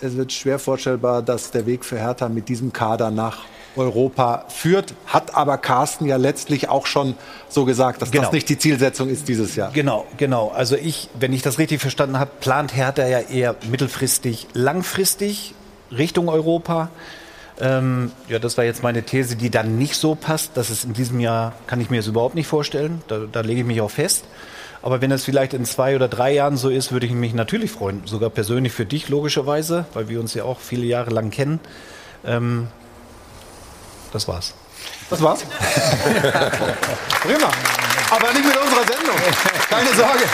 es 0.00 0.16
wird 0.16 0.32
schwer 0.32 0.58
vorstellbar, 0.58 1.22
dass 1.22 1.50
der 1.50 1.66
Weg 1.66 1.84
für 1.84 1.98
Hertha 1.98 2.28
mit 2.28 2.48
diesem 2.48 2.72
Kader 2.72 3.10
nach 3.10 3.38
Europa 3.76 4.46
führt. 4.48 4.94
Hat 5.06 5.34
aber 5.36 5.56
Carsten 5.58 6.06
ja 6.06 6.16
letztlich 6.16 6.68
auch 6.68 6.86
schon 6.86 7.14
so 7.48 7.64
gesagt, 7.64 8.02
dass 8.02 8.10
Genau. 8.10 8.24
das 8.24 8.32
nicht 8.32 8.48
die 8.48 8.58
Zielsetzung 8.58 9.08
ist 9.08 9.28
dieses 9.28 9.54
Jahr. 9.54 9.70
Genau, 9.72 10.06
genau. 10.16 10.48
Also 10.48 10.76
ich, 10.76 11.08
wenn 11.18 11.32
ich 11.32 11.42
das 11.42 11.58
richtig 11.58 11.80
verstanden 11.80 12.18
habe, 12.18 12.30
plant 12.40 12.74
Hertha 12.74 13.06
ja 13.06 13.20
eher 13.20 13.54
mittelfristig, 13.70 14.48
langfristig 14.54 15.54
Richtung 15.92 16.28
Europa. 16.28 16.90
Ähm, 17.60 18.12
ja, 18.28 18.38
das 18.38 18.56
war 18.56 18.64
jetzt 18.64 18.82
meine 18.82 19.02
These, 19.02 19.36
die 19.36 19.50
dann 19.50 19.76
nicht 19.78 19.96
so 19.96 20.14
passt. 20.14 20.52
Das 20.54 20.70
ist 20.70 20.84
in 20.84 20.94
diesem 20.94 21.20
Jahr, 21.20 21.52
kann 21.66 21.80
ich 21.80 21.90
mir 21.90 21.98
das 21.98 22.06
überhaupt 22.06 22.34
nicht 22.34 22.46
vorstellen. 22.46 23.02
Da, 23.08 23.20
da 23.30 23.40
lege 23.40 23.60
ich 23.60 23.66
mich 23.66 23.80
auch 23.80 23.90
fest. 23.90 24.24
Aber 24.82 25.02
wenn 25.02 25.12
es 25.12 25.24
vielleicht 25.24 25.52
in 25.52 25.66
zwei 25.66 25.94
oder 25.94 26.08
drei 26.08 26.32
Jahren 26.32 26.56
so 26.56 26.70
ist, 26.70 26.90
würde 26.90 27.06
ich 27.06 27.12
mich 27.12 27.34
natürlich 27.34 27.70
freuen. 27.70 28.02
Sogar 28.06 28.30
persönlich 28.30 28.72
für 28.72 28.86
dich 28.86 29.08
logischerweise, 29.10 29.84
weil 29.92 30.08
wir 30.08 30.20
uns 30.20 30.32
ja 30.32 30.44
auch 30.44 30.58
viele 30.58 30.86
Jahre 30.86 31.10
lang 31.10 31.30
kennen. 31.30 31.60
Ähm, 32.24 32.68
das 34.12 34.26
war's. 34.26 34.54
Das 35.10 35.20
war's. 35.20 35.44
Prima. 37.22 37.50
Aber 38.10 38.32
nicht 38.32 38.44
mit 38.44 38.56
unserer 38.56 38.84
Sendung. 38.86 39.16
Keine 39.68 39.94
Sorge. 39.94 40.24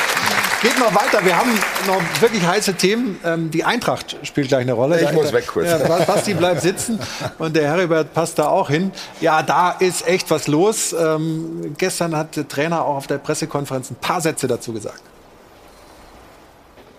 Geht 0.63 0.79
noch 0.79 0.95
weiter. 0.95 1.25
Wir 1.25 1.37
haben 1.37 1.51
noch 1.87 2.01
wirklich 2.23 2.45
heiße 2.45 2.75
Themen. 2.75 3.21
Ähm, 3.25 3.51
die 3.51 3.63
Eintracht 3.65 4.17
spielt 4.23 4.49
gleich 4.49 4.63
eine 4.63 4.73
Rolle. 4.73 4.97
Ich 5.01 5.07
Da- 5.07 5.13
muss 5.13 5.33
weg 5.33 5.47
kurz. 5.47 5.69
Ja, 5.69 5.79
Basti 5.79 6.35
bleibt 6.35 6.63
sitzen 6.63 6.99
und 7.39 7.55
der 7.55 7.65
Heribert 7.69 8.15
passt 8.15 8.39
da 8.39 8.49
auch 8.49 8.71
hin. 8.71 8.91
Ja, 9.21 9.43
da 9.43 9.71
ist 9.73 10.07
echt 10.09 10.31
was 10.31 10.49
los. 10.49 10.95
Ähm, 10.99 11.75
gestern 11.79 12.17
hat 12.17 12.37
der 12.37 12.49
Trainer 12.49 12.85
auch 12.85 12.97
auf 12.97 13.07
der 13.07 13.19
Pressekonferenz 13.19 13.91
ein 13.91 13.97
paar 13.97 14.21
Sätze 14.21 14.47
dazu 14.47 14.73
gesagt. 14.73 15.03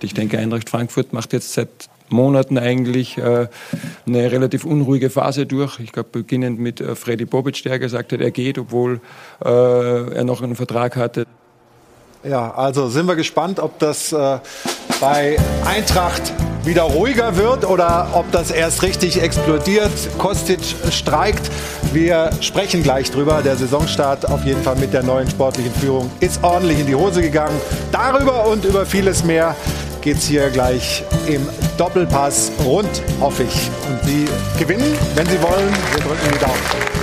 Ich 0.01 0.13
denke, 0.13 0.37
Eintracht 0.37 0.69
Frankfurt 0.69 1.11
macht 1.11 1.33
jetzt 1.33 1.53
seit 1.53 1.69
Monaten 2.09 2.57
eigentlich 2.59 3.17
äh, 3.17 3.47
eine 4.05 4.31
relativ 4.31 4.63
unruhige 4.65 5.09
Phase 5.09 5.45
durch. 5.47 5.79
Ich 5.79 5.91
glaube, 5.91 6.09
beginnend 6.11 6.59
mit 6.59 6.79
äh, 6.79 6.95
Freddy 6.95 7.25
Bobic, 7.25 7.63
der 7.63 7.79
gesagt 7.79 8.13
hat, 8.13 8.21
er 8.21 8.31
geht, 8.31 8.59
obwohl 8.59 9.01
äh, 9.43 9.49
er 9.49 10.23
noch 10.23 10.41
einen 10.43 10.55
Vertrag 10.55 10.95
hatte. 10.95 11.25
Ja, 12.23 12.53
also 12.53 12.89
sind 12.89 13.07
wir 13.07 13.15
gespannt, 13.15 13.59
ob 13.59 13.79
das 13.79 14.11
äh, 14.11 14.39
bei 14.99 15.37
Eintracht 15.65 16.33
wieder 16.63 16.83
ruhiger 16.83 17.37
wird 17.37 17.63
oder 17.65 18.09
ob 18.13 18.29
das 18.31 18.51
erst 18.51 18.83
richtig 18.83 19.21
explodiert. 19.21 19.91
Kostic 20.17 20.59
streikt. 20.91 21.49
Wir 21.93 22.31
sprechen 22.41 22.83
gleich 22.83 23.09
drüber. 23.09 23.41
Der 23.41 23.55
Saisonstart 23.55 24.29
auf 24.29 24.43
jeden 24.43 24.61
Fall 24.61 24.75
mit 24.75 24.93
der 24.93 25.03
neuen 25.03 25.29
sportlichen 25.29 25.73
Führung 25.73 26.11
ist 26.19 26.43
ordentlich 26.43 26.79
in 26.79 26.87
die 26.87 26.95
Hose 26.95 27.21
gegangen. 27.21 27.59
Darüber 27.91 28.47
und 28.47 28.65
über 28.65 28.85
vieles 28.85 29.23
mehr 29.23 29.55
geht's 30.01 30.25
hier 30.25 30.49
gleich 30.49 31.03
im 31.27 31.47
Doppelpass 31.77 32.51
rund, 32.65 33.01
hoffe 33.21 33.43
ich. 33.43 33.69
Und 33.89 34.03
Sie 34.09 34.25
gewinnen, 34.59 34.97
wenn 35.15 35.25
Sie 35.27 35.41
wollen. 35.41 35.73
Wir 35.93 36.03
drücken 36.03 36.31
die 36.33 36.39
Daumen. 36.39 36.96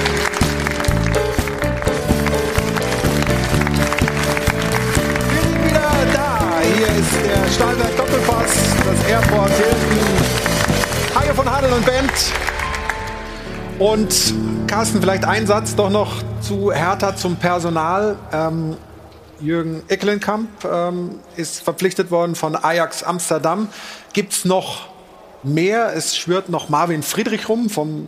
Airport 9.08 9.50
Hilton. 9.50 9.98
Haie 11.14 11.34
von 11.34 11.50
Hadel 11.50 11.72
und 11.72 11.84
Bent. 11.84 12.10
Und 13.78 14.34
Carsten, 14.66 15.00
vielleicht 15.00 15.24
ein 15.26 15.46
Satz 15.46 15.76
doch 15.76 15.90
noch 15.90 16.22
zu 16.40 16.72
Hertha 16.72 17.14
zum 17.14 17.36
Personal. 17.36 18.16
Ähm, 18.32 18.76
Jürgen 19.40 19.82
Eckelenkamp 19.88 20.48
ähm, 20.64 21.20
ist 21.36 21.62
verpflichtet 21.62 22.10
worden 22.10 22.34
von 22.34 22.56
Ajax 22.56 23.02
Amsterdam. 23.02 23.68
Gibt 24.14 24.32
es 24.32 24.44
noch 24.46 24.88
mehr? 25.42 25.94
Es 25.94 26.16
schwört 26.16 26.48
noch 26.48 26.70
Marvin 26.70 27.02
Friedrich 27.02 27.48
rum 27.48 27.68
vom 27.68 28.06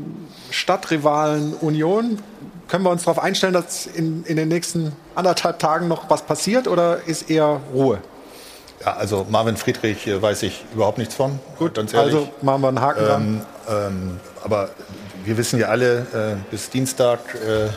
Stadtrivalen 0.51 1.53
Union. 1.55 2.21
Können 2.69 2.85
wir 2.85 2.91
uns 2.91 3.05
darauf 3.05 3.23
einstellen, 3.23 3.53
dass 3.53 3.87
in, 3.87 4.25
in 4.25 4.37
den 4.37 4.49
nächsten 4.49 4.93
anderthalb 5.15 5.59
Tagen 5.59 5.89
noch 5.89 6.09
was 6.09 6.23
passiert 6.23 6.67
oder 6.67 7.07
ist 7.07 7.29
eher 7.29 7.61
Ruhe? 7.75 7.99
Ja, 8.85 8.95
also 8.95 9.27
Marvin 9.29 9.57
Friedrich 9.57 10.07
äh, 10.07 10.21
weiß 10.21 10.43
ich 10.43 10.65
überhaupt 10.75 10.99
nichts 10.99 11.15
von. 11.15 11.39
Gut, 11.59 11.75
ganz 11.75 11.93
ehrlich. 11.95 12.15
Also 12.15 12.29
machen 12.43 12.63
wir 12.63 12.69
einen 12.69 12.81
Haken 12.81 13.01
ähm, 13.01 13.07
dran. 13.07 13.47
Ähm, 13.69 14.21
aber 14.45 14.71
wir 15.25 15.37
wissen 15.37 15.59
ja 15.59 15.69
alle, 15.69 15.99
äh, 16.13 16.51
bis 16.51 16.71
Dienstag 16.71 17.21
äh, 17.35 17.69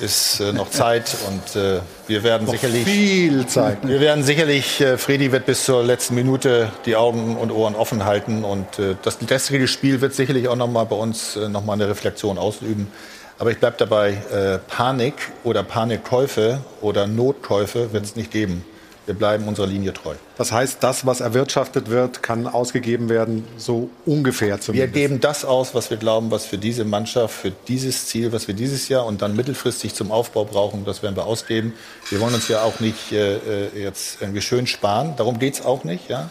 ist 0.00 0.40
äh, 0.40 0.52
noch 0.52 0.70
Zeit 0.70 1.16
und 1.28 1.60
äh, 1.60 1.80
wir 2.06 2.22
werden 2.22 2.46
Noch 2.46 2.52
sicherlich 2.52 2.84
viel 2.84 3.46
Zeit. 3.46 3.78
Wir 3.82 4.00
werden 4.00 4.24
sicherlich, 4.24 4.80
äh, 4.80 4.98
Fredi 4.98 5.32
wird 5.32 5.46
bis 5.46 5.64
zur 5.64 5.82
letzten 5.82 6.14
Minute 6.14 6.70
die 6.86 6.96
Augen 6.96 7.36
und 7.36 7.50
Ohren 7.50 7.74
offen 7.74 8.04
halten 8.04 8.44
und 8.44 8.66
das 9.02 9.18
gestrige 9.18 9.68
Spiel 9.68 10.00
wird 10.00 10.14
sicherlich 10.14 10.48
auch 10.48 10.56
noch 10.56 10.68
mal 10.68 10.84
bei 10.84 10.96
uns 10.96 11.36
äh, 11.36 11.48
noch 11.48 11.64
mal 11.64 11.74
eine 11.74 11.88
Reflexion 11.88 12.38
ausüben. 12.38 12.90
Aber 13.38 13.50
ich 13.50 13.58
bleibe 13.58 13.74
dabei, 13.76 14.60
Panik 14.68 15.14
oder 15.42 15.64
Panikkäufe 15.64 16.60
oder 16.80 17.08
Notkäufe 17.08 17.92
wird 17.92 18.04
es 18.04 18.14
nicht 18.14 18.30
geben. 18.30 18.64
Wir 19.12 19.18
bleiben 19.18 19.46
unserer 19.46 19.66
Linie 19.66 19.92
treu. 19.92 20.14
Das 20.38 20.52
heißt, 20.52 20.82
das, 20.82 21.04
was 21.04 21.20
erwirtschaftet 21.20 21.90
wird, 21.90 22.22
kann 22.22 22.46
ausgegeben 22.46 23.10
werden, 23.10 23.44
so 23.58 23.90
ungefähr 24.06 24.54
Wir 24.56 24.60
zumindest. 24.62 24.94
geben 24.94 25.20
das 25.20 25.44
aus, 25.44 25.74
was 25.74 25.90
wir 25.90 25.98
glauben, 25.98 26.30
was 26.30 26.46
für 26.46 26.56
diese 26.56 26.86
Mannschaft, 26.86 27.34
für 27.34 27.52
dieses 27.68 28.06
Ziel, 28.06 28.32
was 28.32 28.48
wir 28.48 28.54
dieses 28.54 28.88
Jahr 28.88 29.04
und 29.04 29.20
dann 29.20 29.36
mittelfristig 29.36 29.94
zum 29.94 30.10
Aufbau 30.10 30.46
brauchen, 30.46 30.86
das 30.86 31.02
werden 31.02 31.14
wir 31.14 31.26
ausgeben. 31.26 31.74
Wir 32.08 32.20
wollen 32.20 32.32
uns 32.32 32.48
ja 32.48 32.62
auch 32.62 32.80
nicht 32.80 33.12
äh, 33.12 33.36
äh, 33.36 33.82
jetzt 33.82 34.22
irgendwie 34.22 34.40
schön 34.40 34.66
sparen, 34.66 35.12
darum 35.18 35.38
geht 35.38 35.54
es 35.54 35.62
auch 35.62 35.84
nicht, 35.84 36.08
ja? 36.08 36.30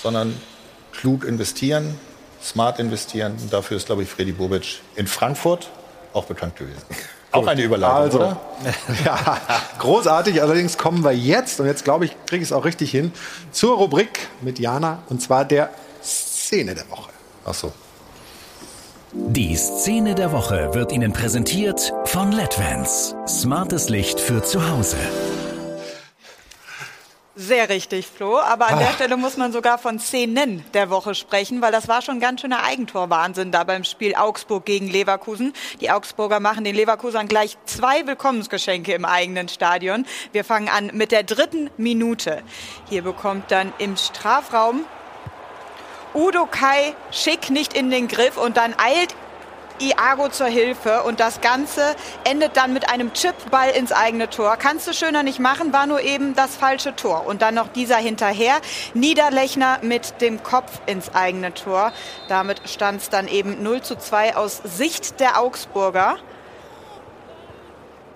sondern 0.00 0.36
klug 0.92 1.24
investieren, 1.24 1.98
smart 2.40 2.78
investieren. 2.78 3.32
Und 3.42 3.52
dafür 3.52 3.76
ist, 3.76 3.86
glaube 3.86 4.04
ich, 4.04 4.08
Freddy 4.08 4.30
Bobic 4.30 4.82
in 4.94 5.08
Frankfurt 5.08 5.68
auch 6.12 6.26
bekannt 6.26 6.54
gewesen. 6.54 6.82
Auch 7.32 7.46
eine 7.46 7.62
Überleitung, 7.62 7.96
also, 7.96 8.18
oder? 8.18 8.36
ja, 9.04 9.38
großartig. 9.78 10.42
Allerdings 10.42 10.76
kommen 10.76 11.04
wir 11.04 11.12
jetzt, 11.12 11.60
und 11.60 11.66
jetzt 11.66 11.84
glaube 11.84 12.04
ich, 12.04 12.16
kriege 12.26 12.42
ich 12.42 12.48
es 12.48 12.52
auch 12.52 12.64
richtig 12.64 12.90
hin, 12.90 13.12
zur 13.52 13.76
Rubrik 13.76 14.28
mit 14.40 14.58
Jana, 14.58 15.00
und 15.08 15.22
zwar 15.22 15.44
der 15.44 15.70
Szene 16.02 16.74
der 16.74 16.90
Woche. 16.90 17.10
Ach 17.44 17.54
so. 17.54 17.72
Die 19.12 19.56
Szene 19.56 20.14
der 20.14 20.32
Woche 20.32 20.72
wird 20.72 20.92
Ihnen 20.92 21.12
präsentiert 21.12 21.92
von 22.04 22.30
LEDVANCE. 22.30 23.16
Smartes 23.26 23.88
Licht 23.88 24.20
für 24.20 24.42
zu 24.42 24.70
Hause. 24.70 24.96
Sehr 27.42 27.70
richtig, 27.70 28.06
Flo. 28.06 28.38
Aber 28.38 28.66
an 28.68 28.78
der 28.78 28.88
Ah. 28.88 28.92
Stelle 28.92 29.16
muss 29.16 29.38
man 29.38 29.50
sogar 29.50 29.78
von 29.78 29.98
Szenen 29.98 30.62
der 30.74 30.90
Woche 30.90 31.14
sprechen, 31.14 31.62
weil 31.62 31.72
das 31.72 31.88
war 31.88 32.02
schon 32.02 32.20
ganz 32.20 32.42
schöner 32.42 32.62
Eigentorwahnsinn 32.64 33.50
da 33.50 33.64
beim 33.64 33.82
Spiel 33.84 34.14
Augsburg 34.14 34.66
gegen 34.66 34.88
Leverkusen. 34.88 35.54
Die 35.80 35.90
Augsburger 35.90 36.38
machen 36.38 36.64
den 36.64 36.74
Leverkusern 36.74 37.28
gleich 37.28 37.56
zwei 37.64 38.06
Willkommensgeschenke 38.06 38.92
im 38.92 39.06
eigenen 39.06 39.48
Stadion. 39.48 40.04
Wir 40.32 40.44
fangen 40.44 40.68
an 40.68 40.90
mit 40.92 41.12
der 41.12 41.22
dritten 41.22 41.70
Minute. 41.78 42.42
Hier 42.90 43.00
bekommt 43.00 43.50
dann 43.50 43.72
im 43.78 43.96
Strafraum 43.96 44.84
Udo 46.12 46.44
Kai 46.44 46.94
schick 47.10 47.48
nicht 47.48 47.72
in 47.72 47.90
den 47.90 48.06
Griff 48.06 48.36
und 48.36 48.58
dann 48.58 48.74
eilt 48.76 49.14
Iago 49.80 50.28
zur 50.28 50.46
Hilfe 50.46 51.02
und 51.02 51.20
das 51.20 51.40
Ganze 51.40 51.96
endet 52.24 52.56
dann 52.56 52.72
mit 52.72 52.90
einem 52.90 53.12
Chipball 53.12 53.70
ins 53.70 53.92
eigene 53.92 54.28
Tor. 54.28 54.56
Kannst 54.56 54.86
du 54.86 54.92
schöner 54.92 55.22
nicht 55.22 55.38
machen, 55.38 55.72
war 55.72 55.86
nur 55.86 56.02
eben 56.02 56.34
das 56.34 56.54
falsche 56.56 56.94
Tor. 56.94 57.26
Und 57.26 57.42
dann 57.42 57.54
noch 57.54 57.68
dieser 57.68 57.96
hinterher. 57.96 58.60
Niederlechner 58.94 59.78
mit 59.82 60.20
dem 60.20 60.42
Kopf 60.42 60.80
ins 60.86 61.14
eigene 61.14 61.54
Tor. 61.54 61.92
Damit 62.28 62.62
stand 62.68 63.00
es 63.00 63.08
dann 63.08 63.26
eben 63.28 63.62
0 63.62 63.82
zu 63.82 63.96
2 63.96 64.36
aus 64.36 64.60
Sicht 64.64 65.18
der 65.20 65.40
Augsburger. 65.40 66.18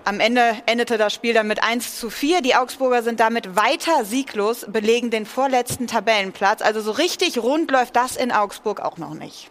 Am 0.07 0.19
Ende 0.19 0.55
endete 0.67 0.99
das 0.99 1.15
Spiel 1.15 1.33
dann 1.33 1.47
mit 1.47 1.63
1 1.63 1.99
zu 1.99 2.11
4. 2.11 2.41
Die 2.41 2.55
Augsburger 2.55 3.01
sind 3.01 3.19
damit 3.19 3.55
weiter 3.55 4.05
sieglos, 4.05 4.67
belegen 4.69 5.09
den 5.09 5.25
vorletzten 5.25 5.87
Tabellenplatz. 5.87 6.61
Also 6.61 6.79
so 6.79 6.91
richtig 6.91 7.39
rund 7.39 7.71
läuft 7.71 7.95
das 7.95 8.15
in 8.15 8.31
Augsburg 8.31 8.81
auch 8.81 8.97
noch 8.97 9.15
nicht. 9.15 9.49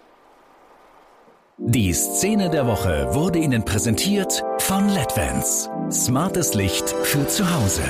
Die 1.56 1.92
Szene 1.92 2.50
der 2.50 2.66
Woche 2.66 3.14
wurde 3.14 3.38
Ihnen 3.38 3.64
präsentiert 3.64 4.42
von 4.58 4.88
LEDVANCE. 4.88 5.70
Smartes 5.88 6.54
Licht 6.54 6.88
für 7.04 7.28
zu 7.28 7.48
Hause. 7.48 7.82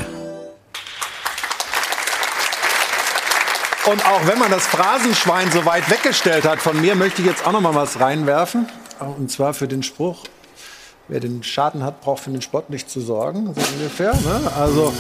Und 3.87 4.05
auch 4.05 4.27
wenn 4.27 4.39
man 4.39 4.51
das 4.51 4.67
Phrasenschwein 4.67 5.51
so 5.51 5.65
weit 5.65 5.91
weggestellt 5.91 6.45
hat 6.45 6.59
von 6.59 6.79
mir, 6.79 6.95
möchte 6.95 7.23
ich 7.23 7.27
jetzt 7.27 7.47
auch 7.47 7.53
noch 7.53 7.63
mal 7.63 7.75
was 7.75 7.99
reinwerfen. 7.99 8.69
Und 9.01 9.31
zwar 9.31 9.55
für 9.55 9.67
den 9.67 9.83
Spruch, 9.83 10.25
wer 11.09 11.21
den 11.21 11.43
Schaden 11.43 11.83
hat, 11.85 12.03
braucht 12.03 12.25
für 12.25 12.31
den 12.31 12.43
Sport 12.43 12.69
nicht 12.69 12.91
zu 12.91 13.01
sorgen. 13.01 13.47
So 13.55 13.63
ungefähr. 13.77 14.13
Ne? 14.13 14.53
Also 14.59 14.93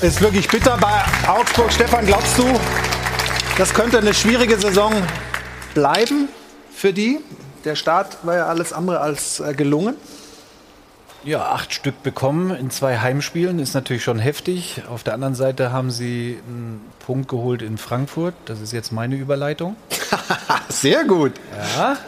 ist 0.00 0.22
wirklich 0.22 0.48
bitter 0.48 0.78
bei 0.78 1.28
Augsburg. 1.28 1.70
Stefan, 1.70 2.06
glaubst 2.06 2.38
du, 2.38 2.44
das 3.58 3.74
könnte 3.74 3.98
eine 3.98 4.14
schwierige 4.14 4.56
Saison 4.56 4.94
bleiben 5.74 6.30
für 6.74 6.94
die? 6.94 7.20
Der 7.64 7.76
Start 7.76 8.18
war 8.24 8.36
ja 8.36 8.46
alles 8.46 8.72
andere 8.72 9.00
als 9.00 9.40
äh, 9.40 9.54
gelungen. 9.54 9.96
Ja, 11.22 11.50
acht 11.50 11.74
Stück 11.74 12.02
bekommen 12.02 12.50
in 12.56 12.70
zwei 12.70 12.98
Heimspielen 12.98 13.58
ist 13.58 13.74
natürlich 13.74 14.02
schon 14.02 14.18
heftig. 14.18 14.82
Auf 14.88 15.02
der 15.02 15.12
anderen 15.12 15.34
Seite 15.34 15.70
haben 15.70 15.90
sie 15.90 16.38
einen 16.46 16.80
Punkt 17.04 17.28
geholt 17.28 17.60
in 17.60 17.76
Frankfurt. 17.76 18.34
Das 18.46 18.60
ist 18.60 18.72
jetzt 18.72 18.90
meine 18.90 19.16
Überleitung. 19.16 19.76
Sehr 20.70 21.04
gut. 21.04 21.32
Ja. 21.76 21.98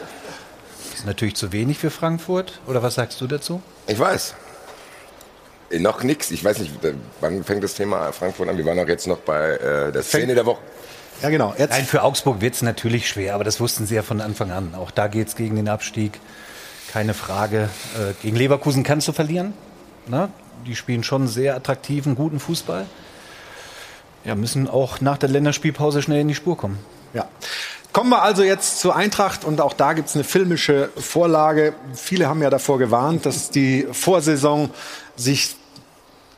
Ist 0.95 1.05
natürlich 1.05 1.35
zu 1.35 1.51
wenig 1.51 1.77
für 1.77 1.91
Frankfurt. 1.91 2.59
Oder 2.65 2.81
was 2.81 2.95
sagst 2.95 3.21
du 3.21 3.27
dazu? 3.27 3.61
Ich 3.85 3.99
weiß. 3.99 4.33
Äh, 5.69 5.77
Noch 5.79 6.01
nix. 6.01 6.31
Ich 6.31 6.43
weiß 6.43 6.57
nicht, 6.57 6.83
äh, 6.83 6.93
wann 7.21 7.43
fängt 7.43 7.63
das 7.63 7.75
Thema 7.75 8.11
Frankfurt 8.13 8.49
an? 8.49 8.57
Wir 8.57 8.65
waren 8.65 8.79
auch 8.79 8.87
jetzt 8.87 9.05
noch 9.05 9.19
bei 9.19 9.51
äh, 9.51 9.91
der 9.91 10.01
Szene 10.01 10.33
der 10.33 10.47
Woche. 10.47 10.61
Ja, 11.21 11.29
genau. 11.29 11.53
Jetzt 11.57 11.71
Nein, 11.71 11.85
für 11.85 12.03
Augsburg 12.03 12.41
wird 12.41 12.55
es 12.55 12.61
natürlich 12.61 13.07
schwer, 13.07 13.35
aber 13.35 13.43
das 13.43 13.59
wussten 13.59 13.85
sie 13.85 13.95
ja 13.95 14.03
von 14.03 14.19
Anfang 14.21 14.51
an. 14.51 14.75
Auch 14.75 14.91
da 14.91 15.07
geht 15.07 15.27
es 15.29 15.35
gegen 15.35 15.55
den 15.55 15.69
Abstieg. 15.69 16.19
Keine 16.91 17.13
Frage. 17.13 17.69
Äh, 17.95 18.13
gegen 18.21 18.35
Leverkusen 18.35 18.83
kannst 18.83 19.07
du 19.07 19.13
verlieren. 19.13 19.53
Na? 20.07 20.29
Die 20.65 20.75
spielen 20.75 21.03
schon 21.03 21.27
sehr 21.27 21.55
attraktiven, 21.55 22.15
guten 22.15 22.39
Fußball. 22.39 22.85
Ja, 24.25 24.35
müssen 24.35 24.69
auch 24.69 25.01
nach 25.01 25.17
der 25.17 25.29
Länderspielpause 25.29 26.01
schnell 26.01 26.21
in 26.21 26.27
die 26.27 26.35
Spur 26.35 26.57
kommen. 26.57 26.79
Ja. 27.13 27.27
Kommen 27.91 28.09
wir 28.09 28.23
also 28.23 28.43
jetzt 28.43 28.79
zur 28.79 28.95
Eintracht 28.95 29.45
und 29.45 29.61
auch 29.61 29.73
da 29.73 29.93
gibt 29.93 30.09
es 30.09 30.15
eine 30.15 30.23
filmische 30.23 30.89
Vorlage. 30.95 31.73
Viele 31.93 32.27
haben 32.27 32.41
ja 32.41 32.49
davor 32.49 32.79
gewarnt, 32.79 33.25
dass 33.25 33.51
die 33.51 33.85
Vorsaison 33.91 34.71
sich, 35.15 35.55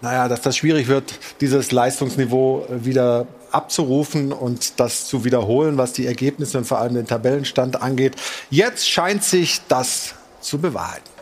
naja, 0.02 0.28
dass 0.28 0.42
das 0.42 0.58
schwierig 0.58 0.88
wird, 0.88 1.18
dieses 1.40 1.72
Leistungsniveau 1.72 2.66
wieder 2.70 3.26
abzurufen 3.56 4.34
und 4.34 4.80
das 4.80 5.08
zu 5.08 5.24
wiederholen, 5.24 5.78
was 5.78 5.94
die 5.94 6.06
Ergebnisse 6.06 6.58
und 6.58 6.66
vor 6.66 6.80
allem 6.80 6.94
den 6.94 7.08
Tabellenstand 7.08 7.82
angeht. 7.82 8.16
Jetzt 8.50 8.90
scheint 8.90 9.24
sich 9.24 9.62
das 9.68 10.14
zu 10.42 10.60
bewahrheiten. 10.60 11.16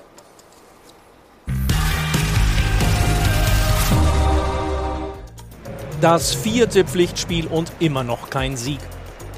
Das 6.01 6.33
vierte 6.33 6.83
Pflichtspiel 6.83 7.47
und 7.47 7.71
immer 7.79 8.03
noch 8.03 8.29
kein 8.29 8.57
Sieg. 8.57 8.79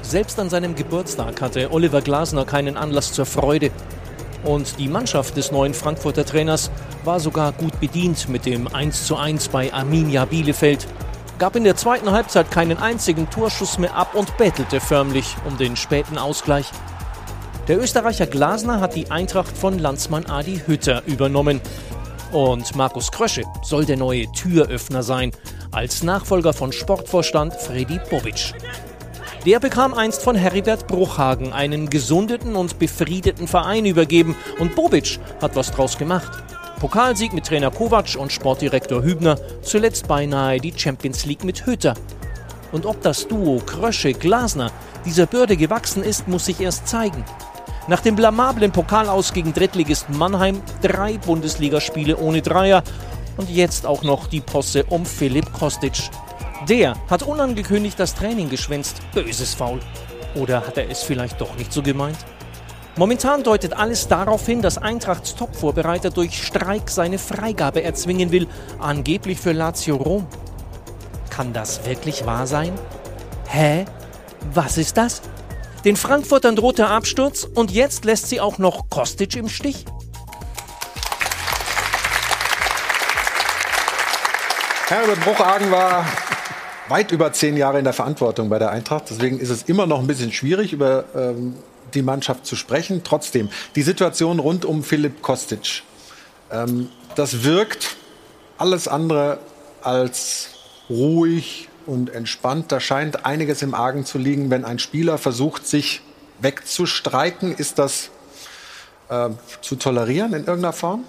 Selbst 0.02 0.40
an 0.40 0.50
seinem 0.50 0.74
Geburtstag 0.74 1.40
hatte 1.40 1.70
Oliver 1.70 2.00
Glasner 2.00 2.44
keinen 2.44 2.76
Anlass 2.76 3.12
zur 3.12 3.26
Freude. 3.26 3.70
Und 4.44 4.78
die 4.78 4.88
Mannschaft 4.88 5.36
des 5.36 5.52
neuen 5.52 5.74
Frankfurter 5.74 6.24
Trainers 6.24 6.70
war 7.04 7.20
sogar 7.20 7.52
gut 7.52 7.78
bedient 7.78 8.28
mit 8.28 8.46
dem 8.46 8.66
1:1 8.66 9.48
bei 9.50 9.72
Arminia 9.72 10.24
Bielefeld. 10.24 10.86
Gab 11.38 11.54
in 11.54 11.64
der 11.64 11.76
zweiten 11.76 12.12
Halbzeit 12.12 12.50
keinen 12.50 12.78
einzigen 12.78 13.28
Torschuss 13.28 13.76
mehr 13.76 13.94
ab 13.94 14.14
und 14.14 14.38
bettelte 14.38 14.80
förmlich 14.80 15.36
um 15.46 15.58
den 15.58 15.76
späten 15.76 16.16
Ausgleich. 16.16 16.70
Der 17.68 17.78
Österreicher 17.78 18.26
Glasner 18.26 18.80
hat 18.80 18.94
die 18.94 19.10
Eintracht 19.10 19.56
von 19.56 19.78
Landsmann 19.78 20.24
Adi 20.26 20.62
Hütter 20.66 21.02
übernommen. 21.04 21.60
Und 22.32 22.74
Markus 22.74 23.12
Krösche 23.12 23.42
soll 23.62 23.84
der 23.84 23.98
neue 23.98 24.32
Türöffner 24.32 25.02
sein, 25.02 25.32
als 25.72 26.02
Nachfolger 26.02 26.54
von 26.54 26.72
Sportvorstand 26.72 27.54
Freddy 27.54 28.00
Bobic. 28.08 28.54
Der 29.44 29.60
bekam 29.60 29.92
einst 29.92 30.22
von 30.22 30.36
Heribert 30.36 30.86
Bruchhagen 30.86 31.52
einen 31.52 31.90
gesundeten 31.90 32.56
und 32.56 32.78
befriedeten 32.78 33.46
Verein 33.46 33.84
übergeben 33.84 34.36
und 34.58 34.74
Bobic 34.74 35.20
hat 35.42 35.54
was 35.54 35.70
draus 35.70 35.98
gemacht. 35.98 36.55
Pokalsieg 36.80 37.32
mit 37.32 37.46
Trainer 37.46 37.70
Kovac 37.70 38.16
und 38.18 38.30
Sportdirektor 38.30 39.02
Hübner, 39.02 39.38
zuletzt 39.62 40.06
beinahe 40.06 40.60
die 40.60 40.74
Champions 40.76 41.24
League 41.24 41.42
mit 41.42 41.64
Hütter. 41.64 41.94
Und 42.70 42.84
ob 42.84 43.00
das 43.00 43.26
Duo 43.26 43.62
Krösche-Glasner 43.64 44.70
dieser 45.06 45.26
Bürde 45.26 45.56
gewachsen 45.56 46.02
ist, 46.02 46.28
muss 46.28 46.46
sich 46.46 46.60
erst 46.60 46.86
zeigen. 46.86 47.24
Nach 47.88 48.00
dem 48.00 48.16
blamablen 48.16 48.72
Pokalaus 48.72 49.32
gegen 49.32 49.54
Drittligisten 49.54 50.18
Mannheim 50.18 50.60
drei 50.82 51.16
Bundesligaspiele 51.18 52.16
ohne 52.16 52.42
Dreier 52.42 52.82
und 53.36 53.48
jetzt 53.48 53.86
auch 53.86 54.02
noch 54.02 54.26
die 54.26 54.40
Posse 54.40 54.84
um 54.84 55.06
Philipp 55.06 55.52
Kostic. 55.52 56.10
Der 56.68 56.94
hat 57.08 57.22
unangekündigt 57.22 57.98
das 57.98 58.14
Training 58.14 58.50
geschwänzt. 58.50 59.00
Böses 59.14 59.54
Faul. 59.54 59.80
Oder 60.34 60.66
hat 60.66 60.76
er 60.76 60.90
es 60.90 61.02
vielleicht 61.02 61.40
doch 61.40 61.56
nicht 61.56 61.72
so 61.72 61.82
gemeint? 61.82 62.18
Momentan 62.98 63.42
deutet 63.42 63.74
alles 63.74 64.08
darauf 64.08 64.46
hin, 64.46 64.62
dass 64.62 64.78
Eintrachts 64.78 65.34
Top-Vorbereiter 65.34 66.08
durch 66.08 66.42
Streik 66.42 66.88
seine 66.88 67.18
Freigabe 67.18 67.82
erzwingen 67.82 68.32
will, 68.32 68.48
angeblich 68.78 69.38
für 69.38 69.52
Lazio 69.52 69.96
Rom. 69.96 70.26
Kann 71.28 71.52
das 71.52 71.84
wirklich 71.84 72.24
wahr 72.24 72.46
sein? 72.46 72.72
Hä? 73.48 73.84
Was 74.54 74.78
ist 74.78 74.96
das? 74.96 75.20
Den 75.84 75.96
Frankfurtern 75.96 76.56
droht 76.56 76.78
der 76.78 76.88
Absturz 76.88 77.44
und 77.44 77.70
jetzt 77.70 78.06
lässt 78.06 78.30
sie 78.30 78.40
auch 78.40 78.56
noch 78.56 78.88
Kostic 78.88 79.36
im 79.36 79.50
Stich? 79.50 79.84
Herbert 84.88 85.20
Bruchhagen 85.20 85.70
war 85.70 86.06
weit 86.88 87.12
über 87.12 87.30
zehn 87.30 87.58
Jahre 87.58 87.78
in 87.78 87.84
der 87.84 87.92
Verantwortung 87.92 88.48
bei 88.48 88.58
der 88.58 88.70
Eintracht. 88.70 89.10
Deswegen 89.10 89.38
ist 89.38 89.50
es 89.50 89.64
immer 89.64 89.84
noch 89.84 90.00
ein 90.00 90.06
bisschen 90.06 90.32
schwierig, 90.32 90.72
über 90.72 91.04
ähm, 91.14 91.56
die 91.94 92.02
Mannschaft 92.02 92.46
zu 92.46 92.56
sprechen. 92.56 93.02
Trotzdem, 93.04 93.48
die 93.74 93.82
Situation 93.82 94.38
rund 94.38 94.64
um 94.64 94.82
Philipp 94.82 95.22
Kostic, 95.22 95.82
ähm, 96.50 96.88
das 97.14 97.44
wirkt 97.44 97.96
alles 98.58 98.88
andere 98.88 99.38
als 99.82 100.50
ruhig 100.88 101.68
und 101.86 102.10
entspannt. 102.10 102.72
Da 102.72 102.80
scheint 102.80 103.24
einiges 103.24 103.62
im 103.62 103.74
Argen 103.74 104.04
zu 104.04 104.18
liegen, 104.18 104.50
wenn 104.50 104.64
ein 104.64 104.78
Spieler 104.78 105.18
versucht, 105.18 105.66
sich 105.66 106.02
wegzustreiken. 106.40 107.54
Ist 107.54 107.78
das 107.78 108.10
äh, 109.08 109.30
zu 109.60 109.76
tolerieren 109.76 110.32
in 110.32 110.44
irgendeiner 110.44 110.72
Form? 110.72 111.04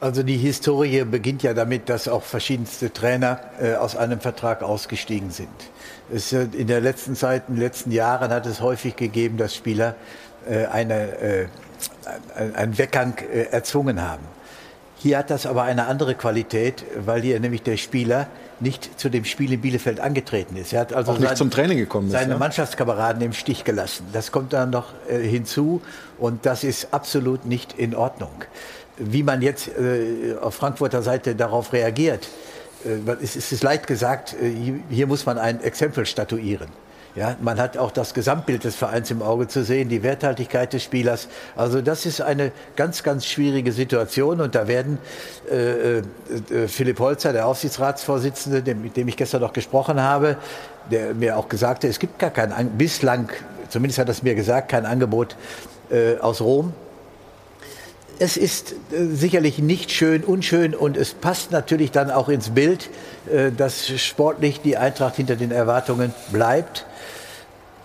Also 0.00 0.22
die 0.22 0.36
Historie 0.36 1.04
beginnt 1.04 1.42
ja 1.42 1.54
damit, 1.54 1.88
dass 1.88 2.06
auch 2.06 2.22
verschiedenste 2.22 2.92
Trainer 2.92 3.40
äh, 3.60 3.74
aus 3.74 3.96
einem 3.96 4.20
Vertrag 4.20 4.62
ausgestiegen 4.62 5.30
sind. 5.30 5.48
Es, 6.12 6.32
in 6.32 6.66
der 6.66 6.80
letzten 6.80 7.14
Zeit, 7.16 7.44
in 7.48 7.54
den 7.54 7.62
letzten 7.62 7.90
Jahren 7.90 8.30
hat 8.30 8.46
es 8.46 8.60
häufig 8.60 8.96
gegeben, 8.96 9.36
dass 9.36 9.54
Spieler 9.54 9.94
äh, 10.48 10.66
eine, 10.66 11.18
äh, 11.18 11.46
einen 12.54 12.78
Weggang 12.78 13.14
äh, 13.18 13.44
erzwungen 13.50 14.02
haben. 14.02 14.24
Hier 14.96 15.18
hat 15.18 15.30
das 15.30 15.46
aber 15.46 15.62
eine 15.62 15.86
andere 15.86 16.14
Qualität, 16.14 16.84
weil 16.98 17.22
hier 17.22 17.38
nämlich 17.38 17.62
der 17.62 17.76
Spieler 17.76 18.26
nicht 18.58 18.98
zu 18.98 19.08
dem 19.08 19.24
Spiel 19.24 19.52
in 19.52 19.60
Bielefeld 19.60 20.00
angetreten 20.00 20.56
ist. 20.56 20.72
Er 20.72 20.80
hat 20.80 20.92
also 20.92 21.12
auch 21.12 21.18
nicht 21.18 21.28
sein, 21.28 21.36
zum 21.36 21.50
Training 21.50 21.78
gekommen 21.78 22.08
ist. 22.08 22.14
Seine 22.14 22.32
ja? 22.32 22.38
Mannschaftskameraden 22.38 23.22
im 23.22 23.32
Stich 23.32 23.62
gelassen. 23.62 24.06
Das 24.12 24.32
kommt 24.32 24.52
dann 24.52 24.70
noch 24.70 24.86
äh, 25.08 25.20
hinzu 25.20 25.82
und 26.18 26.46
das 26.46 26.64
ist 26.64 26.92
absolut 26.92 27.46
nicht 27.46 27.74
in 27.74 27.94
Ordnung 27.94 28.32
wie 28.98 29.22
man 29.22 29.42
jetzt 29.42 29.68
äh, 29.68 30.34
auf 30.40 30.54
Frankfurter 30.54 31.02
Seite 31.02 31.34
darauf 31.34 31.72
reagiert, 31.72 32.28
es 33.20 33.52
ist 33.52 33.62
leicht 33.62 33.86
gesagt, 33.86 34.34
äh, 34.40 34.52
hier, 34.90 35.06
muss 35.06 35.26
man 35.26 35.38
ein 35.38 35.62
Exempel 35.62 36.06
statuieren. 36.06 36.68
Ja, 37.14 37.36
man 37.40 37.58
hat 37.58 37.76
auch 37.76 37.90
das 37.90 38.14
Gesamtbild 38.14 38.62
des 38.62 38.76
Vereins 38.76 39.10
im 39.10 39.22
Auge 39.22 39.48
zu 39.48 39.64
sehen, 39.64 39.88
die 39.88 40.04
Werthaltigkeit 40.04 40.72
des 40.72 40.84
Spielers. 40.84 41.26
Also 41.56 41.80
das 41.80 42.06
ist 42.06 42.20
eine 42.20 42.52
ganz, 42.76 43.02
ganz 43.02 43.26
schwierige 43.26 43.72
Situation 43.72 44.40
und 44.40 44.54
da 44.54 44.68
werden 44.68 44.98
äh, 45.50 45.98
äh, 45.98 46.02
Philipp 46.68 47.00
Holzer, 47.00 47.32
der 47.32 47.46
Aufsichtsratsvorsitzende, 47.46 48.62
dem, 48.62 48.82
mit 48.82 48.96
dem 48.96 49.08
ich 49.08 49.16
gestern 49.16 49.40
noch 49.40 49.52
gesprochen 49.52 50.00
habe, 50.00 50.36
der 50.92 51.14
mir 51.14 51.36
auch 51.36 51.48
gesagt 51.48 51.82
hat, 51.82 51.90
es 51.90 51.98
gibt 51.98 52.20
gar 52.20 52.30
kein, 52.30 52.52
bislang, 52.76 53.30
zumindest 53.68 53.98
hat 53.98 54.08
er 54.08 54.12
es 54.12 54.22
mir 54.22 54.36
gesagt, 54.36 54.70
kein 54.70 54.86
Angebot 54.86 55.34
äh, 55.90 56.18
aus 56.18 56.40
Rom 56.40 56.72
es 58.18 58.36
ist 58.36 58.72
äh, 58.72 59.06
sicherlich 59.06 59.58
nicht 59.58 59.90
schön, 59.90 60.24
unschön 60.24 60.74
und 60.74 60.96
es 60.96 61.14
passt 61.14 61.50
natürlich 61.52 61.90
dann 61.90 62.10
auch 62.10 62.28
ins 62.28 62.50
Bild, 62.50 62.90
äh, 63.32 63.52
dass 63.52 63.88
sportlich 64.00 64.60
die 64.60 64.76
Eintracht 64.76 65.16
hinter 65.16 65.36
den 65.36 65.50
Erwartungen 65.50 66.12
bleibt. 66.32 66.86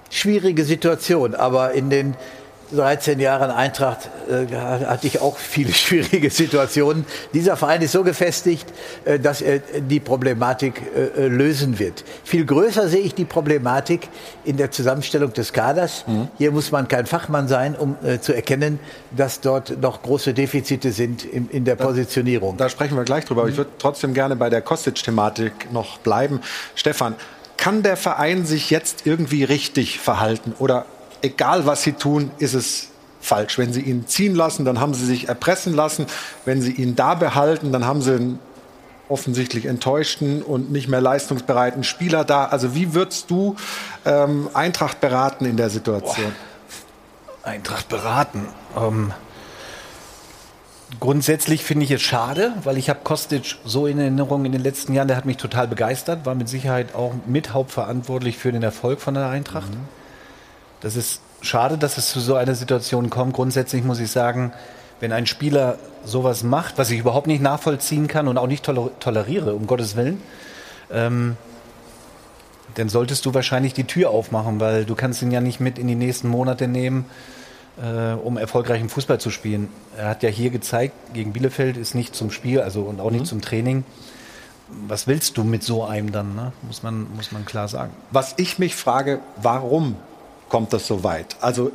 Schwierige 0.09 0.63
Situation, 0.63 1.35
aber 1.35 1.73
in 1.73 1.89
den 1.89 2.15
13 2.75 3.19
Jahren 3.19 3.51
Eintracht 3.51 4.09
äh, 4.29 4.53
hatte 4.55 5.07
ich 5.07 5.21
auch 5.21 5.37
viele 5.37 5.73
schwierige 5.73 6.29
Situationen. 6.29 7.05
Dieser 7.33 7.55
Verein 7.55 7.81
ist 7.81 7.91
so 7.91 8.03
gefestigt, 8.03 8.71
äh, 9.05 9.19
dass 9.19 9.41
er 9.41 9.59
die 9.59 9.99
Problematik 9.99 10.81
äh, 10.95 11.25
äh, 11.25 11.27
lösen 11.27 11.79
wird. 11.79 12.03
Viel 12.23 12.45
größer 12.45 12.87
sehe 12.87 13.01
ich 13.01 13.15
die 13.15 13.25
Problematik 13.25 14.09
in 14.43 14.57
der 14.57 14.71
Zusammenstellung 14.71 15.33
des 15.33 15.53
Kaders. 15.53 16.05
Mhm. 16.07 16.27
Hier 16.37 16.51
muss 16.51 16.71
man 16.71 16.87
kein 16.87 17.05
Fachmann 17.05 17.47
sein, 17.47 17.75
um 17.75 17.95
äh, 18.03 18.19
zu 18.19 18.33
erkennen, 18.33 18.79
dass 19.15 19.39
dort 19.39 19.81
noch 19.81 20.01
große 20.01 20.33
Defizite 20.33 20.91
sind 20.91 21.23
in, 21.25 21.49
in 21.49 21.65
der 21.65 21.75
Positionierung. 21.75 22.57
Da, 22.57 22.69
sprechen 22.69 22.97
wir 22.97 23.03
gleich 23.03 23.25
drüber. 23.25 23.43
Mhm. 23.43 23.49
Ich 23.49 23.57
würde 23.57 23.71
trotzdem 23.77 24.13
gerne 24.13 24.35
bei 24.35 24.49
der 24.49 24.61
Kostic-Thematik 24.61 25.71
noch 25.71 25.99
bleiben. 25.99 26.41
Stefan, 26.75 27.15
kann 27.57 27.83
der 27.83 27.95
Verein 27.95 28.45
sich 28.45 28.71
jetzt 28.71 29.05
irgendwie 29.05 29.43
richtig 29.43 29.99
verhalten 29.99 30.53
oder 30.59 30.85
egal 31.23 31.65
was 31.65 31.81
sie 31.81 31.93
tun, 31.93 32.29
ist 32.37 32.53
es 32.53 32.89
falsch. 33.19 33.57
Wenn 33.57 33.73
sie 33.73 33.81
ihn 33.81 34.05
ziehen 34.07 34.35
lassen, 34.35 34.65
dann 34.65 34.79
haben 34.79 34.93
sie 34.93 35.05
sich 35.05 35.29
erpressen 35.29 35.73
lassen. 35.73 36.05
Wenn 36.45 36.61
sie 36.61 36.73
ihn 36.73 36.95
da 36.95 37.15
behalten, 37.15 37.71
dann 37.71 37.85
haben 37.85 38.01
sie 38.01 38.13
einen 38.13 38.39
offensichtlich 39.09 39.65
enttäuschten 39.65 40.41
und 40.41 40.71
nicht 40.71 40.87
mehr 40.87 41.01
leistungsbereiten 41.01 41.83
Spieler 41.83 42.23
da. 42.23 42.45
Also 42.45 42.75
wie 42.75 42.93
würdest 42.93 43.31
du 43.31 43.55
ähm, 44.05 44.49
Eintracht 44.53 45.01
beraten 45.01 45.45
in 45.45 45.57
der 45.57 45.69
Situation? 45.69 46.33
Boah. 47.41 47.49
Eintracht 47.49 47.89
beraten. 47.89 48.47
Ähm, 48.77 49.11
grundsätzlich 50.99 51.63
finde 51.63 51.83
ich 51.85 51.91
es 51.91 52.01
schade, 52.01 52.53
weil 52.63 52.77
ich 52.77 52.89
habe 52.89 53.01
Kostic 53.03 53.57
so 53.65 53.87
in 53.87 53.99
Erinnerung 53.99 54.45
in 54.45 54.53
den 54.53 54.61
letzten 54.63 54.93
Jahren, 54.93 55.09
der 55.09 55.17
hat 55.17 55.25
mich 55.25 55.37
total 55.37 55.67
begeistert, 55.67 56.25
war 56.25 56.35
mit 56.35 56.47
Sicherheit 56.47 56.95
auch 56.95 57.13
mit 57.25 57.53
hauptverantwortlich 57.53 58.37
für 58.37 58.51
den 58.51 58.63
Erfolg 58.63 59.01
von 59.01 59.13
der 59.13 59.27
Eintracht. 59.27 59.71
Mhm. 59.71 60.02
Das 60.83 60.97
ist 60.97 61.21
schade, 61.41 61.77
dass 61.77 61.97
es 61.97 62.11
zu 62.11 62.19
so 62.19 62.35
einer 62.35 62.55
Situation 62.55 63.09
kommt. 63.09 63.33
Grundsätzlich 63.33 63.83
muss 63.83 63.99
ich 63.99 64.11
sagen, 64.11 64.51
wenn 64.99 65.13
ein 65.13 65.25
Spieler 65.25 65.77
sowas 66.05 66.43
macht, 66.43 66.77
was 66.77 66.91
ich 66.91 66.99
überhaupt 66.99 67.25
nicht 67.25 67.41
nachvollziehen 67.41 68.07
kann 68.07 68.27
und 68.27 68.37
auch 68.37 68.47
nicht 68.47 68.63
toleriere, 68.65 69.55
um 69.55 69.65
Gottes 69.65 69.95
Willen, 69.95 70.21
ähm, 70.91 71.37
dann 72.75 72.89
solltest 72.89 73.25
du 73.25 73.33
wahrscheinlich 73.33 73.73
die 73.73 73.85
Tür 73.85 74.09
aufmachen, 74.09 74.59
weil 74.59 74.83
du 74.83 74.93
kannst 74.93 75.21
ihn 75.21 75.31
ja 75.31 75.39
nicht 75.39 75.61
mit 75.61 75.79
in 75.79 75.87
die 75.87 75.95
nächsten 75.95 76.27
Monate 76.27 76.67
nehmen, 76.67 77.05
äh, 77.81 78.13
um 78.13 78.37
erfolgreichen 78.37 78.89
Fußball 78.89 79.19
zu 79.19 79.29
spielen. 79.29 79.69
Er 79.97 80.09
hat 80.09 80.21
ja 80.21 80.29
hier 80.29 80.49
gezeigt, 80.49 80.93
gegen 81.13 81.31
Bielefeld 81.31 81.77
ist 81.77 81.95
nicht 81.95 82.13
zum 82.13 82.29
Spiel, 82.29 82.59
also 82.59 82.81
und 82.81 82.99
auch 82.99 83.11
nicht 83.11 83.21
mhm. 83.21 83.27
zum 83.27 83.41
Training. 83.41 83.85
Was 84.87 85.07
willst 85.07 85.37
du 85.37 85.45
mit 85.45 85.63
so 85.63 85.85
einem 85.85 86.11
dann, 86.11 86.35
ne? 86.35 86.51
muss, 86.63 86.83
man, 86.83 87.07
muss 87.15 87.31
man 87.31 87.45
klar 87.45 87.69
sagen. 87.69 87.93
Was 88.11 88.33
ich 88.37 88.59
mich 88.59 88.75
frage, 88.75 89.19
warum 89.41 89.95
kommt 90.53 90.71
das 90.71 90.85
so 90.85 91.03
weit? 91.03 91.35
Also 91.41 91.71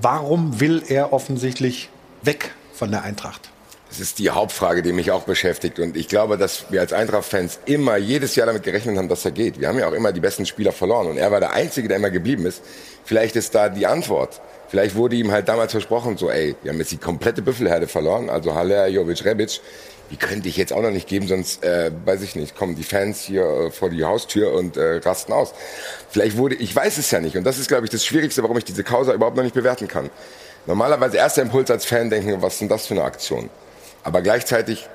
warum 0.00 0.58
will 0.58 0.82
er 0.88 1.12
offensichtlich 1.12 1.90
weg 2.22 2.52
von 2.72 2.90
der 2.90 3.02
Eintracht? 3.02 3.50
Das 3.90 4.00
ist 4.00 4.18
die 4.18 4.30
Hauptfrage, 4.30 4.80
die 4.80 4.94
mich 4.94 5.10
auch 5.10 5.24
beschäftigt. 5.24 5.78
Und 5.78 5.98
ich 5.98 6.08
glaube, 6.08 6.38
dass 6.38 6.64
wir 6.70 6.80
als 6.80 6.94
Eintracht-Fans 6.94 7.60
immer 7.66 7.98
jedes 7.98 8.34
Jahr 8.34 8.46
damit 8.46 8.62
gerechnet 8.62 8.96
haben, 8.96 9.10
dass 9.10 9.26
er 9.26 9.32
geht. 9.32 9.60
Wir 9.60 9.68
haben 9.68 9.78
ja 9.78 9.86
auch 9.86 9.92
immer 9.92 10.12
die 10.12 10.20
besten 10.20 10.46
Spieler 10.46 10.72
verloren. 10.72 11.08
Und 11.08 11.18
er 11.18 11.30
war 11.30 11.40
der 11.40 11.52
Einzige, 11.52 11.88
der 11.88 11.98
immer 11.98 12.08
geblieben 12.08 12.46
ist. 12.46 12.62
Vielleicht 13.04 13.36
ist 13.36 13.54
da 13.54 13.68
die 13.68 13.86
Antwort. 13.86 14.40
Vielleicht 14.68 14.94
wurde 14.94 15.16
ihm 15.16 15.30
halt 15.30 15.48
damals 15.48 15.72
versprochen, 15.72 16.16
so, 16.16 16.30
ey, 16.30 16.56
wir 16.62 16.72
haben 16.72 16.78
jetzt 16.78 16.92
die 16.92 16.96
komplette 16.96 17.42
Büffelherde 17.42 17.86
verloren. 17.86 18.30
Also 18.30 18.54
Haller, 18.54 18.86
Jovic, 18.86 19.26
Rebic 19.26 19.60
die 20.12 20.18
könnte 20.18 20.46
ich 20.46 20.58
jetzt 20.58 20.74
auch 20.74 20.82
noch 20.82 20.90
nicht 20.90 21.08
geben, 21.08 21.26
sonst 21.26 21.64
äh, 21.64 21.90
weiß 22.04 22.20
ich 22.20 22.36
nicht, 22.36 22.54
kommen 22.54 22.76
die 22.76 22.82
Fans 22.84 23.22
hier 23.22 23.44
äh, 23.44 23.70
vor 23.70 23.88
die 23.88 24.04
Haustür 24.04 24.52
und 24.52 24.76
äh, 24.76 24.98
rasten 24.98 25.32
aus. 25.32 25.54
Vielleicht 26.10 26.36
wurde, 26.36 26.54
ich 26.54 26.76
weiß 26.76 26.98
es 26.98 27.10
ja 27.10 27.18
nicht 27.18 27.36
und 27.38 27.44
das 27.44 27.58
ist, 27.58 27.68
glaube 27.68 27.86
ich, 27.86 27.90
das 27.90 28.04
Schwierigste, 28.04 28.42
warum 28.42 28.58
ich 28.58 28.64
diese 28.64 28.84
Causa 28.84 29.14
überhaupt 29.14 29.36
noch 29.36 29.42
nicht 29.42 29.54
bewerten 29.54 29.88
kann. 29.88 30.10
Normalerweise 30.66 31.16
erster 31.16 31.40
Impuls 31.40 31.70
als 31.70 31.86
Fan 31.86 32.10
denken, 32.10 32.42
was 32.42 32.58
sind 32.58 32.70
das 32.70 32.86
für 32.86 32.94
eine 32.94 33.04
Aktion? 33.04 33.48
Aber 34.04 34.20
gleichzeitig 34.20 34.86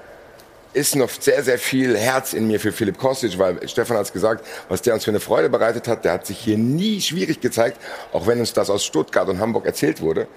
ist 0.73 0.95
noch 0.95 1.09
sehr, 1.09 1.43
sehr 1.43 1.57
viel 1.57 1.97
Herz 1.97 2.33
in 2.33 2.45
mir 2.45 2.59
für 2.59 2.71
Philipp 2.71 2.99
Kostic, 2.99 3.39
weil 3.39 3.67
Stefan 3.67 3.97
hat 3.97 4.05
es 4.05 4.13
gesagt, 4.13 4.45
was 4.69 4.83
der 4.83 4.93
uns 4.93 5.03
für 5.03 5.11
eine 5.11 5.19
Freude 5.19 5.49
bereitet 5.49 5.87
hat, 5.87 6.05
der 6.05 6.13
hat 6.13 6.27
sich 6.27 6.37
hier 6.37 6.59
nie 6.59 7.01
schwierig 7.01 7.41
gezeigt, 7.41 7.79
auch 8.13 8.27
wenn 8.27 8.39
uns 8.39 8.53
das 8.53 8.69
aus 8.69 8.85
Stuttgart 8.85 9.27
und 9.29 9.39
Hamburg 9.39 9.65
erzählt 9.65 9.99
wurde. 9.99 10.27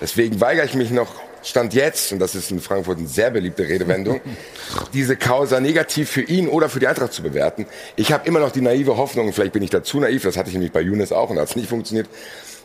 Deswegen 0.00 0.40
weigere 0.40 0.64
ich 0.64 0.74
mich 0.74 0.92
noch 0.92 1.16
Stand 1.42 1.74
jetzt, 1.74 2.12
und 2.12 2.18
das 2.18 2.34
ist 2.34 2.50
in 2.50 2.60
Frankfurt 2.60 2.98
eine 2.98 3.08
sehr 3.08 3.30
beliebte 3.30 3.66
Redewendung, 3.66 4.20
diese 4.92 5.16
Causa 5.16 5.60
negativ 5.60 6.10
für 6.10 6.22
ihn 6.22 6.48
oder 6.48 6.68
für 6.68 6.80
die 6.80 6.86
Eintracht 6.86 7.12
zu 7.12 7.22
bewerten. 7.22 7.66
Ich 7.96 8.12
habe 8.12 8.26
immer 8.26 8.40
noch 8.40 8.52
die 8.52 8.60
naive 8.60 8.96
Hoffnung, 8.96 9.32
vielleicht 9.32 9.52
bin 9.52 9.62
ich 9.62 9.70
da 9.70 9.82
zu 9.82 10.00
naiv, 10.00 10.22
das 10.22 10.36
hatte 10.36 10.48
ich 10.48 10.54
nämlich 10.54 10.72
bei 10.72 10.80
Younes 10.80 11.12
auch 11.12 11.30
und 11.30 11.38
hat 11.38 11.48
es 11.48 11.56
nicht 11.56 11.68
funktioniert, 11.68 12.08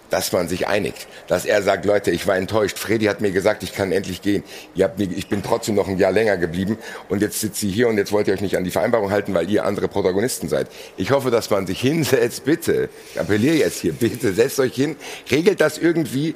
dass 0.09 0.31
man 0.31 0.47
sich 0.47 0.67
einigt. 0.67 1.07
Dass 1.27 1.45
er 1.45 1.61
sagt, 1.61 1.85
Leute, 1.85 2.11
ich 2.11 2.27
war 2.27 2.37
enttäuscht. 2.37 2.77
Freddy 2.77 3.05
hat 3.05 3.21
mir 3.21 3.31
gesagt, 3.31 3.63
ich 3.63 3.73
kann 3.73 3.91
endlich 3.91 4.21
gehen. 4.21 4.43
Ihr 4.75 4.85
habt 4.85 4.99
mir, 4.99 5.05
ich 5.05 5.27
bin 5.27 5.41
trotzdem 5.43 5.75
noch 5.75 5.87
ein 5.87 5.97
Jahr 5.97 6.11
länger 6.11 6.37
geblieben 6.37 6.77
und 7.09 7.21
jetzt 7.21 7.39
sitzt 7.39 7.63
ihr 7.63 7.71
hier 7.71 7.87
und 7.87 7.97
jetzt 7.97 8.11
wollt 8.11 8.27
ihr 8.27 8.33
euch 8.33 8.41
nicht 8.41 8.57
an 8.57 8.63
die 8.63 8.71
Vereinbarung 8.71 9.11
halten, 9.11 9.33
weil 9.33 9.49
ihr 9.49 9.65
andere 9.65 9.87
Protagonisten 9.87 10.47
seid. 10.47 10.67
Ich 10.97 11.11
hoffe, 11.11 11.31
dass 11.31 11.49
man 11.49 11.67
sich 11.67 11.79
hinsetzt, 11.81 12.45
bitte. 12.45 12.89
Ich 13.13 13.19
appelliere 13.19 13.55
jetzt 13.55 13.79
hier, 13.79 13.93
bitte, 13.93 14.33
setzt 14.33 14.59
euch 14.59 14.75
hin, 14.75 14.95
regelt 15.31 15.59
das 15.59 15.77
irgendwie 15.77 16.35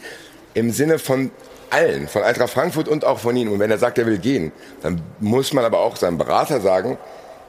im 0.54 0.72
Sinne 0.72 1.00
von 1.00 1.32
allen, 1.70 2.08
von 2.08 2.24
Eintracht 2.24 2.52
Frankfurt 2.52 2.88
und 2.88 3.06
auch 3.06 3.20
von 3.20 3.36
ihm. 3.36 3.52
Und 3.52 3.60
wenn 3.60 3.72
er 3.72 3.78
sagt, 3.78 3.98
er 3.98 4.06
will 4.06 4.18
gehen, 4.18 4.52
dann 4.82 5.02
muss 5.20 5.54
man 5.54 5.66
aber 5.66 5.80
auch 5.80 5.96
seinem 5.96 6.18
Berater 6.18 6.62
sagen, 6.62 6.98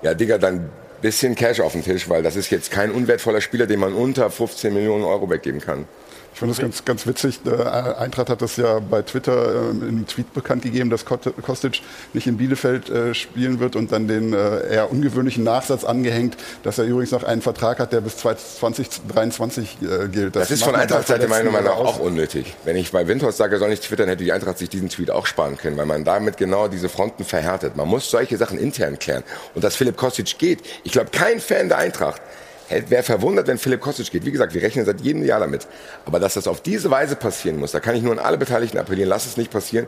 ja 0.02 0.14
Digga, 0.14 0.38
dann 0.38 0.70
bisschen 1.00 1.34
Cash 1.34 1.60
auf 1.60 1.72
den 1.72 1.82
Tisch, 1.82 2.08
weil 2.08 2.22
das 2.22 2.36
ist 2.36 2.50
jetzt 2.50 2.70
kein 2.70 2.90
unwertvoller 2.90 3.40
Spieler, 3.40 3.66
den 3.66 3.80
man 3.80 3.92
unter 3.92 4.30
15 4.30 4.72
Millionen 4.72 5.04
Euro 5.04 5.30
weggeben 5.30 5.60
kann. 5.60 5.86
Ich 6.32 6.38
finde 6.38 6.54
das 6.54 6.60
ganz, 6.60 6.84
ganz 6.84 7.06
witzig. 7.06 7.40
Der 7.42 7.98
Eintracht 7.98 8.30
hat 8.30 8.40
das 8.40 8.56
ja 8.56 8.78
bei 8.78 9.02
Twitter 9.02 9.66
äh, 9.66 9.70
in 9.70 9.82
einem 9.82 10.06
Tweet 10.06 10.32
bekannt 10.32 10.62
gegeben, 10.62 10.88
dass 10.90 11.04
Kostic 11.04 11.82
nicht 12.12 12.26
in 12.26 12.36
Bielefeld 12.36 12.88
äh, 12.88 13.14
spielen 13.14 13.60
wird 13.60 13.76
und 13.76 13.92
dann 13.92 14.08
den 14.08 14.32
äh, 14.32 14.72
eher 14.72 14.90
ungewöhnlichen 14.90 15.44
Nachsatz 15.44 15.84
angehängt, 15.84 16.36
dass 16.62 16.78
er 16.78 16.84
übrigens 16.84 17.10
noch 17.10 17.24
einen 17.24 17.42
Vertrag 17.42 17.78
hat, 17.78 17.92
der 17.92 18.00
bis 18.00 18.16
2023 18.18 19.78
äh, 19.82 20.08
gilt. 20.08 20.36
Das, 20.36 20.48
das 20.48 20.58
ist 20.58 20.64
von 20.64 20.74
Eintracht-Seite 20.74 21.28
meiner 21.28 21.50
Meinung 21.50 21.64
nach 21.64 21.76
auch 21.76 21.98
unnötig. 21.98 22.54
Wenn 22.64 22.76
ich 22.76 22.92
bei 22.92 23.06
Windhorst 23.06 23.38
sage, 23.38 23.56
er 23.56 23.58
soll 23.58 23.68
nicht 23.68 23.82
twittern, 23.82 24.08
hätte 24.08 24.24
die 24.24 24.32
Eintracht 24.32 24.58
sich 24.58 24.68
diesen 24.68 24.88
Tweet 24.88 25.10
auch 25.10 25.26
sparen 25.26 25.56
können, 25.56 25.76
weil 25.76 25.86
man 25.86 26.04
damit 26.04 26.36
genau 26.36 26.68
diese 26.68 26.88
Fronten 26.88 27.24
verhärtet. 27.24 27.76
Man 27.76 27.88
muss 27.88 28.10
solche 28.10 28.36
Sachen 28.36 28.58
intern 28.58 28.98
klären. 28.98 29.24
Und 29.54 29.64
dass 29.64 29.76
Philipp 29.76 29.96
Kostic 29.96 30.38
geht, 30.38 30.60
ich 30.84 30.92
glaube, 30.92 31.10
kein 31.10 31.40
Fan 31.40 31.68
der 31.68 31.78
Eintracht 31.78 32.22
wäre 32.70 33.02
verwundert, 33.02 33.46
wenn 33.48 33.58
Philipp 33.58 33.80
Kostic 33.80 34.10
geht. 34.10 34.24
Wie 34.24 34.32
gesagt, 34.32 34.54
wir 34.54 34.62
rechnen 34.62 34.84
seit 34.84 35.00
jedem 35.00 35.24
Jahr 35.24 35.40
damit. 35.40 35.66
Aber 36.06 36.20
dass 36.20 36.34
das 36.34 36.46
auf 36.46 36.62
diese 36.62 36.90
Weise 36.90 37.16
passieren 37.16 37.58
muss, 37.58 37.72
da 37.72 37.80
kann 37.80 37.94
ich 37.96 38.02
nur 38.02 38.12
an 38.12 38.18
alle 38.18 38.38
Beteiligten 38.38 38.78
appellieren, 38.78 39.08
lass 39.08 39.26
es 39.26 39.36
nicht 39.36 39.50
passieren. 39.50 39.86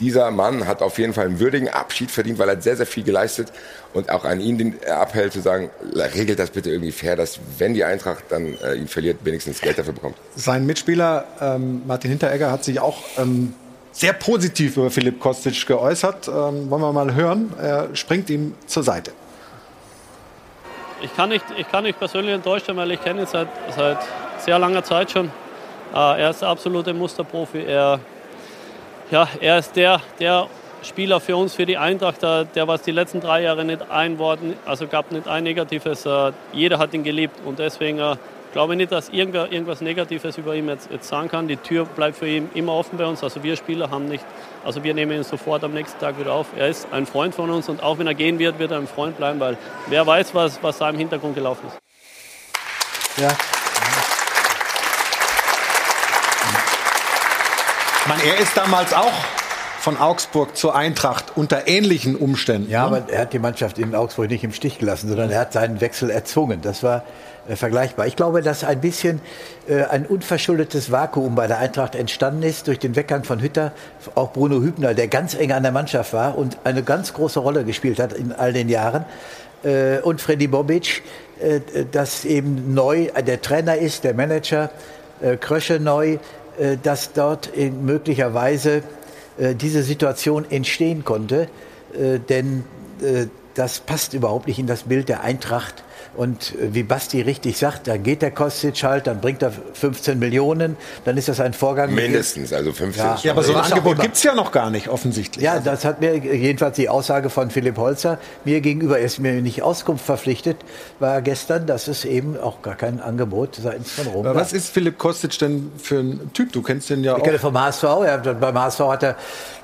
Dieser 0.00 0.32
Mann 0.32 0.66
hat 0.66 0.82
auf 0.82 0.98
jeden 0.98 1.12
Fall 1.12 1.26
einen 1.26 1.38
würdigen 1.38 1.68
Abschied 1.68 2.10
verdient, 2.10 2.40
weil 2.40 2.48
er 2.48 2.60
sehr, 2.60 2.76
sehr 2.76 2.86
viel 2.86 3.04
geleistet 3.04 3.52
und 3.92 4.10
auch 4.10 4.24
an 4.24 4.40
ihn 4.40 4.58
den 4.58 4.82
Appell 4.82 5.30
zu 5.30 5.40
sagen, 5.40 5.70
regelt 5.94 6.40
das 6.40 6.50
bitte 6.50 6.70
irgendwie 6.70 6.90
fair, 6.90 7.14
dass 7.14 7.38
wenn 7.58 7.74
die 7.74 7.84
Eintracht 7.84 8.24
dann 8.30 8.56
äh, 8.64 8.74
ihn 8.74 8.88
verliert, 8.88 9.18
wenigstens 9.22 9.60
Geld 9.60 9.78
dafür 9.78 9.92
bekommt. 9.92 10.16
Sein 10.34 10.66
Mitspieler 10.66 11.26
ähm, 11.40 11.82
Martin 11.86 12.10
Hinteregger 12.10 12.50
hat 12.50 12.64
sich 12.64 12.80
auch 12.80 13.04
ähm, 13.18 13.54
sehr 13.92 14.14
positiv 14.14 14.76
über 14.76 14.90
Philipp 14.90 15.20
Kostic 15.20 15.64
geäußert. 15.64 16.26
Ähm, 16.26 16.70
wollen 16.70 16.82
wir 16.82 16.92
mal 16.92 17.14
hören. 17.14 17.52
Er 17.62 17.94
springt 17.94 18.28
ihm 18.30 18.54
zur 18.66 18.82
Seite 18.82 19.12
ich 21.04 21.14
kann 21.14 21.28
nicht, 21.28 21.44
ich 21.56 21.70
kann 21.70 21.84
nicht 21.84 21.98
persönlich 21.98 22.34
enttäuscht 22.34 22.66
weil 22.68 22.90
ich 22.90 23.02
kenne 23.02 23.20
ihn 23.22 23.26
seit, 23.26 23.48
seit 23.76 23.98
sehr 24.38 24.58
langer 24.58 24.82
Zeit 24.82 25.10
schon. 25.10 25.26
Äh, 25.94 26.22
er 26.22 26.30
ist 26.30 26.40
der 26.40 26.48
absolute 26.48 26.94
Musterprofi. 26.94 27.62
Er, 27.62 28.00
ja, 29.10 29.28
er 29.40 29.58
ist 29.58 29.76
der, 29.76 30.00
der 30.18 30.46
Spieler 30.82 31.20
für 31.20 31.36
uns, 31.36 31.54
für 31.54 31.66
die 31.66 31.78
Eintracht, 31.78 32.22
der, 32.22 32.68
was 32.68 32.82
die 32.82 32.90
letzten 32.90 33.20
drei 33.20 33.42
Jahre 33.42 33.64
nicht 33.64 33.90
ein 33.90 34.18
Worten, 34.18 34.54
also 34.66 34.86
gab 34.86 35.12
nicht 35.12 35.28
ein 35.28 35.44
negatives. 35.44 36.06
Äh, 36.06 36.32
jeder 36.52 36.78
hat 36.78 36.94
ihn 36.94 37.04
geliebt 37.04 37.36
und 37.44 37.58
deswegen 37.58 37.98
äh, 37.98 38.16
glaube 38.54 38.76
nicht, 38.76 38.92
dass 38.92 39.08
irgendwer 39.08 39.50
irgendwas 39.50 39.80
Negatives 39.80 40.38
über 40.38 40.54
ihn 40.54 40.68
jetzt, 40.68 40.88
jetzt 40.90 41.08
sagen 41.08 41.28
kann. 41.28 41.48
Die 41.48 41.56
Tür 41.56 41.84
bleibt 41.84 42.16
für 42.16 42.28
ihn 42.28 42.48
immer 42.54 42.72
offen 42.72 42.96
bei 42.96 43.04
uns. 43.04 43.22
Also 43.24 43.42
wir 43.42 43.56
Spieler 43.56 43.90
haben 43.90 44.06
nicht, 44.06 44.24
also 44.64 44.84
wir 44.84 44.94
nehmen 44.94 45.10
ihn 45.10 45.24
sofort 45.24 45.64
am 45.64 45.74
nächsten 45.74 45.98
Tag 45.98 46.18
wieder 46.20 46.32
auf. 46.32 46.46
Er 46.56 46.68
ist 46.68 46.86
ein 46.92 47.04
Freund 47.04 47.34
von 47.34 47.50
uns 47.50 47.68
und 47.68 47.82
auch 47.82 47.98
wenn 47.98 48.06
er 48.06 48.14
gehen 48.14 48.38
wird, 48.38 48.60
wird 48.60 48.70
er 48.70 48.78
ein 48.78 48.86
Freund 48.86 49.16
bleiben, 49.16 49.40
weil 49.40 49.58
wer 49.88 50.06
weiß, 50.06 50.34
was, 50.34 50.62
was 50.62 50.78
da 50.78 50.88
im 50.88 50.96
Hintergrund 50.96 51.34
gelaufen 51.34 51.66
ist. 51.66 51.78
Ja. 53.20 53.28
Man, 58.06 58.20
er 58.20 58.38
ist 58.38 58.56
damals 58.56 58.92
auch 58.92 59.12
von 59.80 59.98
Augsburg 59.98 60.56
zur 60.56 60.76
Eintracht 60.76 61.32
unter 61.34 61.66
ähnlichen 61.66 62.14
Umständen. 62.14 62.70
Ja, 62.70 62.88
ne? 62.88 62.96
aber 62.98 63.12
er 63.12 63.22
hat 63.22 63.32
die 63.32 63.40
Mannschaft 63.40 63.78
in 63.78 63.96
Augsburg 63.96 64.30
nicht 64.30 64.44
im 64.44 64.52
Stich 64.52 64.78
gelassen, 64.78 65.08
sondern 65.08 65.30
er 65.30 65.40
hat 65.40 65.52
seinen 65.52 65.80
Wechsel 65.80 66.08
erzwungen. 66.08 66.60
Das 66.62 66.84
war 66.84 67.02
äh, 67.48 67.56
vergleichbar. 67.56 68.06
Ich 68.06 68.16
glaube, 68.16 68.42
dass 68.42 68.64
ein 68.64 68.80
bisschen 68.80 69.20
äh, 69.68 69.84
ein 69.84 70.06
unverschuldetes 70.06 70.90
Vakuum 70.90 71.34
bei 71.34 71.46
der 71.46 71.58
Eintracht 71.58 71.94
entstanden 71.94 72.42
ist 72.42 72.68
durch 72.68 72.78
den 72.78 72.96
Weggang 72.96 73.24
von 73.24 73.40
Hütter, 73.40 73.72
auch 74.14 74.32
Bruno 74.32 74.62
Hübner, 74.62 74.94
der 74.94 75.08
ganz 75.08 75.34
eng 75.34 75.52
an 75.52 75.62
der 75.62 75.72
Mannschaft 75.72 76.12
war 76.12 76.38
und 76.38 76.58
eine 76.64 76.82
ganz 76.82 77.12
große 77.12 77.40
Rolle 77.40 77.64
gespielt 77.64 77.98
hat 77.98 78.12
in 78.12 78.32
all 78.32 78.52
den 78.52 78.68
Jahren. 78.68 79.04
Äh, 79.64 80.00
und 80.00 80.20
Freddy 80.20 80.46
Bobic, 80.46 81.02
äh, 81.40 81.60
dass 81.90 82.24
eben 82.24 82.74
neu 82.74 83.06
äh, 83.14 83.22
der 83.22 83.40
Trainer 83.40 83.76
ist, 83.76 84.04
der 84.04 84.14
Manager, 84.14 84.70
Krösche 85.40 85.78
neu, 85.78 86.18
dass 86.82 87.12
dort 87.12 87.52
möglicherweise 87.56 88.82
diese 89.38 89.82
Situation 89.84 90.44
entstehen 90.50 91.04
konnte. 91.04 91.48
denn 92.28 92.64
das 93.54 93.78
passt 93.78 94.12
überhaupt 94.12 94.48
nicht 94.48 94.58
in 94.58 94.66
das 94.66 94.82
Bild 94.82 95.08
der 95.08 95.22
Eintracht 95.22 95.83
und 96.16 96.54
äh, 96.54 96.74
wie 96.74 96.82
Basti 96.82 97.20
richtig 97.20 97.58
sagt, 97.58 97.86
da 97.86 97.96
geht 97.96 98.22
der 98.22 98.30
Kostic 98.30 98.82
halt, 98.82 99.06
dann 99.06 99.20
bringt 99.20 99.42
er 99.42 99.52
15 99.52 100.18
Millionen, 100.18 100.76
dann 101.04 101.16
ist 101.16 101.28
das 101.28 101.40
ein 101.40 101.52
Vorgang. 101.52 101.94
Mindestens, 101.94 102.52
also 102.52 102.72
15. 102.72 103.04
Ja, 103.04 103.18
ja 103.22 103.32
aber 103.32 103.42
so 103.42 103.54
ein 103.54 103.60
Angebot 103.64 104.00
gibt 104.00 104.16
es 104.16 104.22
ja 104.22 104.34
noch 104.34 104.52
gar 104.52 104.70
nicht, 104.70 104.88
offensichtlich. 104.88 105.44
Ja, 105.44 105.60
das 105.60 105.84
hat 105.84 106.00
mir 106.00 106.16
jedenfalls 106.16 106.76
die 106.76 106.88
Aussage 106.88 107.30
von 107.30 107.50
Philipp 107.50 107.76
Holzer 107.76 108.18
mir 108.44 108.60
gegenüber, 108.60 108.98
er 108.98 109.06
ist 109.06 109.18
mir 109.18 109.40
nicht 109.40 109.62
Auskunft 109.62 110.04
verpflichtet, 110.04 110.56
war 110.98 111.22
gestern, 111.22 111.66
dass 111.66 111.88
es 111.88 112.04
eben 112.04 112.38
auch 112.38 112.62
gar 112.62 112.76
kein 112.76 113.00
Angebot 113.00 113.56
seitens 113.56 113.92
von 113.92 114.06
Rom 114.06 114.24
Was 114.24 114.52
ist 114.52 114.70
Philipp 114.70 114.98
Kostic 114.98 115.38
denn 115.38 115.72
für 115.76 115.98
ein 115.98 116.30
Typ? 116.32 116.52
Du 116.52 116.62
kennst 116.62 116.90
den 116.90 117.02
ja 117.02 117.12
ich 117.12 117.14
auch. 117.14 117.18
Ich 117.18 117.24
kenne 117.24 117.38
vom 117.38 117.58
HSV, 117.58 117.82
ja, 117.82 118.16
beim 118.16 118.58
HSV 118.58 118.80
hat 118.80 119.02
er 119.02 119.16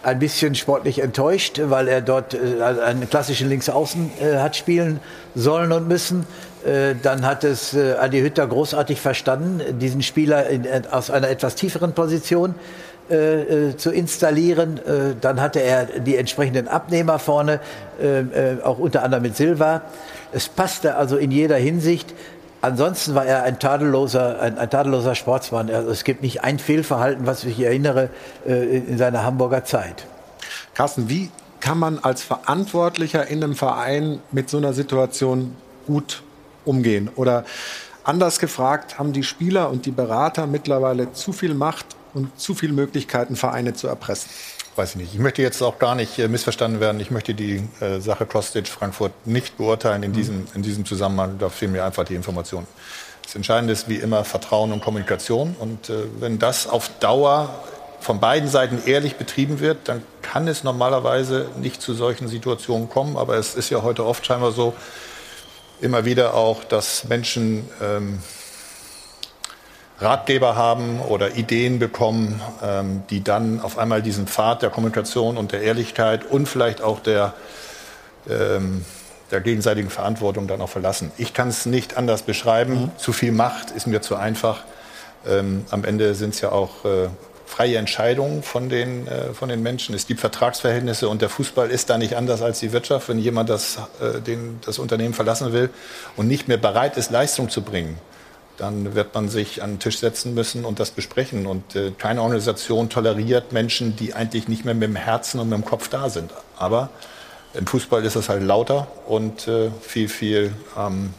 ein 0.02 0.18
bisschen 0.18 0.54
sportlich 0.54 1.00
enttäuscht, 1.00 1.60
weil 1.64 1.88
er 1.88 2.00
dort 2.00 2.34
äh, 2.34 2.62
einen 2.62 3.08
klassischen 3.08 3.48
Linksaußen 3.48 4.10
äh, 4.20 4.38
hat 4.38 4.56
spielen 4.56 5.00
sollen 5.34 5.72
und 5.72 5.88
müssen. 5.88 6.26
Äh, 6.64 6.94
dann 7.02 7.24
hat 7.24 7.44
es 7.44 7.74
äh, 7.74 7.94
Adi 7.94 8.20
Hütter 8.20 8.46
großartig 8.46 9.00
verstanden, 9.00 9.78
diesen 9.78 10.02
Spieler 10.02 10.46
in, 10.48 10.64
äh, 10.64 10.82
aus 10.90 11.10
einer 11.10 11.28
etwas 11.28 11.54
tieferen 11.54 11.92
Position 11.92 12.54
äh, 13.10 13.76
zu 13.76 13.90
installieren. 13.90 14.78
Äh, 14.78 15.16
dann 15.20 15.40
hatte 15.40 15.60
er 15.60 15.86
die 15.86 16.16
entsprechenden 16.16 16.68
Abnehmer 16.68 17.18
vorne, 17.18 17.58
äh, 18.00 18.62
auch 18.62 18.78
unter 18.78 19.02
anderem 19.02 19.24
mit 19.24 19.36
Silva. 19.36 19.82
Es 20.32 20.48
passte 20.48 20.94
also 20.94 21.16
in 21.16 21.32
jeder 21.32 21.56
Hinsicht. 21.56 22.14
Ansonsten 22.60 23.14
war 23.14 23.26
er 23.26 23.42
ein 23.42 23.58
tadelloser, 23.58 24.40
ein, 24.40 24.58
ein 24.58 24.70
tadelloser 24.70 25.16
Sportsmann. 25.16 25.70
Also 25.70 25.90
es 25.90 26.04
gibt 26.04 26.22
nicht 26.22 26.44
ein 26.44 26.58
Fehlverhalten, 26.58 27.26
was 27.26 27.42
ich 27.42 27.58
erinnere, 27.58 28.10
in 28.44 28.98
seiner 28.98 29.24
Hamburger 29.24 29.64
Zeit. 29.64 30.04
Carsten, 30.74 31.08
wie 31.08 31.30
kann 31.60 31.78
man 31.78 31.98
als 31.98 32.22
Verantwortlicher 32.22 33.26
in 33.26 33.42
einem 33.42 33.54
Verein 33.54 34.20
mit 34.32 34.50
so 34.50 34.56
einer 34.56 34.72
Situation 34.72 35.56
gut 35.86 36.22
umgehen? 36.64 37.10
Oder 37.16 37.44
anders 38.04 38.38
gefragt, 38.38 38.98
haben 38.98 39.12
die 39.12 39.22
Spieler 39.22 39.70
und 39.70 39.86
die 39.86 39.90
Berater 39.90 40.46
mittlerweile 40.46 41.12
zu 41.12 41.32
viel 41.32 41.54
Macht 41.54 41.86
und 42.14 42.38
zu 42.38 42.54
viele 42.54 42.72
Möglichkeiten, 42.72 43.36
Vereine 43.36 43.74
zu 43.74 43.86
erpressen? 43.86 44.30
Weiß 44.76 44.90
ich 44.90 44.96
nicht. 44.96 45.14
Ich 45.14 45.20
möchte 45.20 45.42
jetzt 45.42 45.62
auch 45.62 45.78
gar 45.78 45.94
nicht 45.94 46.18
äh, 46.18 46.28
missverstanden 46.28 46.80
werden. 46.80 47.00
Ich 47.00 47.10
möchte 47.10 47.34
die 47.34 47.62
äh, 47.80 48.00
Sache 48.00 48.24
Kostic 48.24 48.68
Frankfurt 48.68 49.12
nicht 49.26 49.58
beurteilen 49.58 50.02
in, 50.02 50.12
mhm. 50.12 50.14
diesem, 50.14 50.46
in 50.54 50.62
diesem 50.62 50.84
Zusammenhang. 50.84 51.38
Da 51.38 51.48
fehlen 51.48 51.72
mir 51.72 51.84
einfach 51.84 52.04
die 52.04 52.14
Informationen. 52.14 52.66
Das 53.22 53.34
Entscheidende 53.34 53.72
ist 53.72 53.88
wie 53.88 53.96
immer 53.96 54.24
Vertrauen 54.24 54.72
und 54.72 54.82
Kommunikation. 54.82 55.56
Und 55.58 55.90
äh, 55.90 56.04
wenn 56.20 56.38
das 56.38 56.66
auf 56.66 56.88
Dauer 57.00 57.50
von 58.00 58.18
beiden 58.18 58.48
Seiten 58.48 58.82
ehrlich 58.86 59.16
betrieben 59.16 59.60
wird, 59.60 59.88
dann 59.88 60.02
kann 60.22 60.48
es 60.48 60.64
normalerweise 60.64 61.48
nicht 61.60 61.82
zu 61.82 61.94
solchen 61.94 62.28
Situationen 62.28 62.88
kommen. 62.88 63.16
Aber 63.16 63.36
es 63.36 63.54
ist 63.54 63.70
ja 63.70 63.82
heute 63.82 64.04
oft 64.04 64.24
scheinbar 64.24 64.52
so, 64.52 64.74
immer 65.80 66.04
wieder 66.04 66.34
auch, 66.34 66.64
dass 66.64 67.04
Menschen 67.04 67.68
ähm, 67.82 68.20
Ratgeber 69.98 70.56
haben 70.56 71.00
oder 71.00 71.36
Ideen 71.36 71.78
bekommen, 71.78 72.40
ähm, 72.62 73.02
die 73.10 73.22
dann 73.22 73.60
auf 73.60 73.78
einmal 73.78 74.02
diesen 74.02 74.26
Pfad 74.26 74.62
der 74.62 74.70
Kommunikation 74.70 75.36
und 75.36 75.52
der 75.52 75.62
Ehrlichkeit 75.62 76.24
und 76.24 76.48
vielleicht 76.48 76.82
auch 76.82 77.00
der, 77.00 77.34
ähm, 78.28 78.84
der 79.30 79.40
gegenseitigen 79.40 79.90
Verantwortung 79.90 80.46
dann 80.46 80.60
auch 80.62 80.68
verlassen. 80.68 81.12
Ich 81.18 81.34
kann 81.34 81.48
es 81.48 81.66
nicht 81.66 81.96
anders 81.96 82.22
beschreiben. 82.22 82.82
Mhm. 82.82 82.90
Zu 82.96 83.12
viel 83.12 83.32
Macht 83.32 83.70
ist 83.72 83.86
mir 83.86 84.00
zu 84.00 84.16
einfach. 84.16 84.64
Ähm, 85.26 85.66
am 85.70 85.84
Ende 85.84 86.14
sind 86.14 86.34
es 86.34 86.40
ja 86.40 86.50
auch 86.50 86.84
äh, 86.86 87.08
freie 87.50 87.78
Entscheidungen 87.78 88.42
von 88.42 88.68
den, 88.68 89.08
äh, 89.08 89.34
von 89.34 89.48
den 89.48 89.62
Menschen. 89.62 89.94
Es 89.94 90.06
gibt 90.06 90.20
Vertragsverhältnisse 90.20 91.08
und 91.08 91.20
der 91.20 91.28
Fußball 91.28 91.68
ist 91.70 91.90
da 91.90 91.98
nicht 91.98 92.14
anders 92.14 92.42
als 92.42 92.60
die 92.60 92.72
Wirtschaft. 92.72 93.08
Wenn 93.08 93.18
jemand 93.18 93.50
das, 93.50 93.78
äh, 94.00 94.20
den, 94.20 94.60
das 94.64 94.78
Unternehmen 94.78 95.14
verlassen 95.14 95.52
will 95.52 95.70
und 96.16 96.28
nicht 96.28 96.46
mehr 96.46 96.58
bereit 96.58 96.96
ist, 96.96 97.10
Leistung 97.10 97.50
zu 97.50 97.62
bringen, 97.62 97.98
dann 98.56 98.94
wird 98.94 99.14
man 99.14 99.28
sich 99.28 99.62
an 99.62 99.72
den 99.72 99.78
Tisch 99.80 99.98
setzen 99.98 100.32
müssen 100.34 100.64
und 100.64 100.78
das 100.78 100.92
besprechen. 100.92 101.46
Und 101.46 101.74
äh, 101.74 101.90
keine 101.90 102.22
Organisation 102.22 102.88
toleriert 102.88 103.52
Menschen, 103.52 103.96
die 103.96 104.14
eigentlich 104.14 104.46
nicht 104.46 104.64
mehr 104.64 104.74
mit 104.74 104.84
dem 104.84 104.96
Herzen 104.96 105.40
und 105.40 105.48
mit 105.48 105.58
dem 105.58 105.64
Kopf 105.64 105.88
da 105.88 106.08
sind. 106.08 106.30
Aber 106.56 106.90
im 107.54 107.66
Fußball 107.66 108.04
ist 108.04 108.14
es 108.14 108.28
halt 108.28 108.44
lauter 108.44 108.86
und 109.06 109.48
äh, 109.48 109.70
viel, 109.80 110.08
viel 110.08 110.52
ähm, 110.78 111.12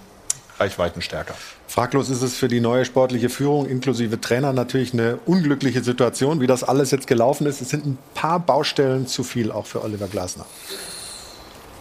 reichweitenstärker. 0.60 1.36
Fraglos 1.72 2.10
ist 2.10 2.22
es 2.22 2.36
für 2.36 2.50
die 2.50 2.60
neue 2.60 2.84
sportliche 2.84 3.30
Führung 3.30 3.66
inklusive 3.66 4.20
Trainer 4.20 4.52
natürlich 4.52 4.92
eine 4.92 5.20
unglückliche 5.26 5.82
Situation, 5.82 6.42
wie 6.42 6.48
das 6.48 6.66
alles 6.66 6.92
jetzt 6.92 7.08
gelaufen 7.08 7.48
ist. 7.48 7.62
Es 7.62 7.70
sind 7.70 7.86
ein 7.86 7.98
paar 8.14 8.42
Baustellen 8.42 9.08
zu 9.08 9.24
viel, 9.24 9.54
auch 9.54 9.66
für 9.66 9.82
Oliver 9.82 10.08
Glasner. 10.08 10.46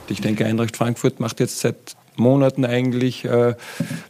Ich 0.07 0.21
denke, 0.21 0.47
Eintracht 0.47 0.77
Frankfurt 0.77 1.19
macht 1.19 1.41
jetzt 1.41 1.59
seit 1.59 1.97
Monaten 2.17 2.65
eigentlich 2.65 3.25
äh, 3.25 3.55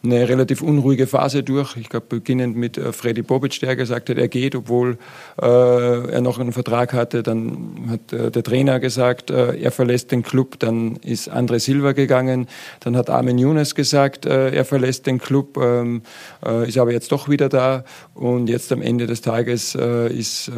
eine 0.03 0.29
relativ 0.29 0.63
unruhige 0.63 1.07
Phase 1.07 1.43
durch. 1.43 1.77
Ich 1.77 1.89
glaube, 1.89 2.07
beginnend 2.09 2.57
mit 2.57 2.77
äh, 2.77 2.93
Freddy 2.93 3.23
Bobic, 3.23 3.61
der 3.61 3.77
gesagt 3.77 4.11
hat, 4.11 4.19
er 4.19 4.29
geht, 4.29 4.55
obwohl 4.55 4.99
äh, 5.41 5.47
er 5.47 6.21
noch 6.21 6.39
einen 6.39 6.53
Vertrag 6.53 6.93
hatte. 6.93 7.23
Dann 7.23 7.89
hat 7.91 8.35
der 8.35 8.43
Trainer 8.43 8.81
gesagt, 8.81 9.31
er 9.31 9.71
verlässt 9.71 10.11
den 10.11 10.23
Club. 10.23 10.59
Dann 10.59 10.97
ist 10.97 11.31
André 11.31 11.59
Silva 11.59 11.93
gegangen. 11.93 12.47
Dann 12.81 12.97
hat 12.97 13.11
Armin 13.11 13.39
Younes 13.39 13.75
gesagt, 13.75 14.27
er 14.27 14.65
verlässt 14.65 15.07
den 15.07 15.19
Club, 15.19 15.57
ähm, 15.59 16.03
äh, 16.45 16.69
ist 16.69 16.79
aber 16.79 16.93
jetzt 16.93 17.13
doch 17.13 17.29
wieder 17.29 17.49
da. 17.49 17.85
Und 18.15 18.49
jetzt 18.49 18.73
am 18.73 18.83
Ende 18.83 19.07
des 19.07 19.21
Tages 19.21 19.75
ist, 19.75 20.51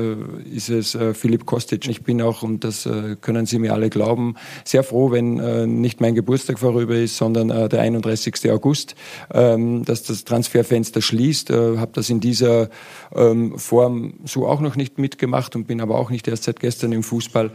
ist 0.52 0.68
es 0.68 0.98
Philipp 1.14 1.46
Kostic. 1.46 1.86
Ich 1.88 2.02
bin 2.02 2.22
auch, 2.22 2.42
und 2.42 2.64
das 2.64 2.88
können 3.20 3.46
Sie 3.46 3.58
mir 3.58 3.72
alle 3.72 3.90
glauben, 3.90 4.34
sehr 4.64 4.82
froh, 4.82 5.10
wenn 5.10 5.80
nicht 5.80 6.00
mein 6.00 6.14
Geburtstag 6.14 6.58
vorüber 6.58 6.96
ist, 6.96 7.16
sondern 7.16 7.31
äh, 7.34 7.68
der 7.68 7.80
31. 7.80 8.50
August, 8.50 8.94
ähm, 9.32 9.84
dass 9.84 10.02
das 10.02 10.24
Transferfenster 10.24 11.00
schließt. 11.02 11.50
Äh, 11.50 11.78
habe 11.78 11.92
das 11.94 12.10
in 12.10 12.20
dieser 12.20 12.68
ähm, 13.14 13.58
Form 13.58 14.14
so 14.24 14.46
auch 14.46 14.60
noch 14.60 14.76
nicht 14.76 14.98
mitgemacht 14.98 15.56
und 15.56 15.66
bin 15.66 15.80
aber 15.80 15.98
auch 15.98 16.10
nicht 16.10 16.28
erst 16.28 16.44
seit 16.44 16.60
gestern 16.60 16.92
im 16.92 17.02
Fußball. 17.02 17.50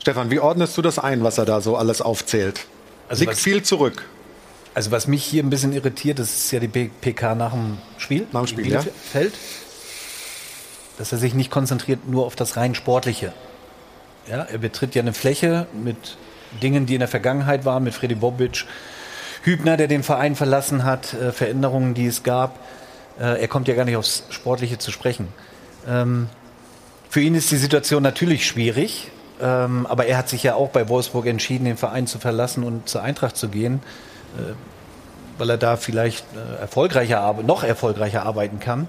Stefan, 0.00 0.30
wie 0.30 0.40
ordnest 0.40 0.76
du 0.78 0.82
das 0.82 0.98
ein, 0.98 1.22
was 1.22 1.38
er 1.38 1.44
da 1.44 1.60
so 1.60 1.76
alles 1.76 2.00
aufzählt? 2.00 2.66
Also 3.08 3.20
Liegt 3.22 3.32
was- 3.32 3.40
viel 3.40 3.62
zurück. 3.62 4.04
Also 4.72 4.92
was 4.92 5.08
mich 5.08 5.24
hier 5.24 5.42
ein 5.42 5.50
bisschen 5.50 5.72
irritiert, 5.72 6.20
das 6.20 6.30
ist 6.30 6.52
ja 6.52 6.60
die 6.60 6.68
PK 6.68 7.34
nach 7.34 7.52
dem 7.52 7.78
Spiel. 7.98 8.26
Nach 8.32 8.42
dem 8.42 8.46
Spiel, 8.46 8.70
ja. 8.70 8.80
Feld. 9.10 9.34
Dass 10.96 11.10
er 11.12 11.18
sich 11.18 11.34
nicht 11.34 11.50
konzentriert 11.50 12.08
nur 12.08 12.24
auf 12.24 12.36
das 12.36 12.56
rein 12.56 12.74
Sportliche. 12.76 13.32
Ja, 14.28 14.42
er 14.42 14.58
betritt 14.58 14.94
ja 14.94 15.02
eine 15.02 15.12
Fläche 15.12 15.66
mit 15.72 16.16
Dingen, 16.62 16.86
die 16.86 16.94
in 16.94 17.00
der 17.00 17.08
Vergangenheit 17.08 17.64
waren, 17.64 17.84
mit 17.84 17.94
Freddy 17.94 18.14
Bobic, 18.14 18.64
Hübner, 19.42 19.76
der 19.76 19.88
den 19.88 20.02
Verein 20.02 20.36
verlassen 20.36 20.84
hat, 20.84 21.14
äh, 21.14 21.32
Veränderungen, 21.32 21.94
die 21.94 22.06
es 22.06 22.22
gab. 22.22 22.58
Äh, 23.18 23.40
er 23.40 23.48
kommt 23.48 23.68
ja 23.68 23.74
gar 23.74 23.84
nicht 23.84 23.96
aufs 23.96 24.24
Sportliche 24.30 24.78
zu 24.78 24.90
sprechen. 24.90 25.28
Ähm, 25.88 26.28
für 27.08 27.20
ihn 27.20 27.34
ist 27.34 27.50
die 27.50 27.56
Situation 27.56 28.02
natürlich 28.02 28.46
schwierig, 28.46 29.10
ähm, 29.40 29.86
aber 29.86 30.06
er 30.06 30.18
hat 30.18 30.28
sich 30.28 30.42
ja 30.42 30.54
auch 30.54 30.68
bei 30.68 30.88
Wolfsburg 30.88 31.26
entschieden, 31.26 31.64
den 31.64 31.76
Verein 31.76 32.06
zu 32.06 32.18
verlassen 32.18 32.62
und 32.62 32.88
zur 32.88 33.02
Eintracht 33.02 33.36
zu 33.36 33.48
gehen, 33.48 33.80
äh, 34.36 34.52
weil 35.38 35.50
er 35.50 35.58
da 35.58 35.76
vielleicht 35.76 36.24
äh, 36.36 36.60
erfolgreicher, 36.60 37.34
noch 37.44 37.64
erfolgreicher 37.64 38.24
arbeiten 38.24 38.60
kann. 38.60 38.88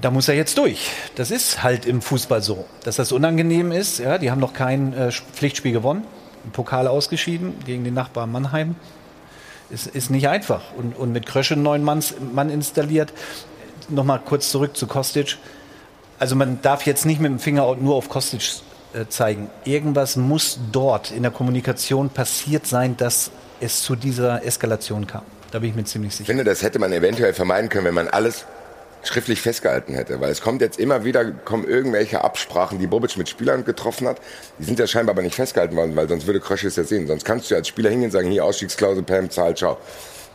Da 0.00 0.10
muss 0.10 0.28
er 0.28 0.34
jetzt 0.34 0.58
durch. 0.58 0.90
Das 1.14 1.30
ist 1.30 1.62
halt 1.62 1.86
im 1.86 2.02
Fußball 2.02 2.42
so. 2.42 2.64
Dass 2.82 2.96
das 2.96 3.12
unangenehm 3.12 3.70
ist, 3.70 4.00
ja, 4.00 4.18
die 4.18 4.30
haben 4.30 4.40
noch 4.40 4.52
kein 4.52 4.92
äh, 4.92 5.12
Pflichtspiel 5.12 5.72
gewonnen, 5.72 6.04
im 6.44 6.50
Pokal 6.50 6.88
ausgeschieden 6.88 7.54
gegen 7.64 7.84
den 7.84 7.94
Nachbar 7.94 8.26
Mannheim. 8.26 8.74
Ist, 9.70 9.86
ist 9.86 10.10
nicht 10.10 10.28
einfach. 10.28 10.62
Und, 10.76 10.96
und 10.96 11.12
mit 11.12 11.26
Krösche 11.26 11.54
einen 11.54 11.62
neuen 11.62 11.82
Manns, 11.84 12.14
Mann 12.32 12.50
installiert. 12.50 13.12
Nochmal 13.88 14.20
kurz 14.24 14.50
zurück 14.50 14.76
zu 14.76 14.86
Kostic. 14.86 15.38
Also 16.18 16.36
man 16.36 16.60
darf 16.62 16.86
jetzt 16.86 17.06
nicht 17.06 17.20
mit 17.20 17.30
dem 17.30 17.38
Finger 17.38 17.74
nur 17.76 17.94
auf 17.94 18.08
Kostic 18.08 18.42
äh, 18.94 19.06
zeigen. 19.08 19.48
Irgendwas 19.64 20.16
muss 20.16 20.58
dort 20.72 21.12
in 21.12 21.22
der 21.22 21.30
Kommunikation 21.32 22.10
passiert 22.10 22.66
sein, 22.66 22.96
dass 22.96 23.30
es 23.60 23.82
zu 23.82 23.94
dieser 23.94 24.44
Eskalation 24.44 25.06
kam. 25.06 25.22
Da 25.50 25.60
bin 25.60 25.70
ich 25.70 25.76
mir 25.76 25.84
ziemlich 25.84 26.10
Ich 26.10 26.16
sicher. 26.16 26.26
finde, 26.26 26.42
das 26.44 26.62
hätte 26.62 26.80
man 26.80 26.92
eventuell 26.92 27.32
vermeiden 27.32 27.68
können, 27.68 27.86
wenn 27.86 27.94
man 27.94 28.08
alles 28.08 28.44
schriftlich 29.08 29.40
festgehalten 29.40 29.94
hätte. 29.94 30.20
Weil 30.20 30.30
es 30.30 30.40
kommt 30.40 30.60
jetzt 30.60 30.78
immer 30.78 31.04
wieder, 31.04 31.30
kommen 31.30 31.66
irgendwelche 31.66 32.22
Absprachen, 32.24 32.78
die 32.78 32.86
Bobic 32.86 33.16
mit 33.16 33.28
Spielern 33.28 33.64
getroffen 33.64 34.08
hat. 34.08 34.20
Die 34.58 34.64
sind 34.64 34.78
ja 34.78 34.86
scheinbar 34.86 35.14
aber 35.14 35.22
nicht 35.22 35.36
festgehalten 35.36 35.76
worden, 35.76 35.96
weil 35.96 36.08
sonst 36.08 36.26
würde 36.26 36.40
Krösche 36.40 36.68
es 36.68 36.76
ja 36.76 36.84
sehen. 36.84 37.06
Sonst 37.06 37.24
kannst 37.24 37.50
du 37.50 37.54
ja 37.54 37.58
als 37.58 37.68
Spieler 37.68 37.90
hingehen 37.90 38.08
und 38.08 38.12
sagen, 38.12 38.30
hier 38.30 38.44
Ausstiegsklausel, 38.44 39.02
Pam, 39.02 39.30
Zahl, 39.30 39.56
ciao. 39.56 39.78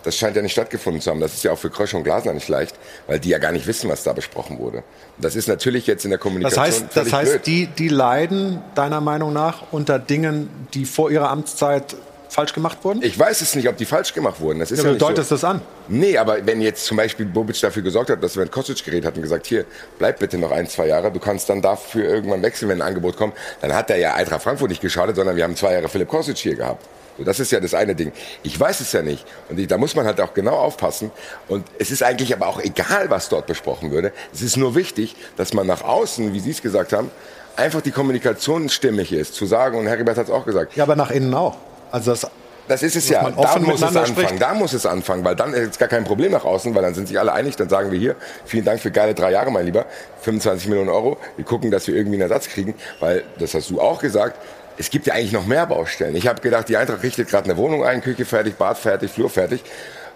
Das 0.04 0.16
scheint 0.16 0.36
ja 0.36 0.42
nicht 0.42 0.54
stattgefunden 0.54 1.02
zu 1.02 1.10
haben. 1.10 1.20
Das 1.20 1.34
ist 1.34 1.44
ja 1.44 1.52
auch 1.52 1.58
für 1.58 1.70
Krösche 1.70 1.98
und 1.98 2.04
Glasner 2.04 2.34
nicht 2.34 2.48
leicht, 2.48 2.76
weil 3.08 3.20
die 3.20 3.30
ja 3.30 3.38
gar 3.38 3.52
nicht 3.52 3.68
wissen, 3.68 3.90
was 3.90 4.04
da 4.04 4.14
besprochen 4.14 4.58
wurde. 4.58 4.84
Das 5.18 5.36
ist 5.36 5.48
natürlich 5.48 5.88
jetzt 5.88 6.06
in 6.06 6.12
der 6.12 6.20
Das 6.20 6.24
Kommunikation 6.24 6.66
heißt, 6.66 6.86
das 6.96 7.12
heißt 7.12 7.32
blöd. 7.32 7.48
die, 7.48 7.68
die 7.68 7.90
leiden 7.90 8.62
deiner 8.76 9.02
Meinung 9.02 9.34
nach 9.34 9.64
unter 9.72 10.00
Dingen, 10.00 10.50
die 10.74 10.86
vor 10.86 11.12
ihrer 11.12 11.30
Amtszeit 11.30 11.98
falsch 12.30 12.54
gemacht 12.54 12.78
wurden? 12.84 13.02
Ich 13.02 13.18
weiß 13.18 13.42
es 13.42 13.56
nicht, 13.56 13.68
ob 13.68 13.78
die 13.78 13.86
falsch 13.86 14.14
gemacht 14.14 14.40
wurden. 14.40 14.60
Das 14.60 14.72
ist 14.72 14.80
Ja, 14.80 14.86
ja, 14.86 14.92
du 14.94 14.98
deutest 14.98 15.30
so. 15.30 15.36
das 15.36 15.44
an. 15.44 15.62
Nee, 15.88 16.18
aber 16.18 16.46
wenn 16.46 16.62
jetzt 16.62 16.86
zum 16.86 16.98
Beispiel 16.98 17.26
Bobic 17.26 17.60
dafür 17.60 17.82
gesorgt 17.82 18.10
hat, 18.10 18.24
dass 18.24 18.36
wir 18.36 18.44
mit 18.44 18.52
Kostic 18.52 18.84
geredet 18.84 19.06
hat 19.06 19.16
und 19.16 19.22
gesagt, 19.24 19.48
hier, 19.48 19.66
bleib 19.98 20.20
bitte 20.20 20.38
noch 20.38 20.52
ein, 20.52 20.68
zwei 20.68 20.88
Jahre, 20.88 21.12
du 21.12 21.20
kannst 21.20 21.50
dann 21.50 21.62
dafür 21.62 22.06
irgendwann 22.06 22.42
wechseln, 22.42 22.70
wenn 22.70 22.82
ein 22.82 22.88
Angebot 22.88 23.18
kommt, 23.18 23.34
dann 23.62 23.74
hat 23.74 23.90
er 23.90 23.98
ja 23.98 24.14
Eintracht 24.14 24.44
Frankfurt 24.44 24.70
nicht 24.70 24.82
geschadet, 24.82 25.16
sondern 25.16 25.36
wir 25.36 25.44
haben 25.44 25.56
zwei 25.56 25.74
Jahre 25.74 25.90
Philipp 25.90 26.08
Kostic 26.08 26.38
hier 26.38 26.56
gehabt. 26.56 26.86
So, 27.20 27.26
das 27.26 27.40
ist 27.42 27.52
ja 27.52 27.60
das 27.60 27.74
eine 27.74 27.96
Ding. 27.96 28.14
Ich 28.44 28.58
weiß 28.58 28.80
es 28.80 28.94
ja 28.94 29.02
nicht. 29.02 29.26
Und 29.50 29.60
ich, 29.60 29.68
da 29.68 29.78
muss 29.78 29.94
man 29.94 30.06
halt 30.06 30.22
auch 30.22 30.34
genau 30.34 30.56
aufpassen. 30.56 31.12
Und 31.50 31.66
es 31.78 31.92
ist 31.92 32.02
eigentlich 32.02 32.34
aber 32.34 32.48
auch 32.48 32.62
egal, 32.62 33.10
was 33.10 33.28
dort 33.28 33.46
besprochen 33.46 33.92
würde. 33.92 34.14
Es 34.34 34.42
ist 34.42 34.56
nur 34.56 34.74
wichtig, 34.74 35.18
dass 35.36 35.54
man 35.54 35.68
nach 35.68 35.84
außen, 35.84 36.34
wie 36.34 36.40
Sie 36.40 36.52
es 36.52 36.62
gesagt 36.62 36.94
haben, 36.94 37.12
einfach 37.58 37.82
die 37.82 37.92
Kommunikation 37.92 38.70
stimmig 38.70 39.12
ist. 39.12 39.34
Zu 39.36 39.46
sagen, 39.46 39.78
und 39.78 39.88
Heribert 39.88 40.18
hat 40.18 40.28
es 40.28 40.32
auch 40.32 40.46
gesagt. 40.46 40.78
Ja, 40.78 40.84
aber 40.84 40.96
nach 40.96 41.12
innen 41.12 41.34
auch. 41.34 41.58
Also 41.92 42.12
das, 42.12 42.28
das 42.68 42.84
ist 42.84 42.96
es 42.96 43.10
ja. 43.10 43.30
Da 43.32 43.58
muss 43.60 43.76
es 43.82 43.84
anfangen. 43.84 44.08
spricht. 44.08 44.42
Da 44.42 44.54
muss 44.54 44.74
es 44.74 44.86
anfangen, 44.86 45.26
weil 45.26 45.36
dann 45.36 45.54
ist 45.54 45.80
gar 45.80 45.90
kein 45.90 46.04
Problem 46.04 46.32
nach 46.32 46.46
außen, 46.46 46.74
weil 46.76 46.82
dann 46.84 46.94
sind 46.94 47.08
sich 47.08 47.20
alle 47.20 47.34
einig. 47.34 47.56
Dann 47.56 47.70
sagen 47.70 47.92
wir 47.92 47.98
hier, 48.00 48.16
vielen 48.46 48.66
Dank 48.66 48.80
für 48.80 48.92
geile 48.92 49.14
drei 49.16 49.32
Jahre, 49.32 49.52
mein 49.52 49.66
Lieber, 49.66 49.86
25 50.22 50.68
Millionen 50.70 50.90
Euro. 50.90 51.18
Wir 51.36 51.46
gucken, 51.46 51.72
dass 51.72 51.88
wir 51.88 51.96
irgendwie 51.96 52.16
einen 52.22 52.30
Ersatz 52.30 52.48
kriegen, 52.48 52.76
weil 53.00 53.24
das 53.40 53.54
hast 53.54 53.70
du 53.70 53.82
auch 53.82 54.00
gesagt. 54.00 54.38
Es 54.78 54.90
gibt 54.90 55.08
ja 55.08 55.14
eigentlich 55.16 55.34
noch 55.34 55.46
mehr 55.46 55.66
Baustellen. 55.66 56.16
Ich 56.16 56.28
habe 56.28 56.40
gedacht, 56.42 56.70
die 56.70 56.78
Eintracht 56.78 57.04
richtet 57.04 57.28
gerade 57.28 57.46
eine 57.46 57.58
Wohnung 57.58 57.84
ein, 57.84 58.02
Küche 58.02 58.24
fertig, 58.24 58.56
Bad 58.58 58.78
fertig, 58.78 59.12
Flur 59.12 59.30
fertig. 59.30 59.62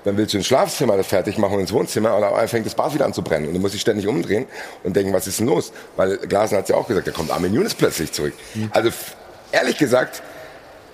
Dann 0.06 0.16
willst 0.18 0.34
du 0.34 0.38
ein 0.38 0.44
Schlafzimmer 0.44 1.02
fertig 1.04 1.38
machen 1.38 1.56
und 1.56 1.60
ins 1.62 1.74
Wohnzimmer 1.74 2.16
und 2.16 2.24
einmal 2.24 2.48
fängt 2.48 2.66
das 2.66 2.76
Bad 2.76 2.94
wieder 2.94 3.06
an 3.06 3.14
zu 3.14 3.24
brennen. 3.24 3.48
Und 3.48 3.54
du 3.56 3.60
musst 3.60 3.74
dich 3.74 3.82
ständig 3.82 4.08
umdrehen 4.08 4.46
und 4.84 4.96
denken, 4.96 5.12
was 5.14 5.28
ist 5.28 5.40
denn 5.40 5.48
los? 5.48 5.72
Weil 5.98 6.18
Glasner 6.18 6.60
hat 6.60 6.70
ja 6.70 6.76
auch 6.76 6.88
gesagt, 6.88 7.08
da 7.08 7.12
kommt 7.12 7.32
Armin 7.32 7.54
Younes 7.54 7.74
plötzlich 7.74 8.12
zurück. 8.12 8.34
Also 8.72 8.90
f- 8.90 9.16
ehrlich 9.52 9.78
gesagt, 9.78 10.22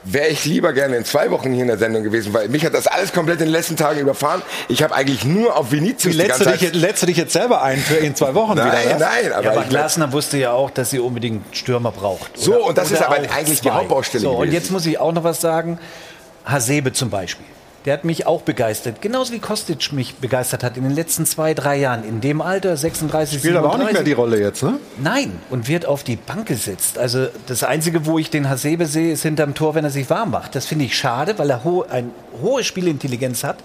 wäre 0.04 0.28
ich 0.28 0.46
lieber 0.46 0.74
gerne 0.74 0.96
in 0.96 1.06
zwei 1.06 1.30
Wochen 1.32 1.52
hier 1.52 1.64
in 1.64 1.68
der 1.68 1.78
Sendung 1.78 2.04
gewesen, 2.04 2.34
weil 2.34 2.48
mich 2.50 2.66
hat 2.66 2.74
das 2.74 2.88
alles 2.88 3.12
komplett 3.14 3.40
in 3.40 3.48
den 3.48 3.52
letzten 3.52 3.76
Tagen 3.76 4.00
überfahren. 4.00 4.42
Ich 4.68 4.82
habe 4.84 4.96
eigentlich 4.96 5.26
nur 5.26 5.56
auf 5.58 5.72
Vinicius 5.72 6.16
die 6.18 6.28
ganze 6.28 6.46
dich, 6.52 6.62
Zeit... 6.62 6.76
lädst 6.76 7.04
du 7.04 7.08
dich 7.08 7.18
jetzt 7.18 7.34
selber 7.34 7.62
ein 7.62 7.78
für 7.80 7.96
in 7.96 8.16
zwei 8.16 8.34
Wochen 8.34 8.56
Nein, 8.56 8.68
wieder? 8.68 8.94
was? 8.94 9.00
nein, 9.00 9.34
aber 9.34 9.44
ja, 9.44 9.52
aber 9.52 9.64
Glasner 9.64 10.12
wusste 10.14 10.38
ja 10.38 10.52
auch, 10.54 10.70
dass 10.70 10.90
sie 10.92 11.00
unbedingt 11.00 11.56
Stürmer 11.56 11.92
braucht. 11.92 12.38
So, 12.38 12.66
und 12.66 12.78
das 12.78 12.92
ist 12.92 13.02
aber 13.02 13.16
eigentlich 13.18 13.62
die 13.62 13.70
Hauptbaustelle 13.72 14.22
So, 14.24 14.32
und 14.32 14.38
gewesen. 14.42 14.54
jetzt 14.54 14.72
muss 14.72 14.86
ich 14.86 15.00
auch 15.00 15.12
noch 15.12 15.24
was 15.24 15.42
sagen. 15.42 15.80
Hasebe 16.46 16.94
zum 16.94 17.10
Beispiel. 17.10 17.46
Der 17.86 17.94
hat 17.94 18.04
mich 18.04 18.28
auch 18.28 18.42
begeistert. 18.42 19.02
Genauso 19.02 19.34
wie 19.34 19.40
Kostic 19.40 19.94
mich 19.94 20.16
begeistert 20.16 20.64
hat 20.64 20.76
in 20.76 20.84
den 20.84 20.94
letzten 20.94 21.26
zwei, 21.26 21.54
drei 21.54 21.78
Jahren. 21.78 22.04
In 22.04 22.20
dem 22.20 22.42
Alter, 22.42 22.76
36, 22.76 23.40
Spielt 23.40 23.56
aber 23.56 23.70
auch 23.70 23.78
nicht 23.78 23.94
mehr 23.94 24.04
37. 24.04 24.06
die 24.06 24.14
Rolle 24.14 24.40
jetzt, 24.40 24.64
ne? 24.64 24.80
Nein, 25.02 25.40
und 25.50 25.68
wird 25.68 25.86
auf 25.86 26.04
die 26.04 26.18
Bank 26.18 26.48
gesetzt. 26.48 26.98
Also 26.98 27.28
das 27.48 27.64
Einzige, 27.64 28.06
wo 28.06 28.20
ich 28.20 28.30
den 28.30 28.50
Hasebe 28.50 28.86
sehe, 28.86 29.14
ist 29.14 29.24
hinterm 29.24 29.54
Tor, 29.54 29.76
wenn 29.76 29.86
er 29.86 29.92
sich 29.92 30.10
warm 30.10 30.32
macht. 30.32 30.56
Das 30.56 30.66
finde 30.66 30.86
ich 30.86 30.98
schade, 30.98 31.38
weil 31.38 31.50
er 31.50 31.64
ho 31.64 31.86
eine 31.90 32.10
hohe 32.42 32.64
Spielintelligenz 32.64 33.44
hat 33.44 33.58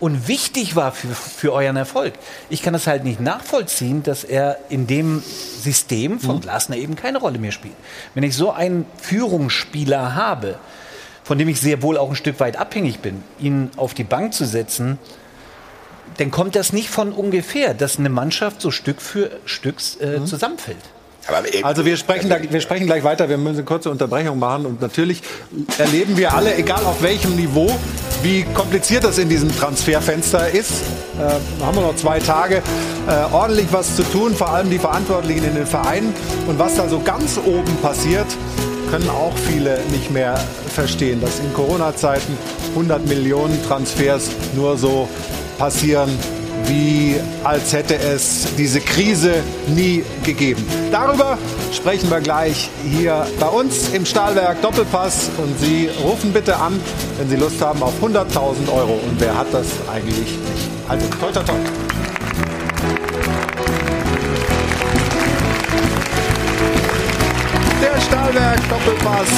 und 0.00 0.28
wichtig 0.28 0.76
war 0.76 0.92
für, 0.92 1.08
für 1.08 1.52
euren 1.52 1.76
Erfolg. 1.76 2.14
Ich 2.48 2.62
kann 2.62 2.72
das 2.72 2.86
halt 2.86 3.04
nicht 3.04 3.20
nachvollziehen, 3.20 4.02
dass 4.02 4.24
er 4.24 4.58
in 4.68 4.86
dem 4.86 5.22
System 5.22 6.18
von 6.20 6.40
Glasner 6.40 6.76
eben 6.76 6.96
keine 6.96 7.18
Rolle 7.18 7.38
mehr 7.38 7.52
spielt. 7.52 7.74
Wenn 8.14 8.24
ich 8.24 8.34
so 8.34 8.50
einen 8.50 8.86
Führungsspieler 9.00 10.14
habe, 10.14 10.58
von 11.30 11.38
dem 11.38 11.46
ich 11.46 11.60
sehr 11.60 11.80
wohl 11.80 11.96
auch 11.96 12.10
ein 12.10 12.16
Stück 12.16 12.40
weit 12.40 12.56
abhängig 12.56 12.98
bin, 12.98 13.22
ihn 13.38 13.70
auf 13.76 13.94
die 13.94 14.02
Bank 14.02 14.34
zu 14.34 14.44
setzen, 14.44 14.98
dann 16.18 16.32
kommt 16.32 16.56
das 16.56 16.72
nicht 16.72 16.90
von 16.90 17.12
ungefähr, 17.12 17.72
dass 17.72 18.00
eine 18.00 18.08
Mannschaft 18.08 18.60
so 18.60 18.72
Stück 18.72 19.00
für 19.00 19.30
Stück 19.44 19.76
äh, 20.00 20.24
zusammenfällt. 20.24 20.82
Also 21.62 21.84
wir 21.84 21.96
sprechen, 21.96 22.28
da, 22.28 22.38
wir 22.42 22.60
sprechen 22.60 22.86
gleich 22.86 23.04
weiter, 23.04 23.28
wir 23.28 23.38
müssen 23.38 23.58
eine 23.58 23.64
kurze 23.64 23.92
Unterbrechung 23.92 24.40
machen 24.40 24.66
und 24.66 24.80
natürlich 24.80 25.22
erleben 25.78 26.16
wir 26.16 26.34
alle, 26.34 26.56
egal 26.56 26.84
auf 26.84 27.00
welchem 27.00 27.36
Niveau, 27.36 27.70
wie 28.24 28.42
kompliziert 28.52 29.04
das 29.04 29.18
in 29.18 29.28
diesem 29.28 29.56
Transferfenster 29.56 30.50
ist. 30.50 30.82
Äh, 31.16 31.64
haben 31.64 31.76
wir 31.76 31.82
noch 31.82 31.94
zwei 31.94 32.18
Tage, 32.18 32.56
äh, 33.06 33.32
ordentlich 33.32 33.68
was 33.70 33.94
zu 33.94 34.02
tun, 34.02 34.34
vor 34.34 34.48
allem 34.48 34.68
die 34.68 34.80
Verantwortlichen 34.80 35.44
in 35.44 35.54
den 35.54 35.66
Vereinen 35.66 36.12
und 36.48 36.58
was 36.58 36.74
da 36.74 36.88
so 36.88 36.98
ganz 36.98 37.38
oben 37.38 37.76
passiert, 37.80 38.26
können 38.90 39.08
auch 39.08 39.32
viele 39.48 39.78
nicht 39.92 40.10
mehr 40.10 40.38
verstehen, 40.74 41.20
dass 41.20 41.38
in 41.38 41.52
Corona-Zeiten 41.54 42.36
100 42.70 43.06
Millionen 43.06 43.62
Transfers 43.66 44.30
nur 44.54 44.76
so 44.76 45.08
passieren, 45.58 46.10
wie 46.66 47.16
als 47.44 47.72
hätte 47.72 47.94
es 47.94 48.46
diese 48.58 48.80
Krise 48.80 49.42
nie 49.68 50.04
gegeben. 50.24 50.66
Darüber 50.90 51.38
sprechen 51.72 52.10
wir 52.10 52.20
gleich 52.20 52.68
hier 52.84 53.26
bei 53.38 53.48
uns 53.48 53.90
im 53.90 54.04
Stahlwerk 54.04 54.60
Doppelpass 54.60 55.30
und 55.38 55.58
Sie 55.60 55.88
rufen 56.02 56.32
bitte 56.32 56.56
an, 56.56 56.78
wenn 57.18 57.28
Sie 57.28 57.36
Lust 57.36 57.62
haben 57.62 57.82
auf 57.82 57.94
100.000 58.02 58.72
Euro. 58.72 58.94
Und 58.94 59.20
wer 59.20 59.36
hat 59.36 59.46
das 59.52 59.66
eigentlich 59.92 60.16
nicht? 60.16 60.68
Also 60.88 61.06
toi 61.20 61.30
toi 61.32 61.42
toi. 61.42 61.79
Stahlwerk 68.30 68.60
Doppelpass 68.68 69.28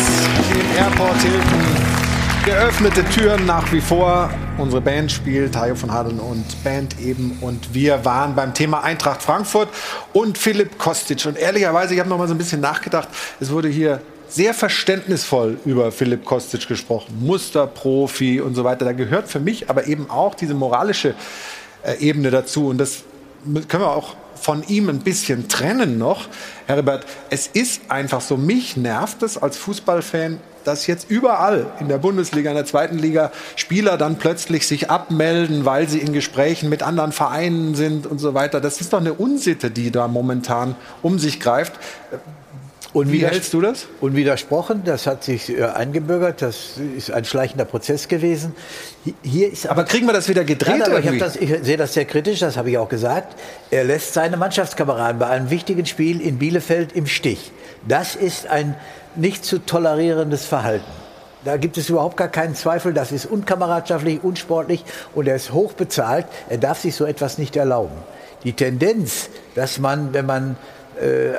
im 0.53 0.77
Airport 0.77 1.17
Hilton 1.23 2.45
Geöffnete 2.45 3.05
Türen 3.05 3.47
nach 3.47 3.73
wie 3.73 3.81
vor. 3.81 4.29
Unsere 4.59 4.83
Band 4.83 5.11
spielt, 5.11 5.55
Tayo 5.55 5.75
von 5.75 5.91
Hadeln 5.91 6.21
und 6.21 6.63
Band 6.63 7.01
eben. 7.01 7.39
Und 7.41 7.73
wir 7.73 8.05
waren 8.05 8.35
beim 8.35 8.53
Thema 8.53 8.83
Eintracht 8.83 9.23
Frankfurt 9.23 9.69
und 10.13 10.37
Philipp 10.37 10.77
Kostic. 10.77 11.25
Und 11.25 11.39
ehrlicherweise, 11.39 11.95
ich 11.95 12.01
habe 12.01 12.11
noch 12.11 12.19
mal 12.19 12.29
so 12.29 12.35
ein 12.35 12.39
bisschen 12.39 12.61
nachgedacht. 12.61 13.09
Es 13.41 13.51
wurde 13.51 13.69
hier 13.69 14.03
sehr 14.29 14.53
verständnisvoll 14.53 15.59
über 15.65 15.91
Philipp 15.91 16.27
Kostic 16.27 16.69
gesprochen. 16.69 17.17
Musterprofi 17.21 18.43
und 18.43 18.55
so 18.55 18.65
weiter. 18.65 18.85
Da 18.85 18.93
gehört 18.93 19.29
für 19.29 19.41
mich 19.41 19.71
aber 19.71 19.87
eben 19.87 20.11
auch 20.11 20.35
diese 20.35 20.53
moralische 20.53 21.15
äh, 21.83 21.95
Ebene 21.99 22.31
dazu. 22.31 22.69
Und 22.69 22.77
das 22.77 23.05
können 23.69 23.85
wir 23.85 23.91
auch 23.91 24.17
von 24.43 24.65
ihm 24.67 24.89
ein 24.89 24.99
bisschen 24.99 25.49
trennen 25.49 25.99
noch. 25.99 26.29
Herbert, 26.67 27.07
es 27.31 27.47
ist 27.47 27.83
einfach 27.89 28.21
so, 28.21 28.37
mich 28.37 28.77
nervt 28.77 29.23
es 29.23 29.39
als 29.39 29.57
Fußballfan, 29.57 30.41
dass 30.65 30.87
jetzt 30.87 31.11
überall 31.11 31.67
in 31.81 31.89
der 31.89 31.99
Bundesliga, 31.99 32.51
in 32.51 32.57
der 32.57 32.67
zweiten 32.67 32.99
Liga 32.99 33.31
Spieler 33.57 33.97
dann 33.97 34.17
plötzlich 34.17 34.67
sich 34.67 34.91
abmelden, 34.91 35.65
weil 35.65 35.89
sie 35.89 35.99
in 35.99 36.13
Gesprächen 36.13 36.69
mit 36.69 36.83
anderen 36.83 37.13
Vereinen 37.13 37.75
sind 37.75 38.07
und 38.07 38.19
so 38.19 38.35
weiter. 38.35 38.61
Das 38.61 38.81
ist 38.81 38.93
doch 38.93 39.01
eine 39.01 39.15
Unsitte, 39.15 39.71
die 39.71 39.91
da 39.91 40.09
momentan 40.09 40.75
um 41.03 41.19
sich 41.19 41.41
greift. 41.41 41.75
Wie 42.95 43.25
hältst 43.25 43.55
du 43.55 43.61
das? 43.63 43.87
Unwidersprochen, 44.01 44.83
das 44.85 45.07
hat 45.07 45.25
sich 45.25 45.57
äh, 45.57 45.65
eingebürgert, 45.65 46.43
das 46.43 46.79
ist 46.97 47.11
ein 47.11 47.25
schleichender 47.25 47.65
Prozess 47.65 48.07
gewesen. 48.07 48.55
Hier 49.23 49.51
ist 49.51 49.67
aber, 49.67 49.85
kriegen 49.85 50.07
wir 50.07 50.13
das 50.13 50.29
wieder 50.29 50.45
gedreht? 50.45 50.79
Nein, 50.79 50.83
aber 50.83 50.99
ich, 50.99 51.19
das, 51.19 51.37
ich, 51.37 51.51
sehe 51.63 51.79
das 51.79 51.95
sehr 51.95 52.05
kritisch, 52.05 52.41
das 52.41 52.59
habe 52.59 52.71
ich 52.71 52.77
auch 52.77 52.91
gesagt. 52.91 53.35
Er 53.71 53.85
lässt 53.85 54.13
seine 54.13 54.37
Mannschaftskameraden 54.37 55.19
bei 55.19 55.27
einem 55.29 55.49
wichtigen 55.49 55.87
Spiel 55.87 56.21
in 56.21 56.39
Bielefeld 56.39 56.93
im 56.93 57.07
Stich. 57.07 57.53
Das 57.89 58.15
ist 58.15 58.47
ein 58.47 58.77
nicht 59.17 59.45
zu 59.45 59.59
tolerierendes 59.59 60.45
Verhalten. 60.45 60.91
Da 61.45 61.57
gibt 61.57 61.77
es 61.77 61.89
überhaupt 61.89 62.17
gar 62.17 62.29
keinen 62.29 62.55
Zweifel. 62.55 62.93
Das 62.93 63.11
ist 63.11 63.27
unkameradschaftlich, 63.27 64.23
unsportlich 64.23 64.85
und 65.15 65.27
er 65.27 65.37
ist 65.37 65.53
hoch 65.53 65.73
bezahlt. 65.73 66.27
Er 66.49 66.59
darf 66.59 66.81
sich 66.81 66.95
so 66.95 67.05
etwas 67.05 67.39
nicht 67.39 67.57
erlauben. 67.57 67.97
Die 68.45 68.53
Tendenz, 68.53 69.31
dass 69.55 69.79
man, 69.79 70.13
wenn 70.13 70.27
man 70.27 70.57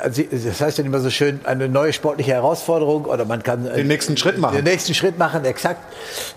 also, 0.02 0.22
das 0.30 0.60
heißt 0.60 0.78
ja 0.78 0.84
immer 0.84 1.00
so 1.00 1.10
schön, 1.10 1.40
eine 1.44 1.68
neue 1.68 1.92
sportliche 1.92 2.32
Herausforderung 2.32 3.04
oder 3.06 3.24
man 3.24 3.42
kann 3.42 3.64
den 3.64 3.86
nächsten 3.86 4.16
Schritt 4.16 4.38
machen. 4.38 4.56
Den 4.56 4.64
nächsten 4.64 4.94
Schritt 4.94 5.18
machen, 5.18 5.44
exakt. 5.44 5.80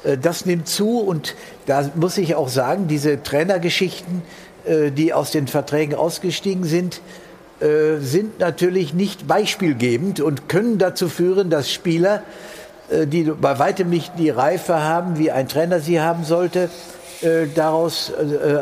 Äh, 0.04 0.18
das 0.18 0.46
nimmt 0.46 0.68
zu 0.68 1.00
und 1.00 1.36
da 1.66 1.90
muss 1.96 2.18
ich 2.18 2.36
auch 2.36 2.50
sagen, 2.50 2.88
diese 2.88 3.22
Trainergeschichten, 3.22 4.22
äh, 4.66 4.92
die 4.92 5.14
aus 5.14 5.32
den 5.32 5.48
Verträgen 5.48 5.96
ausgestiegen 5.96 6.64
sind, 6.64 7.02
sind 8.00 8.40
natürlich 8.40 8.94
nicht 8.94 9.28
beispielgebend 9.28 10.20
und 10.20 10.48
können 10.48 10.78
dazu 10.78 11.10
führen, 11.10 11.50
dass 11.50 11.72
Spieler, 11.72 12.22
die 12.92 13.24
bei 13.24 13.58
weitem 13.58 13.90
nicht 13.90 14.12
die 14.20 14.30
Reife 14.30 14.84
haben, 14.84 15.18
wie 15.18 15.32
ein 15.32 15.48
Trainer 15.48 15.80
sie 15.80 16.00
haben 16.00 16.24
sollte, 16.24 16.70
daraus 17.56 18.14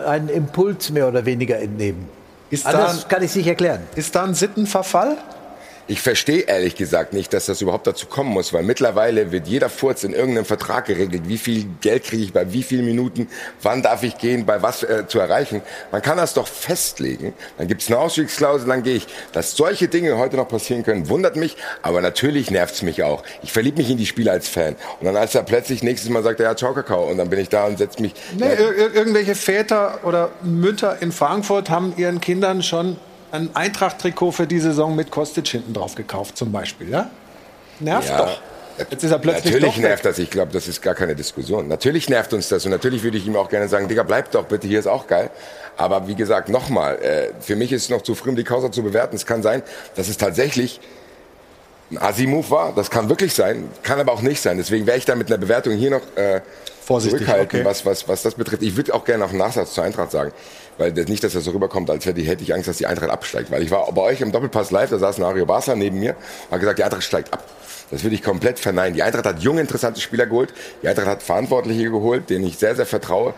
einen 0.07 0.29
Impuls 0.29 0.91
mehr 0.91 1.09
oder 1.09 1.25
weniger 1.25 1.59
entnehmen. 1.59 2.07
Ist 2.55 2.65
Anders 2.65 3.01
da, 3.01 3.07
kann 3.09 3.21
ich 3.23 3.35
nicht 3.35 3.47
erklären. 3.47 3.81
Ist 3.95 4.15
da 4.15 4.23
ein 4.23 4.33
Sittenverfall? 4.33 5.17
Ich 5.87 6.01
verstehe 6.01 6.41
ehrlich 6.41 6.75
gesagt 6.75 7.13
nicht, 7.13 7.31
dass 7.31 7.45
das 7.45 7.61
überhaupt 7.61 7.85
dazu 7.85 8.07
kommen 8.07 8.31
muss, 8.31 8.53
weil 8.53 8.63
mittlerweile 8.63 9.31
wird 9.31 9.47
jeder 9.47 9.69
Furz 9.69 10.03
in 10.03 10.13
irgendeinem 10.13 10.45
Vertrag 10.45 10.85
geregelt, 10.85 11.23
wie 11.27 11.37
viel 11.37 11.67
Geld 11.79 12.05
kriege 12.05 12.23
ich 12.23 12.33
bei 12.33 12.51
wie 12.51 12.63
vielen 12.63 12.85
Minuten, 12.85 13.27
wann 13.61 13.83
darf 13.83 14.01
ich 14.01 14.17
gehen, 14.17 14.47
bei 14.47 14.63
was 14.63 14.81
äh, 14.81 15.07
zu 15.07 15.19
erreichen. 15.19 15.61
Man 15.91 16.01
kann 16.01 16.17
das 16.17 16.33
doch 16.33 16.47
festlegen, 16.47 17.35
dann 17.59 17.67
gibt 17.67 17.83
es 17.83 17.87
eine 17.87 17.99
Ausstiegsklausel, 17.99 18.67
dann 18.67 18.81
gehe 18.81 18.95
ich. 18.95 19.07
Dass 19.31 19.55
solche 19.55 19.87
Dinge 19.87 20.17
heute 20.17 20.37
noch 20.37 20.47
passieren 20.47 20.81
können, 20.81 21.07
wundert 21.07 21.35
mich, 21.35 21.55
aber 21.83 22.01
natürlich 22.01 22.49
nervt 22.49 22.73
es 22.73 22.81
mich 22.81 23.03
auch. 23.03 23.21
Ich 23.43 23.51
verliebe 23.51 23.77
mich 23.77 23.91
in 23.91 23.97
die 23.97 24.07
Spiele 24.07 24.31
als 24.31 24.47
Fan. 24.47 24.75
Und 24.99 25.05
dann 25.05 25.15
als 25.15 25.35
er 25.35 25.43
plötzlich 25.43 25.83
nächstes 25.83 26.09
Mal 26.09 26.23
sagt, 26.23 26.39
ja, 26.39 26.55
ciao 26.55 26.73
Kakao, 26.73 27.03
und 27.11 27.17
dann 27.17 27.29
bin 27.29 27.37
ich 27.37 27.49
da 27.49 27.65
und 27.65 27.77
setze 27.77 28.01
mich... 28.01 28.15
Nee, 28.35 28.45
ir 28.45 28.95
irgendwelche 28.95 29.35
Väter 29.35 29.99
oder 30.03 30.31
Mütter 30.41 30.99
in 31.03 31.11
Frankfurt 31.11 31.69
haben 31.69 31.93
ihren 31.95 32.21
Kindern 32.21 32.63
schon 32.63 32.97
ein 33.31 33.55
Eintracht-Trikot 33.55 34.31
für 34.31 34.47
die 34.47 34.59
Saison 34.59 34.95
mit 34.95 35.11
Kostic 35.11 35.47
hinten 35.47 35.73
drauf 35.73 35.95
gekauft, 35.95 36.37
zum 36.37 36.51
Beispiel. 36.51 36.89
Ja? 36.89 37.09
Nervt 37.79 38.09
Ja. 38.09 38.17
doch. 38.17 38.41
Jetzt 38.77 39.03
ist 39.05 39.11
er 39.11 39.19
plötzlich 39.19 39.53
Natürlich 39.53 39.77
nervt 39.77 40.03
das, 40.03 40.19
ich 40.19 40.29
glaube, 40.29 40.51
das 40.51 40.67
ist 40.67 40.81
gar 40.81 40.95
keine 40.95 41.15
Diskussion. 41.15 41.69
Natürlich 41.69 42.09
nervt 42.09 42.33
uns 42.33 42.49
das 42.49 42.65
und 42.65 42.71
natürlich 42.71 43.03
würde 43.03 43.17
ich 43.17 43.25
ihm 43.25 43.37
auch 43.37 43.47
gerne 43.47 43.69
sagen, 43.69 43.87
Digga, 43.87 44.03
bleib 44.03 44.31
doch 44.31 44.45
bitte, 44.45 44.67
hier 44.67 44.79
ist 44.79 44.87
auch 44.87 45.07
geil. 45.07 45.29
Aber 45.77 46.07
wie 46.09 46.15
gesagt, 46.15 46.49
nochmal, 46.49 47.01
äh, 47.01 47.29
für 47.39 47.55
mich 47.55 47.71
ist 47.71 47.83
es 47.83 47.89
noch 47.89 48.01
zu 48.01 48.15
früh, 48.15 48.31
um 48.31 48.35
die 48.35 48.43
Causa 48.43 48.71
zu 48.71 48.83
bewerten. 48.83 49.15
Es 49.15 49.25
kann 49.25 49.41
sein, 49.41 49.63
dass 49.95 50.09
es 50.09 50.17
tatsächlich 50.17 50.81
ein 51.91 51.99
Assi-Move 51.99 52.49
war, 52.49 52.73
das 52.75 52.89
kann 52.89 53.07
wirklich 53.09 53.33
sein, 53.33 53.69
kann 53.83 53.99
aber 53.99 54.11
auch 54.11 54.21
nicht 54.21 54.41
sein. 54.41 54.57
Deswegen 54.57 54.85
wäre 54.87 54.97
ich 54.97 55.05
da 55.05 55.15
mit 55.15 55.27
einer 55.27 55.37
Bewertung 55.37 55.73
hier 55.73 55.91
noch 55.91 56.01
äh, 56.15 56.41
Vorsichtig, 56.81 57.19
zurückhalten, 57.21 57.59
okay. 57.61 57.69
was, 57.69 57.85
was, 57.85 58.07
was 58.07 58.23
das 58.23 58.35
betrifft. 58.35 58.63
Ich 58.63 58.75
würde 58.75 58.93
auch 58.93 59.05
gerne 59.05 59.23
noch 59.23 59.29
einen 59.29 59.39
Nachsatz 59.39 59.73
zur 59.73 59.83
Eintracht 59.83 60.11
sagen, 60.11 60.31
weil 60.77 60.91
das 60.91 61.07
nicht, 61.07 61.23
dass 61.23 61.33
das 61.33 61.43
so 61.43 61.51
rüberkommt, 61.51 61.89
als 61.89 62.05
hätte 62.05 62.21
ich, 62.21 62.27
hätte 62.27 62.43
ich 62.43 62.53
Angst, 62.53 62.67
dass 62.67 62.77
die 62.77 62.87
Eintracht 62.87 63.09
absteigt. 63.09 63.51
Weil 63.51 63.63
ich 63.63 63.71
war 63.71 63.91
bei 63.91 64.01
euch 64.01 64.21
im 64.21 64.31
Doppelpass 64.31 64.71
live, 64.71 64.89
da 64.89 64.99
saß 64.99 65.17
Mario 65.19 65.45
Basler 65.45 65.75
neben 65.75 65.99
mir 65.99 66.15
hat 66.51 66.59
gesagt, 66.59 66.79
die 66.79 66.83
Eintracht 66.83 67.03
steigt 67.03 67.33
ab. 67.33 67.43
Das 67.91 68.03
würde 68.03 68.15
ich 68.15 68.23
komplett 68.23 68.59
verneinen. 68.59 68.95
Die 68.95 69.03
Eintracht 69.03 69.25
hat 69.25 69.39
junge, 69.39 69.61
interessante 69.61 70.01
Spieler 70.01 70.25
geholt. 70.25 70.53
Die 70.81 70.87
Eintracht 70.87 71.07
hat 71.07 71.23
Verantwortliche 71.23 71.89
geholt, 71.89 72.29
denen 72.29 72.45
ich 72.45 72.57
sehr, 72.57 72.75
sehr 72.75 72.85
vertraue. 72.85 73.33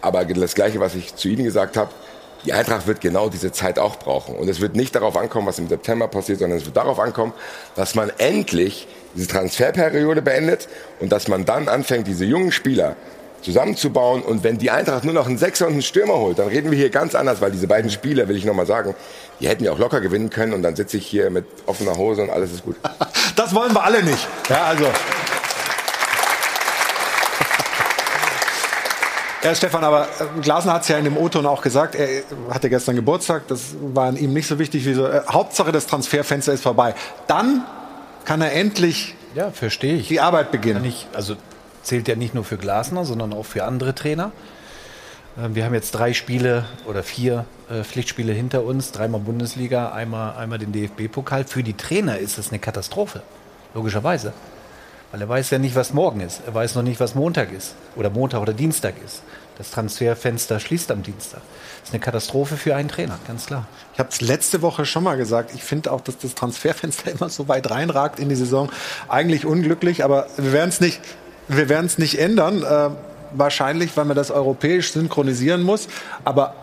Aber 0.00 0.24
das 0.24 0.54
Gleiche, 0.54 0.80
was 0.80 0.94
ich 0.94 1.16
zu 1.16 1.28
Ihnen 1.28 1.44
gesagt 1.44 1.76
habe, 1.76 1.90
die 2.44 2.52
Eintracht 2.52 2.86
wird 2.86 3.00
genau 3.00 3.28
diese 3.28 3.52
Zeit 3.52 3.78
auch 3.78 3.96
brauchen. 3.96 4.36
Und 4.36 4.48
es 4.48 4.60
wird 4.60 4.74
nicht 4.74 4.94
darauf 4.94 5.16
ankommen, 5.16 5.46
was 5.46 5.58
im 5.58 5.68
September 5.68 6.08
passiert, 6.08 6.38
sondern 6.38 6.58
es 6.58 6.64
wird 6.64 6.76
darauf 6.76 6.98
ankommen, 6.98 7.32
dass 7.74 7.94
man 7.94 8.10
endlich 8.18 8.88
diese 9.14 9.28
Transferperiode 9.28 10.22
beendet 10.22 10.68
und 11.00 11.12
dass 11.12 11.28
man 11.28 11.44
dann 11.44 11.68
anfängt, 11.68 12.06
diese 12.06 12.24
jungen 12.24 12.52
Spieler 12.52 12.96
zusammenzubauen. 13.42 14.22
Und 14.22 14.44
wenn 14.44 14.58
die 14.58 14.70
Eintracht 14.70 15.04
nur 15.04 15.14
noch 15.14 15.26
einen 15.26 15.38
Sechser 15.38 15.66
und 15.66 15.74
einen 15.74 15.82
Stürmer 15.82 16.14
holt, 16.14 16.38
dann 16.38 16.48
reden 16.48 16.70
wir 16.70 16.78
hier 16.78 16.90
ganz 16.90 17.14
anders, 17.14 17.40
weil 17.40 17.50
diese 17.50 17.66
beiden 17.66 17.90
Spieler, 17.90 18.28
will 18.28 18.36
ich 18.36 18.44
nochmal 18.44 18.66
sagen, 18.66 18.94
die 19.40 19.48
hätten 19.48 19.64
ja 19.64 19.72
auch 19.72 19.78
locker 19.78 20.00
gewinnen 20.00 20.30
können. 20.30 20.52
Und 20.52 20.62
dann 20.62 20.76
sitze 20.76 20.96
ich 20.96 21.06
hier 21.06 21.30
mit 21.30 21.46
offener 21.66 21.96
Hose 21.96 22.22
und 22.22 22.30
alles 22.30 22.52
ist 22.52 22.64
gut. 22.64 22.76
Das 23.36 23.54
wollen 23.54 23.72
wir 23.72 23.82
alle 23.82 24.02
nicht. 24.02 24.28
Ja, 24.50 24.64
also. 24.64 24.86
Ja, 29.42 29.54
Stefan, 29.54 29.82
aber 29.82 30.04
äh, 30.04 30.40
Glasner 30.42 30.74
hat 30.74 30.82
es 30.82 30.88
ja 30.88 30.98
in 30.98 31.04
dem 31.04 31.16
O-Ton 31.16 31.46
auch 31.46 31.62
gesagt, 31.62 31.94
er 31.94 32.22
hatte 32.50 32.68
gestern 32.68 32.96
Geburtstag, 32.96 33.48
das 33.48 33.74
war 33.80 34.12
ihm 34.14 34.34
nicht 34.34 34.46
so 34.46 34.58
wichtig 34.58 34.84
wie 34.84 34.92
so. 34.92 35.06
Äh, 35.06 35.22
Hauptsache, 35.26 35.72
das 35.72 35.86
Transferfenster 35.86 36.52
ist 36.52 36.62
vorbei. 36.62 36.94
Dann 37.26 37.64
kann 38.26 38.42
er 38.42 38.52
endlich 38.52 39.14
ja, 39.34 39.50
verstehe 39.50 39.96
ich. 39.96 40.08
die 40.08 40.20
Arbeit 40.20 40.50
beginnen. 40.50 40.82
Kann 40.82 40.88
ich, 40.88 41.06
also 41.14 41.36
zählt 41.82 42.08
ja 42.08 42.16
nicht 42.16 42.34
nur 42.34 42.44
für 42.44 42.56
Glasner, 42.56 43.04
sondern 43.04 43.32
auch 43.32 43.46
für 43.46 43.64
andere 43.64 43.94
Trainer. 43.94 44.32
Ähm, 45.38 45.54
Wir 45.54 45.64
haben 45.64 45.74
jetzt 45.74 45.92
drei 45.92 46.12
Spiele 46.12 46.64
oder 46.86 47.02
vier 47.02 47.44
äh, 47.70 47.84
Pflichtspiele 47.84 48.32
hinter 48.32 48.64
uns, 48.64 48.92
dreimal 48.92 49.20
Bundesliga, 49.20 49.92
einmal, 49.92 50.36
einmal 50.36 50.58
den 50.58 50.72
DFB-Pokal. 50.72 51.44
Für 51.44 51.62
die 51.62 51.74
Trainer 51.74 52.18
ist 52.18 52.38
das 52.38 52.48
eine 52.50 52.58
Katastrophe, 52.58 53.22
logischerweise. 53.74 54.32
Weil 55.12 55.22
er 55.22 55.28
weiß 55.28 55.50
ja 55.50 55.58
nicht, 55.58 55.74
was 55.74 55.92
morgen 55.92 56.20
ist. 56.20 56.42
Er 56.46 56.54
weiß 56.54 56.76
noch 56.76 56.82
nicht, 56.82 57.00
was 57.00 57.14
Montag 57.14 57.52
ist. 57.52 57.74
Oder 57.96 58.10
Montag 58.10 58.42
oder 58.42 58.52
Dienstag 58.52 58.94
ist. 59.04 59.22
Das 59.58 59.72
Transferfenster 59.72 60.58
schließt 60.58 60.90
am 60.90 61.02
Dienstag. 61.02 61.42
Das 61.80 61.90
ist 61.90 61.94
eine 61.94 62.00
Katastrophe 62.00 62.56
für 62.56 62.76
einen 62.76 62.88
Trainer, 62.88 63.18
ganz 63.26 63.46
klar. 63.46 63.66
Ich 63.92 63.98
habe 63.98 64.08
es 64.08 64.20
letzte 64.20 64.62
Woche 64.62 64.86
schon 64.86 65.04
mal 65.04 65.16
gesagt. 65.16 65.50
Ich 65.54 65.64
finde 65.64 65.92
auch, 65.92 66.00
dass 66.00 66.16
das 66.16 66.34
Transferfenster 66.34 67.10
immer 67.18 67.28
so 67.28 67.48
weit 67.48 67.68
reinragt 67.70 68.20
in 68.20 68.28
die 68.28 68.36
Saison. 68.36 68.70
Eigentlich 69.08 69.44
unglücklich, 69.44 70.02
aber 70.04 70.28
wir 70.36 70.52
werden 70.52 70.70
es 70.70 70.80
nicht, 70.80 71.00
wir 71.56 71.68
werden 71.68 71.86
es 71.86 71.98
nicht 71.98 72.18
ändern. 72.18 72.62
Äh, 72.62 72.90
wahrscheinlich, 73.32 73.96
weil 73.96 74.06
man 74.06 74.16
das 74.16 74.30
europäisch 74.30 74.92
synchronisieren 74.92 75.62
muss. 75.62 75.88
Aber 76.24 76.54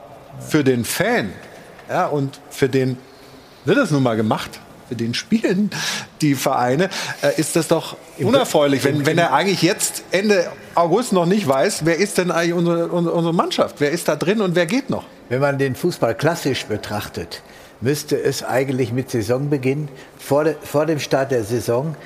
für 0.49 0.63
den 0.63 0.83
Fan 0.85 1.31
ja, 1.89 2.07
und 2.07 2.39
für 2.49 2.69
den 2.69 2.97
wird 3.65 3.77
es 3.77 3.91
nun 3.91 4.03
mal 4.03 4.15
gemacht. 4.15 4.59
Für 4.87 4.95
den 4.95 5.13
spielen 5.13 5.69
die 6.21 6.35
Vereine, 6.35 6.89
äh, 7.21 7.37
ist 7.37 7.57
das 7.57 7.67
doch 7.67 7.97
unerfreulich, 8.19 8.85
wenn, 8.85 9.05
wenn 9.05 9.17
er 9.17 9.33
eigentlich 9.33 9.61
jetzt 9.61 10.03
Ende 10.11 10.49
August 10.75 11.11
noch 11.11 11.25
nicht 11.25 11.45
weiß, 11.45 11.81
wer 11.83 11.97
ist 11.97 12.17
denn 12.17 12.31
eigentlich 12.31 12.53
unsere, 12.53 12.87
unsere, 12.87 13.13
unsere 13.13 13.33
Mannschaft? 13.33 13.75
Wer 13.79 13.91
ist 13.91 14.07
da 14.07 14.15
drin 14.15 14.39
und 14.39 14.55
wer 14.55 14.65
geht 14.65 14.89
noch? 14.89 15.03
Wenn 15.27 15.41
man 15.41 15.57
den 15.57 15.75
Fußball 15.75 16.15
klassisch 16.15 16.65
betrachtet, 16.67 17.41
müsste 17.81 18.17
es 18.21 18.43
eigentlich 18.45 18.93
mit 18.93 19.11
Saisonbeginn, 19.11 19.89
vor, 20.17 20.45
de, 20.45 20.55
vor 20.63 20.85
dem 20.85 20.99
Start 20.99 21.31
der 21.31 21.43
Saison, 21.43 21.97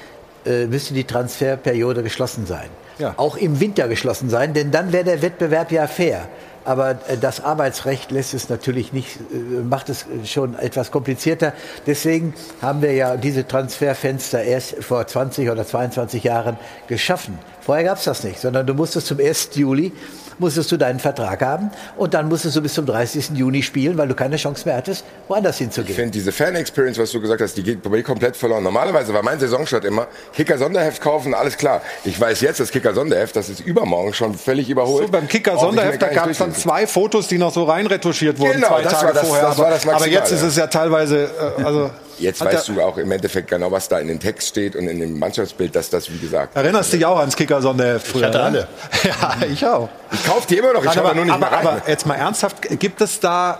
äh, 0.46 0.66
müsste 0.66 0.94
die 0.94 1.04
Transferperiode 1.04 2.04
geschlossen 2.04 2.46
sein. 2.46 2.70
Ja. 2.98 3.14
Auch 3.18 3.36
im 3.36 3.60
Winter 3.60 3.88
geschlossen 3.88 4.30
sein, 4.30 4.54
denn 4.54 4.72
dann 4.72 4.92
wäre 4.92 5.04
der 5.04 5.22
Wettbewerb 5.22 5.72
ja 5.72 5.88
fair. 5.88 6.28
Aber 6.64 6.92
äh, 7.08 7.18
das 7.20 7.44
Arbeitsrecht 7.44 8.12
lässt 8.12 8.34
es 8.34 8.50
natürlich 8.50 8.94
nicht, 8.94 9.18
äh, 9.18 9.64
macht 9.64 9.90
es 9.90 10.06
schon 10.26 10.58
etwas 10.58 10.92
komplizierter. 10.92 11.54
Deswegen 11.88 12.34
haben 12.62 12.82
wir 12.82 12.94
ja 12.94 13.18
diese 13.18 13.48
Transferfenster 13.48 14.44
erst 14.44 14.84
vor 14.84 15.06
20 15.06 15.50
oder 15.50 15.66
22 15.66 16.24
Jahren 16.24 16.58
geschaffen. 16.88 17.40
Vorher 17.62 17.86
gab 17.86 17.98
es 17.98 18.04
das 18.06 18.24
nicht, 18.24 18.40
sondern 18.40 18.66
du 18.66 18.74
musstest 18.74 19.08
zum 19.08 19.20
1. 19.20 19.50
Juli 19.56 19.92
musstest 20.40 20.72
du 20.72 20.78
deinen 20.78 20.98
Vertrag 21.00 21.40
haben 21.44 21.70
und 21.98 22.16
dann 22.16 22.28
musstest 22.28 22.56
du 22.56 22.62
bis 22.62 22.74
zum 22.74 22.88
30. 22.88 23.30
Juni 23.36 23.62
spielen, 23.62 23.96
weil 24.00 24.08
du 24.08 24.16
keine 24.16 24.38
Chance 24.38 24.68
mehr 24.68 24.76
hattest, 24.78 25.04
woanders 25.28 25.60
hinzugehen. 25.60 25.92
Ich 25.92 25.96
finde 25.96 26.12
diese 26.12 26.32
Fan-Experience, 26.32 26.98
was 26.98 27.12
du 27.12 27.22
gesagt 27.22 27.42
hast, 27.42 27.56
die 27.58 27.62
geht 27.62 27.84
bei 27.84 27.92
mir 27.92 28.02
komplett 28.02 28.36
verloren. 28.36 28.64
Normalerweise 28.64 29.14
war 29.14 29.22
mein 29.22 29.40
Saisonstart 29.40 29.86
immer 29.86 30.08
Kicker 30.34 30.58
Sonderheft 30.58 31.00
kaufen, 31.00 31.36
alles 31.36 31.58
klar. 31.58 31.82
Ich 32.06 32.20
weiß 32.20 32.42
jetzt, 32.42 32.60
das 32.60 32.72
Kicker 32.72 32.96
Sonderheft, 32.96 33.36
das 33.36 33.50
ist 33.50 33.60
übermorgen 33.60 34.14
schon 34.16 34.34
völlig 34.34 34.68
überholt. 34.68 35.06
So, 35.06 35.12
beim 35.12 35.28
Kicker 35.28 35.60
Sonderheft, 35.60 36.02
da 36.02 36.08
gab 36.08 36.28
es 36.28 36.40
dann 36.40 36.56
zwei 36.56 36.88
Fotos, 36.88 37.28
die 37.28 37.38
noch 37.38 37.54
so 37.54 37.66
reinretuschiert 37.66 38.40
wurden, 38.40 38.54
Genau, 38.54 38.70
zwei 38.70 38.82
das 38.82 38.94
Tage 38.94 39.06
war 39.08 39.14
das- 39.14 39.28
vorher. 39.28 39.46
das 39.48 39.58
war 39.60 39.70
das 39.70 39.84
aber, 39.86 39.96
aber 39.98 40.08
jetzt 40.08 40.20
Maximale. 40.22 40.42
ist 40.48 40.52
es 40.54 40.58
ja 40.58 40.68
teilweise, 40.68 41.30
äh, 41.60 41.64
also 41.64 41.92
Jetzt 42.20 42.40
weißt 42.46 42.68
du 42.68 42.80
auch 42.82 43.00
im 43.00 43.12
Endeffekt 43.12 43.50
genau, 43.50 43.72
was 43.72 43.90
da 43.90 43.98
in 43.98 44.08
dem 44.08 44.20
Text 44.20 44.50
steht 44.50 44.76
und 44.76 44.88
in 44.88 45.00
dem 45.00 45.18
Mannschaftsbild, 45.18 45.76
dass 45.76 45.90
das, 45.90 46.12
wie 46.14 46.20
gesagt. 46.20 46.56
Erinnerst 46.56 46.94
dich 46.94 47.04
auch 47.04 47.18
ans 47.18 47.36
Kicker 47.36 47.51
Sonderheft 47.60 48.08
früher? 48.08 48.28
hatte 48.28 48.38
ne? 48.38 48.44
alle. 48.44 48.68
Ja, 49.04 49.48
ich 49.52 49.66
auch. 49.66 49.90
Ich 50.12 50.24
kauf 50.26 50.46
die 50.46 50.58
immer 50.58 50.74
noch, 50.74 50.84
ich 50.84 50.90
aber, 50.92 51.00
schau 51.00 51.08
da 51.08 51.14
nur 51.16 51.26
nicht 51.26 51.34
aber, 51.34 51.50
mehr 51.50 51.60
rein. 51.60 51.68
aber 51.68 51.90
jetzt 51.90 52.06
mal 52.06 52.16
ernsthaft, 52.16 52.62
gibt 52.80 53.02
es 53.02 53.20
da 53.20 53.60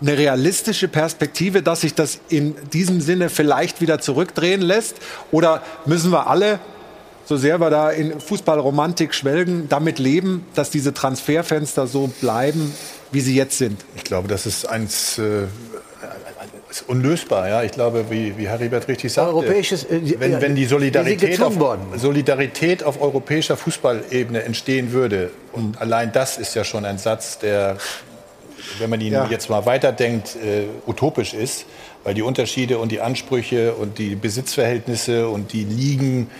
eine 0.00 0.16
realistische 0.18 0.88
Perspektive, 0.88 1.62
dass 1.62 1.80
sich 1.80 1.94
das 1.94 2.20
in 2.28 2.54
diesem 2.72 3.00
Sinne 3.00 3.30
vielleicht 3.30 3.80
wieder 3.80 3.98
zurückdrehen 3.98 4.60
lässt? 4.60 4.96
Oder 5.30 5.62
müssen 5.86 6.10
wir 6.12 6.26
alle, 6.26 6.60
so 7.24 7.36
sehr 7.36 7.58
wir 7.60 7.70
da 7.70 7.90
in 7.90 8.20
Fußballromantik 8.20 9.14
schwelgen, 9.14 9.68
damit 9.68 9.98
leben, 9.98 10.46
dass 10.54 10.70
diese 10.70 10.92
Transferfenster 10.92 11.86
so 11.86 12.08
bleiben, 12.20 12.74
wie 13.10 13.20
sie 13.20 13.34
jetzt 13.34 13.58
sind? 13.58 13.80
Ich 13.96 14.04
glaube, 14.04 14.28
das 14.28 14.46
ist 14.46 14.66
eins 14.66 15.18
äh, 15.18 15.46
ist 16.70 16.88
unlösbar. 16.88 17.48
Ja? 17.48 17.62
Ich 17.62 17.72
glaube, 17.72 18.06
wie, 18.10 18.36
wie 18.36 18.48
Heribert 18.48 18.88
richtig 18.88 19.12
sagte, 19.12 19.34
Europäisches, 19.34 19.84
äh, 19.84 20.18
wenn, 20.18 20.40
wenn 20.40 20.54
die 20.54 20.64
Solidarität 20.64 21.40
auf. 21.40 21.56
Solidarität 21.96 22.82
auf 22.82 23.00
europäischer 23.00 23.56
Fußballebene 23.56 24.42
entstehen 24.42 24.92
würde, 24.92 25.30
und 25.52 25.80
allein 25.80 26.12
das 26.12 26.38
ist 26.38 26.54
ja 26.54 26.64
schon 26.64 26.84
ein 26.84 26.98
Satz, 26.98 27.38
der, 27.38 27.76
wenn 28.78 28.90
man 28.90 29.00
ihn 29.00 29.12
Ja. 29.12 29.26
jetzt 29.30 29.48
mal 29.48 29.64
weiterdenkt, 29.66 30.36
äh, 30.36 30.64
utopisch 30.86 31.34
ist, 31.34 31.66
weil 32.04 32.14
die 32.14 32.22
Unterschiede 32.22 32.78
und 32.78 32.92
die 32.92 33.00
Ansprüche 33.00 33.74
und 33.74 33.98
die 33.98 34.14
Besitzverhältnisse 34.14 35.28
und 35.28 35.52
die 35.52 35.64
Ligen 35.64 36.30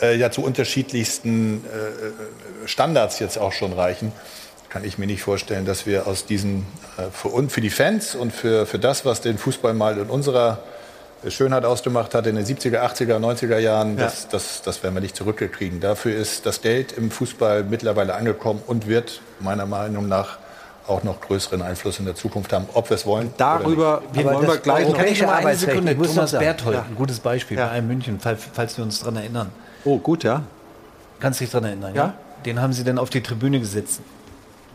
äh, 0.00 0.16
ja 0.16 0.30
zu 0.30 0.42
unterschiedlichsten 0.42 1.64
äh, 1.64 2.68
Standards 2.68 3.18
jetzt 3.18 3.38
auch 3.38 3.52
schon 3.52 3.72
reichen 3.72 4.12
kann 4.72 4.84
ich 4.84 4.96
mir 4.96 5.06
nicht 5.06 5.22
vorstellen, 5.22 5.66
dass 5.66 5.84
wir 5.84 6.06
aus 6.06 6.24
diesen, 6.24 6.64
äh, 6.96 7.02
für, 7.12 7.28
uns, 7.28 7.52
für 7.52 7.60
die 7.60 7.68
Fans 7.68 8.14
und 8.14 8.32
für, 8.32 8.64
für 8.64 8.78
das, 8.78 9.04
was 9.04 9.20
den 9.20 9.36
Fußball 9.36 9.74
mal 9.74 9.98
in 9.98 10.08
unserer 10.08 10.60
Schönheit 11.28 11.66
ausgemacht 11.66 12.14
hat 12.14 12.26
in 12.26 12.36
den 12.36 12.46
70er, 12.46 12.80
80er, 12.80 13.18
90er 13.18 13.58
Jahren, 13.58 13.98
Ja. 13.98 14.04
das, 14.04 14.28
das, 14.28 14.62
das 14.62 14.82
werden 14.82 14.94
wir 14.94 15.02
nicht 15.02 15.14
zurückkriegen. 15.14 15.78
Dafür 15.80 16.16
ist 16.16 16.46
das 16.46 16.62
Geld 16.62 16.92
im 16.92 17.10
Fußball 17.10 17.64
mittlerweile 17.64 18.14
angekommen 18.14 18.62
und 18.66 18.88
wird 18.88 19.20
meiner 19.40 19.66
Meinung 19.66 20.08
nach 20.08 20.38
auch 20.88 21.02
noch 21.04 21.20
größeren 21.20 21.60
Einfluss 21.60 21.98
in 21.98 22.06
der 22.06 22.14
Zukunft 22.16 22.52
haben, 22.54 22.66
ob 22.72 22.88
wir 22.88 22.94
es 22.96 23.04
wollen. 23.04 23.32
Darüber 23.36 23.98
oder 23.98 24.16
nicht. 24.16 24.24
wollen 24.24 24.46
wir 24.48 24.56
gleich 24.56 24.88
noch. 24.88 24.96
Kann 24.96 25.06
ich 25.06 25.20
noch 25.22 25.32
eine 25.32 25.54
Sekunde? 25.54 25.92
ich 25.92 25.98
muss 25.98 26.14
Thomas. 26.14 26.32
Berthold, 26.32 26.76
Ja. 26.76 26.86
ein 26.88 26.96
gutes 26.96 27.20
Beispiel 27.20 27.56
bei 27.58 27.66
Bayern 27.66 27.86
München, 27.86 28.18
falls, 28.20 28.40
falls 28.54 28.76
wir 28.78 28.84
uns 28.84 29.00
daran 29.00 29.16
erinnern. 29.16 29.50
Oh, 29.84 29.98
gut, 29.98 30.24
ja. 30.24 30.42
Kannst 31.20 31.40
du 31.40 31.44
dich 31.44 31.52
daran 31.52 31.68
erinnern? 31.68 31.94
Ja. 31.94 32.14
Den 32.46 32.60
haben 32.60 32.72
sie 32.72 32.82
dann 32.84 32.98
auf 32.98 33.10
die 33.10 33.20
Tribüne 33.22 33.60
gesetzt. 33.60 34.00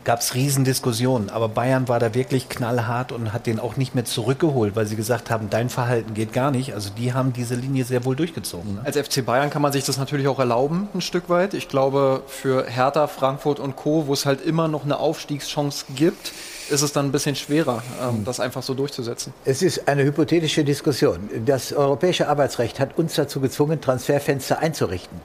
Gab 0.08 0.20
es 0.20 0.32
Riesendiskussionen, 0.32 1.28
aber 1.28 1.50
Bayern 1.50 1.86
war 1.86 2.00
da 2.00 2.14
wirklich 2.14 2.48
knallhart 2.48 3.12
und 3.12 3.34
hat 3.34 3.46
den 3.46 3.60
auch 3.60 3.76
nicht 3.76 3.94
mehr 3.94 4.06
zurückgeholt, 4.06 4.74
weil 4.74 4.86
sie 4.86 4.96
gesagt 4.96 5.30
haben, 5.30 5.50
dein 5.50 5.68
Verhalten 5.68 6.14
geht 6.14 6.32
gar 6.32 6.50
nicht. 6.50 6.72
Also 6.72 6.88
die 6.96 7.12
haben 7.12 7.34
diese 7.34 7.54
Linie 7.54 7.84
sehr 7.84 8.06
wohl 8.06 8.16
durchgezogen. 8.16 8.76
Ne? 8.76 8.80
Als 8.86 8.96
FC 8.96 9.22
Bayern 9.22 9.50
kann 9.50 9.60
man 9.60 9.70
sich 9.70 9.84
das 9.84 9.98
natürlich 9.98 10.26
auch 10.26 10.38
erlauben, 10.38 10.88
ein 10.94 11.02
Stück 11.02 11.28
weit. 11.28 11.52
Ich 11.52 11.68
glaube, 11.68 12.22
für 12.26 12.64
Hertha, 12.64 13.06
Frankfurt 13.06 13.60
und 13.60 13.76
Co., 13.76 14.06
wo 14.06 14.14
es 14.14 14.24
halt 14.24 14.40
immer 14.40 14.66
noch 14.66 14.86
eine 14.86 14.98
Aufstiegschance 14.98 15.84
gibt, 15.94 16.32
ist 16.70 16.80
es 16.80 16.94
dann 16.94 17.04
ein 17.04 17.12
bisschen 17.12 17.36
schwerer, 17.36 17.82
ähm, 18.02 18.24
das 18.24 18.40
einfach 18.40 18.62
so 18.62 18.72
durchzusetzen. 18.72 19.34
Es 19.44 19.60
ist 19.60 19.88
eine 19.88 20.04
hypothetische 20.04 20.64
Diskussion. 20.64 21.28
Das 21.44 21.70
europäische 21.74 22.28
Arbeitsrecht 22.28 22.80
hat 22.80 22.96
uns 22.96 23.12
dazu 23.12 23.40
gezwungen, 23.40 23.82
Transferfenster 23.82 24.60
einzurichten. 24.60 25.20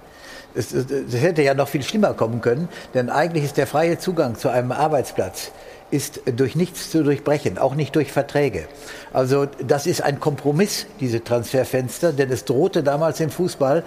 Es, 0.55 0.71
es, 0.71 0.85
es 0.89 1.21
hätte 1.21 1.41
ja 1.41 1.53
noch 1.53 1.67
viel 1.67 1.83
schlimmer 1.83 2.13
kommen 2.13 2.41
können, 2.41 2.69
denn 2.93 3.09
eigentlich 3.09 3.43
ist 3.43 3.57
der 3.57 3.67
freie 3.67 3.97
Zugang 3.97 4.35
zu 4.35 4.49
einem 4.49 4.71
Arbeitsplatz 4.71 5.51
ist 5.93 6.21
durch 6.25 6.55
nichts 6.55 6.89
zu 6.89 7.03
durchbrechen, 7.03 7.59
auch 7.59 7.75
nicht 7.75 7.95
durch 7.95 8.11
Verträge. 8.11 8.67
Also 9.13 9.45
das 9.65 9.85
ist 9.85 10.01
ein 10.01 10.19
Kompromiss, 10.19 10.87
diese 10.99 11.23
Transferfenster, 11.23 12.11
denn 12.11 12.31
es 12.31 12.45
drohte 12.45 12.81
damals 12.81 13.19
im 13.19 13.29
Fußball, 13.29 13.83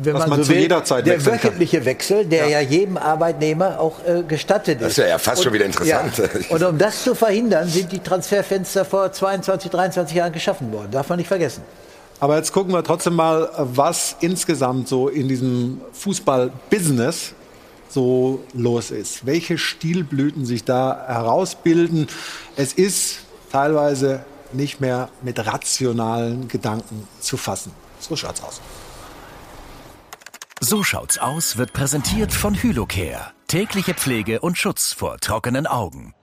wenn 0.00 0.12
man, 0.12 0.30
man 0.30 0.42
so 0.44 0.48
will, 0.48 0.68
der 0.68 0.78
wechseln 0.86 1.18
kann. 1.18 1.34
wöchentliche 1.34 1.84
Wechsel, 1.84 2.24
der 2.24 2.48
ja, 2.48 2.60
jedem 2.60 2.96
Arbeitnehmer 2.96 3.80
auch 3.80 3.98
äh, 4.06 4.22
gestattet 4.22 4.80
ist. 4.80 4.82
Das 4.82 4.90
ist 4.92 4.98
ja 4.98 5.08
ja 5.08 5.18
fast 5.18 5.42
schon 5.42 5.52
wieder 5.52 5.64
interessant. 5.64 6.18
Ja. 6.18 6.54
Und 6.54 6.62
um 6.62 6.78
das 6.78 7.02
zu 7.02 7.16
verhindern, 7.16 7.66
sind 7.66 7.90
die 7.90 7.98
Transferfenster 7.98 8.84
vor 8.84 9.10
22, 9.10 9.72
23 9.72 10.16
Jahren 10.16 10.32
geschaffen 10.32 10.72
worden. 10.72 10.92
Darf 10.92 11.08
man 11.08 11.18
nicht 11.18 11.28
vergessen. 11.28 11.62
Aber 12.20 12.36
jetzt 12.36 12.52
gucken 12.52 12.72
wir 12.72 12.84
trotzdem 12.84 13.14
mal, 13.16 13.50
was 13.56 14.16
insgesamt 14.20 14.88
so 14.88 15.08
in 15.08 15.28
diesem 15.28 15.80
Fußball-Business 15.92 17.34
so 17.88 18.44
los 18.52 18.90
ist. 18.90 19.26
Welche 19.26 19.58
Stilblüten 19.58 20.44
sich 20.44 20.64
da 20.64 21.04
herausbilden. 21.06 22.06
Es 22.56 22.72
ist 22.72 23.20
teilweise 23.50 24.24
nicht 24.52 24.80
mehr 24.80 25.08
mit 25.22 25.44
rationalen 25.44 26.48
Gedanken 26.48 27.08
zu 27.20 27.36
fassen. 27.36 27.72
So 27.98 28.16
schaut's 28.16 28.42
aus. 28.42 28.60
So 30.60 30.82
schaut's 30.82 31.18
aus 31.18 31.56
wird 31.56 31.72
präsentiert 31.72 32.32
von 32.32 32.54
Hylocare. 32.54 33.32
Tägliche 33.48 33.94
Pflege 33.94 34.40
und 34.40 34.58
Schutz 34.58 34.92
vor 34.92 35.18
trockenen 35.18 35.66
Augen. 35.66 36.14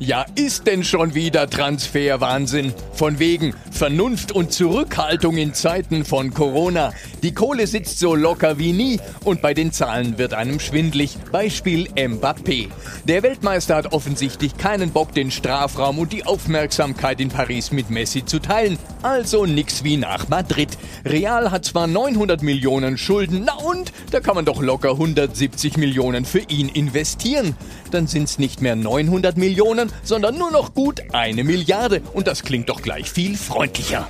Ja, 0.00 0.26
ist 0.34 0.66
denn 0.66 0.82
schon 0.82 1.14
wieder 1.14 1.48
Transferwahnsinn? 1.48 2.74
Von 2.94 3.20
wegen 3.20 3.54
Vernunft 3.70 4.32
und 4.32 4.52
Zurückhaltung 4.52 5.36
in 5.36 5.54
Zeiten 5.54 6.04
von 6.04 6.34
Corona. 6.34 6.92
Die 7.22 7.32
Kohle 7.32 7.66
sitzt 7.66 8.00
so 8.00 8.14
locker 8.14 8.58
wie 8.58 8.72
nie 8.72 9.00
und 9.24 9.40
bei 9.40 9.54
den 9.54 9.72
Zahlen 9.72 10.18
wird 10.18 10.34
einem 10.34 10.58
schwindlig. 10.58 11.16
Beispiel 11.30 11.88
Mbappé. 11.96 12.68
Der 13.04 13.22
Weltmeister 13.22 13.76
hat 13.76 13.92
offensichtlich 13.92 14.56
keinen 14.56 14.90
Bock, 14.90 15.12
den 15.14 15.30
Strafraum 15.30 15.98
und 15.98 16.12
die 16.12 16.26
Aufmerksamkeit 16.26 17.20
in 17.20 17.28
Paris 17.28 17.70
mit 17.70 17.88
Messi 17.88 18.24
zu 18.24 18.40
teilen. 18.40 18.78
Also 19.02 19.46
nix 19.46 19.84
wie 19.84 19.96
nach 19.96 20.28
Madrid. 20.28 20.76
Real 21.04 21.50
hat 21.50 21.64
zwar 21.64 21.86
900 21.86 22.42
Millionen 22.42 22.98
Schulden, 22.98 23.44
na 23.46 23.54
und? 23.54 23.92
Da 24.10 24.20
kann 24.20 24.34
man 24.34 24.44
doch 24.44 24.60
locker 24.60 24.92
170 24.92 25.76
Millionen 25.76 26.24
für 26.24 26.40
ihn 26.48 26.68
investieren. 26.68 27.56
Dann 27.90 28.06
sind's 28.06 28.38
nicht 28.38 28.60
mehr 28.60 28.76
900 28.76 29.36
Millionen, 29.36 29.73
sondern 30.02 30.38
nur 30.38 30.50
noch 30.50 30.74
gut 30.74 31.02
eine 31.12 31.44
Milliarde. 31.44 32.02
Und 32.12 32.26
das 32.26 32.42
klingt 32.42 32.68
doch 32.68 32.82
gleich 32.82 33.10
viel 33.10 33.36
freundlicher. 33.36 34.08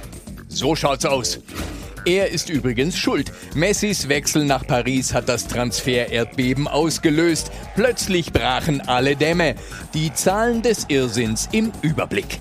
So 0.49 0.77
schaut's 0.77 1.05
aus. 1.05 1.41
Er 2.07 2.31
ist 2.31 2.51
übrigens 2.51 2.99
schuld. 2.99 3.33
Messis 3.55 4.09
Wechsel 4.09 4.45
nach 4.45 4.67
Paris 4.67 5.15
hat 5.15 5.29
das 5.29 5.47
Transfer-Erdbeben 5.47 6.69
ausgelöst. 6.69 7.51
Plötzlich 7.75 8.33
brachen 8.33 8.83
alle 8.83 9.17
Dämme. 9.17 9.55
Die 9.95 10.13
Zahlen 10.13 10.61
des 10.61 10.85
Irrsinns 10.89 11.49
im 11.53 11.73
Überblick. 11.81 12.41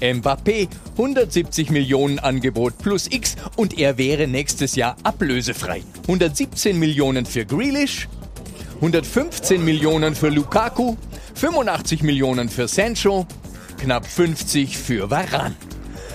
Mbappé, 0.00 0.68
170 0.92 1.70
Millionen 1.70 2.18
Angebot 2.18 2.78
plus 2.78 3.10
X 3.10 3.36
und 3.56 3.78
er 3.78 3.98
wäre 3.98 4.28
nächstes 4.28 4.76
Jahr 4.76 4.96
ablösefrei. 5.02 5.82
117 6.02 6.78
Millionen 6.78 7.26
für 7.26 7.44
Grealish, 7.44 8.08
115 8.78 9.64
Millionen 9.64 10.14
für 10.14 10.28
Lukaku, 10.28 10.94
85 11.34 12.04
Millionen 12.04 12.48
für 12.48 12.68
Sancho, 12.68 13.26
knapp 13.76 14.06
50 14.06 14.78
für 14.78 15.10
Varane. 15.10 15.56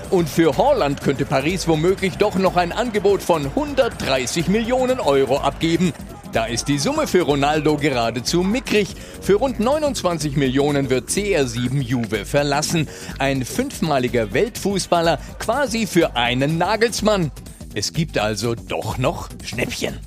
Und 0.09 0.29
für 0.29 0.55
Holland 0.55 1.01
könnte 1.01 1.25
Paris 1.25 1.67
womöglich 1.67 2.13
doch 2.15 2.35
noch 2.35 2.55
ein 2.55 2.71
Angebot 2.71 3.21
von 3.21 3.47
130 3.47 4.47
Millionen 4.47 5.01
Euro 5.01 5.39
abgeben. 5.39 5.91
Da 6.31 6.45
ist 6.45 6.69
die 6.69 6.79
Summe 6.79 7.05
für 7.05 7.23
Ronaldo 7.23 7.75
geradezu 7.75 8.43
mickrig. 8.43 8.87
Für 9.19 9.35
rund 9.35 9.59
29 9.59 10.37
Millionen 10.37 10.89
wird 10.89 11.09
CR7 11.09 11.81
Juve 11.81 12.25
verlassen. 12.25 12.87
Ein 13.19 13.43
fünfmaliger 13.43 14.31
Weltfußballer 14.31 15.19
quasi 15.37 15.85
für 15.85 16.15
einen 16.15 16.57
Nagelsmann. 16.57 17.29
Es 17.73 17.91
gibt 17.91 18.17
also 18.17 18.55
doch 18.55 18.97
noch 18.97 19.27
Schnäppchen. 19.43 19.99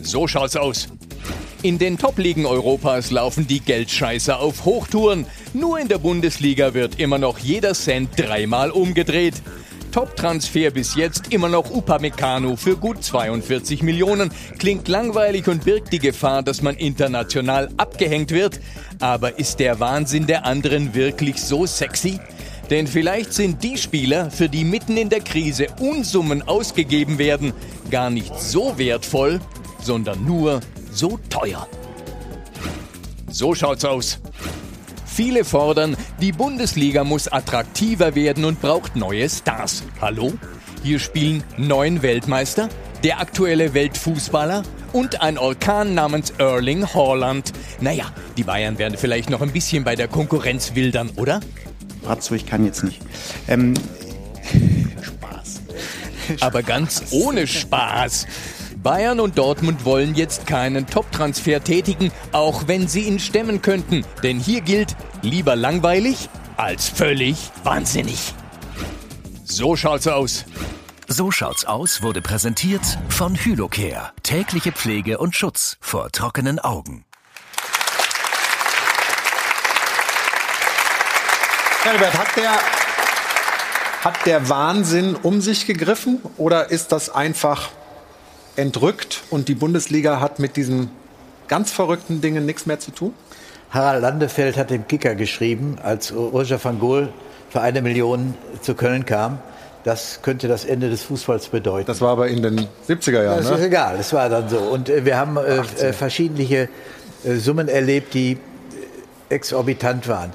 So 0.00 0.26
schaut's 0.26 0.56
aus. 0.56 0.88
In 1.64 1.78
den 1.78 1.96
Top-Ligen 1.96 2.44
Europas 2.44 3.12
laufen 3.12 3.46
die 3.46 3.60
Geldscheißer 3.60 4.40
auf 4.40 4.64
Hochtouren. 4.64 5.26
Nur 5.54 5.78
in 5.78 5.86
der 5.86 5.98
Bundesliga 5.98 6.74
wird 6.74 6.98
immer 6.98 7.18
noch 7.18 7.38
jeder 7.38 7.74
Cent 7.74 8.10
dreimal 8.16 8.72
umgedreht. 8.72 9.34
Top-Transfer 9.92 10.72
bis 10.72 10.96
jetzt 10.96 11.32
immer 11.32 11.48
noch 11.48 11.70
Upamecano 11.70 12.56
für 12.56 12.76
gut 12.76 13.04
42 13.04 13.84
Millionen. 13.84 14.32
Klingt 14.58 14.88
langweilig 14.88 15.46
und 15.46 15.64
birgt 15.64 15.92
die 15.92 16.00
Gefahr, 16.00 16.42
dass 16.42 16.62
man 16.62 16.74
international 16.74 17.68
abgehängt 17.76 18.32
wird. 18.32 18.58
Aber 18.98 19.38
ist 19.38 19.60
der 19.60 19.78
Wahnsinn 19.78 20.26
der 20.26 20.44
anderen 20.44 20.96
wirklich 20.96 21.40
so 21.40 21.64
sexy? 21.64 22.18
Denn 22.70 22.88
vielleicht 22.88 23.34
sind 23.34 23.62
die 23.62 23.76
Spieler, 23.78 24.32
für 24.32 24.48
die 24.48 24.64
mitten 24.64 24.96
in 24.96 25.10
der 25.10 25.20
Krise 25.20 25.68
Unsummen 25.78 26.42
ausgegeben 26.42 27.18
werden, 27.18 27.52
gar 27.88 28.10
nicht 28.10 28.36
so 28.40 28.78
wertvoll, 28.78 29.40
sondern 29.80 30.24
nur 30.24 30.60
so 30.92 31.18
teuer. 31.28 31.66
So 33.30 33.54
schaut's 33.54 33.84
aus. 33.84 34.18
Viele 35.06 35.44
fordern, 35.44 35.96
die 36.20 36.32
Bundesliga 36.32 37.04
muss 37.04 37.28
attraktiver 37.28 38.14
werden 38.14 38.44
und 38.44 38.60
braucht 38.60 38.96
neue 38.96 39.28
Stars. 39.28 39.82
Hallo? 40.00 40.32
Hier 40.82 40.98
spielen 40.98 41.44
neun 41.58 42.02
Weltmeister, 42.02 42.68
der 43.04 43.20
aktuelle 43.20 43.74
Weltfußballer 43.74 44.62
und 44.92 45.20
ein 45.20 45.38
Orkan 45.38 45.94
namens 45.94 46.32
Erling 46.38 46.86
Haaland. 46.94 47.52
Naja, 47.80 48.06
die 48.36 48.42
Bayern 48.42 48.78
werden 48.78 48.98
vielleicht 48.98 49.30
noch 49.30 49.42
ein 49.42 49.52
bisschen 49.52 49.84
bei 49.84 49.96
der 49.96 50.08
Konkurrenz 50.08 50.74
wildern, 50.74 51.10
oder? 51.16 51.40
Bratzo, 52.02 52.34
ich 52.34 52.46
kann 52.46 52.64
jetzt 52.64 52.82
nicht. 52.82 53.00
Ähm, 53.48 53.74
Aber 56.40 56.62
ganz 56.62 57.04
ohne 57.10 57.46
Spaß. 57.46 58.26
Bayern 58.82 59.20
und 59.20 59.38
Dortmund 59.38 59.84
wollen 59.84 60.16
jetzt 60.16 60.46
keinen 60.48 60.88
Top-Transfer 60.88 61.62
tätigen, 61.62 62.10
auch 62.32 62.66
wenn 62.66 62.88
sie 62.88 63.02
ihn 63.02 63.20
stemmen 63.20 63.62
könnten. 63.62 64.04
Denn 64.24 64.40
hier 64.40 64.60
gilt, 64.60 64.96
lieber 65.22 65.54
langweilig 65.54 66.28
als 66.56 66.88
völlig 66.88 67.52
wahnsinnig. 67.62 68.34
So 69.44 69.76
schaut's 69.76 70.08
aus. 70.08 70.44
So 71.06 71.30
schaut's 71.30 71.64
aus 71.64 72.02
wurde 72.02 72.22
präsentiert 72.22 72.82
von 73.08 73.36
Hylocare. 73.36 74.10
Tägliche 74.24 74.72
Pflege 74.72 75.18
und 75.18 75.36
Schutz 75.36 75.76
vor 75.80 76.10
trockenen 76.10 76.58
Augen. 76.58 77.04
Herbert, 81.84 82.14
hat 82.14 82.36
der, 82.36 82.52
hat 84.02 84.26
der 84.26 84.48
Wahnsinn 84.48 85.14
um 85.14 85.40
sich 85.40 85.66
gegriffen 85.66 86.20
oder 86.36 86.70
ist 86.70 86.90
das 86.90 87.10
einfach 87.10 87.70
entrückt 88.56 89.22
und 89.30 89.48
die 89.48 89.54
Bundesliga 89.54 90.20
hat 90.20 90.38
mit 90.38 90.56
diesen 90.56 90.90
ganz 91.48 91.70
verrückten 91.70 92.20
Dingen 92.20 92.46
nichts 92.46 92.66
mehr 92.66 92.78
zu 92.78 92.90
tun? 92.90 93.14
Harald 93.70 94.02
Landefeld 94.02 94.56
hat 94.56 94.70
dem 94.70 94.86
Kicker 94.86 95.14
geschrieben, 95.14 95.76
als 95.82 96.14
Roger 96.14 96.62
van 96.62 96.78
Gool 96.78 97.08
für 97.50 97.60
eine 97.60 97.82
Million 97.82 98.34
zu 98.60 98.74
Köln 98.74 99.06
kam. 99.06 99.38
Das 99.84 100.20
könnte 100.22 100.46
das 100.46 100.64
Ende 100.64 100.90
des 100.90 101.02
Fußballs 101.02 101.48
bedeuten. 101.48 101.86
Das 101.86 102.00
war 102.00 102.10
aber 102.10 102.28
in 102.28 102.42
den 102.42 102.68
70er 102.88 103.24
Jahren. 103.24 103.38
Das 103.38 103.50
ne? 103.50 103.56
ist 103.56 103.64
egal, 103.64 103.96
das 103.96 104.12
war 104.12 104.28
dann 104.28 104.48
so. 104.48 104.58
Und 104.58 104.88
äh, 104.88 105.04
wir 105.04 105.16
haben 105.16 105.36
äh, 105.38 105.56
äh, 105.56 105.92
verschiedene 105.92 106.68
äh, 107.24 107.34
Summen 107.36 107.68
erlebt, 107.68 108.14
die 108.14 108.38
exorbitant 109.28 110.06
waren. 110.06 110.32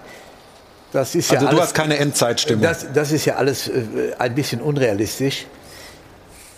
Das 0.91 1.15
ist 1.15 1.31
Also 1.31 1.45
ja 1.45 1.51
du 1.51 1.57
alles, 1.57 1.69
hast 1.69 1.75
keine 1.75 1.97
Endzeitstimmung. 1.97 2.63
Das, 2.63 2.87
das 2.93 3.11
ist 3.11 3.25
ja 3.25 3.35
alles 3.35 3.69
ein 4.17 4.35
bisschen 4.35 4.61
unrealistisch. 4.61 5.45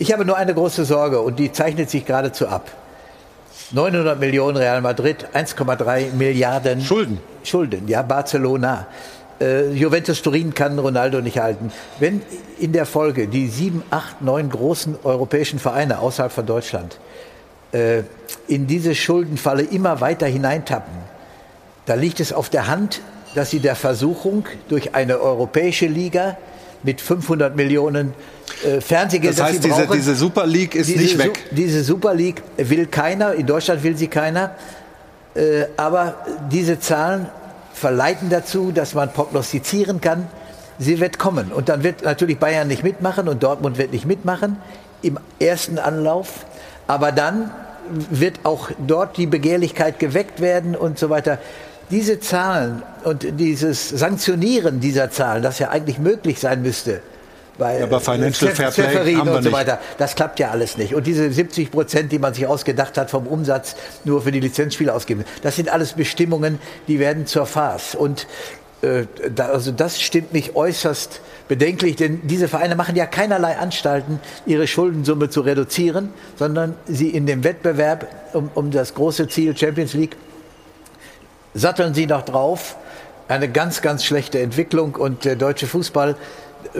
Ich 0.00 0.14
habe 0.14 0.24
nur 0.24 0.38
eine 0.38 0.54
große 0.54 0.86
Sorge 0.86 1.20
und 1.20 1.38
die 1.38 1.52
zeichnet 1.52 1.90
sich 1.90 2.06
geradezu 2.06 2.48
ab. 2.48 2.70
900 3.72 4.18
Millionen 4.18 4.56
Real 4.56 4.80
Madrid, 4.80 5.26
1,3 5.34 6.14
Milliarden 6.14 6.80
Schulden. 6.80 7.20
Schulden, 7.44 7.86
ja, 7.86 8.00
Barcelona. 8.00 8.86
Äh, 9.38 9.72
Juventus 9.72 10.22
Turin 10.22 10.54
kann 10.54 10.78
Ronaldo 10.78 11.20
nicht 11.20 11.38
halten. 11.38 11.70
Wenn 11.98 12.22
in 12.58 12.72
der 12.72 12.86
Folge 12.86 13.28
die 13.28 13.48
sieben, 13.48 13.82
acht, 13.90 14.22
neun 14.22 14.48
großen 14.48 14.96
europäischen 15.04 15.58
Vereine 15.58 15.98
außerhalb 15.98 16.32
von 16.32 16.46
Deutschland 16.46 16.98
äh, 17.72 18.04
in 18.48 18.66
diese 18.66 18.94
Schuldenfalle 18.94 19.64
immer 19.64 20.00
weiter 20.00 20.26
hineintappen, 20.26 20.94
da 21.84 21.92
liegt 21.92 22.20
es 22.20 22.32
auf 22.32 22.48
der 22.48 22.68
Hand, 22.68 23.02
dass 23.34 23.50
sie 23.50 23.60
der 23.60 23.76
Versuchung 23.76 24.46
durch 24.70 24.94
eine 24.94 25.20
europäische 25.20 25.88
Liga 25.88 26.38
mit 26.82 27.02
500 27.02 27.54
Millionen 27.54 28.14
äh, 28.64 28.80
Fernsehgeld, 28.80 29.38
Das 29.38 29.44
heißt, 29.44 29.62
sie 29.62 29.68
diese, 29.68 29.82
brauchen, 29.82 29.96
diese 29.96 30.14
Super 30.14 30.46
League 30.46 30.74
ist 30.74 30.88
diese 30.88 30.98
nicht 31.00 31.18
weg. 31.18 31.44
Diese 31.50 31.84
Super 31.84 32.14
League 32.14 32.42
will 32.56 32.86
keiner, 32.86 33.34
in 33.34 33.46
Deutschland 33.46 33.82
will 33.82 33.96
sie 33.96 34.08
keiner. 34.08 34.54
Äh, 35.34 35.66
aber 35.76 36.16
diese 36.50 36.80
Zahlen 36.80 37.26
verleiten 37.72 38.28
dazu, 38.28 38.72
dass 38.72 38.94
man 38.94 39.12
prognostizieren 39.12 40.00
kann, 40.00 40.28
sie 40.78 41.00
wird 41.00 41.18
kommen. 41.18 41.52
Und 41.52 41.68
dann 41.68 41.82
wird 41.82 42.02
natürlich 42.02 42.38
Bayern 42.38 42.68
nicht 42.68 42.82
mitmachen 42.82 43.28
und 43.28 43.42
Dortmund 43.42 43.78
wird 43.78 43.92
nicht 43.92 44.06
mitmachen 44.06 44.56
im 45.02 45.18
ersten 45.38 45.78
Anlauf. 45.78 46.46
Aber 46.86 47.12
dann 47.12 47.50
wird 48.10 48.40
auch 48.44 48.70
dort 48.86 49.16
die 49.16 49.26
Begehrlichkeit 49.26 49.98
geweckt 49.98 50.40
werden 50.40 50.76
und 50.76 50.98
so 50.98 51.10
weiter. 51.10 51.38
Diese 51.90 52.20
Zahlen 52.20 52.82
und 53.04 53.26
dieses 53.38 53.88
Sanktionieren 53.88 54.80
dieser 54.80 55.10
Zahlen, 55.10 55.42
das 55.42 55.58
ja 55.58 55.70
eigentlich 55.70 55.98
möglich 55.98 56.38
sein 56.38 56.62
müsste, 56.62 57.02
Ja, 57.60 57.84
aber 57.84 58.00
Financial 58.00 58.50
Fair 58.54 58.70
Play 58.70 59.14
haben 59.14 59.28
wir 59.28 59.36
und 59.36 59.42
so 59.42 59.48
nicht. 59.48 59.52
weiter. 59.52 59.78
Das 59.98 60.14
klappt 60.14 60.38
ja 60.38 60.50
alles 60.50 60.76
nicht. 60.76 60.94
Und 60.94 61.06
diese 61.06 61.30
70 61.30 61.70
Prozent, 61.70 62.12
die 62.12 62.18
man 62.18 62.34
sich 62.34 62.46
ausgedacht 62.46 62.96
hat 62.98 63.10
vom 63.10 63.26
Umsatz, 63.26 63.76
nur 64.04 64.22
für 64.22 64.32
die 64.32 64.40
Lizenzspiele 64.40 64.92
ausgeben, 64.92 65.24
das 65.42 65.56
sind 65.56 65.68
alles 65.68 65.92
Bestimmungen, 65.92 66.58
die 66.88 66.98
werden 66.98 67.26
zur 67.26 67.46
Farce. 67.46 67.94
Und 67.94 68.26
äh, 68.82 69.04
da, 69.34 69.46
also 69.46 69.72
das 69.72 70.00
stimmt 70.00 70.32
mich 70.32 70.56
äußerst 70.56 71.20
bedenklich, 71.48 71.96
denn 71.96 72.20
diese 72.24 72.48
Vereine 72.48 72.76
machen 72.76 72.96
ja 72.96 73.06
keinerlei 73.06 73.58
Anstalten, 73.58 74.20
ihre 74.46 74.66
Schuldensumme 74.66 75.28
zu 75.28 75.42
reduzieren, 75.42 76.10
sondern 76.36 76.74
sie 76.86 77.10
in 77.10 77.26
dem 77.26 77.44
Wettbewerb 77.44 78.06
um, 78.32 78.50
um 78.54 78.70
das 78.70 78.94
große 78.94 79.28
Ziel 79.28 79.56
Champions 79.56 79.92
League 79.94 80.16
satteln 81.54 81.94
sie 81.94 82.06
noch 82.06 82.22
drauf. 82.22 82.76
Eine 83.28 83.48
ganz, 83.48 83.82
ganz 83.82 84.04
schlechte 84.04 84.40
Entwicklung 84.40 84.94
und 84.94 85.24
der 85.24 85.36
deutsche 85.36 85.66
Fußball 85.66 86.16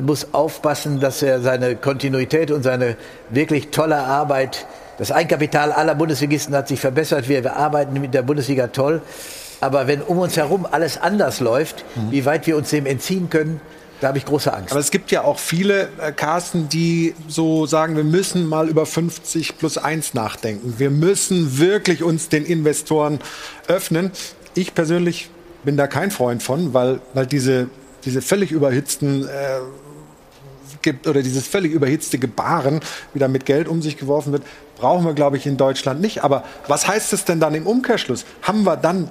muss 0.00 0.32
aufpassen, 0.32 1.00
dass 1.00 1.22
er 1.22 1.40
seine 1.40 1.76
Kontinuität 1.76 2.50
und 2.50 2.62
seine 2.62 2.96
wirklich 3.30 3.70
tolle 3.70 3.96
Arbeit, 3.96 4.66
das 4.98 5.12
Eigenkapital 5.12 5.72
aller 5.72 5.94
Bundesligisten 5.94 6.54
hat 6.54 6.68
sich 6.68 6.80
verbessert. 6.80 7.28
Wir, 7.28 7.56
arbeiten 7.56 8.00
mit 8.00 8.14
der 8.14 8.22
Bundesliga 8.22 8.68
toll. 8.68 9.02
Aber 9.60 9.86
wenn 9.86 10.02
um 10.02 10.18
uns 10.18 10.36
herum 10.36 10.66
alles 10.70 11.00
anders 11.00 11.40
läuft, 11.40 11.84
wie 12.10 12.24
weit 12.24 12.46
wir 12.46 12.56
uns 12.56 12.70
dem 12.70 12.86
entziehen 12.86 13.28
können, 13.30 13.60
da 14.00 14.08
habe 14.08 14.18
ich 14.18 14.24
große 14.24 14.52
Angst. 14.52 14.72
Aber 14.72 14.80
es 14.80 14.90
gibt 14.90 15.10
ja 15.10 15.22
auch 15.22 15.38
viele, 15.38 15.88
äh, 15.98 16.12
Carsten, 16.12 16.68
die 16.68 17.14
so 17.28 17.66
sagen, 17.66 17.96
wir 17.96 18.04
müssen 18.04 18.46
mal 18.46 18.68
über 18.68 18.86
50 18.86 19.58
plus 19.58 19.76
1 19.76 20.14
nachdenken. 20.14 20.74
Wir 20.78 20.90
müssen 20.90 21.58
wirklich 21.58 22.02
uns 22.02 22.30
den 22.30 22.46
Investoren 22.46 23.20
öffnen. 23.68 24.10
Ich 24.54 24.74
persönlich 24.74 25.28
bin 25.64 25.76
da 25.76 25.86
kein 25.86 26.10
Freund 26.10 26.42
von, 26.42 26.72
weil, 26.72 27.00
weil 27.12 27.26
diese, 27.26 27.68
diese 28.04 28.22
völlig 28.22 28.52
überhitzten 28.52 29.26
äh, 29.26 29.60
oder 31.06 31.22
dieses 31.22 31.46
völlig 31.46 31.72
überhitzte 31.72 32.18
Gebaren 32.18 32.80
wieder 33.12 33.28
mit 33.28 33.44
Geld 33.44 33.68
um 33.68 33.82
sich 33.82 33.98
geworfen 33.98 34.32
wird, 34.32 34.44
brauchen 34.76 35.04
wir, 35.04 35.12
glaube 35.12 35.36
ich, 35.36 35.46
in 35.46 35.56
Deutschland 35.56 36.00
nicht. 36.00 36.24
Aber 36.24 36.44
was 36.68 36.88
heißt 36.88 37.12
es 37.12 37.24
denn 37.24 37.38
dann 37.38 37.54
im 37.54 37.66
Umkehrschluss? 37.66 38.24
Haben 38.42 38.64
wir 38.64 38.76
dann 38.76 39.10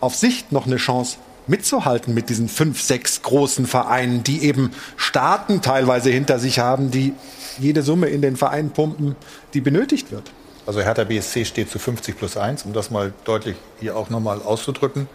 auf 0.00 0.16
Sicht 0.16 0.52
noch 0.52 0.66
eine 0.66 0.76
Chance 0.76 1.18
mitzuhalten 1.46 2.12
mit 2.12 2.28
diesen 2.28 2.48
fünf, 2.48 2.80
sechs 2.82 3.22
großen 3.22 3.66
Vereinen, 3.66 4.24
die 4.24 4.42
eben 4.42 4.72
Staaten 4.96 5.62
teilweise 5.62 6.10
hinter 6.10 6.38
sich 6.38 6.58
haben, 6.58 6.90
die 6.90 7.14
jede 7.58 7.82
Summe 7.82 8.08
in 8.08 8.20
den 8.20 8.36
Verein 8.36 8.70
pumpen, 8.70 9.16
die 9.54 9.60
benötigt 9.60 10.10
wird? 10.10 10.30
Also 10.66 10.80
Hertha 10.80 11.04
BSC 11.04 11.44
steht 11.44 11.70
zu 11.70 11.78
50 11.78 12.18
plus 12.18 12.36
1, 12.36 12.64
um 12.64 12.72
das 12.72 12.90
mal 12.90 13.12
deutlich 13.24 13.56
hier 13.78 13.96
auch 13.96 14.10
nochmal 14.10 14.42
auszudrücken. 14.42 15.08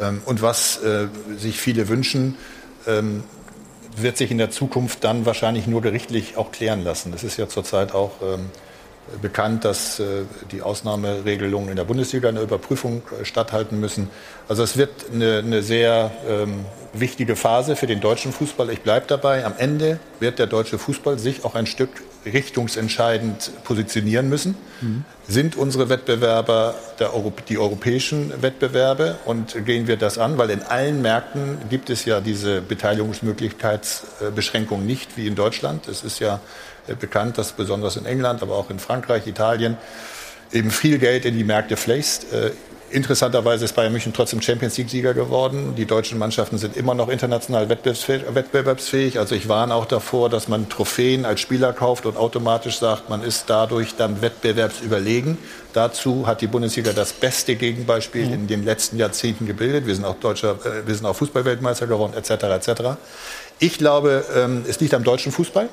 Ähm, 0.00 0.22
Und 0.24 0.42
was 0.42 0.82
äh, 0.82 1.08
sich 1.36 1.58
viele 1.58 1.88
wünschen, 1.88 2.36
ähm, 2.86 3.24
wird 3.96 4.16
sich 4.16 4.30
in 4.30 4.38
der 4.38 4.50
Zukunft 4.50 5.04
dann 5.04 5.24
wahrscheinlich 5.24 5.66
nur 5.66 5.80
gerichtlich 5.80 6.36
auch 6.36 6.50
klären 6.50 6.82
lassen. 6.82 7.12
Es 7.14 7.22
ist 7.22 7.36
ja 7.36 7.48
zurzeit 7.48 7.92
auch 7.92 8.12
ähm, 8.22 8.50
bekannt, 9.20 9.64
dass 9.64 10.00
äh, 10.00 10.22
die 10.50 10.62
Ausnahmeregelungen 10.62 11.70
in 11.70 11.76
der 11.76 11.84
Bundesliga 11.84 12.28
einer 12.28 12.40
Überprüfung 12.40 13.02
äh, 13.20 13.24
statthalten 13.24 13.80
müssen. 13.80 14.10
Also 14.48 14.62
es 14.62 14.76
wird 14.76 14.90
eine, 15.12 15.38
eine 15.38 15.62
sehr 15.62 16.10
ähm, 16.28 16.64
wichtige 16.92 17.36
Phase 17.36 17.76
für 17.76 17.86
den 17.86 18.00
deutschen 18.00 18.32
Fußball. 18.32 18.70
Ich 18.70 18.80
bleibe 18.80 19.06
dabei. 19.06 19.44
Am 19.44 19.54
Ende 19.58 19.98
wird 20.20 20.38
der 20.38 20.46
deutsche 20.46 20.78
Fußball 20.78 21.18
sich 21.18 21.44
auch 21.44 21.54
ein 21.54 21.66
Stück 21.66 21.90
richtungsentscheidend 22.24 23.50
positionieren 23.64 24.30
müssen. 24.30 24.56
Sind 25.28 25.56
unsere 25.56 25.88
Wettbewerber 25.88 26.74
der 26.98 27.14
Euro 27.14 27.32
die 27.48 27.56
europäischen 27.58 28.42
Wettbewerbe 28.42 29.16
und 29.24 29.64
gehen 29.66 29.86
wir 29.86 29.96
das 29.96 30.18
an? 30.18 30.36
Weil 30.38 30.50
in 30.50 30.62
allen 30.62 31.02
Märkten 31.02 31.58
gibt 31.68 31.90
es 31.90 32.06
ja 32.06 32.20
diese 32.20 32.62
Beteiligungsmöglichkeitsbeschränkung 32.62 34.86
nicht 34.86 35.16
wie 35.16 35.26
in 35.26 35.34
Deutschland. 35.34 35.88
Es 35.88 36.04
ist 36.04 36.18
ja 36.18 36.40
bekannt, 37.00 37.38
dass 37.38 37.52
besonders 37.52 37.96
in 37.96 38.06
England, 38.06 38.42
aber 38.42 38.56
auch 38.56 38.70
in 38.70 38.78
Frankreich, 38.78 39.26
Italien 39.26 39.76
eben 40.52 40.70
viel 40.70 40.98
Geld 40.98 41.24
in 41.24 41.36
die 41.36 41.44
Märkte 41.44 41.76
fließt. 41.76 42.32
Äh, 42.32 42.50
Interessanterweise 42.94 43.64
ist 43.64 43.74
Bayern 43.74 43.90
München 43.90 44.12
trotzdem 44.12 44.40
Champions 44.40 44.78
League-Sieger 44.78 45.14
geworden. 45.14 45.74
Die 45.76 45.84
deutschen 45.84 46.16
Mannschaften 46.16 46.58
sind 46.58 46.76
immer 46.76 46.94
noch 46.94 47.08
international 47.08 47.68
wettbewerbsfähig. 47.68 49.18
Also 49.18 49.34
ich 49.34 49.48
warne 49.48 49.74
auch 49.74 49.86
davor, 49.86 50.30
dass 50.30 50.46
man 50.46 50.68
Trophäen 50.68 51.24
als 51.24 51.40
Spieler 51.40 51.72
kauft 51.72 52.06
und 52.06 52.16
automatisch 52.16 52.78
sagt, 52.78 53.10
man 53.10 53.24
ist 53.24 53.46
dadurch 53.48 53.96
dann 53.96 54.22
wettbewerbsüberlegen. 54.22 55.38
Dazu 55.72 56.28
hat 56.28 56.40
die 56.40 56.46
Bundesliga 56.46 56.92
das 56.92 57.12
beste 57.14 57.56
Gegenbeispiel 57.56 58.26
mhm. 58.26 58.32
in 58.34 58.46
den 58.46 58.64
letzten 58.64 58.96
Jahrzehnten 58.96 59.46
gebildet. 59.46 59.88
Wir 59.88 59.94
sind 59.96 60.04
auch 60.04 60.20
deutscher, 60.20 60.52
äh, 60.64 60.86
wir 60.86 60.94
sind 60.94 61.04
auch 61.04 61.16
Fußballweltmeister 61.16 61.88
geworden, 61.88 62.12
etc. 62.16 62.44
etc. 62.44 62.82
Ich 63.58 63.76
glaube, 63.76 64.24
ähm, 64.36 64.64
es 64.68 64.78
liegt 64.78 64.94
am 64.94 65.02
deutschen 65.02 65.32
Fußball, 65.32 65.68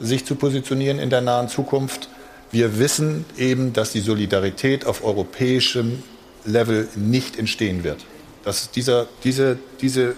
sich 0.00 0.24
zu 0.24 0.34
positionieren 0.34 0.98
in 0.98 1.10
der 1.10 1.20
nahen 1.20 1.48
Zukunft. 1.48 2.08
Wir 2.50 2.78
wissen 2.78 3.24
eben, 3.36 3.72
dass 3.72 3.92
die 3.92 4.00
Solidarität 4.00 4.86
auf 4.86 5.04
europäischem 5.04 6.02
Level 6.44 6.88
nicht 6.94 7.38
entstehen 7.38 7.84
wird. 7.84 8.04
Das, 8.44 8.70
dieser, 8.70 9.06
diese, 9.24 9.58
diese, 9.80 10.14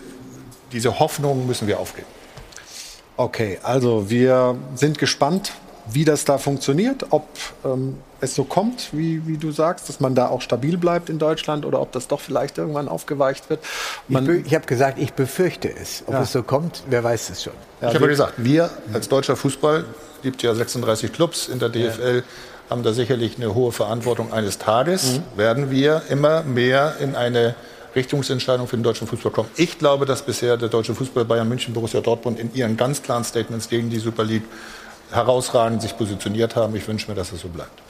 diese 0.72 1.00
Hoffnung 1.00 1.46
müssen 1.46 1.66
wir 1.66 1.80
aufgeben. 1.80 2.06
Okay, 3.16 3.58
also 3.62 4.08
wir 4.08 4.56
sind 4.76 4.98
gespannt, 4.98 5.52
wie 5.90 6.04
das 6.04 6.24
da 6.24 6.38
funktioniert, 6.38 7.06
ob 7.10 7.26
ähm, 7.64 7.98
es 8.20 8.34
so 8.34 8.44
kommt, 8.44 8.90
wie, 8.92 9.26
wie 9.26 9.36
du 9.36 9.50
sagst, 9.50 9.88
dass 9.88 10.00
man 10.00 10.14
da 10.14 10.28
auch 10.28 10.42
stabil 10.42 10.76
bleibt 10.76 11.08
in 11.08 11.18
Deutschland 11.18 11.64
oder 11.64 11.80
ob 11.80 11.92
das 11.92 12.08
doch 12.08 12.20
vielleicht 12.20 12.58
irgendwann 12.58 12.88
aufgeweicht 12.88 13.50
wird. 13.50 13.60
Man 14.08 14.28
ich, 14.28 14.46
ich 14.46 14.54
habe 14.54 14.66
gesagt, 14.66 14.98
ich 14.98 15.12
befürchte 15.12 15.72
es. 15.74 16.04
Ob 16.06 16.14
ja. 16.14 16.22
es 16.22 16.32
so 16.32 16.42
kommt, 16.42 16.82
wer 16.88 17.02
weiß 17.02 17.30
es 17.30 17.42
schon. 17.42 17.52
Ja, 17.80 17.88
ich 17.88 17.94
habe 17.94 18.08
gesagt, 18.08 18.34
wir 18.38 18.70
als 18.92 19.08
deutscher 19.08 19.36
Fußball, 19.36 19.84
gibt 20.22 20.42
ja 20.42 20.54
36 20.54 21.12
Clubs 21.12 21.48
in 21.48 21.58
der 21.58 21.70
DFL, 21.70 22.16
ja 22.16 22.22
haben 22.70 22.84
da 22.84 22.92
sicherlich 22.92 23.36
eine 23.36 23.52
hohe 23.54 23.72
Verantwortung 23.72 24.32
eines 24.32 24.58
Tages, 24.58 25.18
mhm. 25.18 25.36
werden 25.36 25.70
wir 25.70 26.02
immer 26.08 26.44
mehr 26.44 26.94
in 27.00 27.16
eine 27.16 27.56
Richtungsentscheidung 27.96 28.68
für 28.68 28.76
den 28.76 28.84
deutschen 28.84 29.08
Fußball 29.08 29.32
kommen. 29.32 29.48
Ich 29.56 29.78
glaube, 29.78 30.06
dass 30.06 30.22
bisher 30.22 30.56
der 30.56 30.68
deutsche 30.68 30.94
Fußball 30.94 31.24
Bayern 31.24 31.48
München, 31.48 31.74
Borussia 31.74 32.00
Dortmund 32.00 32.38
in 32.38 32.54
ihren 32.54 32.76
ganz 32.76 33.02
klaren 33.02 33.24
Statements 33.24 33.68
gegen 33.68 33.90
die 33.90 33.98
Super 33.98 34.22
League 34.22 34.44
herausragend 35.12 35.82
sich 35.82 35.96
positioniert 35.96 36.56
haben. 36.56 36.74
Ich 36.76 36.86
wünsche 36.86 37.08
mir, 37.08 37.14
dass 37.14 37.32
es 37.32 37.40
so 37.40 37.48
bleibt. 37.48 37.80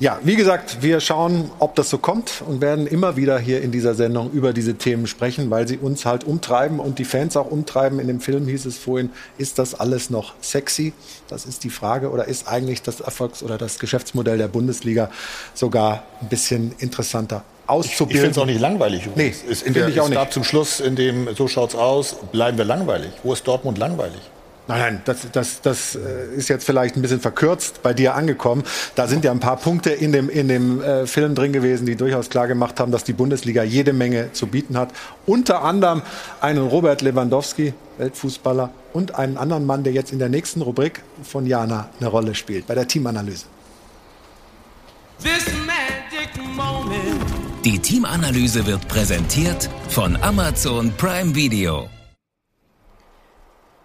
Ja, 0.00 0.18
wie 0.24 0.34
gesagt, 0.34 0.82
wir 0.82 0.98
schauen, 0.98 1.52
ob 1.60 1.76
das 1.76 1.88
so 1.88 1.98
kommt 1.98 2.42
und 2.44 2.60
werden 2.60 2.88
immer 2.88 3.16
wieder 3.16 3.38
hier 3.38 3.62
in 3.62 3.70
dieser 3.70 3.94
Sendung 3.94 4.32
über 4.32 4.52
diese 4.52 4.74
Themen 4.74 5.06
sprechen, 5.06 5.50
weil 5.50 5.68
sie 5.68 5.78
uns 5.78 6.04
halt 6.04 6.24
umtreiben 6.24 6.80
und 6.80 6.98
die 6.98 7.04
Fans 7.04 7.36
auch 7.36 7.48
umtreiben. 7.48 8.00
In 8.00 8.08
dem 8.08 8.20
Film 8.20 8.48
hieß 8.48 8.66
es 8.66 8.76
vorhin, 8.76 9.10
ist 9.38 9.60
das 9.60 9.74
alles 9.74 10.10
noch 10.10 10.34
sexy? 10.40 10.92
Das 11.28 11.46
ist 11.46 11.62
die 11.62 11.70
Frage. 11.70 12.10
Oder 12.10 12.26
ist 12.26 12.48
eigentlich 12.48 12.82
das 12.82 13.00
Erfolgs- 13.00 13.42
oder 13.44 13.56
das 13.56 13.78
Geschäftsmodell 13.78 14.36
der 14.36 14.48
Bundesliga 14.48 15.10
sogar 15.54 16.02
ein 16.20 16.28
bisschen 16.28 16.74
interessanter? 16.78 17.44
auszubilden. 17.66 18.16
Ich 18.16 18.20
finde 18.20 18.30
es 18.32 18.38
auch 18.38 18.46
nicht 18.46 18.60
langweilig. 18.60 19.08
Nee, 19.14 19.34
es, 19.48 19.62
in 19.62 19.72
der, 19.72 19.88
ich 19.88 19.98
auch 19.98 20.08
es 20.08 20.14
gab 20.14 20.30
zum 20.30 20.44
Schluss, 20.44 20.80
in 20.80 20.96
dem 20.96 21.34
so 21.34 21.48
schaut's 21.48 21.74
aus, 21.74 22.16
bleiben 22.30 22.58
wir 22.58 22.66
langweilig. 22.66 23.10
Wo 23.22 23.32
ist 23.32 23.46
Dortmund 23.46 23.78
langweilig? 23.78 24.20
Nein, 24.66 24.80
nein, 24.80 25.02
das, 25.04 25.30
das, 25.30 25.60
das 25.60 25.94
äh, 25.94 26.34
ist 26.36 26.48
jetzt 26.48 26.64
vielleicht 26.64 26.96
ein 26.96 27.02
bisschen 27.02 27.20
verkürzt 27.20 27.82
bei 27.82 27.92
dir 27.92 28.14
angekommen. 28.14 28.62
Da 28.94 29.06
sind 29.06 29.22
ja 29.22 29.30
ein 29.30 29.40
paar 29.40 29.58
Punkte 29.58 29.90
in 29.90 30.10
dem, 30.10 30.30
in 30.30 30.48
dem 30.48 30.80
äh, 30.82 31.06
Film 31.06 31.34
drin 31.34 31.52
gewesen, 31.52 31.84
die 31.84 31.96
durchaus 31.96 32.30
klar 32.30 32.48
gemacht 32.48 32.80
haben, 32.80 32.90
dass 32.90 33.04
die 33.04 33.12
Bundesliga 33.12 33.62
jede 33.62 33.92
Menge 33.92 34.32
zu 34.32 34.46
bieten 34.46 34.78
hat. 34.78 34.88
Unter 35.26 35.62
anderem 35.62 36.00
einen 36.40 36.66
Robert 36.66 37.02
Lewandowski, 37.02 37.74
Weltfußballer, 37.98 38.70
und 38.94 39.16
einen 39.16 39.36
anderen 39.36 39.66
Mann, 39.66 39.84
der 39.84 39.92
jetzt 39.92 40.12
in 40.12 40.18
der 40.18 40.30
nächsten 40.30 40.62
Rubrik 40.62 41.02
von 41.22 41.46
Jana 41.46 41.90
eine 42.00 42.08
Rolle 42.08 42.34
spielt, 42.34 42.66
bei 42.66 42.74
der 42.74 42.88
Teamanalyse. 42.88 43.44
Die 47.64 47.78
Teamanalyse 47.78 48.66
wird 48.66 48.88
präsentiert 48.88 49.68
von 49.88 50.16
Amazon 50.22 50.92
Prime 50.96 51.34
Video. 51.34 51.88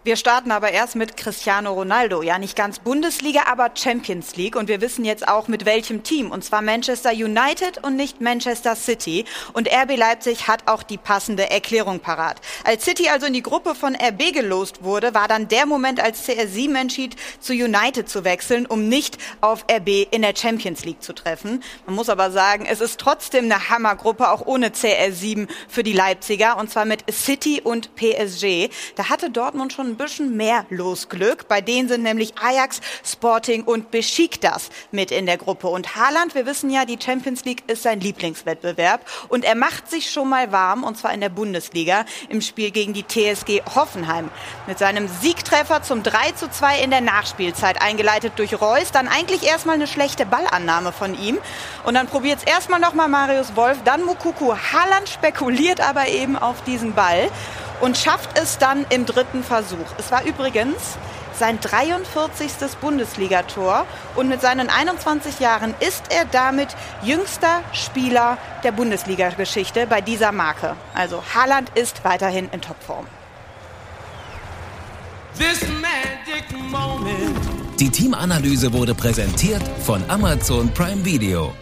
Wir 0.10 0.16
starten 0.16 0.50
aber 0.50 0.72
erst 0.72 0.96
mit 0.96 1.18
Cristiano 1.18 1.72
Ronaldo. 1.72 2.24
Ja, 2.24 2.40
nicht 2.40 2.56
ganz 2.56 2.80
Bundesliga, 2.80 3.42
aber 3.46 3.70
Champions 3.76 4.36
League. 4.38 4.56
Und 4.56 4.68
wir 4.68 4.82
wissen 4.82 5.06
jetzt 5.06 5.28
auch 5.28 5.48
mit 5.48 5.66
welchem 5.66 6.02
Team. 6.02 6.32
Und 6.32 6.44
zwar 6.44 6.64
Manchester 6.64 7.12
United 7.12 7.84
und 7.84 7.96
nicht 7.96 8.20
Manchester 8.20 8.76
City. 8.76 9.26
Und 9.54 9.68
RB 9.68 9.98
Leipzig 9.98 10.48
hat 10.48 10.64
auch 10.66 10.82
die 10.82 10.98
passende 10.98 11.52
Erklärung 11.52 12.00
parat. 12.00 12.42
Als 12.64 12.86
City 12.86 13.08
also 13.10 13.28
in 13.28 13.34
die 13.34 13.44
Gruppe 13.44 13.76
von 13.76 13.96
RB 13.96 14.34
gelost 14.34 14.82
wurde, 14.82 15.14
war 15.14 15.28
dann 15.28 15.48
der 15.48 15.68
Moment, 15.68 16.00
als 16.00 16.28
CR7 16.28 16.76
entschied, 16.76 17.16
zu 17.40 17.54
United 17.54 18.10
zu 18.10 18.24
wechseln, 18.24 18.66
um 18.66 18.90
nicht 18.90 19.20
auf 19.42 19.66
RB 19.72 20.08
in 20.10 20.24
der 20.24 20.34
Champions 20.36 20.86
League 20.86 21.04
zu 21.04 21.14
treffen. 21.14 21.62
Man 21.86 21.94
muss 21.94 22.10
aber 22.10 22.32
sagen, 22.32 22.66
es 22.66 22.82
ist 22.82 23.00
trotzdem 23.00 23.46
eine 23.46 23.70
Hammergruppe, 23.70 24.32
auch 24.32 24.48
ohne 24.48 24.70
CR7 24.70 25.48
für 25.68 25.84
die 25.84 25.94
Leipziger. 25.94 26.58
Und 26.58 26.72
zwar 26.72 26.86
mit 26.86 27.04
City 27.12 27.62
und 27.64 27.94
PSG. 27.94 28.72
Da 28.96 29.10
hatte 29.10 29.30
Dortmund 29.30 29.72
schon 29.72 29.86
ein 29.86 29.99
bisschen 30.00 30.38
mehr 30.38 30.66
Losglück. 30.70 31.48
Bei 31.48 31.60
denen 31.60 31.90
sind 31.90 32.04
nämlich 32.04 32.34
Ajax, 32.42 32.80
Sporting 33.04 33.64
und 33.66 33.92
Besiktas 33.92 34.70
mit 34.92 35.12
in 35.12 35.26
der 35.26 35.38
Gruppe. 35.38 35.68
Und 35.68 35.96
Haaland, 35.96 36.36
wir 36.36 36.46
wissen 36.46 36.70
ja, 36.70 36.86
die 36.86 36.98
Champions 37.00 37.44
League 37.44 37.64
ist 37.68 37.84
sein 37.84 38.00
Lieblingswettbewerb. 38.00 39.06
Und 39.28 39.44
er 39.44 39.56
macht 39.56 39.90
sich 39.90 40.10
schon 40.10 40.30
mal 40.30 40.52
warm, 40.52 40.84
und 40.84 40.98
zwar 40.98 41.14
in 41.14 41.20
der 41.20 41.30
Bundesliga, 41.30 42.06
im 42.30 42.42
Spiel 42.42 42.72
gegen 42.72 42.94
die 42.94 43.04
TSG 43.04 43.62
Hoffenheim. 43.76 44.32
Mit 44.68 44.80
seinem 44.80 45.10
Siegtreffer 45.22 45.84
zum 45.84 46.02
3 46.02 46.32
zu 46.32 46.50
2 46.50 46.80
in 46.80 46.92
der 46.92 47.02
Nachspielzeit, 47.02 47.82
eingeleitet 47.82 48.34
durch 48.38 48.60
Reus. 48.60 48.92
Dann 48.92 49.10
eigentlich 49.10 49.44
erstmal 49.44 49.76
eine 49.76 49.88
schlechte 49.88 50.26
Ballannahme 50.26 50.94
von 50.94 51.14
ihm. 51.20 51.38
Und 51.84 51.96
dann 51.96 52.08
probiert 52.08 52.40
es 52.40 52.44
erstmal 52.46 52.80
nochmal 52.80 53.10
Marius 53.10 53.58
Wolf, 53.58 53.80
dann 53.84 54.06
Mukuku. 54.06 54.56
Haaland 54.56 55.10
spekuliert 55.10 55.82
aber 55.82 56.08
eben 56.08 56.38
auf 56.38 56.64
diesen 56.64 56.94
Ball 56.94 57.30
und 57.82 57.98
schafft 57.98 58.38
es 58.38 58.58
dann 58.58 58.86
im 58.90 59.06
dritten 59.06 59.44
Versuch. 59.44 59.78
Es 59.98 60.12
war 60.12 60.24
übrigens 60.24 60.98
sein 61.40 61.60
43. 61.62 62.52
Bundesligator 62.82 63.86
und 64.16 64.28
mit 64.28 64.42
seinen 64.42 64.70
21 64.70 65.40
Jahren 65.40 65.74
ist 65.80 66.04
er 66.10 66.26
damit 66.26 66.70
jüngster 67.02 67.62
Spieler 67.72 68.38
der 68.64 68.74
Bundesliga-Geschichte 68.74 69.88
bei 69.88 70.02
dieser 70.02 70.32
Marke. 70.32 70.76
Also 70.94 71.24
Haaland 71.34 71.72
ist 71.76 72.04
weiterhin 72.04 72.50
in 72.52 72.62
Topform. 72.62 73.08
Die 77.80 77.90
Teamanalyse 77.90 78.74
wurde 78.74 78.94
präsentiert 78.94 79.64
von 79.86 80.04
Amazon 80.10 80.70
Prime 80.74 81.06
Video. 81.06 81.54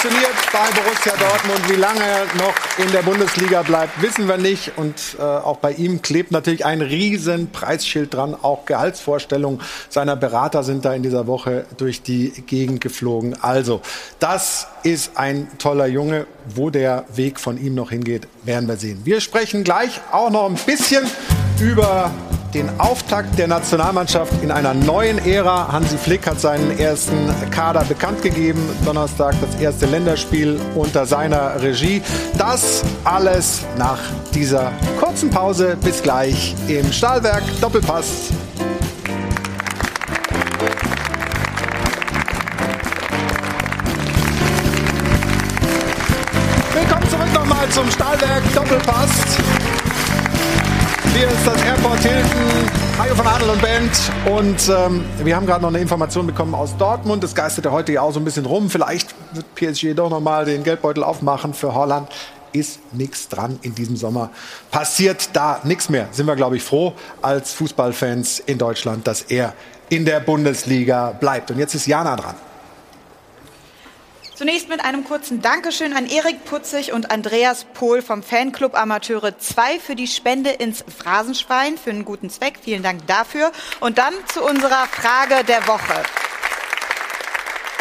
Funktioniert 0.00 0.34
bei 0.50 0.80
Borussia 0.80 1.12
Dortmund. 1.16 1.68
Wie 1.68 1.78
lange 1.78 2.00
er 2.00 2.24
noch 2.36 2.54
in 2.78 2.90
der 2.90 3.02
Bundesliga 3.02 3.60
bleibt, 3.60 4.00
wissen 4.00 4.28
wir 4.28 4.38
nicht. 4.38 4.72
Und 4.76 4.94
äh, 5.18 5.22
auch 5.22 5.58
bei 5.58 5.72
ihm 5.72 6.00
klebt 6.00 6.30
natürlich 6.30 6.64
ein 6.64 6.80
riesen 6.80 7.50
Preisschild 7.50 8.14
dran. 8.14 8.34
Auch 8.34 8.64
Gehaltsvorstellungen 8.64 9.60
seiner 9.90 10.16
Berater 10.16 10.62
sind 10.62 10.86
da 10.86 10.94
in 10.94 11.02
dieser 11.02 11.26
Woche 11.26 11.66
durch 11.76 12.00
die 12.00 12.30
Gegend 12.46 12.80
geflogen. 12.80 13.36
Also, 13.42 13.82
das 14.20 14.68
ist 14.84 15.18
ein 15.18 15.48
toller 15.58 15.86
Junge. 15.86 16.26
Wo 16.54 16.70
der 16.70 17.04
Weg 17.14 17.38
von 17.38 17.62
ihm 17.62 17.74
noch 17.74 17.90
hingeht, 17.90 18.26
werden 18.42 18.68
wir 18.68 18.76
sehen. 18.76 19.02
Wir 19.04 19.20
sprechen 19.20 19.64
gleich 19.64 20.00
auch 20.10 20.30
noch 20.30 20.46
ein 20.46 20.54
bisschen 20.54 21.04
über 21.60 22.10
den 22.54 22.80
Auftakt 22.80 23.38
der 23.38 23.46
Nationalmannschaft 23.46 24.32
in 24.42 24.50
einer 24.50 24.74
neuen 24.74 25.18
Ära. 25.24 25.70
Hansi 25.72 25.96
Flick 25.96 26.26
hat 26.26 26.40
seinen 26.40 26.78
ersten 26.78 27.28
Kader 27.50 27.84
bekannt 27.84 28.22
gegeben. 28.22 28.60
Donnerstag 28.84 29.34
das 29.40 29.60
erste 29.60 29.86
Länderspiel 29.86 30.60
unter 30.74 31.06
seiner 31.06 31.60
Regie. 31.62 32.02
Das 32.38 32.82
alles 33.04 33.62
nach 33.78 33.98
dieser 34.34 34.72
kurzen 34.98 35.30
Pause. 35.30 35.76
Bis 35.82 36.02
gleich 36.02 36.54
im 36.68 36.92
Stahlwerk 36.92 37.42
Doppelpass. 37.60 38.30
Willkommen 46.74 47.08
zurück 47.08 47.32
nochmal 47.34 47.68
zum 47.68 47.90
Stahlwerk 47.90 48.42
Doppelpass. 48.54 49.10
Hier 51.14 51.28
ist 51.28 51.46
das 51.46 51.62
Airport 51.64 52.00
Hilton, 52.00 52.98
Hajo 52.98 53.14
von 53.14 53.26
Adel 53.26 53.50
und 53.50 53.60
Band. 53.60 53.90
Und 54.26 54.68
ähm, 54.68 55.04
wir 55.24 55.34
haben 55.34 55.46
gerade 55.46 55.62
noch 55.62 55.70
eine 55.70 55.80
Information 55.80 56.26
bekommen 56.26 56.54
aus 56.54 56.76
Dortmund. 56.76 57.22
Das 57.22 57.34
geisterte 57.34 57.72
heute 57.72 57.92
ja 57.92 58.02
auch 58.02 58.12
so 58.12 58.20
ein 58.20 58.24
bisschen 58.24 58.46
rum. 58.46 58.70
Vielleicht 58.70 59.14
wird 59.32 59.54
PSG 59.54 59.94
doch 59.94 60.08
noch 60.08 60.20
mal 60.20 60.44
den 60.44 60.62
Geldbeutel 60.62 61.02
aufmachen 61.02 61.52
für 61.52 61.74
Holland. 61.74 62.08
Ist 62.52 62.80
nichts 62.92 63.28
dran 63.28 63.58
in 63.62 63.74
diesem 63.74 63.96
Sommer. 63.96 64.30
Passiert 64.70 65.30
da 65.32 65.60
nichts 65.64 65.88
mehr. 65.88 66.08
Sind 66.12 66.26
wir, 66.26 66.36
glaube 66.36 66.56
ich, 66.56 66.62
froh 66.62 66.94
als 67.22 67.52
Fußballfans 67.54 68.40
in 68.40 68.58
Deutschland, 68.58 69.06
dass 69.06 69.22
er 69.22 69.54
in 69.88 70.04
der 70.04 70.20
Bundesliga 70.20 71.10
bleibt. 71.10 71.50
Und 71.50 71.58
jetzt 71.58 71.74
ist 71.74 71.86
Jana 71.86 72.16
dran. 72.16 72.36
Zunächst 74.40 74.70
mit 74.70 74.82
einem 74.82 75.04
kurzen 75.04 75.42
Dankeschön 75.42 75.92
an 75.92 76.06
Erik 76.06 76.46
Putzig 76.46 76.94
und 76.94 77.10
Andreas 77.10 77.66
Pohl 77.74 78.00
vom 78.00 78.22
Fanclub 78.22 78.74
Amateure 78.74 79.38
2 79.38 79.78
für 79.78 79.94
die 79.94 80.06
Spende 80.06 80.48
ins 80.48 80.82
Phrasenschwein 80.88 81.76
für 81.76 81.90
einen 81.90 82.06
guten 82.06 82.30
Zweck. 82.30 82.54
Vielen 82.62 82.82
Dank 82.82 83.06
dafür. 83.06 83.52
Und 83.80 83.98
dann 83.98 84.14
zu 84.32 84.42
unserer 84.42 84.86
Frage 84.86 85.44
der 85.44 85.66
Woche. 85.68 85.92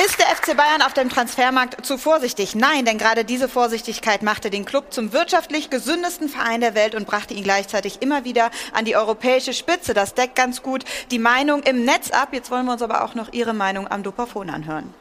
Ist 0.03 0.19
der 0.19 0.25
FC 0.35 0.57
Bayern 0.57 0.81
auf 0.81 0.91
dem 0.91 1.07
Transfermarkt 1.07 1.85
zu 1.85 1.97
vorsichtig? 1.97 2.55
Nein, 2.55 2.83
denn 2.83 2.97
gerade 2.97 3.23
diese 3.23 3.47
Vorsichtigkeit 3.47 4.21
machte 4.21 4.49
den 4.49 4.65
Club 4.65 4.91
zum 4.91 5.13
wirtschaftlich 5.13 5.69
gesündesten 5.69 6.27
Verein 6.27 6.59
der 6.59 6.75
Welt 6.75 6.93
und 6.93 7.07
brachte 7.07 7.35
ihn 7.35 7.45
gleichzeitig 7.45 8.01
immer 8.01 8.25
wieder 8.25 8.51
an 8.73 8.83
die 8.83 8.97
europäische 8.97 9.53
Spitze. 9.53 9.93
Das 9.93 10.13
deckt 10.13 10.35
ganz 10.35 10.61
gut 10.61 10.83
die 11.09 11.19
Meinung 11.19 11.63
im 11.63 11.85
Netz 11.85 12.11
ab. 12.11 12.33
Jetzt 12.33 12.51
wollen 12.51 12.65
wir 12.65 12.73
uns 12.73 12.81
aber 12.81 13.05
auch 13.05 13.15
noch 13.15 13.31
Ihre 13.31 13.53
Meinung 13.53 13.87
am 13.87 14.03
Dopafon 14.03 14.49
anhören. 14.49 14.93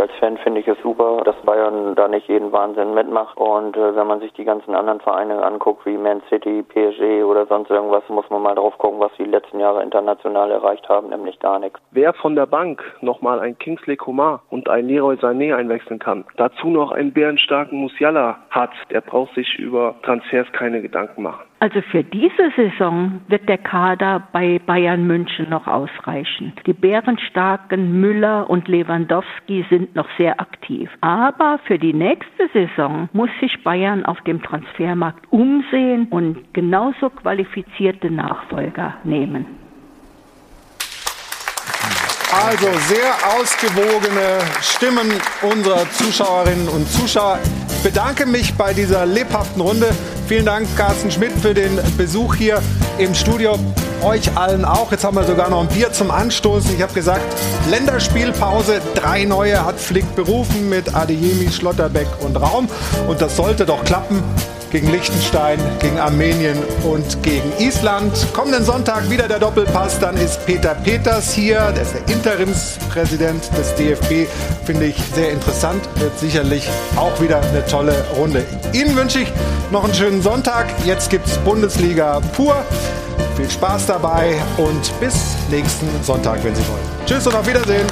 Als 0.00 0.12
Fan 0.18 0.38
finde 0.38 0.60
ich 0.60 0.66
es 0.66 0.78
super, 0.82 1.20
dass 1.26 1.36
Bayern 1.44 1.94
da 1.94 2.08
nicht 2.08 2.26
jeden 2.26 2.52
Wahnsinn 2.52 2.94
mitmacht. 2.94 3.36
Und 3.36 3.76
äh, 3.76 3.94
wenn 3.94 4.06
man 4.06 4.20
sich 4.20 4.32
die 4.32 4.44
ganzen 4.44 4.74
anderen 4.74 5.00
Vereine 5.00 5.42
anguckt, 5.42 5.84
wie 5.84 5.98
Man 5.98 6.22
City, 6.30 6.62
PSG 6.62 7.22
oder 7.22 7.44
sonst 7.44 7.68
irgendwas, 7.68 8.02
muss 8.08 8.28
man 8.30 8.40
mal 8.40 8.54
drauf 8.54 8.78
gucken, 8.78 8.98
was 8.98 9.12
die 9.18 9.24
letzten 9.24 9.60
Jahre 9.60 9.82
international 9.82 10.50
erreicht 10.50 10.88
haben, 10.88 11.10
nämlich 11.10 11.38
gar 11.38 11.58
nichts. 11.58 11.78
Wer 11.90 12.14
von 12.14 12.34
der 12.34 12.46
Bank 12.46 12.82
nochmal 13.02 13.40
ein 13.40 13.58
Kingsley 13.58 13.96
Coman 13.96 14.38
und 14.48 14.70
ein 14.70 14.86
Leroy 14.86 15.16
Sané 15.16 15.54
einwechseln 15.54 15.98
kann, 15.98 16.24
dazu 16.38 16.68
noch 16.68 16.92
einen 16.92 17.12
bärenstarken 17.12 17.78
Musiala 17.78 18.38
hat, 18.48 18.70
der 18.90 19.02
braucht 19.02 19.34
sich 19.34 19.58
über 19.58 19.96
Transfers 20.02 20.50
keine 20.52 20.80
Gedanken 20.80 21.22
machen. 21.22 21.49
Also 21.62 21.82
für 21.82 22.02
diese 22.02 22.50
Saison 22.56 23.20
wird 23.28 23.46
der 23.46 23.58
Kader 23.58 24.26
bei 24.32 24.58
Bayern 24.64 25.06
München 25.06 25.50
noch 25.50 25.66
ausreichen. 25.66 26.54
Die 26.66 26.72
bärenstarken 26.72 28.00
Müller 28.00 28.48
und 28.48 28.66
Lewandowski 28.66 29.66
sind 29.68 29.94
noch 29.94 30.08
sehr 30.16 30.40
aktiv. 30.40 30.88
Aber 31.02 31.60
für 31.64 31.78
die 31.78 31.92
nächste 31.92 32.48
Saison 32.54 33.10
muss 33.12 33.28
sich 33.40 33.62
Bayern 33.62 34.06
auf 34.06 34.22
dem 34.22 34.42
Transfermarkt 34.42 35.30
umsehen 35.30 36.08
und 36.08 36.54
genauso 36.54 37.10
qualifizierte 37.10 38.10
Nachfolger 38.10 38.94
nehmen. 39.04 39.59
Also 42.32 42.66
sehr 42.88 43.12
ausgewogene 43.36 44.38
Stimmen 44.62 45.12
unserer 45.42 45.84
Zuschauerinnen 45.90 46.68
und 46.68 46.88
Zuschauer. 46.92 47.40
Ich 47.68 47.82
bedanke 47.82 48.24
mich 48.24 48.54
bei 48.54 48.72
dieser 48.72 49.04
lebhaften 49.04 49.60
Runde. 49.60 49.90
Vielen 50.28 50.46
Dank, 50.46 50.68
Carsten 50.76 51.10
Schmidt, 51.10 51.32
für 51.42 51.54
den 51.54 51.80
Besuch 51.96 52.36
hier 52.36 52.62
im 52.98 53.16
Studio. 53.16 53.58
Euch 54.04 54.36
allen 54.36 54.64
auch. 54.64 54.92
Jetzt 54.92 55.02
haben 55.02 55.16
wir 55.16 55.24
sogar 55.24 55.50
noch 55.50 55.62
ein 55.62 55.68
Bier 55.68 55.92
zum 55.92 56.12
Anstoßen. 56.12 56.72
Ich 56.72 56.82
habe 56.82 56.94
gesagt, 56.94 57.24
Länderspielpause. 57.68 58.80
Drei 58.94 59.24
neue 59.24 59.64
hat 59.64 59.80
Flick 59.80 60.14
berufen 60.14 60.68
mit 60.68 60.94
Adeyemi, 60.94 61.50
Schlotterbeck 61.50 62.06
und 62.20 62.36
Raum. 62.36 62.68
Und 63.08 63.20
das 63.20 63.34
sollte 63.34 63.66
doch 63.66 63.84
klappen 63.84 64.22
gegen 64.70 64.90
Liechtenstein, 64.90 65.58
gegen 65.80 65.98
Armenien 65.98 66.58
und 66.84 67.22
gegen 67.22 67.52
Island. 67.58 68.12
Kommenden 68.32 68.64
Sonntag 68.64 69.08
wieder 69.10 69.28
der 69.28 69.38
Doppelpass, 69.38 69.98
dann 69.98 70.16
ist 70.16 70.44
Peter 70.46 70.74
Peters 70.74 71.32
hier, 71.32 71.72
der 71.72 71.82
ist 71.82 71.94
der 71.94 72.14
Interimspräsident 72.14 73.50
des 73.56 73.74
DFB, 73.74 74.28
finde 74.64 74.86
ich 74.86 74.96
sehr 75.14 75.30
interessant, 75.30 75.82
wird 75.96 76.18
sicherlich 76.18 76.68
auch 76.96 77.20
wieder 77.20 77.40
eine 77.40 77.64
tolle 77.66 77.94
Runde. 78.16 78.44
Ihnen 78.72 78.96
wünsche 78.96 79.20
ich 79.20 79.32
noch 79.70 79.84
einen 79.84 79.94
schönen 79.94 80.22
Sonntag, 80.22 80.66
jetzt 80.84 81.10
gibt 81.10 81.26
es 81.26 81.36
Bundesliga 81.38 82.20
pur. 82.34 82.56
Viel 83.36 83.50
Spaß 83.50 83.86
dabei 83.86 84.34
und 84.56 85.00
bis 85.00 85.14
nächsten 85.50 85.88
Sonntag, 86.02 86.42
wenn 86.44 86.54
Sie 86.54 86.66
wollen. 86.68 87.06
Tschüss 87.06 87.26
und 87.26 87.34
auf 87.34 87.46
Wiedersehen. 87.46 87.86